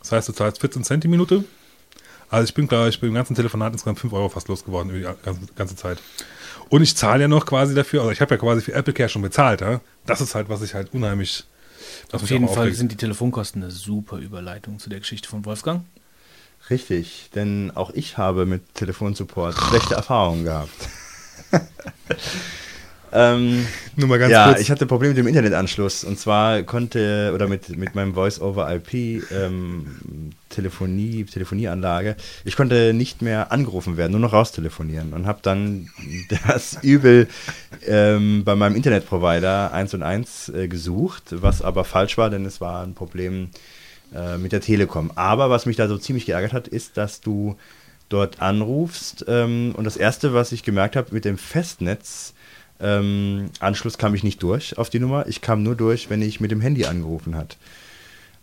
Das 0.00 0.12
heißt, 0.12 0.28
du 0.28 0.34
zahlst 0.34 0.60
14 0.60 0.84
Cent 0.84 1.04
die 1.04 1.08
Minute. 1.08 1.44
Also 2.28 2.44
ich 2.44 2.54
bin, 2.54 2.68
glaube 2.68 2.90
ich, 2.90 3.00
beim 3.00 3.14
ganzen 3.14 3.34
Telefonat 3.34 3.72
insgesamt 3.72 4.00
5 4.00 4.12
Euro 4.12 4.28
fast 4.28 4.48
losgeworden 4.48 4.90
über 4.90 5.14
die 5.14 5.24
ganze, 5.24 5.40
ganze 5.54 5.76
Zeit. 5.76 5.98
Und 6.72 6.80
ich 6.80 6.96
zahle 6.96 7.20
ja 7.20 7.28
noch 7.28 7.44
quasi 7.44 7.74
dafür, 7.74 8.00
also 8.00 8.12
ich 8.12 8.22
habe 8.22 8.34
ja 8.34 8.38
quasi 8.40 8.62
für 8.62 8.72
Apple 8.72 8.94
Care 8.94 9.10
schon 9.10 9.20
bezahlt, 9.20 9.60
ja. 9.60 9.82
Das 10.06 10.22
ist 10.22 10.34
halt, 10.34 10.48
was 10.48 10.62
ich 10.62 10.72
halt 10.72 10.94
unheimlich. 10.94 11.44
Auf 12.12 12.30
jeden 12.30 12.48
Fall 12.48 12.60
aufregt. 12.60 12.76
sind 12.76 12.90
die 12.90 12.96
Telefonkosten 12.96 13.62
eine 13.62 13.70
super 13.70 14.16
Überleitung 14.16 14.78
zu 14.78 14.88
der 14.88 14.98
Geschichte 14.98 15.28
von 15.28 15.44
Wolfgang. 15.44 15.84
Richtig, 16.70 17.28
denn 17.34 17.72
auch 17.74 17.90
ich 17.90 18.16
habe 18.16 18.46
mit 18.46 18.74
Telefonsupport 18.74 19.54
schlechte 19.54 19.96
Erfahrungen 19.96 20.44
gehabt. 20.44 20.70
ähm, 23.12 23.66
Nur 23.96 24.08
mal 24.08 24.18
ganz 24.18 24.32
ja, 24.32 24.48
kurz. 24.48 24.60
ich 24.60 24.70
hatte 24.70 24.86
Probleme 24.86 25.10
mit 25.10 25.18
dem 25.18 25.26
Internetanschluss 25.26 26.04
und 26.04 26.18
zwar 26.18 26.62
konnte, 26.62 27.32
oder 27.34 27.48
mit, 27.48 27.68
mit 27.76 27.94
meinem 27.94 28.14
Voice-over-IP 28.14 29.30
ähm, 29.32 30.32
Telefonie, 30.48 31.24
Telefonieanlage, 31.24 32.16
ich 32.44 32.56
konnte 32.56 32.94
nicht 32.94 33.22
mehr 33.22 33.52
angerufen 33.52 33.96
werden, 33.96 34.12
nur 34.12 34.20
noch 34.20 34.32
raustelefonieren 34.32 35.12
und 35.12 35.26
habe 35.26 35.40
dann 35.42 35.90
das 36.46 36.78
Übel 36.82 37.28
ähm, 37.86 38.44
bei 38.44 38.54
meinem 38.54 38.76
Internetprovider 38.76 39.72
1 39.72 39.94
und 39.94 40.02
1 40.02 40.48
äh, 40.48 40.68
gesucht, 40.68 41.24
was 41.30 41.62
aber 41.62 41.84
falsch 41.84 42.16
war, 42.18 42.30
denn 42.30 42.46
es 42.46 42.60
war 42.60 42.82
ein 42.82 42.94
Problem 42.94 43.50
äh, 44.14 44.38
mit 44.38 44.52
der 44.52 44.60
Telekom. 44.60 45.10
Aber 45.14 45.50
was 45.50 45.66
mich 45.66 45.76
da 45.76 45.88
so 45.88 45.98
ziemlich 45.98 46.26
geärgert 46.26 46.52
hat, 46.52 46.68
ist, 46.68 46.96
dass 46.96 47.20
du 47.20 47.56
dort 48.08 48.42
anrufst 48.42 49.24
ähm, 49.28 49.74
und 49.76 49.84
das 49.84 49.96
erste, 49.96 50.34
was 50.34 50.52
ich 50.52 50.62
gemerkt 50.62 50.96
habe, 50.96 51.08
mit 51.12 51.24
dem 51.24 51.38
Festnetz 51.38 52.34
ähm, 52.82 53.50
Anschluss 53.60 53.98
kam 53.98 54.14
ich 54.14 54.24
nicht 54.24 54.42
durch 54.42 54.76
auf 54.78 54.90
die 54.90 54.98
Nummer. 54.98 55.26
Ich 55.28 55.40
kam 55.40 55.62
nur 55.62 55.76
durch, 55.76 56.10
wenn 56.10 56.20
ich 56.22 56.40
mit 56.40 56.50
dem 56.50 56.60
Handy 56.60 56.84
angerufen 56.84 57.36
hat. 57.36 57.56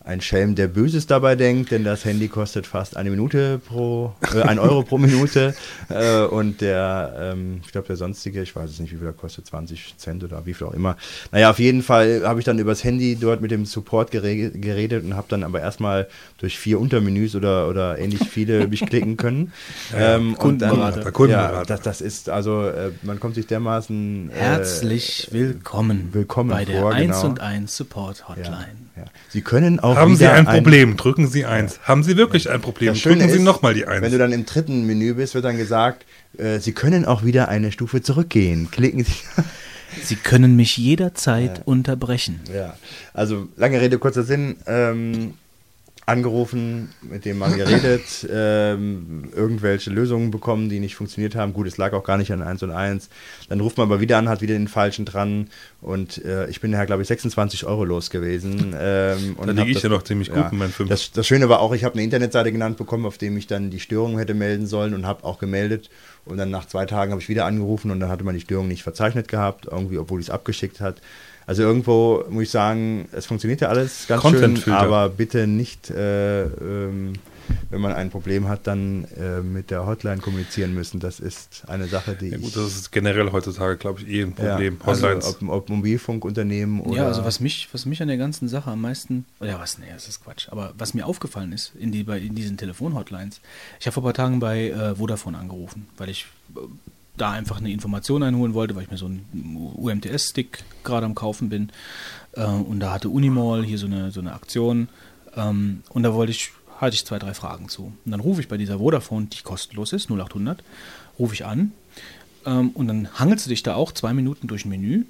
Ein 0.09 0.21
Schelm, 0.21 0.55
der 0.55 0.67
Böses 0.67 1.05
dabei 1.05 1.35
denkt, 1.35 1.69
denn 1.69 1.83
das 1.83 2.03
Handy 2.03 2.29
kostet 2.29 2.65
fast 2.65 2.97
eine 2.97 3.11
Minute 3.11 3.59
pro, 3.59 4.13
äh, 4.33 4.41
ein 4.41 4.57
Euro 4.57 4.83
pro 4.83 4.97
Minute. 4.97 5.55
Äh, 5.89 6.25
und 6.25 6.61
der, 6.61 7.15
ähm, 7.19 7.61
ich 7.65 7.71
glaube, 7.71 7.87
der 7.87 7.95
sonstige, 7.95 8.41
ich 8.43 8.55
weiß 8.55 8.69
es 8.69 8.79
nicht, 8.79 8.93
wie 8.93 8.97
viel 8.97 9.07
er 9.07 9.13
kostet, 9.13 9.47
20 9.47 9.97
Cent 9.97 10.23
oder 10.23 10.45
wie 10.45 10.53
viel 10.53 10.67
auch 10.67 10.73
immer. 10.73 10.97
Naja, 11.31 11.49
auf 11.49 11.57
jeden 11.57 11.81
Fall 11.81 12.21
habe 12.25 12.39
ich 12.39 12.45
dann 12.45 12.59
übers 12.59 12.83
Handy 12.83 13.15
dort 13.15 13.41
mit 13.41 13.49
dem 13.49 13.65
Support 13.65 14.11
gere 14.11 14.51
geredet 14.51 15.03
und 15.03 15.15
habe 15.15 15.27
dann 15.29 15.43
aber 15.43 15.61
erstmal 15.61 16.07
durch 16.37 16.59
vier 16.59 16.79
Untermenüs 16.79 17.35
oder, 17.35 17.67
oder 17.67 17.97
ähnlich 17.97 18.27
viele 18.29 18.67
mich 18.67 18.85
klicken 18.85 19.17
können. 19.17 19.51
Ja, 19.91 20.15
ähm, 20.15 20.35
Kundenberater. 20.37 21.05
Und 21.05 21.29
dann, 21.29 21.29
ja, 21.29 21.63
das, 21.63 21.81
das 21.81 22.01
ist, 22.01 22.29
also, 22.29 22.67
äh, 22.67 22.91
man 23.01 23.19
kommt 23.19 23.35
sich 23.35 23.47
dermaßen. 23.47 24.29
Äh, 24.29 24.33
Herzlich 24.35 25.29
willkommen, 25.31 26.09
willkommen 26.11 26.51
bei 26.51 26.65
der 26.65 26.81
vor, 26.81 26.93
1 26.93 27.15
genau. 27.15 27.29
und 27.29 27.39
1 27.39 27.75
Support 27.75 28.29
Hotline. 28.29 28.75
Ja. 28.95 29.05
Sie 29.29 29.41
können 29.41 29.79
auch 29.79 29.98
Haben 29.99 30.15
Sie 30.15 30.27
ein 30.27 30.45
Problem? 30.45 30.97
Drücken 30.97 31.27
Sie 31.27 31.45
eins. 31.45 31.79
Haben 31.83 32.03
Sie 32.03 32.17
wirklich 32.17 32.49
ein 32.49 32.61
Problem? 32.61 32.93
Drücken 32.93 33.29
Sie 33.29 33.37
ist, 33.37 33.43
nochmal 33.43 33.73
die 33.73 33.85
eins. 33.85 34.01
Wenn 34.01 34.11
du 34.11 34.17
dann 34.17 34.31
im 34.31 34.45
dritten 34.45 34.85
Menü 34.85 35.13
bist, 35.13 35.35
wird 35.35 35.45
dann 35.45 35.57
gesagt, 35.57 36.05
äh, 36.37 36.59
Sie 36.59 36.73
können 36.73 37.05
auch 37.05 37.23
wieder 37.23 37.49
eine 37.49 37.71
Stufe 37.71 38.01
zurückgehen. 38.01 38.69
Klicken 38.71 39.03
Sie. 39.03 39.13
Sie 40.03 40.15
können 40.15 40.55
mich 40.55 40.77
jederzeit 40.77 41.63
unterbrechen. 41.65 42.41
Ja, 42.53 42.75
also 43.13 43.47
lange 43.57 43.81
Rede, 43.81 43.97
kurzer 43.97 44.23
Sinn. 44.23 44.57
Ähm, 44.67 45.33
angerufen, 46.09 46.89
mit 47.01 47.25
dem 47.25 47.37
Mann 47.37 47.55
geredet, 47.55 48.27
ähm, 48.31 49.29
irgendwelche 49.35 49.89
Lösungen 49.89 50.31
bekommen, 50.31 50.69
die 50.69 50.79
nicht 50.79 50.95
funktioniert 50.95 51.35
haben. 51.35 51.53
Gut, 51.53 51.67
es 51.67 51.77
lag 51.77 51.93
auch 51.93 52.03
gar 52.03 52.17
nicht 52.17 52.31
an 52.33 52.41
1 52.41 52.63
und 52.63 52.71
1. 52.71 53.09
Dann 53.47 53.59
ruft 53.59 53.77
man 53.77 53.87
aber 53.87 54.01
wieder 54.01 54.17
an, 54.17 54.27
hat 54.27 54.41
wieder 54.41 54.53
den 54.55 54.67
falschen 54.67 55.05
dran 55.05 55.47
und 55.81 56.23
äh, 56.25 56.49
ich 56.49 56.59
bin 56.61 56.71
daher, 56.71 56.85
glaube 56.85 57.01
ich, 57.01 57.07
26 57.07 57.65
Euro 57.65 57.85
los 57.85 58.09
gewesen. 58.09 58.75
Ähm, 58.77 59.35
da 59.37 59.51
liege 59.51 59.67
ich 59.69 59.73
das- 59.75 59.83
ja 59.83 59.89
noch 59.89 60.03
ziemlich 60.03 60.29
gut 60.29 60.37
ja, 60.37 60.49
in 60.49 60.57
meinen 60.57 60.71
fünf. 60.73 60.89
Das, 60.89 61.11
das 61.11 61.25
Schöne 61.25 61.47
war 61.49 61.59
auch, 61.61 61.73
ich 61.73 61.83
habe 61.83 61.93
eine 61.95 62.03
Internetseite 62.03 62.51
genannt 62.51 62.77
bekommen, 62.77 63.05
auf 63.05 63.17
dem 63.17 63.37
ich 63.37 63.47
dann 63.47 63.69
die 63.69 63.79
Störung 63.79 64.17
hätte 64.17 64.33
melden 64.33 64.67
sollen 64.67 64.93
und 64.93 65.05
habe 65.05 65.23
auch 65.23 65.39
gemeldet. 65.39 65.89
Und 66.25 66.37
dann 66.37 66.49
nach 66.51 66.65
zwei 66.65 66.85
Tagen 66.85 67.11
habe 67.11 67.21
ich 67.21 67.29
wieder 67.29 67.45
angerufen 67.45 67.89
und 67.91 67.99
dann 67.99 68.09
hatte 68.09 68.23
man 68.23 68.35
die 68.35 68.41
Störung 68.41 68.67
nicht 68.67 68.83
verzeichnet 68.83 69.27
gehabt, 69.27 69.67
irgendwie, 69.71 69.97
obwohl 69.97 70.19
ich 70.19 70.27
es 70.27 70.29
abgeschickt 70.29 70.79
hat. 70.81 71.01
Also 71.49 71.63
irgendwo 71.63 72.25
muss 72.29 72.43
ich 72.43 72.51
sagen, 72.51 73.09
es 73.11 73.25
funktioniert 73.25 73.61
ja 73.61 73.69
alles 73.69 74.05
ganz 74.07 74.21
schön, 74.21 74.33
Content-Filter. 74.33 74.79
aber 74.79 75.09
bitte 75.09 75.47
nicht, 75.47 75.89
äh, 75.89 76.43
ähm, 76.43 77.13
wenn 77.71 77.81
man 77.81 77.91
ein 77.93 78.11
Problem 78.11 78.47
hat, 78.47 78.67
dann 78.67 79.05
äh, 79.19 79.41
mit 79.41 79.71
der 79.71 79.87
Hotline 79.87 80.21
kommunizieren 80.21 80.75
müssen. 80.75 80.99
Das 80.99 81.19
ist 81.19 81.63
eine 81.65 81.87
Sache, 81.87 82.13
die 82.13 82.27
ja, 82.27 82.37
gut, 82.37 82.49
ich... 82.49 82.53
das 82.53 82.75
ist 82.75 82.91
generell 82.91 83.31
heutzutage, 83.31 83.77
glaube 83.77 84.01
ich, 84.01 84.07
eh 84.09 84.21
ein 84.21 84.33
Problem. 84.33 84.77
Ja, 84.79 84.87
also 84.87 85.07
Hotlines. 85.07 85.41
ob, 85.41 85.49
ob 85.49 85.69
Mobilfunkunternehmen 85.69 86.81
oder... 86.81 86.97
Ja, 86.97 87.07
also 87.07 87.25
was 87.25 87.39
mich, 87.39 87.67
was 87.71 87.87
mich 87.87 87.99
an 88.03 88.09
der 88.09 88.17
ganzen 88.17 88.47
Sache 88.47 88.69
am 88.69 88.81
meisten, 88.81 89.25
ja 89.41 89.59
was, 89.59 89.79
nee, 89.79 89.87
das 89.91 90.07
ist 90.07 90.23
Quatsch, 90.23 90.49
aber 90.51 90.75
was 90.77 90.93
mir 90.93 91.07
aufgefallen 91.07 91.51
ist 91.51 91.73
in, 91.79 91.91
die, 91.91 92.03
bei, 92.03 92.19
in 92.19 92.35
diesen 92.35 92.57
Telefonhotlines, 92.57 93.41
ich 93.79 93.87
habe 93.87 93.95
vor 93.95 94.03
ein 94.03 94.05
paar 94.05 94.13
Tagen 94.13 94.39
bei 94.39 94.69
äh, 94.69 94.93
Vodafone 94.93 95.35
angerufen, 95.35 95.87
weil 95.97 96.09
ich 96.09 96.27
äh, 96.55 96.59
da 97.21 97.31
einfach 97.31 97.57
eine 97.57 97.71
Information 97.71 98.23
einholen 98.23 98.53
wollte, 98.53 98.75
weil 98.75 98.83
ich 98.83 98.91
mir 98.91 98.97
so 98.97 99.05
einen 99.05 99.73
UMTS-Stick 99.75 100.63
gerade 100.83 101.05
am 101.05 101.15
Kaufen 101.15 101.49
bin. 101.49 101.69
Äh, 102.33 102.45
und 102.45 102.79
da 102.79 102.93
hatte 102.93 103.09
Unimall 103.09 103.63
hier 103.63 103.77
so 103.77 103.85
eine, 103.85 104.11
so 104.11 104.19
eine 104.19 104.33
Aktion. 104.33 104.89
Ähm, 105.35 105.83
und 105.89 106.03
da 106.03 106.13
wollte 106.13 106.31
ich, 106.31 106.51
hatte 106.77 106.95
ich 106.95 107.05
zwei, 107.05 107.19
drei 107.19 107.33
Fragen 107.33 107.69
zu. 107.69 107.93
Und 108.05 108.11
dann 108.11 108.19
rufe 108.19 108.41
ich 108.41 108.47
bei 108.47 108.57
dieser 108.57 108.79
Vodafone, 108.79 109.27
die 109.27 109.41
kostenlos 109.43 109.93
ist, 109.93 110.09
0800, 110.09 110.63
rufe 111.17 111.33
ich 111.33 111.45
an. 111.45 111.73
Ähm, 112.45 112.69
und 112.71 112.87
dann 112.87 113.19
hangelst 113.19 113.45
du 113.45 113.49
dich 113.49 113.63
da 113.63 113.75
auch 113.75 113.91
zwei 113.91 114.13
Minuten 114.13 114.47
durch 114.47 114.65
ein 114.65 114.69
Menü 114.69 115.05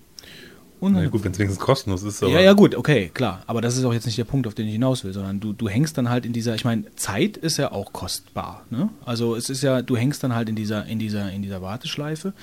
Na 0.82 1.08
gut, 1.08 1.24
wenn 1.24 1.32
es 1.32 1.40
wenigstens 1.40 1.64
kostenlos 1.64 2.04
ist. 2.04 2.24
Aber 2.24 2.32
ja, 2.32 2.40
ja, 2.40 2.54
gut, 2.54 2.76
okay, 2.76 3.12
klar. 3.14 3.44
Aber 3.48 3.62
das 3.62 3.78
ist 3.78 3.84
auch 3.84 3.94
jetzt 3.94 4.06
nicht 4.06 4.18
der 4.18 4.24
Punkt, 4.24 4.48
auf 4.48 4.56
den 4.56 4.66
ich 4.68 4.74
hinaus 4.74 5.04
will, 5.04 5.14
sondern 5.14 5.40
du, 5.40 5.54
du 5.54 5.68
hängst 5.68 5.98
dann 5.98 6.10
halt 6.10 6.26
in 6.26 6.34
dieser, 6.34 6.56
ich 6.56 6.64
meine, 6.64 6.84
Zeit 6.96 7.38
ist 7.38 7.58
ja 7.58 7.72
auch 7.72 7.92
kostbar. 7.92 8.66
Ne? 8.70 8.90
Also 9.06 9.36
es 9.36 9.50
ist 9.50 9.62
ja, 9.62 9.82
du 9.82 9.98
hängst 9.98 10.24
dann 10.24 10.34
halt 10.34 10.48
in 10.48 10.56
dieser, 10.56 10.86
in 10.86 11.00
dieser, 11.00 11.32
in 11.32 11.42
dieser 11.42 11.62
Warteschleife 11.62 12.34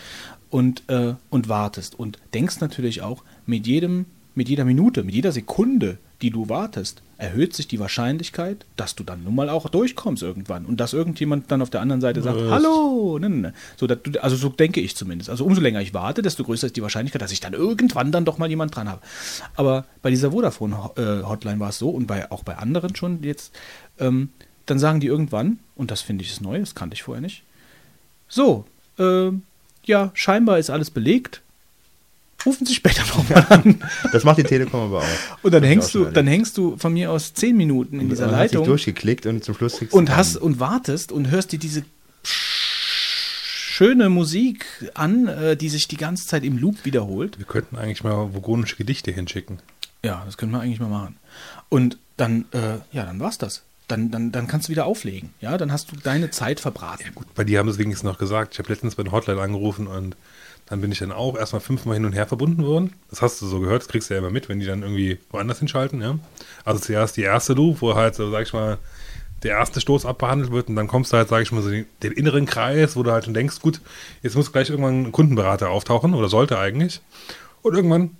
und, 0.50 0.82
äh, 0.88 1.14
und 1.30 1.48
wartest 1.48 1.98
und 1.98 2.18
denkst 2.34 2.60
natürlich 2.60 3.02
auch, 3.02 3.22
mit 3.46 3.66
jedem, 3.66 4.06
mit 4.34 4.48
jeder 4.48 4.64
Minute, 4.64 5.02
mit 5.02 5.14
jeder 5.14 5.32
Sekunde, 5.32 5.98
die 6.22 6.30
du 6.30 6.48
wartest, 6.48 7.02
erhöht 7.18 7.54
sich 7.54 7.68
die 7.68 7.78
Wahrscheinlichkeit, 7.78 8.66
dass 8.76 8.94
du 8.94 9.04
dann 9.04 9.24
nun 9.24 9.34
mal 9.34 9.48
auch 9.48 9.68
durchkommst 9.68 10.22
irgendwann 10.22 10.66
und 10.66 10.78
dass 10.78 10.92
irgendjemand 10.92 11.50
dann 11.50 11.62
auf 11.62 11.70
der 11.70 11.80
anderen 11.80 12.00
Seite 12.00 12.22
sagt, 12.22 12.38
Was? 12.38 12.50
hallo, 12.50 13.18
ne, 13.18 13.28
ne, 13.28 13.36
ne. 13.36 13.54
So, 13.76 13.86
du, 13.86 13.96
also 14.22 14.36
so 14.36 14.48
denke 14.48 14.80
ich 14.80 14.96
zumindest. 14.96 15.30
Also 15.30 15.44
umso 15.44 15.60
länger 15.60 15.80
ich 15.80 15.94
warte, 15.94 16.22
desto 16.22 16.44
größer 16.44 16.66
ist 16.66 16.76
die 16.76 16.82
Wahrscheinlichkeit, 16.82 17.22
dass 17.22 17.32
ich 17.32 17.40
dann 17.40 17.54
irgendwann 17.54 18.12
dann 18.12 18.24
doch 18.24 18.38
mal 18.38 18.48
jemand 18.48 18.76
dran 18.76 18.88
habe. 18.88 19.00
Aber 19.56 19.86
bei 20.02 20.10
dieser 20.10 20.30
Vodafone-Hotline 20.30 21.60
war 21.60 21.70
es 21.70 21.78
so 21.78 21.90
und 21.90 22.06
bei, 22.06 22.30
auch 22.30 22.44
bei 22.44 22.56
anderen 22.56 22.94
schon 22.96 23.22
jetzt, 23.22 23.54
ähm, 23.98 24.30
dann 24.66 24.78
sagen 24.78 25.00
die 25.00 25.06
irgendwann, 25.06 25.58
und 25.74 25.90
das 25.90 26.02
finde 26.02 26.24
ich 26.24 26.30
ist 26.30 26.40
neu, 26.40 26.58
das 26.58 26.74
kannte 26.74 26.94
ich 26.94 27.02
vorher 27.02 27.22
nicht, 27.22 27.44
so, 28.28 28.64
ähm, 28.98 29.42
ja, 29.84 30.10
scheinbar 30.14 30.58
ist 30.58 30.70
alles 30.70 30.90
belegt. 30.90 31.42
Rufen 32.46 32.64
Sie 32.64 32.74
später 32.74 33.02
nochmal 33.06 33.44
an. 33.50 33.82
Das 34.12 34.24
macht 34.24 34.38
die 34.38 34.44
Telekom 34.44 34.80
aber 34.80 35.00
auch. 35.00 35.42
Und 35.42 35.52
dann 35.52 35.64
hängst 35.64 35.94
du, 35.94 36.04
dann 36.04 36.26
hängst 36.26 36.56
du 36.56 36.76
von 36.76 36.92
mir 36.92 37.10
aus 37.10 37.34
zehn 37.34 37.56
Minuten 37.56 38.00
in 38.00 38.08
dieser 38.08 38.28
Und 38.28 38.36
hast 38.36 38.42
dich 38.44 38.52
Leitung 38.52 38.66
durchgeklickt 38.66 39.26
und 39.26 39.44
zum 39.44 39.54
Schluss 39.56 39.78
kriegst 39.78 39.92
du 39.92 39.98
und 39.98 40.16
hast 40.16 40.36
und 40.36 40.60
wartest 40.60 41.10
und 41.10 41.30
hörst 41.30 41.52
dir 41.52 41.58
diese 41.58 41.84
schöne 42.22 44.08
Musik 44.08 44.64
an, 44.94 45.28
äh, 45.28 45.56
die 45.56 45.68
sich 45.68 45.86
die 45.88 45.98
ganze 45.98 46.26
Zeit 46.26 46.44
im 46.44 46.56
Loop 46.56 46.84
wiederholt. 46.84 47.38
Wir 47.38 47.44
könnten 47.46 47.76
eigentlich 47.76 48.04
mal 48.04 48.32
vogonische 48.32 48.76
Gedichte 48.76 49.10
hinschicken. 49.10 49.58
Ja, 50.02 50.22
das 50.24 50.38
können 50.38 50.52
wir 50.52 50.60
eigentlich 50.60 50.80
mal 50.80 50.88
machen. 50.88 51.16
Und 51.68 51.98
dann, 52.16 52.46
äh, 52.52 52.78
ja, 52.92 53.04
dann 53.04 53.20
war's 53.20 53.38
das. 53.38 53.64
Dann, 53.88 54.10
dann, 54.10 54.32
dann 54.32 54.46
kannst 54.46 54.68
du 54.68 54.70
wieder 54.70 54.86
auflegen. 54.86 55.34
Ja, 55.40 55.58
dann 55.58 55.70
hast 55.70 55.92
du 55.92 55.96
deine 55.96 56.30
Zeit 56.30 56.58
verbraten. 56.58 57.04
Gut, 57.14 57.26
bei 57.34 57.44
dir 57.44 57.58
haben 57.58 57.68
sie 57.68 57.74
es 57.74 57.78
wenigstens 57.78 58.04
noch 58.04 58.18
gesagt. 58.18 58.54
Ich 58.54 58.58
habe 58.58 58.68
letztens 58.68 58.94
bei 58.94 59.02
der 59.02 59.12
Hotline 59.12 59.40
angerufen 59.40 59.86
und 59.86 60.16
dann 60.68 60.80
bin 60.80 60.90
ich 60.90 60.98
dann 60.98 61.12
auch 61.12 61.36
erstmal 61.36 61.60
fünfmal 61.60 61.94
hin 61.94 62.04
und 62.04 62.12
her 62.12 62.26
verbunden 62.26 62.64
worden. 62.64 62.92
Das 63.10 63.22
hast 63.22 63.40
du 63.40 63.46
so 63.46 63.60
gehört, 63.60 63.82
das 63.82 63.88
kriegst 63.88 64.10
du 64.10 64.14
ja 64.14 64.18
immer 64.18 64.30
mit, 64.30 64.48
wenn 64.48 64.60
die 64.60 64.66
dann 64.66 64.82
irgendwie 64.82 65.18
woanders 65.30 65.60
hinschalten, 65.60 66.00
ja. 66.02 66.18
Also 66.64 66.80
zuerst 66.80 67.16
die 67.16 67.22
erste 67.22 67.52
Loop, 67.52 67.80
wo 67.80 67.94
halt 67.94 68.14
so, 68.14 68.30
sag 68.30 68.42
ich 68.42 68.52
mal, 68.52 68.78
der 69.42 69.58
erste 69.58 69.80
Stoß 69.80 70.06
abbehandelt 70.06 70.50
wird 70.50 70.68
und 70.68 70.76
dann 70.76 70.88
kommst 70.88 71.12
du 71.12 71.16
halt, 71.16 71.28
sag 71.28 71.42
ich 71.42 71.52
mal, 71.52 71.62
so 71.62 71.70
den, 71.70 71.86
den 72.02 72.12
inneren 72.12 72.46
Kreis, 72.46 72.96
wo 72.96 73.02
du 73.02 73.12
halt 73.12 73.24
schon 73.24 73.34
denkst, 73.34 73.60
gut, 73.60 73.80
jetzt 74.22 74.34
muss 74.34 74.52
gleich 74.52 74.70
irgendwann 74.70 75.04
ein 75.04 75.12
Kundenberater 75.12 75.70
auftauchen 75.70 76.14
oder 76.14 76.28
sollte 76.28 76.58
eigentlich. 76.58 77.00
Und 77.62 77.74
irgendwann 77.74 78.16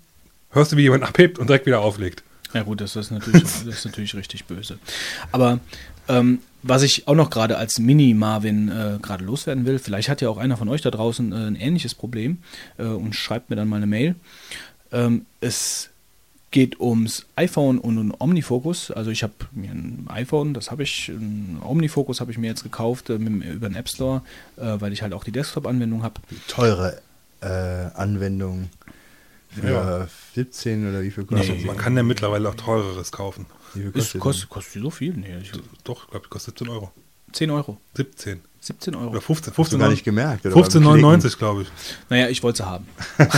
hörst 0.50 0.72
du, 0.72 0.76
wie 0.76 0.82
jemand 0.82 1.02
abhebt 1.02 1.38
und 1.38 1.48
direkt 1.48 1.66
wieder 1.66 1.80
auflegt. 1.80 2.22
Ja 2.52 2.62
gut, 2.62 2.80
das 2.80 2.96
ist 2.96 3.10
natürlich, 3.10 3.42
das 3.42 3.62
ist 3.64 3.84
natürlich 3.84 4.14
richtig 4.14 4.44
böse. 4.44 4.78
Aber 5.32 5.58
ähm, 6.08 6.40
was 6.62 6.82
ich 6.82 7.06
auch 7.06 7.14
noch 7.14 7.30
gerade 7.30 7.56
als 7.58 7.78
Mini-Marvin 7.78 8.68
äh, 8.68 8.98
gerade 9.00 9.24
loswerden 9.24 9.66
will, 9.66 9.78
vielleicht 9.78 10.08
hat 10.08 10.20
ja 10.20 10.28
auch 10.28 10.38
einer 10.38 10.56
von 10.56 10.68
euch 10.68 10.82
da 10.82 10.90
draußen 10.90 11.32
äh, 11.32 11.34
ein 11.36 11.56
ähnliches 11.56 11.94
Problem 11.94 12.38
äh, 12.78 12.84
und 12.84 13.14
schreibt 13.14 13.50
mir 13.50 13.56
dann 13.56 13.68
mal 13.68 13.76
eine 13.76 13.86
Mail. 13.86 14.16
Ähm, 14.92 15.26
es 15.40 15.90
geht 16.50 16.80
ums 16.80 17.26
iPhone 17.36 17.78
und 17.78 17.98
um 17.98 18.14
Omnifocus. 18.18 18.90
Also 18.90 19.10
ich 19.10 19.22
habe 19.22 19.34
mir 19.52 19.70
ein 19.70 20.06
iPhone, 20.08 20.54
das 20.54 20.70
habe 20.70 20.82
ich, 20.84 21.08
ein 21.08 21.60
Omnifocus 21.62 22.20
habe 22.20 22.30
ich 22.32 22.38
mir 22.38 22.46
jetzt 22.46 22.62
gekauft 22.62 23.10
äh, 23.10 23.18
mit, 23.18 23.44
über 23.44 23.68
den 23.68 23.76
App 23.76 23.88
Store, 23.88 24.22
äh, 24.56 24.80
weil 24.80 24.92
ich 24.92 25.02
halt 25.02 25.12
auch 25.12 25.24
die 25.24 25.32
Desktop-Anwendung 25.32 26.02
habe. 26.02 26.20
teure 26.48 27.00
äh, 27.42 27.46
Anwendung 27.94 28.70
für 29.50 29.70
Ja. 29.70 30.08
17 30.34 30.88
oder 30.88 31.02
wie 31.02 31.10
viel 31.10 31.24
Also 31.30 31.52
kostet 31.52 31.66
man 31.66 31.76
kann 31.76 31.96
ja 31.96 32.02
mittlerweile 32.02 32.48
auch 32.48 32.54
teureres 32.54 33.12
kaufen. 33.12 33.46
Wie 33.74 33.80
viel 33.80 33.88
Ist, 33.88 33.94
kostet 33.94 34.20
kostet, 34.20 34.48
kostet 34.48 34.74
die 34.76 34.80
so 34.80 34.90
viel? 34.90 35.14
Nee, 35.14 35.38
ich, 35.38 35.52
Doch, 35.84 36.04
ich 36.04 36.10
glaube, 36.10 36.26
die 36.26 36.30
kostet 36.30 36.58
17 36.58 36.68
Euro. 36.68 36.92
10 37.32 37.50
Euro. 37.50 37.78
17. 37.94 38.40
17 38.66 38.94
Euro. 38.94 39.10
Oder 39.10 39.20
15. 39.20 39.50
Hast 39.52 39.58
du 39.58 39.62
15 39.62 39.78
gar 39.78 39.88
nicht 39.90 40.04
gemerkt? 40.04 40.44
oder 40.46 40.54
beim 40.54 40.64
15,99 40.64 41.38
glaube 41.38 41.62
ich. 41.62 41.68
Naja, 42.10 42.28
ich 42.28 42.42
wollte 42.42 42.58
sie 42.58 42.66
haben. 42.66 42.86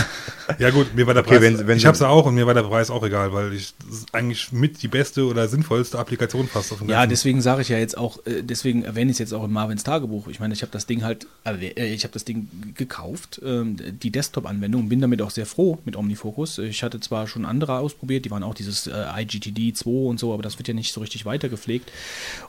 Ja 0.57 0.71
gut, 0.71 0.95
mir 0.95 1.05
war 1.05 1.13
der 1.13 1.21
Okay, 1.21 1.37
Preis, 1.37 1.41
wenn- 1.59 1.67
wenn 1.67 1.77
ich 1.77 1.85
habe 1.85 1.95
sie 1.95 2.07
auch 2.07 2.25
und 2.25 2.33
mir 2.33 2.47
war 2.47 2.55
der 2.55 2.63
Preis 2.63 2.89
auch 2.89 3.03
egal, 3.03 3.31
weil 3.33 3.53
ich 3.53 3.75
eigentlich 4.13 4.51
mit 4.51 4.81
die 4.81 4.87
beste 4.87 5.27
oder 5.27 5.47
sinnvollste 5.47 5.99
Applikation 5.99 6.47
fast 6.47 6.71
auf 6.71 6.79
dem 6.79 6.89
Ja, 6.89 7.05
deswegen 7.05 7.39
sage 7.43 7.61
ich 7.61 7.69
ja 7.69 7.77
jetzt 7.77 7.95
auch, 7.95 8.17
äh, 8.25 8.41
deswegen 8.41 8.83
erwähne 8.83 9.11
ich 9.11 9.15
es 9.15 9.19
jetzt 9.19 9.33
auch 9.35 9.43
in 9.43 9.51
Marvins 9.51 9.83
Tagebuch. 9.83 10.27
Ich 10.27 10.39
meine, 10.39 10.55
ich 10.55 10.63
habe 10.63 10.71
das 10.71 10.87
Ding 10.87 11.03
halt, 11.03 11.27
äh, 11.45 11.93
ich 11.93 12.03
habe 12.03 12.13
das 12.13 12.25
Ding 12.25 12.47
gekauft, 12.75 13.39
ähm, 13.45 13.77
die 14.01 14.09
Desktop-Anwendung, 14.09 14.81
und 14.81 14.89
bin 14.89 15.01
damit 15.01 15.21
auch 15.21 15.29
sehr 15.29 15.45
froh 15.45 15.77
mit 15.85 15.95
OmniFocus. 15.95 16.57
Ich 16.57 16.81
hatte 16.81 16.99
zwar 16.99 17.27
schon 17.27 17.45
andere 17.45 17.77
ausprobiert, 17.77 18.25
die 18.25 18.31
waren 18.31 18.41
auch 18.41 18.55
dieses 18.55 18.87
äh, 18.87 19.05
IGTD 19.19 19.73
2 19.73 19.87
und 20.09 20.19
so, 20.19 20.33
aber 20.33 20.41
das 20.41 20.57
wird 20.57 20.67
ja 20.67 20.73
nicht 20.73 20.91
so 20.93 20.99
richtig 21.01 21.25
weitergepflegt. 21.25 21.91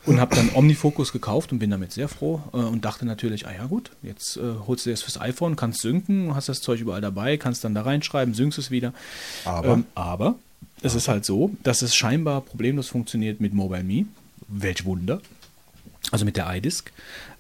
Und 0.07 0.21
habe 0.21 0.35
dann 0.35 0.49
OmniFocus 0.55 1.13
gekauft 1.13 1.53
und 1.53 1.59
bin 1.59 1.69
damit 1.71 1.93
sehr 1.93 2.09
froh 2.09 2.41
und 2.71 2.85
dachte 2.85 3.05
natürlich, 3.05 3.47
ah 3.47 3.53
ja 3.53 3.67
gut, 3.67 3.91
jetzt 4.03 4.37
äh, 4.37 4.55
holst 4.67 4.87
du 4.87 4.91
das 4.91 5.03
fürs 5.03 5.21
iPhone, 5.21 5.57
kannst 5.57 5.81
synken, 5.83 6.35
hast 6.35 6.49
das 6.49 6.61
Zeug 6.61 6.81
überall 6.81 7.01
dabei, 7.01 7.37
kannst 7.37 7.65
dann 7.65 7.75
da 7.75 7.83
reinschreiben, 7.83 8.35
synkst 8.35 8.59
es 8.59 8.71
wieder. 8.71 8.93
Aber? 9.45 9.75
Ähm, 9.75 9.85
aber 9.95 10.37
es 10.83 10.95
ist 10.95 11.09
halt 11.09 11.25
so, 11.25 11.51
dass 11.63 11.83
es 11.83 11.95
scheinbar 11.95 12.41
problemlos 12.41 12.89
funktioniert 12.89 13.41
mit 13.41 13.53
MobileMe. 13.53 14.07
Welch 14.49 14.85
Wunder. 14.85 15.21
Also 16.11 16.25
mit 16.25 16.37
der 16.37 16.53
iDisk. 16.55 16.93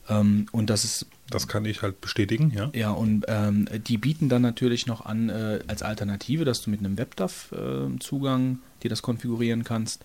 Ähm, 0.09 0.47
und 0.53 0.71
das 0.71 0.85
ist, 0.85 1.07
das 1.31 1.49
kann 1.49 1.65
ich 1.65 1.83
halt 1.83 2.01
bestätigen, 2.01 2.53
ja. 2.55 2.71
ja, 2.73 2.91
und 2.91 3.25
ähm, 3.29 3.69
die 3.87 3.99
bieten 3.99 4.29
dann 4.29 4.43
natürlich 4.43 4.87
noch 4.87 5.07
an 5.07 5.29
äh, 5.29 5.61
als 5.67 5.83
Alternative, 5.83 6.45
dass 6.45 6.63
du 6.63 6.71
mit 6.71 6.81
einem 6.81 6.99
WebDAV-Zugang 6.99 8.59
die 8.83 8.89
das 8.89 9.03
konfigurieren 9.03 9.65
kannst. 9.65 10.03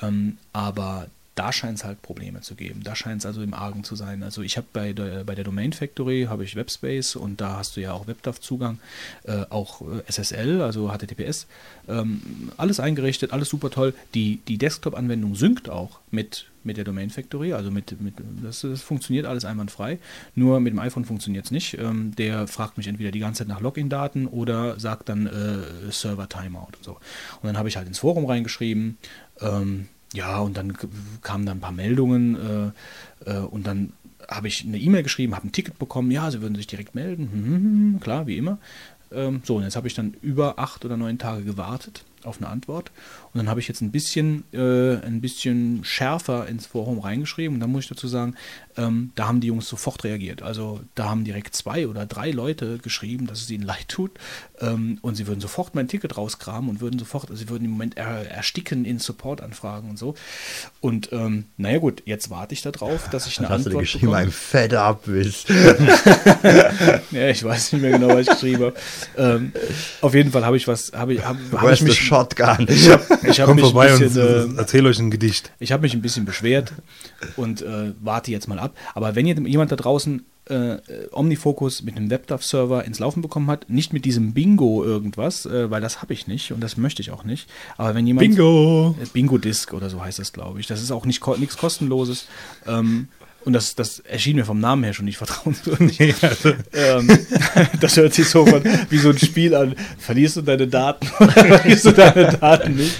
Ähm, 0.00 0.38
aber 0.52 1.06
da 1.38 1.52
scheint 1.52 1.78
es 1.78 1.84
halt 1.84 2.02
Probleme 2.02 2.40
zu 2.40 2.56
geben. 2.56 2.82
Da 2.82 2.96
scheint 2.96 3.20
es 3.20 3.26
also 3.26 3.42
im 3.42 3.54
Argen 3.54 3.84
zu 3.84 3.94
sein. 3.94 4.24
Also 4.24 4.42
ich 4.42 4.56
habe 4.56 4.66
bei 4.72 4.92
der, 4.92 5.22
bei 5.22 5.36
der 5.36 5.44
Domain 5.44 5.72
Factory 5.72 6.26
habe 6.28 6.42
ich 6.42 6.56
Webspace 6.56 7.14
und 7.14 7.40
da 7.40 7.58
hast 7.58 7.76
du 7.76 7.80
ja 7.80 7.92
auch 7.92 8.08
WebDAV-Zugang, 8.08 8.80
äh, 9.22 9.44
auch 9.48 9.82
äh, 9.82 10.02
SSL, 10.10 10.60
also 10.62 10.90
HTTPS, 10.90 11.46
ähm, 11.88 12.50
alles 12.56 12.80
eingerichtet, 12.80 13.32
alles 13.32 13.48
super 13.48 13.70
toll. 13.70 13.94
Die, 14.14 14.40
die 14.48 14.58
Desktop-Anwendung 14.58 15.36
synkt 15.36 15.70
auch 15.70 16.00
mit, 16.10 16.46
mit 16.64 16.76
der 16.76 16.84
Domain 16.84 17.08
Factory, 17.08 17.52
also 17.52 17.70
mit, 17.70 18.00
mit 18.00 18.14
das, 18.42 18.62
das 18.62 18.82
funktioniert 18.82 19.24
alles 19.24 19.44
einwandfrei. 19.44 20.00
Nur 20.34 20.58
mit 20.58 20.72
dem 20.72 20.80
iPhone 20.80 21.04
funktioniert 21.04 21.44
es 21.44 21.52
nicht. 21.52 21.78
Ähm, 21.78 22.16
der 22.16 22.48
fragt 22.48 22.78
mich 22.78 22.88
entweder 22.88 23.12
die 23.12 23.20
ganze 23.20 23.38
Zeit 23.38 23.48
nach 23.48 23.60
Login-Daten 23.60 24.26
oder 24.26 24.80
sagt 24.80 25.08
dann 25.08 25.28
äh, 25.28 25.92
Server-Timeout 25.92 26.78
und 26.78 26.84
so. 26.84 26.92
Und 26.94 27.44
dann 27.44 27.58
habe 27.58 27.68
ich 27.68 27.76
halt 27.76 27.86
ins 27.86 28.00
Forum 28.00 28.26
reingeschrieben, 28.26 28.98
ähm, 29.40 29.86
ja, 30.14 30.38
und 30.38 30.56
dann 30.56 30.76
kamen 31.22 31.46
dann 31.46 31.58
ein 31.58 31.60
paar 31.60 31.72
Meldungen 31.72 32.72
äh, 33.26 33.30
äh, 33.30 33.38
und 33.38 33.66
dann 33.66 33.92
habe 34.28 34.48
ich 34.48 34.64
eine 34.64 34.78
E-Mail 34.78 35.02
geschrieben, 35.02 35.34
habe 35.34 35.48
ein 35.48 35.52
Ticket 35.52 35.78
bekommen, 35.78 36.10
ja, 36.10 36.30
sie 36.30 36.42
würden 36.42 36.54
sich 36.54 36.66
direkt 36.66 36.94
melden, 36.94 37.30
hm, 37.30 37.44
hm, 37.44 37.62
hm, 37.94 38.00
klar, 38.00 38.26
wie 38.26 38.36
immer. 38.36 38.58
Ähm, 39.10 39.40
so, 39.44 39.56
und 39.56 39.62
jetzt 39.62 39.76
habe 39.76 39.86
ich 39.86 39.94
dann 39.94 40.14
über 40.20 40.58
acht 40.58 40.84
oder 40.84 40.96
neun 40.96 41.18
Tage 41.18 41.44
gewartet 41.44 42.04
auf 42.24 42.38
eine 42.38 42.48
Antwort. 42.48 42.90
Und 43.32 43.38
dann 43.38 43.48
habe 43.48 43.60
ich 43.60 43.68
jetzt 43.68 43.80
ein 43.80 43.90
bisschen, 43.90 44.44
äh, 44.52 44.96
ein 44.96 45.20
bisschen 45.20 45.84
schärfer 45.84 46.46
ins 46.48 46.66
Forum 46.66 46.98
reingeschrieben. 46.98 47.54
Und 47.54 47.60
dann 47.60 47.70
muss 47.70 47.84
ich 47.84 47.88
dazu 47.88 48.08
sagen, 48.08 48.34
ähm, 48.76 49.12
da 49.14 49.28
haben 49.28 49.40
die 49.40 49.48
Jungs 49.48 49.68
sofort 49.68 50.04
reagiert. 50.04 50.42
Also 50.42 50.80
da 50.94 51.08
haben 51.10 51.24
direkt 51.24 51.54
zwei 51.54 51.88
oder 51.88 52.06
drei 52.06 52.30
Leute 52.30 52.78
geschrieben, 52.78 53.26
dass 53.26 53.40
es 53.42 53.50
ihnen 53.50 53.64
leid 53.66 53.88
tut. 53.88 54.12
Ähm, 54.60 54.98
und 55.02 55.16
sie 55.16 55.26
würden 55.26 55.40
sofort 55.40 55.74
mein 55.74 55.88
Ticket 55.88 56.16
rauskramen 56.16 56.68
und 56.70 56.80
würden 56.80 56.98
sofort, 56.98 57.30
also 57.30 57.40
sie 57.40 57.48
würden 57.48 57.64
im 57.64 57.72
Moment 57.72 57.96
er, 57.96 58.30
ersticken 58.30 58.84
in 58.84 58.98
Supportanfragen 58.98 59.90
und 59.90 59.98
so. 59.98 60.14
Und 60.80 61.12
ähm, 61.12 61.44
naja 61.56 61.78
gut, 61.78 62.02
jetzt 62.06 62.30
warte 62.30 62.54
ich 62.54 62.62
darauf, 62.62 63.08
dass 63.10 63.26
ich 63.26 63.38
eine 63.38 63.48
Hast 63.48 63.66
Antwort 63.66 63.74
du 63.74 63.78
geschrieben, 63.80 64.06
bekomme. 64.06 64.22
ein 64.22 64.30
Fed 64.30 64.74
up 64.74 65.04
bist. 65.06 65.48
Ja, 67.10 67.28
ich 67.28 67.42
weiß 67.42 67.72
nicht 67.72 67.82
mehr 67.82 67.92
genau, 67.92 68.08
was 68.08 68.20
ich 68.20 68.28
geschrieben 68.28 68.64
habe. 68.64 68.74
Ähm, 69.16 69.52
auf 70.00 70.14
jeden 70.14 70.30
Fall 70.32 70.44
habe 70.44 70.56
ich 70.56 70.68
was, 70.68 70.92
habe 70.92 71.14
ich, 71.14 71.24
habe 71.24 71.38
hab 71.52 71.72
ich 71.72 71.82
mich, 71.82 71.98
shotgun? 71.98 72.66
ich 72.68 72.90
habe 72.90 73.17
ich 73.22 73.40
hab 73.40 73.46
Komm 73.46 73.56
mich 73.56 73.64
ein 73.64 73.70
vorbei 73.70 73.96
bisschen, 73.96 74.46
und 74.46 74.56
äh, 74.56 74.58
erzähl 74.58 74.86
euch 74.86 74.98
ein 74.98 75.10
Gedicht. 75.10 75.52
ich 75.58 75.72
habe 75.72 75.82
mich 75.82 75.94
ein 75.94 76.02
bisschen 76.02 76.24
beschwert 76.24 76.72
und 77.36 77.62
äh, 77.62 77.92
warte 78.00 78.30
jetzt 78.30 78.48
mal 78.48 78.58
ab. 78.58 78.76
Aber 78.94 79.14
wenn 79.14 79.26
jemand 79.26 79.72
da 79.72 79.76
draußen 79.76 80.24
äh, 80.48 80.78
Omnifocus 81.12 81.82
mit 81.82 81.96
einem 81.96 82.10
WebDAV-Server 82.10 82.84
ins 82.84 82.98
Laufen 82.98 83.22
bekommen 83.22 83.48
hat, 83.50 83.68
nicht 83.68 83.92
mit 83.92 84.04
diesem 84.04 84.32
Bingo 84.32 84.84
irgendwas, 84.84 85.46
äh, 85.46 85.70
weil 85.70 85.80
das 85.80 86.02
habe 86.02 86.12
ich 86.12 86.26
nicht 86.26 86.52
und 86.52 86.60
das 86.60 86.76
möchte 86.76 87.02
ich 87.02 87.10
auch 87.10 87.24
nicht. 87.24 87.48
Aber 87.76 87.94
wenn 87.94 88.06
jemand 88.06 88.28
Bingo! 88.28 88.96
äh, 89.00 89.06
Bingo-Disc 89.12 89.72
oder 89.72 89.90
so 89.90 90.02
heißt 90.02 90.18
das, 90.18 90.32
glaube 90.32 90.60
ich. 90.60 90.66
Das 90.66 90.82
ist 90.82 90.90
auch 90.90 91.04
nicht 91.04 91.26
nichts 91.38 91.56
kostenloses. 91.56 92.26
Ähm, 92.66 93.08
und 93.44 93.52
das, 93.52 93.74
das 93.74 94.00
erschien 94.00 94.36
mir 94.36 94.44
vom 94.44 94.60
Namen 94.60 94.84
her 94.84 94.92
schon 94.92 95.04
nicht 95.04 95.18
vertrauenswürdig. 95.18 95.98
ähm, 96.72 97.08
das 97.80 97.96
hört 97.96 98.12
sich 98.14 98.28
so 98.28 98.44
von, 98.44 98.62
wie 98.90 98.98
so 98.98 99.10
ein 99.10 99.18
Spiel 99.18 99.54
an. 99.54 99.74
Verlierst 99.98 100.36
du 100.36 100.42
deine 100.42 100.66
Daten 100.66 101.08
oder 101.18 101.32
verlierst 101.58 101.84
du 101.86 101.92
deine 101.92 102.36
Daten 102.36 102.74
nicht? 102.76 102.96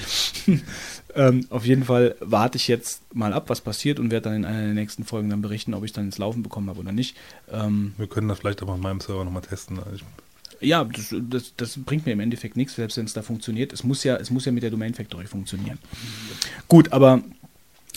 ähm, 1.15 1.47
auf 1.51 1.67
jeden 1.67 1.85
Fall 1.85 2.15
warte 2.21 2.57
ich 2.57 2.69
jetzt 2.69 3.03
mal 3.15 3.33
ab, 3.33 3.49
was 3.49 3.61
passiert 3.61 3.99
und 3.99 4.11
werde 4.11 4.31
dann 4.31 4.37
in 4.37 4.45
einer 4.45 4.63
der 4.63 4.75
nächsten 4.75 5.05
Folgen 5.05 5.29
dann 5.29 5.43
berichten, 5.43 5.75
ob 5.75 5.85
ich 5.85 5.93
dann 5.93 6.07
ins 6.07 6.19
Laufen 6.19 6.43
bekommen 6.43 6.69
habe 6.71 6.81
oder 6.81 6.93
nicht. 6.93 7.17
Ähm, 7.51 7.95
Wir 7.99 8.07
können 8.07 8.29
das 8.29 8.39
vielleicht 8.39 8.63
auch 8.63 8.69
auf 8.69 8.79
meinem 8.79 9.01
Server 9.01 9.25
nochmal 9.25 9.43
testen. 9.43 9.81
Ich, 9.95 10.05
ja, 10.61 10.85
das, 10.85 11.15
das, 11.29 11.53
das 11.57 11.79
bringt 11.79 12.07
mir 12.07 12.13
im 12.13 12.21
Endeffekt 12.21 12.57
nichts, 12.57 12.75
selbst 12.75 12.97
wenn 12.97 13.05
es 13.05 13.13
da 13.13 13.23
funktioniert. 13.23 13.73
Es 13.73 13.85
muss 13.85 14.05
ja, 14.05 14.17
es 14.17 14.31
muss 14.31 14.45
ja 14.45 14.53
mit 14.53 14.63
der 14.63 14.71
Domain 14.71 14.95
Factory 14.95 15.27
funktionieren. 15.27 15.79
Gut, 16.69 16.93
aber 16.93 17.23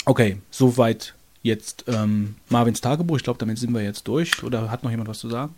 okay, 0.06 0.38
soweit 0.52 1.14
jetzt 1.42 1.86
ähm, 1.88 2.36
Marvins 2.50 2.82
Tagebuch. 2.82 3.18
Ich 3.18 3.24
glaube, 3.24 3.39
damit 3.39 3.58
sind 3.58 3.74
wir 3.74 3.82
jetzt 3.82 4.08
durch. 4.08 4.44
Oder 4.44 4.72
hat 4.72 4.84
noch 4.84 4.92
jemand 4.92 5.10
was 5.10 5.20
zu 5.20 5.30
sagen? 5.30 5.56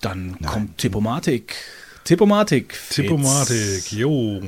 Dann 0.00 0.36
kommt 0.40 0.78
Tippomatik. 0.78 1.54
Tippomatik. 2.04 2.74
Fitz. 2.74 2.96
Tippomatik, 2.96 3.92
jo. 3.92 4.42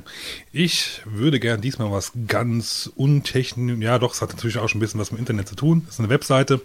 Ich 0.53 1.03
würde 1.05 1.39
gern 1.39 1.61
diesmal 1.61 1.93
was 1.93 2.13
ganz 2.27 2.91
untechnisch, 2.97 3.79
ja 3.79 4.01
doch, 4.01 4.13
es 4.13 4.23
hat 4.23 4.31
natürlich 4.31 4.59
auch 4.59 4.69
schon 4.69 4.79
ein 4.79 4.81
bisschen 4.81 4.99
was 4.99 5.13
mit 5.13 5.19
dem 5.19 5.23
Internet 5.23 5.49
zu 5.49 5.55
tun. 5.55 5.83
Das 5.87 5.95
ist 5.95 6.01
eine 6.01 6.09
Webseite, 6.09 6.61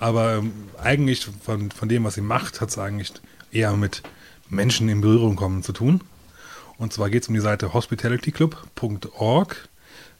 aber 0.00 0.38
ähm, 0.38 0.52
eigentlich 0.82 1.28
von, 1.44 1.70
von 1.70 1.88
dem, 1.88 2.02
was 2.02 2.14
sie 2.14 2.22
macht, 2.22 2.60
hat 2.60 2.70
es 2.70 2.78
eigentlich 2.78 3.12
eher 3.52 3.76
mit 3.76 4.02
Menschen 4.48 4.88
in 4.88 5.00
Berührung 5.00 5.36
kommen 5.36 5.62
zu 5.62 5.72
tun. 5.72 6.00
Und 6.76 6.92
zwar 6.92 7.08
geht 7.08 7.22
es 7.22 7.28
um 7.28 7.34
die 7.34 7.40
Seite 7.40 7.72
hospitalityclub.org. 7.72 9.68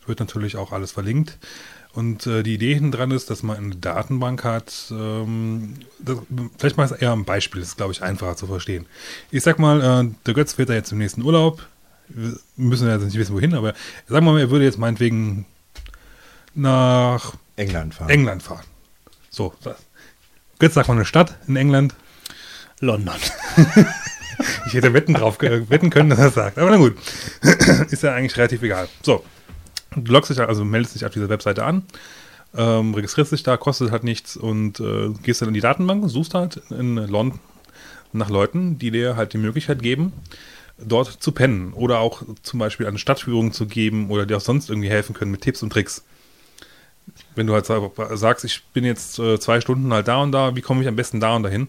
Wird 0.07 0.21
natürlich 0.21 0.57
auch 0.57 0.71
alles 0.73 0.93
verlinkt. 0.93 1.37
Und 1.97 2.27
äh, 2.27 2.43
die 2.43 2.53
Idee 2.53 2.75
hinten 2.75 2.93
dran 2.93 3.11
ist, 3.11 3.31
dass 3.31 3.43
man 3.43 3.57
eine 3.57 3.77
Datenbank 3.77 4.45
hat. 4.45 4.89
Ähm, 4.91 5.77
das, 5.99 6.19
vielleicht 6.59 6.77
mal 6.77 6.95
eher 7.01 7.13
ein 7.13 7.25
Beispiel, 7.25 7.63
das 7.63 7.71
ist, 7.71 7.77
glaube 7.79 7.93
ich, 7.93 8.03
einfacher 8.03 8.37
zu 8.37 8.47
verstehen. 8.47 8.85
Ich 9.31 9.43
sag 9.43 9.59
mal, 9.59 9.81
äh, 9.81 10.15
der 10.27 10.35
Götz 10.35 10.53
fährt 10.53 10.69
da 10.69 10.75
jetzt 10.75 10.93
im 10.93 10.99
nächsten 10.99 11.23
Urlaub. 11.23 11.67
Wir 12.09 12.35
müssen 12.57 12.87
ja 12.87 12.93
jetzt 12.93 13.05
nicht 13.05 13.17
wissen, 13.17 13.35
wohin, 13.35 13.55
aber 13.55 13.73
sagen 14.09 14.27
wir 14.27 14.33
mal, 14.33 14.41
er 14.41 14.51
würde 14.51 14.67
jetzt 14.67 14.77
meinetwegen 14.77 15.47
nach 16.55 17.33
England 17.57 17.95
fahren. 17.95 18.11
England 18.11 18.43
fahren. 18.43 18.65
So, 19.31 19.55
das. 19.63 19.79
Götz 20.59 20.75
sagt 20.75 20.89
mal 20.89 20.95
eine 20.95 21.07
Stadt 21.07 21.39
in 21.49 21.57
England. 21.57 21.95
London. 22.81 23.17
Ich 24.67 24.75
hätte 24.75 24.93
wetten 24.93 25.15
drauf 25.15 25.41
äh, 25.43 25.71
wetten 25.71 25.89
können, 25.89 26.11
dass 26.11 26.19
er 26.19 26.27
das 26.27 26.35
sagt. 26.35 26.59
Aber 26.59 26.69
na 26.69 26.77
gut. 26.77 26.99
ist 27.91 28.03
ja 28.03 28.13
eigentlich 28.13 28.37
relativ 28.37 28.63
egal. 28.63 28.87
So. 29.03 29.25
Du 29.97 30.13
loggst 30.13 30.31
dich, 30.31 30.41
also 30.41 30.65
meldest 30.65 30.95
dich 30.95 31.05
auf 31.07 31.13
dieser 31.13 31.29
Webseite 31.29 31.65
an, 31.65 31.85
ähm, 32.57 32.95
registrierst 32.95 33.33
dich 33.33 33.43
da, 33.43 33.57
kostet 33.57 33.91
halt 33.93 34.05
nichts 34.05 34.37
und 34.37 34.81
äh, 34.81 35.11
gehst 35.23 35.43
dann 35.43 35.49
in 35.49 35.55
die 35.55 35.61
Datenbank 35.61 36.03
und 36.03 36.09
suchst 36.11 36.35
halt 36.35 36.59
in 36.71 36.97
London 36.97 37.41
nach 38.13 38.31
Leuten, 38.31 38.79
die 38.79 38.91
dir 38.91 39.17
halt 39.17 39.33
die 39.35 39.39
Möglichkeit 39.39 39.83
geben, 39.83 40.13
dort 40.79 41.09
zu 41.09 41.33
pennen 41.33 41.73
oder 41.75 42.01
auch 42.01 42.23
zum 42.43 42.61
Beispiel 42.61 42.87
eine 42.87 42.99
Stadtführung 42.99 43.53
zu 43.53 43.67
geben 43.67 44.11
oder 44.11 44.27
dir 44.27 44.39
auch 44.39 44.43
sonst 44.43 44.71
irgendwie 44.71 44.91
helfen 44.91 45.15
können 45.15 45.33
mit 45.33 45.43
Tipps 45.43 45.63
und 45.63 45.71
Tricks. 45.73 46.05
Wenn 47.35 47.47
du 47.47 47.53
halt 47.55 47.67
sa- 47.67 47.91
sagst, 48.17 48.45
ich 48.45 48.65
bin 48.73 48.85
jetzt 48.85 49.19
äh, 49.19 49.39
zwei 49.39 49.61
Stunden 49.61 49.93
halt 49.93 50.09
da 50.09 50.23
und 50.23 50.33
da, 50.33 50.57
wie 50.57 50.63
komme 50.63 50.83
ich 50.83 50.89
am 50.89 50.97
besten 50.97 51.21
da 51.21 51.37
und 51.37 51.43
dahin? 51.45 51.69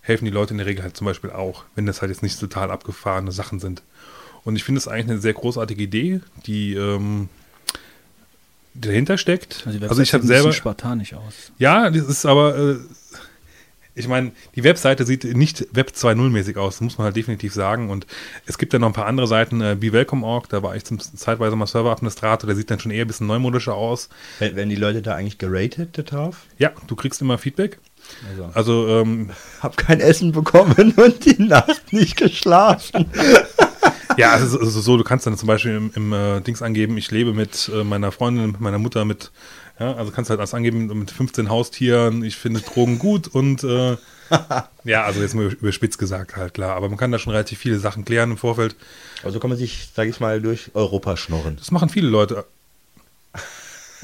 helfen 0.00 0.24
die 0.24 0.30
Leute 0.30 0.54
in 0.54 0.58
der 0.58 0.66
Regel 0.66 0.82
halt 0.84 0.96
zum 0.96 1.04
Beispiel 1.04 1.30
auch, 1.30 1.64
wenn 1.74 1.86
das 1.86 2.00
halt 2.00 2.10
jetzt 2.10 2.22
nicht 2.22 2.38
total 2.38 2.70
abgefahrene 2.70 3.32
Sachen 3.32 3.58
sind. 3.58 3.82
Und 4.46 4.54
ich 4.56 4.62
finde 4.64 4.78
es 4.78 4.86
eigentlich 4.86 5.10
eine 5.10 5.18
sehr 5.18 5.34
großartige 5.34 5.82
Idee, 5.82 6.20
die, 6.46 6.74
ähm, 6.74 7.28
dahinter 8.74 9.18
steckt. 9.18 9.64
Also, 9.66 9.78
die 9.78 9.88
Also 9.88 10.02
ich 10.02 10.14
habe 10.14 10.24
selber, 10.24 10.52
spartanisch 10.52 11.14
aus. 11.14 11.50
ja, 11.58 11.90
das 11.90 12.06
ist 12.06 12.24
aber, 12.26 12.56
äh, 12.56 12.76
ich 13.96 14.06
meine, 14.06 14.30
die 14.54 14.62
Webseite 14.62 15.04
sieht 15.04 15.24
nicht 15.24 15.66
Web 15.72 15.90
2.0 15.96 16.30
mäßig 16.30 16.58
aus, 16.58 16.74
das 16.74 16.80
muss 16.82 16.96
man 16.96 17.06
halt 17.06 17.16
definitiv 17.16 17.54
sagen. 17.54 17.90
Und 17.90 18.06
es 18.46 18.56
gibt 18.56 18.72
ja 18.72 18.78
noch 18.78 18.86
ein 18.86 18.92
paar 18.92 19.06
andere 19.06 19.26
Seiten, 19.26 19.60
äh, 19.60 19.74
BeWelcome.org, 19.80 20.48
da 20.48 20.62
war 20.62 20.76
ich 20.76 20.84
zum, 20.84 21.00
zeitweise 21.00 21.56
mal 21.56 21.66
Serveradministrator, 21.66 22.46
der 22.46 22.54
sieht 22.54 22.70
dann 22.70 22.78
schon 22.78 22.92
eher 22.92 23.04
ein 23.04 23.08
bisschen 23.08 23.26
neumodischer 23.26 23.74
aus. 23.74 24.10
Werden 24.38 24.68
die 24.68 24.76
Leute 24.76 25.02
da 25.02 25.16
eigentlich 25.16 25.38
geratet 25.38 26.12
drauf? 26.12 26.44
Ja, 26.58 26.70
du 26.86 26.94
kriegst 26.94 27.20
immer 27.20 27.36
Feedback. 27.38 27.78
Also, 28.30 28.50
Also, 28.54 29.00
ähm, 29.00 29.30
hab 29.60 29.76
kein 29.76 29.98
Essen 29.98 30.30
bekommen 30.30 30.92
und 30.96 31.24
die 31.24 31.42
Nacht 31.42 31.92
nicht 31.92 32.16
geschlafen. 32.16 33.06
Ja, 34.16 34.32
also 34.32 34.64
so, 34.64 34.80
so, 34.80 34.96
du 34.96 35.04
kannst 35.04 35.26
dann 35.26 35.36
zum 35.36 35.46
Beispiel 35.46 35.76
im, 35.76 35.90
im 35.94 36.12
äh, 36.12 36.40
Dings 36.40 36.62
angeben, 36.62 36.96
ich 36.96 37.10
lebe 37.10 37.34
mit 37.34 37.70
äh, 37.74 37.84
meiner 37.84 38.12
Freundin, 38.12 38.52
mit 38.52 38.60
meiner 38.60 38.78
Mutter, 38.78 39.04
mit, 39.04 39.30
ja, 39.78 39.94
also 39.94 40.10
kannst 40.10 40.30
halt 40.30 40.40
alles 40.40 40.54
angeben 40.54 40.86
mit 40.98 41.10
15 41.10 41.50
Haustieren, 41.50 42.24
ich 42.24 42.36
finde 42.36 42.62
Drogen 42.62 42.98
gut 42.98 43.28
und 43.28 43.62
äh, 43.62 43.98
ja, 44.84 45.04
also 45.04 45.20
jetzt 45.20 45.34
mal 45.34 45.44
überspitzt 45.46 45.98
gesagt 45.98 46.36
halt, 46.36 46.54
klar, 46.54 46.76
aber 46.76 46.88
man 46.88 46.98
kann 46.98 47.12
da 47.12 47.18
schon 47.18 47.32
relativ 47.32 47.58
viele 47.58 47.78
Sachen 47.78 48.04
klären 48.04 48.32
im 48.32 48.36
Vorfeld. 48.36 48.74
Also 49.22 49.38
kann 49.38 49.50
man 49.50 49.58
sich, 49.58 49.90
sag 49.94 50.08
ich 50.08 50.20
mal, 50.20 50.40
durch 50.40 50.70
Europa 50.74 51.16
schnorren. 51.16 51.56
Das 51.56 51.70
machen 51.70 51.88
viele 51.88 52.08
Leute. 52.08 52.44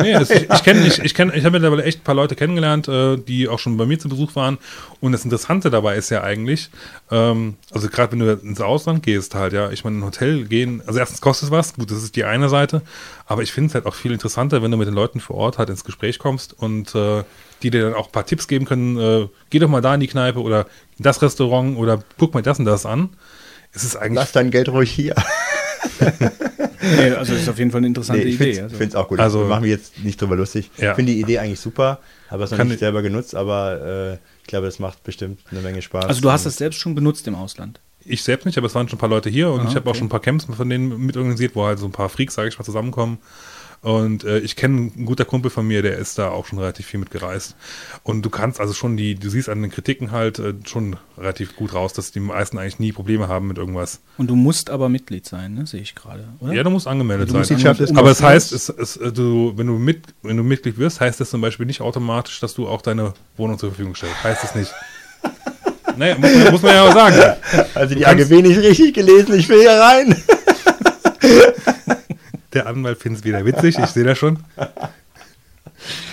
Nee, 0.03 0.13
das, 0.13 0.31
ich, 0.31 0.51
ich 0.51 0.63
kenne, 0.63 0.87
ich, 0.87 0.99
ich, 0.99 1.15
kenn, 1.15 1.33
ich 1.35 1.45
habe 1.45 1.53
mittlerweile 1.53 1.85
echt 1.85 2.01
ein 2.01 2.05
paar 2.05 2.15
Leute 2.15 2.35
kennengelernt, 2.35 2.89
äh, 2.89 3.17
die 3.17 3.49
auch 3.49 3.59
schon 3.59 3.77
bei 3.77 3.87
mir 3.87 3.99
zu 3.99 4.09
Besuch 4.09 4.35
waren. 4.37 4.59
Und 5.01 5.13
das 5.13 5.25
Interessante 5.25 5.71
dabei 5.71 5.97
ist 5.97 6.11
ja 6.11 6.23
eigentlich, 6.23 6.71
ähm, 7.11 7.57
also 7.71 7.89
gerade 7.89 8.13
wenn 8.13 8.19
du 8.21 8.33
ins 8.33 8.61
Ausland 8.61 9.03
gehst 9.03 9.35
halt, 9.35 9.53
ja, 9.53 9.71
ich 9.71 9.85
meine, 9.85 9.97
in 9.97 10.03
ein 10.03 10.07
Hotel 10.07 10.45
gehen, 10.45 10.83
also 10.87 10.99
erstens 10.99 11.21
kostet 11.21 11.49
es 11.49 11.53
was, 11.53 11.75
gut, 11.75 11.91
das 11.91 12.03
ist 12.03 12.17
die 12.17 12.25
eine 12.25 12.49
Seite, 12.49 12.83
aber 13.27 13.43
ich 13.43 13.53
finde 13.53 13.69
es 13.69 13.75
halt 13.75 13.87
auch 13.87 13.95
viel 13.95 14.13
interessanter, 14.13 14.63
wenn 14.63 14.71
du 14.71 14.77
mit 14.77 14.89
den 14.89 14.95
Leuten 14.95 15.21
vor 15.21 15.37
Ort 15.37 15.59
halt 15.59 15.71
ins 15.71 15.85
Gespräch 15.85 16.19
kommst 16.19 16.59
und 16.59 16.95
äh, 16.95 17.25
die 17.63 17.71
dir 17.71 17.83
dann 17.83 17.95
auch 17.95 18.07
ein 18.07 18.13
paar 18.13 18.27
Tipps 18.27 18.49
geben 18.49 18.65
können, 18.65 18.99
äh, 18.99 19.29
geh 19.51 19.59
doch 19.59 19.69
mal 19.69 19.81
da 19.81 19.95
in 19.95 20.01
die 20.01 20.09
Kneipe 20.09 20.41
oder 20.41 20.67
in 20.99 21.05
das 21.05 21.23
Restaurant 21.23 21.77
oder 21.77 22.03
guck 22.19 22.35
mal 22.35 22.43
das 22.43 22.59
und 22.59 22.65
das 22.65 22.87
an. 22.87 23.11
Es 23.73 23.85
ist 23.85 23.97
eigentlich 23.97 24.17
Lass 24.17 24.33
dein 24.33 24.51
Geld 24.51 24.69
ruhig 24.69 24.91
hier. 24.91 25.15
Nee, 26.83 27.11
also 27.13 27.33
das 27.33 27.43
ist 27.43 27.49
auf 27.49 27.59
jeden 27.59 27.71
Fall 27.71 27.79
eine 27.79 27.87
interessante 27.87 28.23
Nee, 28.25 28.31
ich 28.31 28.35
Idee. 28.41 28.55
finde 28.55 28.63
Also. 28.73 28.85
es 28.85 28.95
auch 28.97 29.09
gut. 29.09 29.21
Also- 29.21 29.45
machen 29.47 29.65
wir 29.65 29.71
jetzt 29.71 30.03
nicht 30.05 30.21
drüber 30.21 30.37
lustig. 30.37 30.71
Ja. 30.79 30.91
Ich 30.91 30.97
finde 30.97 31.13
die 31.13 31.21
Idee 31.21 31.39
eigentlich 31.39 31.61
super. 31.61 32.01
Habe 32.29 32.45
es 32.45 32.51
noch 32.51 32.59
Kann 32.59 32.67
nicht 32.67 32.75
ich- 32.75 32.81
selber 32.81 33.03
genutzt, 33.03 33.35
aber 33.35 34.19
äh, 34.19 34.19
ich 34.43 34.49
glaube, 34.49 34.67
das 34.67 34.79
macht 34.79 35.03
bestimmt 35.05 35.41
eine 35.51 35.61
Menge 35.61 35.81
Spaß. 35.83 36.05
also 36.07 36.21
du 36.21 36.31
hast 36.31 36.45
das 36.47 36.57
selbst 36.57 36.79
schon 36.79 36.95
benutzt 36.95 37.27
im 37.29 37.35
Ausland. 37.35 37.81
Ich 38.05 38.25
selbst 38.25 38.47
nicht, 38.47 38.59
aber 38.59 38.67
es 38.67 38.75
waren 38.75 38.89
schon 38.89 38.97
ein 38.97 39.01
paar 39.01 39.09
Leute 39.09 39.31
hier 39.31 39.51
und 39.51 39.61
Ah, 39.61 39.67
ich 39.69 39.77
habe 39.77 39.87
auch 39.87 39.91
okay. 39.91 39.99
schon 39.99 40.07
ein 40.07 40.11
paar 40.11 40.19
Camps 40.21 40.47
von 40.47 40.69
denen 40.69 40.99
mitorganisiert, 41.07 41.55
wo 41.55 41.65
halt 41.65 41.79
so 41.79 41.87
ein 41.87 41.93
paar 41.93 42.09
Freaks, 42.09 42.35
sage 42.35 42.49
ich 42.49 42.59
mal, 42.59 42.65
zusammenkommen. 42.65 43.19
Und 43.83 44.23
äh, 44.23 44.39
ich 44.39 44.55
kenne 44.55 44.93
ein 44.97 45.07
guter 45.07 45.25
Kumpel 45.25 45.51
von 45.51 45.67
mir, 45.67 45.83
der 45.83 45.99
ist 45.99 46.17
da 46.17 46.31
auch 46.31 46.47
schon 46.47 46.61
relativ 46.61 46.87
viel 46.87 47.01
mitgereist. 47.01 47.57
Und 48.05 48.23
du 48.23 48.31
kannst 48.31 48.61
also 48.61 48.73
schon 48.75 48.97
die, 48.97 49.17
du 49.17 49.29
siehst 49.29 49.49
an 49.49 49.61
den 49.61 49.73
Kritiken 49.73 50.13
halt 50.13 50.39
äh, 50.39 50.55
schon 50.65 50.97
relativ 51.19 51.57
gut 51.57 51.75
raus, 51.75 51.93
dass 51.93 52.13
die 52.13 52.21
meisten 52.21 52.59
eigentlich 52.59 52.79
nie 52.79 52.93
Probleme 52.93 53.27
haben 53.27 53.49
mit 53.49 53.59
irgendwas. 53.59 54.01
Und 54.19 54.31
du 54.31 54.37
musst 54.37 54.71
aber 54.71 54.89
Mitglied 54.89 55.27
sein, 55.27 55.55
ne? 55.55 55.67
sehe 55.67 55.81
ich 55.81 55.97
gerade, 55.97 56.29
oder? 56.39 56.53
Ja, 56.53 56.63
du 56.63 56.71
musst 56.71 56.87
angemeldet 56.87 57.29
Die 57.29 57.33
sein. 57.33 57.41
Mitgliedschaft 57.41 57.81
ist 57.81 57.97
Aber 57.97 58.13
es 58.13 58.23
heißt, 58.23 58.53
es, 58.53 58.69
es, 58.69 58.97
äh, 58.99 59.11
du, 59.11 59.55
wenn, 59.57 59.67
du 59.67 59.75
mit, 59.79 60.15
wenn 60.23 60.37
du 60.37 60.45
Mitglied 60.45 60.79
wirst, 60.79 61.01
heißt 61.01 61.21
das 61.21 61.31
zum 61.31 61.41
Beispiel 61.41 61.67
nicht 61.67 61.81
automatisch, 61.81 62.39
dass 62.39 62.55
du 62.55 62.69
auch 62.69 62.83
deine 62.83 63.15
Wohnung 63.37 63.59
zur 63.59 63.71
Verfügung 63.71 63.97
stellst. 63.97 64.23
Heißt 64.23 64.45
es 64.45 64.55
nicht. 64.55 64.73
naja, 65.97 66.17
muss 66.19 66.33
man, 66.33 66.53
muss 66.53 66.63
man 66.63 66.75
ja 66.75 66.89
auch 66.89 66.95
sagen. 66.95 67.17
Also 67.75 67.95
die 67.97 68.03
Du 68.03 68.09
AGB 68.09 68.43
nicht 68.43 68.59
richtig 68.59 68.95
gelesen, 68.95 69.35
ich 69.35 69.49
will 69.49 69.61
hier 69.61 69.73
rein. 69.73 70.17
Der 72.53 72.67
Anwalt 72.67 72.99
findet 72.99 73.21
es 73.21 73.25
wieder 73.25 73.45
witzig, 73.45 73.79
ich 73.79 73.87
sehe 73.87 74.05
das 74.05 74.19
schon. 74.19 74.39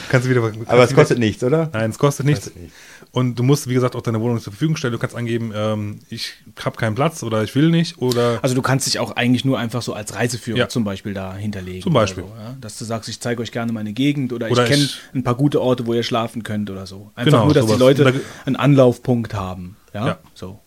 Kannst 0.10 0.26
du 0.26 0.30
wieder, 0.32 0.42
kannst 0.42 0.68
Aber 0.70 0.84
es 0.84 0.90
wieder- 0.92 1.02
kostet 1.02 1.20
nichts, 1.20 1.44
oder? 1.44 1.70
Nein, 1.74 1.92
es 1.92 2.00
kostet 2.00 2.26
nichts. 2.26 2.46
Kostet 2.46 2.62
nichts. 2.62 2.76
Und 3.12 3.36
du 3.40 3.44
musst, 3.44 3.68
wie 3.68 3.74
gesagt, 3.74 3.96
auch 3.96 4.02
deine 4.02 4.22
Wohnung 4.22 4.40
zur 4.40 4.54
Verfügung 4.54 4.76
stellen. 4.78 4.94
Du 4.94 5.00
kannst 5.00 5.16
angeben, 5.16 5.52
ähm, 5.56 6.00
ich 6.10 6.34
habe 6.64 6.78
keinen 6.78 6.94
Platz 6.96 7.24
oder 7.24 7.44
ich 7.44 7.54
will 7.56 7.70
nicht 7.72 7.98
oder 8.00 8.40
Also 8.44 8.54
du 8.56 8.62
kannst 8.62 8.86
dich 8.88 9.00
auch 9.00 9.16
eigentlich 9.16 9.44
nur 9.46 9.58
einfach 9.58 9.82
so 9.82 9.94
als 9.94 10.14
Reiseführer 10.16 10.58
Ja. 10.60 10.70
zum 10.70 10.84
Beispiel 10.84 11.14
da 11.16 11.36
hinterlegen. 11.36 11.82
Zum 11.82 11.94
Beispiel. 11.94 12.24
So, 12.24 12.30
ja? 12.40 12.56
Dass 12.62 12.78
du 12.78 12.86
sagst, 12.86 13.10
ich 13.10 13.20
zeige 13.20 13.42
euch 13.42 13.52
gerne 13.52 13.72
meine 13.72 13.94
Gegend 13.94 14.32
oder, 14.32 14.50
Oder 14.52 14.64
ich 14.64 14.70
kenne 14.70 14.90
ein 15.16 15.24
paar 15.24 15.36
gute 15.36 15.60
Orte, 15.62 15.88
wo 15.88 15.94
ihr 15.96 16.04
schlafen 16.04 16.44
könnt 16.44 16.70
oder 16.70 16.86
so. 16.86 17.12
Einfach 17.16 17.32
Genau, 17.32 17.46
nur, 17.46 17.54
dass 17.56 17.64
sowas. 17.66 17.78
die 17.78 17.80
Leute 17.84 18.04
da- 18.06 18.14
einen 18.46 18.56
Anlaufpunkt 18.56 19.34
haben. 19.34 19.76
Ja, 19.94 20.06
Ja. 20.08 20.18
so. 20.36 20.60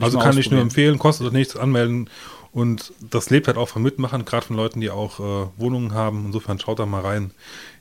Also 0.00 0.18
kann 0.20 0.38
ich 0.38 0.50
nur 0.50 0.60
empfehlen, 0.60 0.98
kostet 0.98 1.32
nichts, 1.32 1.56
anmelden. 1.56 2.08
Und 2.52 2.92
das 3.00 3.30
lebt 3.30 3.46
halt 3.46 3.56
auch 3.56 3.68
von 3.68 3.82
Mitmachern, 3.82 4.24
gerade 4.24 4.46
von 4.46 4.56
Leuten, 4.56 4.80
die 4.80 4.90
auch 4.90 5.20
äh, 5.20 5.48
Wohnungen 5.56 5.94
haben. 5.94 6.26
Insofern 6.26 6.58
schaut 6.58 6.80
da 6.80 6.86
mal 6.86 7.02
rein. 7.02 7.30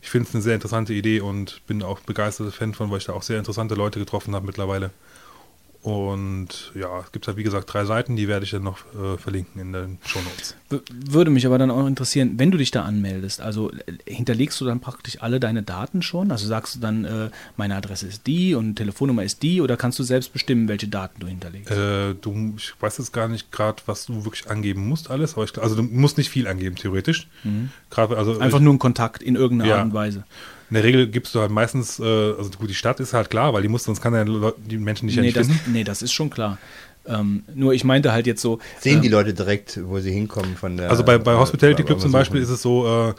Ich 0.02 0.10
finde 0.10 0.28
es 0.30 0.36
eine 0.36 0.44
sehr 0.44 0.56
interessante 0.56 0.94
Idee 0.94 1.22
und 1.22 1.66
bin 1.66 1.82
auch 1.82 2.02
begeisterter 2.02 2.52
Fan 2.52 2.74
von, 2.76 2.92
weil 2.92 3.00
ich 3.00 3.06
da 3.06 3.14
auch 3.14 3.24
sehr 3.24 3.40
interessante 3.40 3.76
Leute 3.76 4.00
getroffen 4.00 4.36
habe 4.36 4.46
mittlerweile. 4.46 4.92
Und 5.82 6.74
ja, 6.76 7.00
es 7.00 7.12
gibt 7.14 7.26
halt 7.28 7.38
wie 7.38 7.44
gesagt 7.44 7.74
drei 7.74 7.86
Seiten, 7.86 8.18
die 8.18 8.28
werde 8.28 8.44
ich 8.44 8.52
dann 8.52 8.64
noch 8.64 8.80
äh, 8.94 9.18
verlinken 9.18 9.62
in 9.62 9.72
den 9.72 9.98
Show 10.06 10.20
Notes. 10.20 10.56
Würde 10.92 11.32
mich 11.32 11.46
aber 11.46 11.58
dann 11.58 11.72
auch 11.72 11.88
interessieren, 11.88 12.34
wenn 12.36 12.52
du 12.52 12.58
dich 12.58 12.72
da 12.72 12.84
anmeldest, 12.84 13.40
also 13.40 13.72
äh, 13.72 13.78
hinterlegst 14.06 14.60
du 14.60 14.66
dann 14.66 14.82
praktisch 14.82 15.22
alle 15.22 15.40
deine 15.40 15.64
Daten 15.64 16.02
schon? 16.02 16.32
Also 16.32 16.48
sagst 16.48 16.76
du 16.76 16.80
dann, 16.82 17.06
äh, 17.06 17.30
meine 17.56 17.76
Adresse 17.76 18.08
ist 18.08 18.28
die 18.28 18.56
und 18.56 18.76
Telefonnummer 18.76 19.24
ist 19.24 19.42
die 19.42 19.62
oder 19.62 19.78
kannst 19.78 19.98
du 20.00 20.04
selbst 20.04 20.34
bestimmen, 20.34 20.68
welche 20.68 20.90
Daten 20.90 21.22
du 21.22 21.28
hinterlegst? 21.28 21.72
Äh, 21.72 22.14
du, 22.16 22.56
ich 22.58 22.74
weiß 22.80 22.98
jetzt 22.98 23.14
gar 23.14 23.30
nicht 23.30 23.50
gerade, 23.54 23.82
was 23.86 24.06
du 24.06 24.26
wirklich 24.26 24.50
angeben 24.50 24.86
musst 24.86 25.10
alles, 25.10 25.36
aber 25.36 25.46
ich, 25.46 25.58
also 25.58 25.76
du 25.76 25.84
musst 25.84 26.18
nicht 26.18 26.30
viel 26.30 26.48
angeben 26.48 26.76
theoretisch. 26.76 27.28
Gerade 27.90 28.18
also 28.18 28.34
Mhm. 28.34 28.42
Einfach 28.42 28.58
ich, 28.60 28.64
nur 28.66 28.74
ein 28.74 28.80
Kontakt 28.80 29.24
in 29.24 29.36
irgendeiner 29.36 29.70
Ja. 29.70 29.78
Art 29.78 29.86
und 29.86 29.94
Weise. 29.94 30.26
In 30.70 30.76
der 30.76 30.84
Regel 30.84 31.08
gibst 31.08 31.34
du 31.36 31.40
halt 31.40 31.52
meistens, 31.52 32.00
äh, 32.00 32.04
also 32.04 32.50
gut, 32.58 32.70
die 32.70 32.76
Stadt 32.76 33.00
ist 33.00 33.14
halt 33.14 33.30
klar, 33.30 33.54
weil 33.54 33.62
die 33.62 33.68
muss, 33.68 33.84
sonst 33.84 34.02
kann 34.02 34.14
ja 34.14 34.24
die 34.24 34.78
Menschen 34.78 35.10
ja 35.10 35.22
Nee 35.22 35.28
nicht 35.28 35.38
das, 35.38 35.48
finden. 35.48 35.72
nee, 35.72 35.84
das 35.84 36.02
ist 36.02 36.14
schon 36.14 36.30
klar. 36.30 36.58
Ähm, 37.06 37.44
nur 37.56 37.74
ich 37.74 37.84
meinte 37.84 38.12
halt 38.12 38.28
jetzt 38.28 38.42
so. 38.42 38.60
Sehen 38.80 38.98
ähm, 38.98 39.02
die 39.02 39.08
Leute 39.08 39.34
direkt, 39.34 39.80
wo 39.84 40.00
sie 40.00 40.12
hinkommen 40.12 40.56
von 40.56 40.78
der. 40.78 40.90
Also 40.90 41.04
bei, 41.04 41.18
bei 41.18 41.36
Hospitality 41.36 41.84
Club 41.84 42.00
zum 42.00 42.12
Beispiel 42.12 42.42
ist 42.42 42.50
es 42.50 42.62
so, 42.62 43.10
äh, 43.10 43.14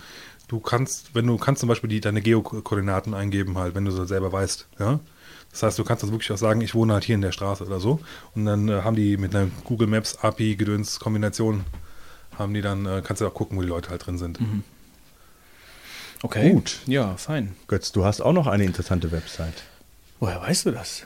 du 0.49 0.61
kannst, 0.61 1.15
wenn 1.15 1.27
du 1.27 1.39
kannst 1.39 1.61
zum 1.61 1.69
Beispiel 1.69 1.91
die, 1.91 2.01
deine 2.01 2.21
Geokoordinaten 2.21 3.15
eingeben 3.15 3.59
halt, 3.59 3.75
wenn 3.75 3.85
du 3.85 3.91
so 3.91 4.05
selber 4.05 4.33
weißt, 4.33 4.69
ja. 4.79 5.01
Das 5.51 5.65
heißt, 5.65 5.79
du 5.81 5.85
kannst 5.85 6.05
das 6.05 6.13
wirklich 6.13 6.31
auch 6.31 6.39
sagen, 6.39 6.61
ich 6.61 6.77
wohne 6.77 6.93
halt 6.93 7.03
hier 7.03 7.17
in 7.17 7.23
der 7.23 7.33
Straße 7.33 7.65
oder 7.65 7.81
so. 7.81 7.99
Und 8.37 8.47
dann 8.47 8.69
äh, 8.69 8.83
haben 8.83 8.95
die 8.95 9.17
mit 9.17 9.35
einer 9.35 9.51
Google 9.65 9.89
Maps 9.89 10.17
API 10.23 10.55
Gedöns 10.55 11.01
Kombination 11.01 11.65
haben 12.39 12.55
die 12.55 12.63
dann, 12.63 12.87
äh, 12.87 13.03
kannst 13.05 13.21
du 13.21 13.27
auch 13.27 13.35
gucken, 13.35 13.59
wo 13.59 13.63
die 13.63 13.69
Leute 13.69 13.91
halt 13.91 14.07
drin 14.07 14.17
sind. 14.17 14.39
Okay. 16.23 16.51
Gut. 16.51 16.81
Ja, 16.87 17.17
fein. 17.17 17.55
Götz, 17.67 17.93
du 17.93 18.05
hast 18.05 18.21
auch 18.21 18.33
noch 18.33 18.47
eine 18.47 18.65
interessante 18.65 19.11
Website. 19.11 19.63
Woher 20.19 20.41
weißt 20.41 20.67
du 20.67 20.71
das? 20.71 21.05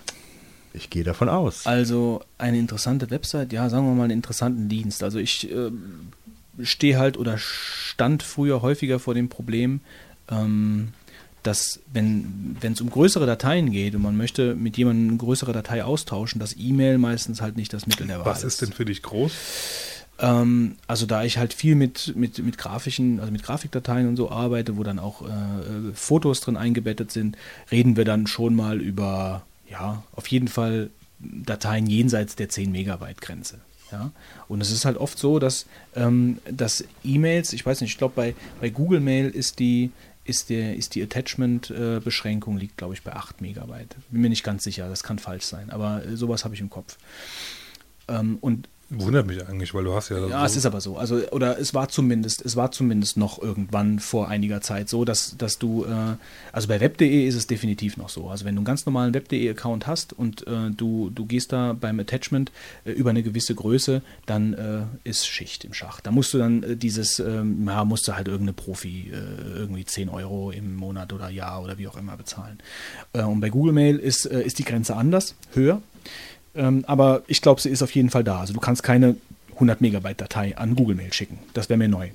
Ich 0.73 0.91
gehe 0.91 1.05
davon 1.05 1.29
aus. 1.29 1.67
Also 1.67 2.23
eine 2.37 2.59
interessante 2.59 3.11
Website, 3.11 3.53
ja, 3.53 3.69
sagen 3.69 3.87
wir 3.87 3.95
mal 3.95 4.05
einen 4.05 4.13
interessanten 4.13 4.69
Dienst. 4.69 5.05
Also 5.05 5.21
ich 5.21 5.51
äh, 5.51 5.71
stehe 6.63 6.99
halt 6.99 7.17
oder 7.17 7.39
stand 7.39 8.25
früher 8.25 8.61
häufiger 8.61 8.99
vor 8.99 9.15
dem 9.15 9.29
Problem, 9.29 9.81
ähm, 10.29 10.89
dass 11.45 11.79
wenn 11.93 12.57
es 12.61 12.81
um 12.81 12.91
größere 12.91 13.27
Dateien 13.27 13.71
geht 13.71 13.95
und 13.95 14.03
man 14.03 14.17
möchte 14.17 14.57
mit 14.57 14.77
jemandem 14.77 15.11
eine 15.11 15.19
größere 15.19 15.53
Datei 15.53 15.85
austauschen, 15.85 16.41
dass 16.41 16.57
E-Mail 16.57 16.99
meistens 16.99 17.41
halt 17.41 17.57
nicht 17.57 17.73
das 17.73 17.87
Mittel 17.87 18.07
der 18.09 18.19
Wahl 18.21 18.27
Was 18.27 18.43
ist 18.43 18.63
denn 18.63 18.73
für 18.73 18.85
dich 18.85 19.03
groß? 19.03 19.33
Ähm, 20.19 20.77
also 20.87 21.07
da 21.07 21.25
ich 21.25 21.39
halt 21.39 21.53
viel 21.53 21.75
mit, 21.75 22.15
mit, 22.17 22.39
mit 22.39 22.59
grafischen, 22.59 23.21
also 23.21 23.33
mit 23.33 23.43
Grafikdateien 23.43 24.09
und 24.09 24.17
so 24.17 24.31
arbeite, 24.31 24.77
wo 24.77 24.83
dann 24.83 24.99
auch 24.99 25.23
äh, 25.23 25.27
äh, 25.27 25.93
Fotos 25.95 26.41
drin 26.41 26.57
eingebettet 26.57 27.11
sind, 27.11 27.37
reden 27.71 27.97
wir 27.97 28.05
dann 28.05 28.27
schon 28.27 28.55
mal 28.55 28.81
über, 28.81 29.43
ja, 29.69 30.03
auf 30.13 30.27
jeden 30.29 30.49
Fall 30.49 30.91
Dateien 31.19 31.87
jenseits 31.87 32.37
der 32.37 32.49
10 32.49 32.71
Megabyte 32.71 33.21
Grenze. 33.21 33.59
Ja? 33.91 34.13
Und 34.49 34.61
es 34.61 34.71
ist 34.71 34.85
halt 34.85 34.97
oft 34.97 35.19
so, 35.19 35.39
dass, 35.39 35.67
ähm, 35.97 36.39
dass 36.51 36.85
E-Mails, 37.03 37.53
ich 37.53 37.65
weiß 37.65 37.81
nicht, 37.81 37.93
ich 37.93 37.99
glaube 37.99 38.15
bei, 38.15 38.35
bei 38.61 38.71
Google 38.71 39.01
Mail 39.01 39.31
ist 39.31 39.59
die, 39.59 39.91
ist, 40.25 40.49
der, 40.49 40.77
ist 40.77 40.95
die 40.95 41.03
Attachment-Beschränkung 41.03 42.57
liegt, 42.57 42.77
glaube 42.77 42.95
ich, 42.95 43.03
bei 43.03 43.15
8 43.15 43.41
Megabyte. 43.41 43.97
Bin 44.11 44.21
mir 44.21 44.31
nicht 44.31 44.45
ganz 44.45 44.65
sicher, 44.65 44.89
das 44.89 45.03
kann 45.03 45.19
falsch 45.19 45.45
sein, 45.45 45.71
aber 45.71 46.05
äh, 46.05 46.17
sowas 46.17 46.45
habe 46.45 46.55
ich 46.55 46.61
im 46.61 46.71
Kopf. 46.71 46.97
Ähm, 48.09 48.39
und 48.41 48.69
Wundert 49.01 49.27
mich 49.27 49.47
eigentlich, 49.47 49.75
weil 49.75 49.85
du 49.85 49.95
hast 49.95 50.11
ja. 50.11 50.27
ja, 50.27 50.41
so, 50.41 50.45
es 50.47 50.57
ist 50.57 50.67
aber 50.67 50.81
so. 50.81 50.97
Also, 50.97 51.17
oder 51.31 51.59
es 51.59 51.75
war 51.75 51.89
zumindest, 51.89 52.45
es 52.45 52.57
war 52.57 52.71
zumindest 52.71 53.17
noch 53.17 53.43
irgendwann 53.43 53.99
vor 53.99 54.29
einiger 54.29 54.61
Zeit 54.61 54.89
so, 54.89 55.05
dass, 55.05 55.37
dass 55.37 55.59
du, 55.59 55.85
äh, 55.85 56.17
also 56.53 56.69
bei 56.69 56.81
web.de 56.81 57.27
ist 57.27 57.35
es 57.35 57.47
definitiv 57.47 57.97
noch 57.97 58.09
so. 58.09 58.29
Also 58.29 58.45
wenn 58.45 58.55
du 58.55 58.61
einen 58.61 58.67
ganz 58.67 58.87
normalen 58.87 59.15
web.de-Account 59.15 59.87
hast 59.87 60.13
und 60.13 60.47
äh, 60.47 60.71
du, 60.71 61.11
du 61.11 61.27
gehst 61.27 61.53
da 61.53 61.73
beim 61.73 61.99
Attachment 62.01 62.53
äh, 62.85 62.93
über 62.93 63.11
eine 63.11 63.23
gewisse 63.23 63.55
Größe, 63.55 64.03
dann 64.27 64.55
äh, 64.55 64.83
ist 65.05 65.27
Schicht 65.27 65.65
im 65.65 65.75
Schacht. 65.75 66.07
Da 66.07 66.11
musst 66.11 66.35
du 66.35 66.39
dann 66.39 66.63
äh, 66.63 66.77
dieses, 66.77 67.19
ähm, 67.19 67.65
ja, 67.67 67.85
musst 67.85 68.09
du 68.09 68.15
halt 68.15 68.29
irgendeine 68.29 68.55
Profi 68.55 69.11
äh, 69.13 69.59
irgendwie 69.59 69.85
10 69.85 70.09
Euro 70.09 70.51
im 70.51 70.77
Monat 70.77 71.13
oder 71.13 71.29
Jahr 71.29 71.63
oder 71.63 71.79
wie 71.79 71.89
auch 71.89 71.97
immer 71.97 72.17
bezahlen. 72.17 72.59
Und 73.13 73.41
bei 73.41 73.49
Google 73.49 73.73
Mail 73.73 73.99
ist, 73.99 74.27
ist 74.27 74.59
die 74.59 74.65
Grenze 74.65 74.97
anders, 74.97 75.35
höher. 75.53 75.81
Ähm, 76.55 76.85
aber 76.87 77.23
ich 77.27 77.41
glaube, 77.41 77.61
sie 77.61 77.71
ist 77.71 77.83
auf 77.83 77.91
jeden 77.93 78.11
Fall 78.11 78.25
da. 78.25 78.41
Also 78.41 78.53
du 78.53 78.61
kannst 78.61 78.83
keine 78.83 79.17
100 79.55 79.81
Megabyte 79.81 80.21
Datei 80.21 80.57
an 80.57 80.75
Google 80.77 80.97
Mail 80.97 81.13
schicken. 81.13 81.39
Das 81.53 81.69
wäre 81.69 81.79
mir 81.79 81.89
neu. 81.89 82.11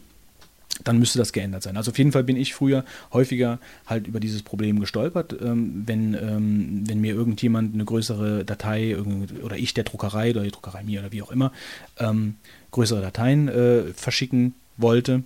Dann 0.84 0.98
müsste 0.98 1.20
das 1.20 1.34
geändert 1.34 1.64
sein. 1.64 1.76
Also 1.76 1.92
auf 1.92 1.98
jeden 1.98 2.14
Fall 2.14 2.24
bin 2.24 2.38
ich 2.38 2.54
früher 2.54 2.86
häufiger 3.12 3.60
halt 3.86 4.08
über 4.08 4.20
dieses 4.20 4.44
Problem 4.44 4.80
gestolpert, 4.80 5.36
ähm, 5.42 5.84
wenn, 5.86 6.14
ähm, 6.14 6.84
wenn 6.88 7.02
mir 7.02 7.14
irgendjemand 7.14 7.74
eine 7.74 7.84
größere 7.84 8.46
Datei 8.46 8.98
oder 8.98 9.58
ich 9.58 9.74
der 9.74 9.84
Druckerei 9.84 10.32
oder 10.32 10.44
die 10.44 10.52
Druckerei 10.52 10.84
mir 10.84 11.02
oder 11.02 11.12
wie 11.12 11.22
auch 11.22 11.32
immer 11.32 11.52
ähm, 11.98 12.36
größere 12.72 13.02
Dateien 13.02 13.50
äh, 13.50 13.94
verschicken 13.94 14.54
wollte, 14.78 15.24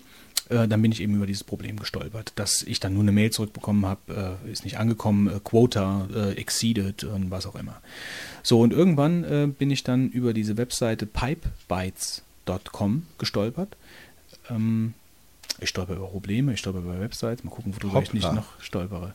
äh, 0.50 0.68
dann 0.68 0.82
bin 0.82 0.92
ich 0.92 1.02
eben 1.02 1.16
über 1.16 1.26
dieses 1.26 1.44
Problem 1.44 1.80
gestolpert, 1.80 2.34
dass 2.36 2.64
ich 2.64 2.80
dann 2.80 2.94
nur 2.94 3.04
eine 3.04 3.12
Mail 3.12 3.32
zurückbekommen 3.32 3.86
habe, 3.86 4.38
äh, 4.46 4.52
ist 4.52 4.64
nicht 4.64 4.78
angekommen, 4.78 5.28
äh, 5.28 5.40
Quota 5.44 6.08
äh, 6.14 6.32
exceeded 6.34 7.04
und 7.04 7.32
was 7.32 7.46
auch 7.46 7.56
immer. 7.56 7.82
So, 8.42 8.60
und 8.60 8.74
irgendwann 8.74 9.24
äh, 9.24 9.48
bin 9.48 9.72
ich 9.72 9.84
dann 9.84 10.10
über 10.10 10.34
diese 10.34 10.58
Webseite 10.58 11.06
pipebytes.com 11.06 13.06
gestolpert. 13.18 13.76
Ähm, 14.50 14.94
ich 15.60 15.70
stolper 15.70 15.96
über 15.96 16.08
Probleme, 16.08 16.54
ich 16.54 16.60
stolper 16.60 16.80
über 16.80 17.00
Websites, 17.00 17.44
mal 17.44 17.52
gucken, 17.52 17.74
worüber 17.76 18.02
ich 18.02 18.14
nicht 18.14 18.26
Hoppla. 18.26 18.42
noch 18.42 18.60
stolpere. 18.60 19.14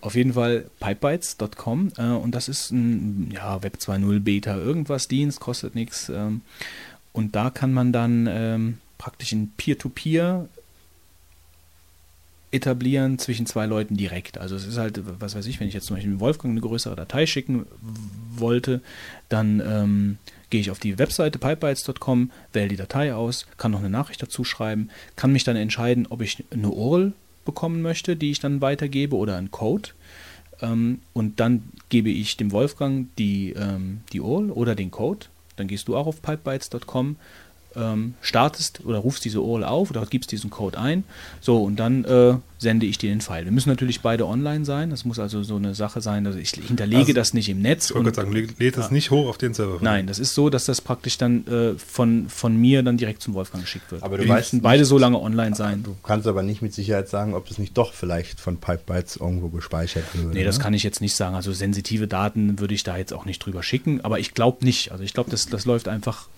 Auf 0.00 0.14
jeden 0.14 0.34
Fall 0.34 0.66
pipebytes.com 0.80 1.92
äh, 1.96 2.08
und 2.08 2.34
das 2.34 2.48
ist 2.48 2.70
ein 2.70 3.30
ja, 3.32 3.62
Web 3.62 3.78
2.0 3.80 4.20
Beta 4.20 4.56
irgendwas 4.56 5.08
Dienst, 5.08 5.40
kostet 5.40 5.74
nichts. 5.74 6.08
Ähm, 6.08 6.42
und 7.12 7.36
da 7.36 7.50
kann 7.50 7.72
man 7.72 7.92
dann 7.92 8.28
ähm, 8.30 8.78
praktisch 9.02 9.32
ein 9.32 9.52
Peer-to-Peer 9.56 10.48
etablieren 12.52 13.18
zwischen 13.18 13.46
zwei 13.46 13.66
Leuten 13.66 13.96
direkt. 13.96 14.38
Also 14.38 14.54
es 14.54 14.64
ist 14.64 14.78
halt, 14.78 15.00
was 15.20 15.34
weiß 15.34 15.46
ich, 15.46 15.58
wenn 15.58 15.66
ich 15.66 15.74
jetzt 15.74 15.86
zum 15.86 15.96
Beispiel 15.96 16.20
Wolfgang 16.20 16.52
eine 16.52 16.60
größere 16.60 16.94
Datei 16.94 17.26
schicken 17.26 17.66
wollte, 18.36 18.80
dann 19.28 19.60
ähm, 19.60 20.18
gehe 20.50 20.60
ich 20.60 20.70
auf 20.70 20.78
die 20.78 21.00
Webseite 21.00 21.40
pipebytes.com, 21.40 22.30
wähle 22.52 22.68
die 22.68 22.76
Datei 22.76 23.12
aus, 23.12 23.46
kann 23.56 23.72
noch 23.72 23.80
eine 23.80 23.90
Nachricht 23.90 24.22
dazu 24.22 24.44
schreiben, 24.44 24.88
kann 25.16 25.32
mich 25.32 25.42
dann 25.42 25.56
entscheiden, 25.56 26.06
ob 26.08 26.20
ich 26.20 26.44
eine 26.52 26.68
URL 26.68 27.12
bekommen 27.44 27.82
möchte, 27.82 28.14
die 28.14 28.30
ich 28.30 28.38
dann 28.38 28.60
weitergebe 28.60 29.16
oder 29.16 29.36
einen 29.36 29.50
Code. 29.50 29.88
Ähm, 30.60 31.00
und 31.12 31.40
dann 31.40 31.64
gebe 31.88 32.10
ich 32.10 32.36
dem 32.36 32.52
Wolfgang 32.52 33.08
die, 33.16 33.50
ähm, 33.56 34.02
die 34.12 34.20
URL 34.20 34.52
oder 34.52 34.76
den 34.76 34.92
Code. 34.92 35.26
Dann 35.56 35.66
gehst 35.66 35.88
du 35.88 35.96
auch 35.96 36.06
auf 36.06 36.22
pipebytes.com 36.22 37.16
ähm, 37.76 38.14
startest 38.20 38.84
oder 38.84 38.98
rufst 38.98 39.24
diese 39.24 39.40
URL 39.40 39.64
auf 39.64 39.90
oder 39.90 40.04
gibst 40.06 40.32
diesen 40.32 40.50
Code 40.50 40.78
ein. 40.78 41.04
So, 41.40 41.62
und 41.62 41.76
dann 41.76 42.04
äh, 42.04 42.34
sende 42.62 42.86
ich 42.86 42.96
dir 42.96 43.10
den 43.10 43.20
File. 43.20 43.44
Wir 43.44 43.52
müssen 43.52 43.68
natürlich 43.68 44.00
beide 44.00 44.26
online 44.26 44.64
sein. 44.64 44.90
Das 44.90 45.04
muss 45.04 45.18
also 45.18 45.42
so 45.42 45.56
eine 45.56 45.74
Sache 45.74 46.00
sein, 46.00 46.24
dass 46.24 46.36
ich 46.36 46.50
hinterlege 46.50 47.00
Also, 47.00 47.12
das 47.12 47.34
nicht 47.34 47.48
im 47.48 47.60
Netz. 47.60 47.90
Ich 47.90 47.94
wollte 47.94 48.12
gerade 48.12 48.28
sagen, 48.28 48.32
lädt 48.32 48.58
lädt 48.58 48.78
es 48.78 48.90
nicht 48.90 49.10
hoch 49.10 49.28
auf 49.28 49.36
den 49.36 49.52
Server. 49.52 49.78
Nein, 49.80 50.06
das 50.06 50.18
ist 50.18 50.34
so, 50.34 50.48
dass 50.48 50.64
das 50.64 50.80
praktisch 50.80 51.18
dann 51.18 51.46
äh, 51.46 51.74
von, 51.78 52.28
von 52.28 52.56
mir 52.56 52.82
dann 52.82 52.96
direkt 52.96 53.20
zum 53.20 53.34
Wolfgang 53.34 53.64
geschickt 53.64 53.90
wird. 53.90 54.02
Aber 54.02 54.16
du 54.16 54.24
Wir 54.24 54.34
müssen 54.34 54.62
beide 54.62 54.84
so 54.84 54.96
lange 54.96 55.20
online 55.20 55.54
sein. 55.54 55.82
Du 55.82 55.96
kannst 56.02 56.26
aber 56.26 56.42
nicht 56.42 56.62
mit 56.62 56.72
Sicherheit 56.72 57.08
sagen, 57.08 57.34
ob 57.34 57.50
es 57.50 57.58
nicht 57.58 57.76
doch 57.76 57.92
vielleicht 57.92 58.40
von 58.40 58.56
Pipebytes 58.56 59.16
irgendwo 59.16 59.48
gespeichert 59.48 60.04
würde. 60.14 60.30
Nee, 60.30 60.44
das 60.44 60.58
ne? 60.58 60.64
kann 60.64 60.74
ich 60.74 60.84
jetzt 60.84 61.00
nicht 61.00 61.14
sagen. 61.14 61.34
Also 61.34 61.52
sensitive 61.52 62.06
Daten 62.06 62.60
würde 62.60 62.74
ich 62.74 62.84
da 62.84 62.96
jetzt 62.96 63.12
auch 63.12 63.24
nicht 63.24 63.44
drüber 63.44 63.62
schicken, 63.62 64.00
aber 64.02 64.20
ich 64.20 64.34
glaube 64.34 64.64
nicht. 64.64 64.92
Also 64.92 65.02
ich 65.04 65.12
glaube, 65.12 65.30
das, 65.30 65.46
das 65.46 65.66
läuft 65.66 65.88
einfach. 65.88 66.28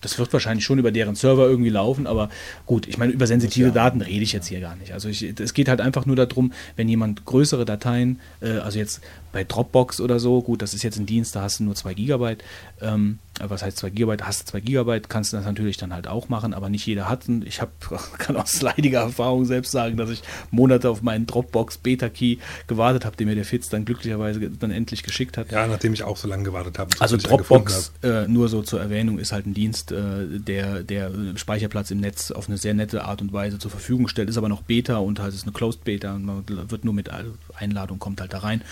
Das 0.00 0.18
wird 0.18 0.32
wahrscheinlich 0.32 0.64
schon 0.64 0.78
über 0.78 0.92
deren 0.92 1.14
Server 1.14 1.46
irgendwie 1.46 1.70
laufen, 1.70 2.06
aber 2.06 2.28
gut, 2.66 2.86
ich 2.86 2.98
meine, 2.98 3.12
über 3.12 3.26
sensitive 3.26 3.68
ja. 3.68 3.72
Daten 3.72 4.02
rede 4.02 4.22
ich 4.22 4.32
jetzt 4.32 4.46
hier 4.46 4.60
gar 4.60 4.76
nicht. 4.76 4.92
Also 4.92 5.08
ich, 5.08 5.22
es 5.22 5.54
geht 5.54 5.68
halt 5.68 5.80
einfach 5.80 6.06
nur 6.06 6.16
darum, 6.16 6.52
wenn 6.76 6.88
jemand 6.88 7.24
größere 7.24 7.64
Dateien, 7.64 8.20
äh, 8.40 8.58
also 8.58 8.78
jetzt 8.78 9.00
bei 9.32 9.44
Dropbox 9.44 10.00
oder 10.00 10.20
so, 10.20 10.42
gut, 10.42 10.62
das 10.62 10.74
ist 10.74 10.82
jetzt 10.82 10.98
ein 10.98 11.06
Dienst, 11.06 11.34
da 11.34 11.42
hast 11.42 11.60
du 11.60 11.64
nur 11.64 11.74
2 11.74 11.94
Gigabyte, 11.94 12.44
ähm, 12.80 13.18
äh, 13.25 13.25
was 13.40 13.62
heißt 13.62 13.78
2 13.78 13.90
Gigabyte, 13.90 14.26
hast 14.26 14.42
du 14.42 14.52
2 14.52 14.60
Gigabyte, 14.60 15.08
kannst 15.08 15.32
du 15.32 15.36
das 15.36 15.46
natürlich 15.46 15.76
dann 15.76 15.92
halt 15.92 16.08
auch 16.08 16.28
machen, 16.28 16.54
aber 16.54 16.68
nicht 16.68 16.86
jeder 16.86 17.08
hat. 17.08 17.28
Und 17.28 17.46
ich 17.46 17.60
hab, 17.60 17.70
kann 18.18 18.36
aus 18.36 18.60
leidiger 18.62 19.00
Erfahrung 19.00 19.44
selbst 19.44 19.72
sagen, 19.72 19.96
dass 19.96 20.10
ich 20.10 20.22
Monate 20.50 20.88
auf 20.88 21.02
meinen 21.02 21.26
Dropbox 21.26 21.78
Beta-Key 21.78 22.38
gewartet 22.66 23.04
habe, 23.04 23.16
den 23.16 23.28
mir 23.28 23.34
der 23.34 23.44
Fitz 23.44 23.68
dann 23.68 23.84
glücklicherweise 23.84 24.40
dann 24.50 24.70
endlich 24.70 25.02
geschickt 25.02 25.36
hat. 25.36 25.52
Ja, 25.52 25.66
nachdem 25.66 25.92
ich 25.92 26.02
auch 26.02 26.16
so 26.16 26.28
lange 26.28 26.44
gewartet 26.44 26.78
habe. 26.78 26.90
Also 27.00 27.16
Dropbox, 27.16 27.92
äh, 28.02 28.26
nur 28.28 28.48
so 28.48 28.62
zur 28.62 28.80
Erwähnung, 28.80 29.18
ist 29.18 29.32
halt 29.32 29.46
ein 29.46 29.54
Dienst, 29.54 29.92
äh, 29.92 30.26
der, 30.38 30.82
der 30.82 31.10
Speicherplatz 31.36 31.90
im 31.90 32.00
Netz 32.00 32.30
auf 32.30 32.48
eine 32.48 32.58
sehr 32.58 32.74
nette 32.74 33.04
Art 33.04 33.20
und 33.20 33.32
Weise 33.32 33.58
zur 33.58 33.70
Verfügung 33.70 34.08
stellt, 34.08 34.28
ist 34.28 34.38
aber 34.38 34.48
noch 34.48 34.62
Beta 34.62 34.98
und 34.98 35.20
halt 35.20 35.34
ist 35.34 35.44
eine 35.44 35.52
Closed 35.52 35.84
Beta 35.84 36.14
und 36.14 36.24
man 36.24 36.44
wird 36.46 36.84
nur 36.84 36.94
mit 36.94 37.10
Einladung 37.54 37.98
kommt 37.98 38.20
halt 38.20 38.32
da 38.32 38.38
rein. 38.38 38.62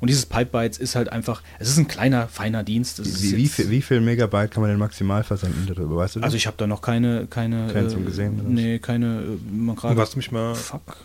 Und 0.00 0.08
dieses 0.08 0.26
Pipebytes 0.26 0.78
ist 0.78 0.94
halt 0.94 1.10
einfach, 1.10 1.42
es 1.58 1.68
ist 1.68 1.78
ein 1.78 1.88
kleiner, 1.88 2.28
feiner 2.28 2.62
Dienst. 2.62 3.02
Wie, 3.04 3.36
wie, 3.36 3.48
viel, 3.48 3.70
wie 3.70 3.82
viel 3.82 4.00
Megabyte 4.12 4.50
kann 4.50 4.60
man 4.60 4.70
denn 4.70 4.78
maximal 4.78 5.24
versenden 5.24 5.66
darüber? 5.66 5.96
Weißt 5.96 6.16
du 6.16 6.20
das? 6.20 6.24
also 6.26 6.36
ich 6.36 6.46
habe 6.46 6.56
da 6.56 6.66
noch 6.66 6.82
keine, 6.82 7.26
keine, 7.28 7.72
Keins 7.72 7.92
von 7.94 8.04
gesehen, 8.04 8.40
oder 8.40 8.48
nee, 8.48 8.78
keine, 8.78 9.22
äh, 9.22 9.52
man 9.54 9.76
gerade, 9.76 9.96
was 9.96 10.16
mich 10.16 10.30
mal, 10.30 10.54
fuck, 10.54 10.96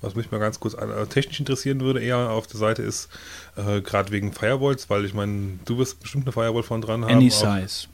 was 0.00 0.14
mich 0.14 0.30
mal 0.30 0.38
ganz 0.38 0.60
kurz 0.60 0.74
äh, 0.74 1.06
technisch 1.06 1.40
interessieren 1.40 1.80
würde, 1.80 2.00
eher 2.00 2.30
auf 2.30 2.46
der 2.46 2.58
Seite 2.58 2.82
ist, 2.82 3.08
äh, 3.56 3.80
gerade 3.80 4.10
wegen 4.12 4.32
Firewalls, 4.32 4.88
weil 4.90 5.04
ich 5.04 5.14
meine, 5.14 5.58
du 5.64 5.78
wirst 5.78 6.00
bestimmt 6.00 6.24
eine 6.24 6.32
Firewall 6.32 6.62
von 6.62 6.80
dran 6.80 7.04
haben. 7.04 7.12
any 7.14 7.30
auch- 7.30 7.60
size, 7.60 7.86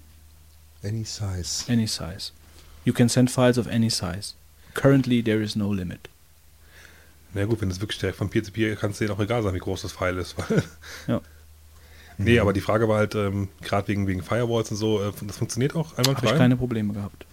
Any 0.82 1.04
size. 1.04 1.70
any 1.72 1.86
size. 1.86 2.32
You 2.84 2.92
can 2.92 3.08
send 3.08 3.30
files 3.30 3.56
of 3.56 3.66
any 3.66 3.88
size. 3.88 4.34
Currently 4.74 5.22
there 5.22 5.42
is 5.42 5.56
no 5.56 5.72
limit. 5.72 6.08
Na 7.32 7.44
gut, 7.46 7.60
wenn 7.62 7.70
es 7.70 7.80
wirklich 7.80 7.98
direkt 7.98 8.18
von 8.18 8.28
Peer-to-Peer 8.28 8.76
kann 8.76 8.90
es 8.92 8.98
denen 8.98 9.10
auch 9.10 9.18
egal 9.20 9.42
sein, 9.42 9.54
wie 9.54 9.58
groß 9.58 9.82
das 9.82 9.92
File 9.92 10.18
ist. 10.18 10.36
Weil 10.38 10.62
Ja. 11.08 11.20
Nee, 12.18 12.38
aber 12.38 12.52
die 12.52 12.60
Frage 12.60 12.88
war 12.88 12.98
halt, 12.98 13.14
ähm, 13.14 13.48
gerade 13.62 13.88
wegen, 13.88 14.06
wegen 14.06 14.22
Firewalls 14.22 14.70
und 14.70 14.76
so, 14.76 15.02
äh, 15.02 15.12
das 15.22 15.38
funktioniert 15.38 15.74
auch 15.74 15.92
Habe 15.92 15.98
einwandfrei. 16.02 16.32
ich 16.32 16.38
keine 16.38 16.56
Probleme 16.56 16.92
gehabt. 16.92 17.26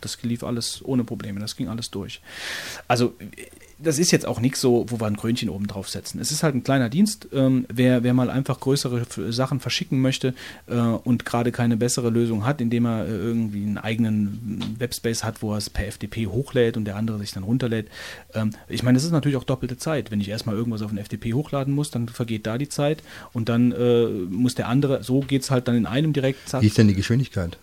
Das 0.00 0.22
lief 0.22 0.44
alles 0.44 0.84
ohne 0.84 1.04
Probleme, 1.04 1.40
das 1.40 1.56
ging 1.56 1.68
alles 1.68 1.90
durch. 1.90 2.20
Also, 2.86 3.14
das 3.78 3.98
ist 3.98 4.10
jetzt 4.10 4.26
auch 4.26 4.40
nichts 4.40 4.60
so, 4.60 4.86
wo 4.88 4.98
wir 5.00 5.06
ein 5.06 5.16
Krönchen 5.16 5.50
oben 5.50 5.66
drauf 5.66 5.88
setzen. 5.88 6.18
Es 6.18 6.30
ist 6.30 6.42
halt 6.42 6.54
ein 6.54 6.64
kleiner 6.64 6.88
Dienst. 6.88 7.28
Ähm, 7.32 7.66
wer, 7.72 8.02
wer 8.02 8.14
mal 8.14 8.30
einfach 8.30 8.58
größere 8.60 9.00
F- 9.02 9.20
Sachen 9.28 9.60
verschicken 9.60 10.00
möchte 10.00 10.34
äh, 10.66 10.74
und 10.76 11.26
gerade 11.26 11.52
keine 11.52 11.76
bessere 11.76 12.08
Lösung 12.10 12.46
hat, 12.46 12.60
indem 12.62 12.86
er 12.86 13.04
äh, 13.06 13.10
irgendwie 13.10 13.62
einen 13.64 13.76
eigenen 13.78 14.76
Webspace 14.78 15.24
hat, 15.24 15.42
wo 15.42 15.52
er 15.52 15.58
es 15.58 15.68
per 15.68 15.86
FTP 15.92 16.26
hochlädt 16.28 16.76
und 16.78 16.86
der 16.86 16.96
andere 16.96 17.18
sich 17.18 17.32
dann 17.32 17.42
runterlädt. 17.42 17.88
Ähm, 18.34 18.50
ich 18.68 18.82
meine, 18.82 18.96
das 18.96 19.04
ist 19.04 19.10
natürlich 19.12 19.36
auch 19.36 19.44
doppelte 19.44 19.76
Zeit. 19.76 20.10
Wenn 20.10 20.20
ich 20.20 20.28
erstmal 20.30 20.54
irgendwas 20.56 20.80
auf 20.82 20.90
den 20.90 20.98
FTP 21.04 21.34
hochladen 21.34 21.74
muss, 21.74 21.90
dann 21.90 22.08
vergeht 22.08 22.46
da 22.46 22.56
die 22.58 22.68
Zeit 22.70 23.02
und 23.34 23.48
dann 23.50 23.72
äh, 23.72 24.06
muss 24.06 24.54
der 24.54 24.68
andere, 24.68 25.02
so 25.02 25.20
geht 25.20 25.42
es 25.42 25.50
halt 25.50 25.68
dann 25.68 25.76
in 25.76 25.86
einem 25.86 26.12
direkt. 26.14 26.48
zack, 26.48 26.62
Wie 26.62 26.66
ist 26.68 26.78
denn 26.78 26.88
die 26.88 26.94
Geschwindigkeit? 26.94 27.58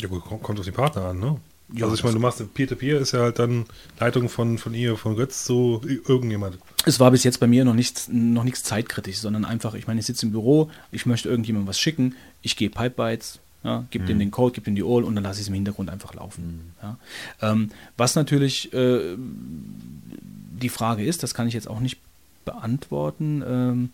Ja 0.00 0.08
gut, 0.08 0.24
kommt 0.24 0.42
kommt 0.42 0.58
auf 0.60 0.64
die 0.64 0.70
Partner 0.72 1.06
an, 1.06 1.18
ne? 1.18 1.36
Ja, 1.72 1.84
also 1.84 1.96
ich 1.96 2.04
meine, 2.04 2.14
du 2.14 2.20
machst 2.20 2.42
Peer-to-Peer 2.54 3.00
ist 3.00 3.12
ja 3.12 3.20
halt 3.20 3.38
dann 3.38 3.66
Leitung 3.98 4.28
von, 4.28 4.56
von 4.56 4.72
ihr, 4.72 4.96
von 4.96 5.16
Götz 5.16 5.44
zu 5.44 5.80
irgendjemand. 5.84 6.58
Es 6.84 7.00
war 7.00 7.10
bis 7.10 7.24
jetzt 7.24 7.40
bei 7.40 7.48
mir 7.48 7.64
noch 7.64 7.74
nichts, 7.74 8.08
noch 8.08 8.44
nichts 8.44 8.62
zeitkritisch, 8.62 9.18
sondern 9.18 9.44
einfach, 9.44 9.74
ich 9.74 9.88
meine, 9.88 9.98
ich 9.98 10.06
sitze 10.06 10.26
im 10.26 10.32
Büro, 10.32 10.70
ich 10.92 11.06
möchte 11.06 11.28
irgendjemandem 11.28 11.68
was 11.68 11.80
schicken, 11.80 12.14
ich 12.42 12.56
gehe 12.56 12.70
Pipebytes, 12.70 13.40
ja, 13.64 13.84
gebe 13.90 14.04
dem 14.04 14.20
den 14.20 14.30
Code, 14.30 14.54
gebe 14.54 14.66
dem 14.66 14.76
die 14.76 14.84
URL 14.84 15.02
und 15.02 15.16
dann 15.16 15.24
lasse 15.24 15.40
ich 15.40 15.46
es 15.46 15.48
im 15.48 15.54
Hintergrund 15.54 15.90
einfach 15.90 16.14
laufen. 16.14 16.72
Ja. 16.80 16.98
Ähm, 17.42 17.72
was 17.96 18.14
natürlich 18.14 18.72
äh, 18.72 19.16
die 19.18 20.68
Frage 20.68 21.04
ist, 21.04 21.24
das 21.24 21.34
kann 21.34 21.48
ich 21.48 21.54
jetzt 21.54 21.68
auch 21.68 21.80
nicht 21.80 21.98
beantworten, 22.44 23.42
ähm, 23.44 23.90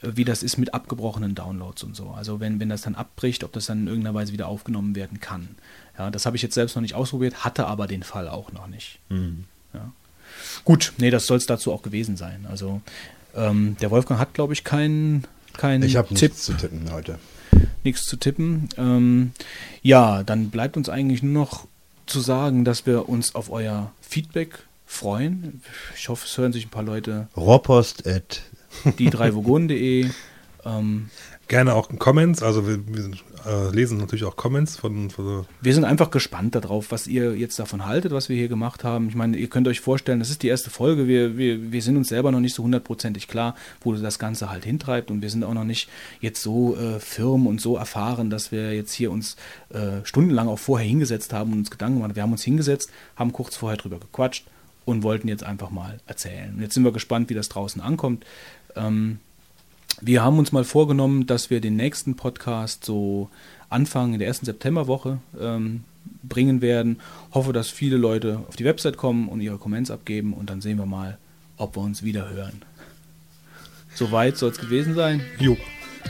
wie 0.00 0.24
das 0.24 0.42
ist 0.42 0.58
mit 0.58 0.74
abgebrochenen 0.74 1.34
Downloads 1.34 1.82
und 1.82 1.96
so. 1.96 2.10
Also 2.10 2.38
wenn, 2.38 2.60
wenn 2.60 2.68
das 2.68 2.82
dann 2.82 2.94
abbricht, 2.94 3.44
ob 3.44 3.52
das 3.52 3.66
dann 3.66 3.80
in 3.80 3.86
irgendeiner 3.88 4.14
Weise 4.14 4.32
wieder 4.32 4.46
aufgenommen 4.46 4.94
werden 4.94 5.20
kann. 5.20 5.48
Ja, 5.98 6.10
das 6.10 6.26
habe 6.26 6.36
ich 6.36 6.42
jetzt 6.42 6.54
selbst 6.54 6.74
noch 6.76 6.82
nicht 6.82 6.94
ausprobiert, 6.94 7.44
hatte 7.44 7.66
aber 7.66 7.86
den 7.86 8.02
Fall 8.02 8.28
auch 8.28 8.52
noch 8.52 8.66
nicht. 8.66 8.98
Ja. 9.10 9.92
Gut, 10.64 10.92
nee, 10.98 11.10
das 11.10 11.26
soll 11.26 11.38
es 11.38 11.46
dazu 11.46 11.72
auch 11.72 11.82
gewesen 11.82 12.16
sein. 12.16 12.46
Also 12.50 12.80
ähm, 13.34 13.76
der 13.80 13.90
Wolfgang 13.90 14.20
hat, 14.20 14.34
glaube 14.34 14.52
ich, 14.52 14.64
keinen 14.64 15.24
kein 15.56 15.82
Ich 15.82 15.96
habe 15.96 16.12
nichts 16.12 16.42
zu 16.42 16.52
tippen 16.54 16.90
heute. 16.92 17.18
nichts 17.82 18.02
zu 18.02 18.16
tippen. 18.16 18.68
Ähm, 18.76 19.32
ja, 19.82 20.22
dann 20.22 20.50
bleibt 20.50 20.76
uns 20.76 20.88
eigentlich 20.88 21.22
nur 21.22 21.32
noch 21.32 21.66
zu 22.06 22.20
sagen, 22.20 22.64
dass 22.64 22.86
wir 22.86 23.08
uns 23.08 23.34
auf 23.34 23.50
euer 23.50 23.92
Feedback 24.00 24.60
freuen. 24.86 25.62
Ich 25.96 26.08
hoffe, 26.08 26.26
es 26.26 26.36
hören 26.38 26.52
sich 26.52 26.66
ein 26.66 26.70
paar 26.70 26.82
Leute 26.82 27.28
Rohrpost 27.36 28.06
at 28.06 28.42
die 28.98 29.10
drei. 29.10 29.28
Ähm, 30.64 31.10
Gerne 31.48 31.74
auch 31.74 31.88
Comments, 31.98 32.42
also 32.42 32.66
wir, 32.66 32.80
wir 32.88 33.10
äh, 33.46 33.70
lesen 33.70 33.98
natürlich 33.98 34.24
auch 34.24 34.34
Comments 34.34 34.76
von, 34.76 35.10
von 35.10 35.46
wir 35.60 35.74
sind 35.74 35.84
einfach 35.84 36.10
gespannt 36.10 36.56
darauf, 36.56 36.90
was 36.90 37.06
ihr 37.06 37.36
jetzt 37.36 37.58
davon 37.60 37.86
haltet, 37.86 38.10
was 38.10 38.28
wir 38.28 38.36
hier 38.36 38.48
gemacht 38.48 38.82
haben. 38.82 39.08
Ich 39.08 39.14
meine, 39.14 39.36
ihr 39.36 39.48
könnt 39.48 39.68
euch 39.68 39.80
vorstellen, 39.80 40.18
das 40.18 40.30
ist 40.30 40.42
die 40.42 40.48
erste 40.48 40.70
Folge. 40.70 41.06
Wir, 41.06 41.38
wir, 41.38 41.70
wir 41.70 41.82
sind 41.82 41.96
uns 41.96 42.08
selber 42.08 42.32
noch 42.32 42.40
nicht 42.40 42.54
so 42.54 42.64
hundertprozentig 42.64 43.28
klar, 43.28 43.54
wo 43.82 43.94
das 43.94 44.18
Ganze 44.18 44.50
halt 44.50 44.64
hintreibt. 44.64 45.10
Und 45.10 45.22
wir 45.22 45.30
sind 45.30 45.44
auch 45.44 45.54
noch 45.54 45.64
nicht 45.64 45.88
jetzt 46.20 46.42
so 46.42 46.76
äh, 46.76 46.98
firm 46.98 47.46
und 47.46 47.60
so 47.60 47.76
erfahren, 47.76 48.28
dass 48.28 48.50
wir 48.50 48.74
jetzt 48.74 48.92
hier 48.92 49.12
uns 49.12 49.36
äh, 49.70 50.04
stundenlang 50.04 50.48
auch 50.48 50.58
vorher 50.58 50.88
hingesetzt 50.88 51.32
haben 51.32 51.52
und 51.52 51.60
uns 51.60 51.70
Gedanken 51.70 51.98
gemacht 51.98 52.10
haben. 52.10 52.16
Wir 52.16 52.22
haben 52.24 52.32
uns 52.32 52.42
hingesetzt, 52.42 52.90
haben 53.14 53.32
kurz 53.32 53.54
vorher 53.54 53.76
drüber 53.76 54.00
gequatscht 54.00 54.46
und 54.84 55.04
wollten 55.04 55.28
jetzt 55.28 55.44
einfach 55.44 55.70
mal 55.70 55.98
erzählen. 56.06 56.54
Und 56.56 56.62
jetzt 56.62 56.74
sind 56.74 56.82
wir 56.82 56.92
gespannt, 56.92 57.30
wie 57.30 57.34
das 57.34 57.48
draußen 57.48 57.80
ankommt. 57.80 58.24
Ähm, 58.74 59.20
wir 60.00 60.22
haben 60.22 60.38
uns 60.38 60.52
mal 60.52 60.64
vorgenommen, 60.64 61.26
dass 61.26 61.50
wir 61.50 61.60
den 61.60 61.76
nächsten 61.76 62.16
Podcast 62.16 62.84
so 62.84 63.30
Anfang 63.68 64.12
in 64.12 64.18
der 64.18 64.28
ersten 64.28 64.46
Septemberwoche 64.46 65.18
ähm, 65.40 65.84
bringen 66.22 66.60
werden. 66.60 67.00
Hoffe, 67.32 67.52
dass 67.52 67.68
viele 67.68 67.96
Leute 67.96 68.40
auf 68.48 68.56
die 68.56 68.64
Website 68.64 68.96
kommen 68.96 69.28
und 69.28 69.40
ihre 69.40 69.58
Comments 69.58 69.90
abgeben 69.90 70.34
und 70.34 70.50
dann 70.50 70.60
sehen 70.60 70.78
wir 70.78 70.86
mal, 70.86 71.18
ob 71.56 71.76
wir 71.76 71.82
uns 71.82 72.02
wieder 72.02 72.28
hören. 72.30 72.62
Soweit 73.94 74.36
soll 74.36 74.50
es 74.50 74.58
gewesen 74.58 74.94
sein. 74.94 75.22
Jo. 75.38 75.56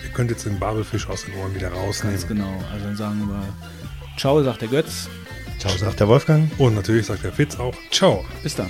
Ihr 0.03 0.11
könnt 0.13 0.31
jetzt 0.31 0.45
den 0.45 0.59
Babelfisch 0.59 1.09
aus 1.09 1.25
den 1.25 1.35
Ohren 1.37 1.55
wieder 1.55 1.71
rausnehmen. 1.71 2.17
Ganz 2.17 2.29
genau. 2.29 2.53
Also 2.73 2.85
dann 2.85 2.97
sagen 2.97 3.29
wir 3.29 3.43
Ciao, 4.19 4.43
sagt 4.43 4.63
der 4.63 4.69
Götz. 4.69 5.09
Ciao, 5.59 5.75
sagt 5.77 6.01
der 6.01 6.09
Wolfgang. 6.09 6.51
Und 6.59 6.75
natürlich 6.75 7.07
sagt 7.07 7.25
der 7.25 7.33
Fitz 7.33 7.57
auch 7.57 7.75
Ciao. 7.91 8.25
Bis 8.43 8.57
dann. 8.57 8.69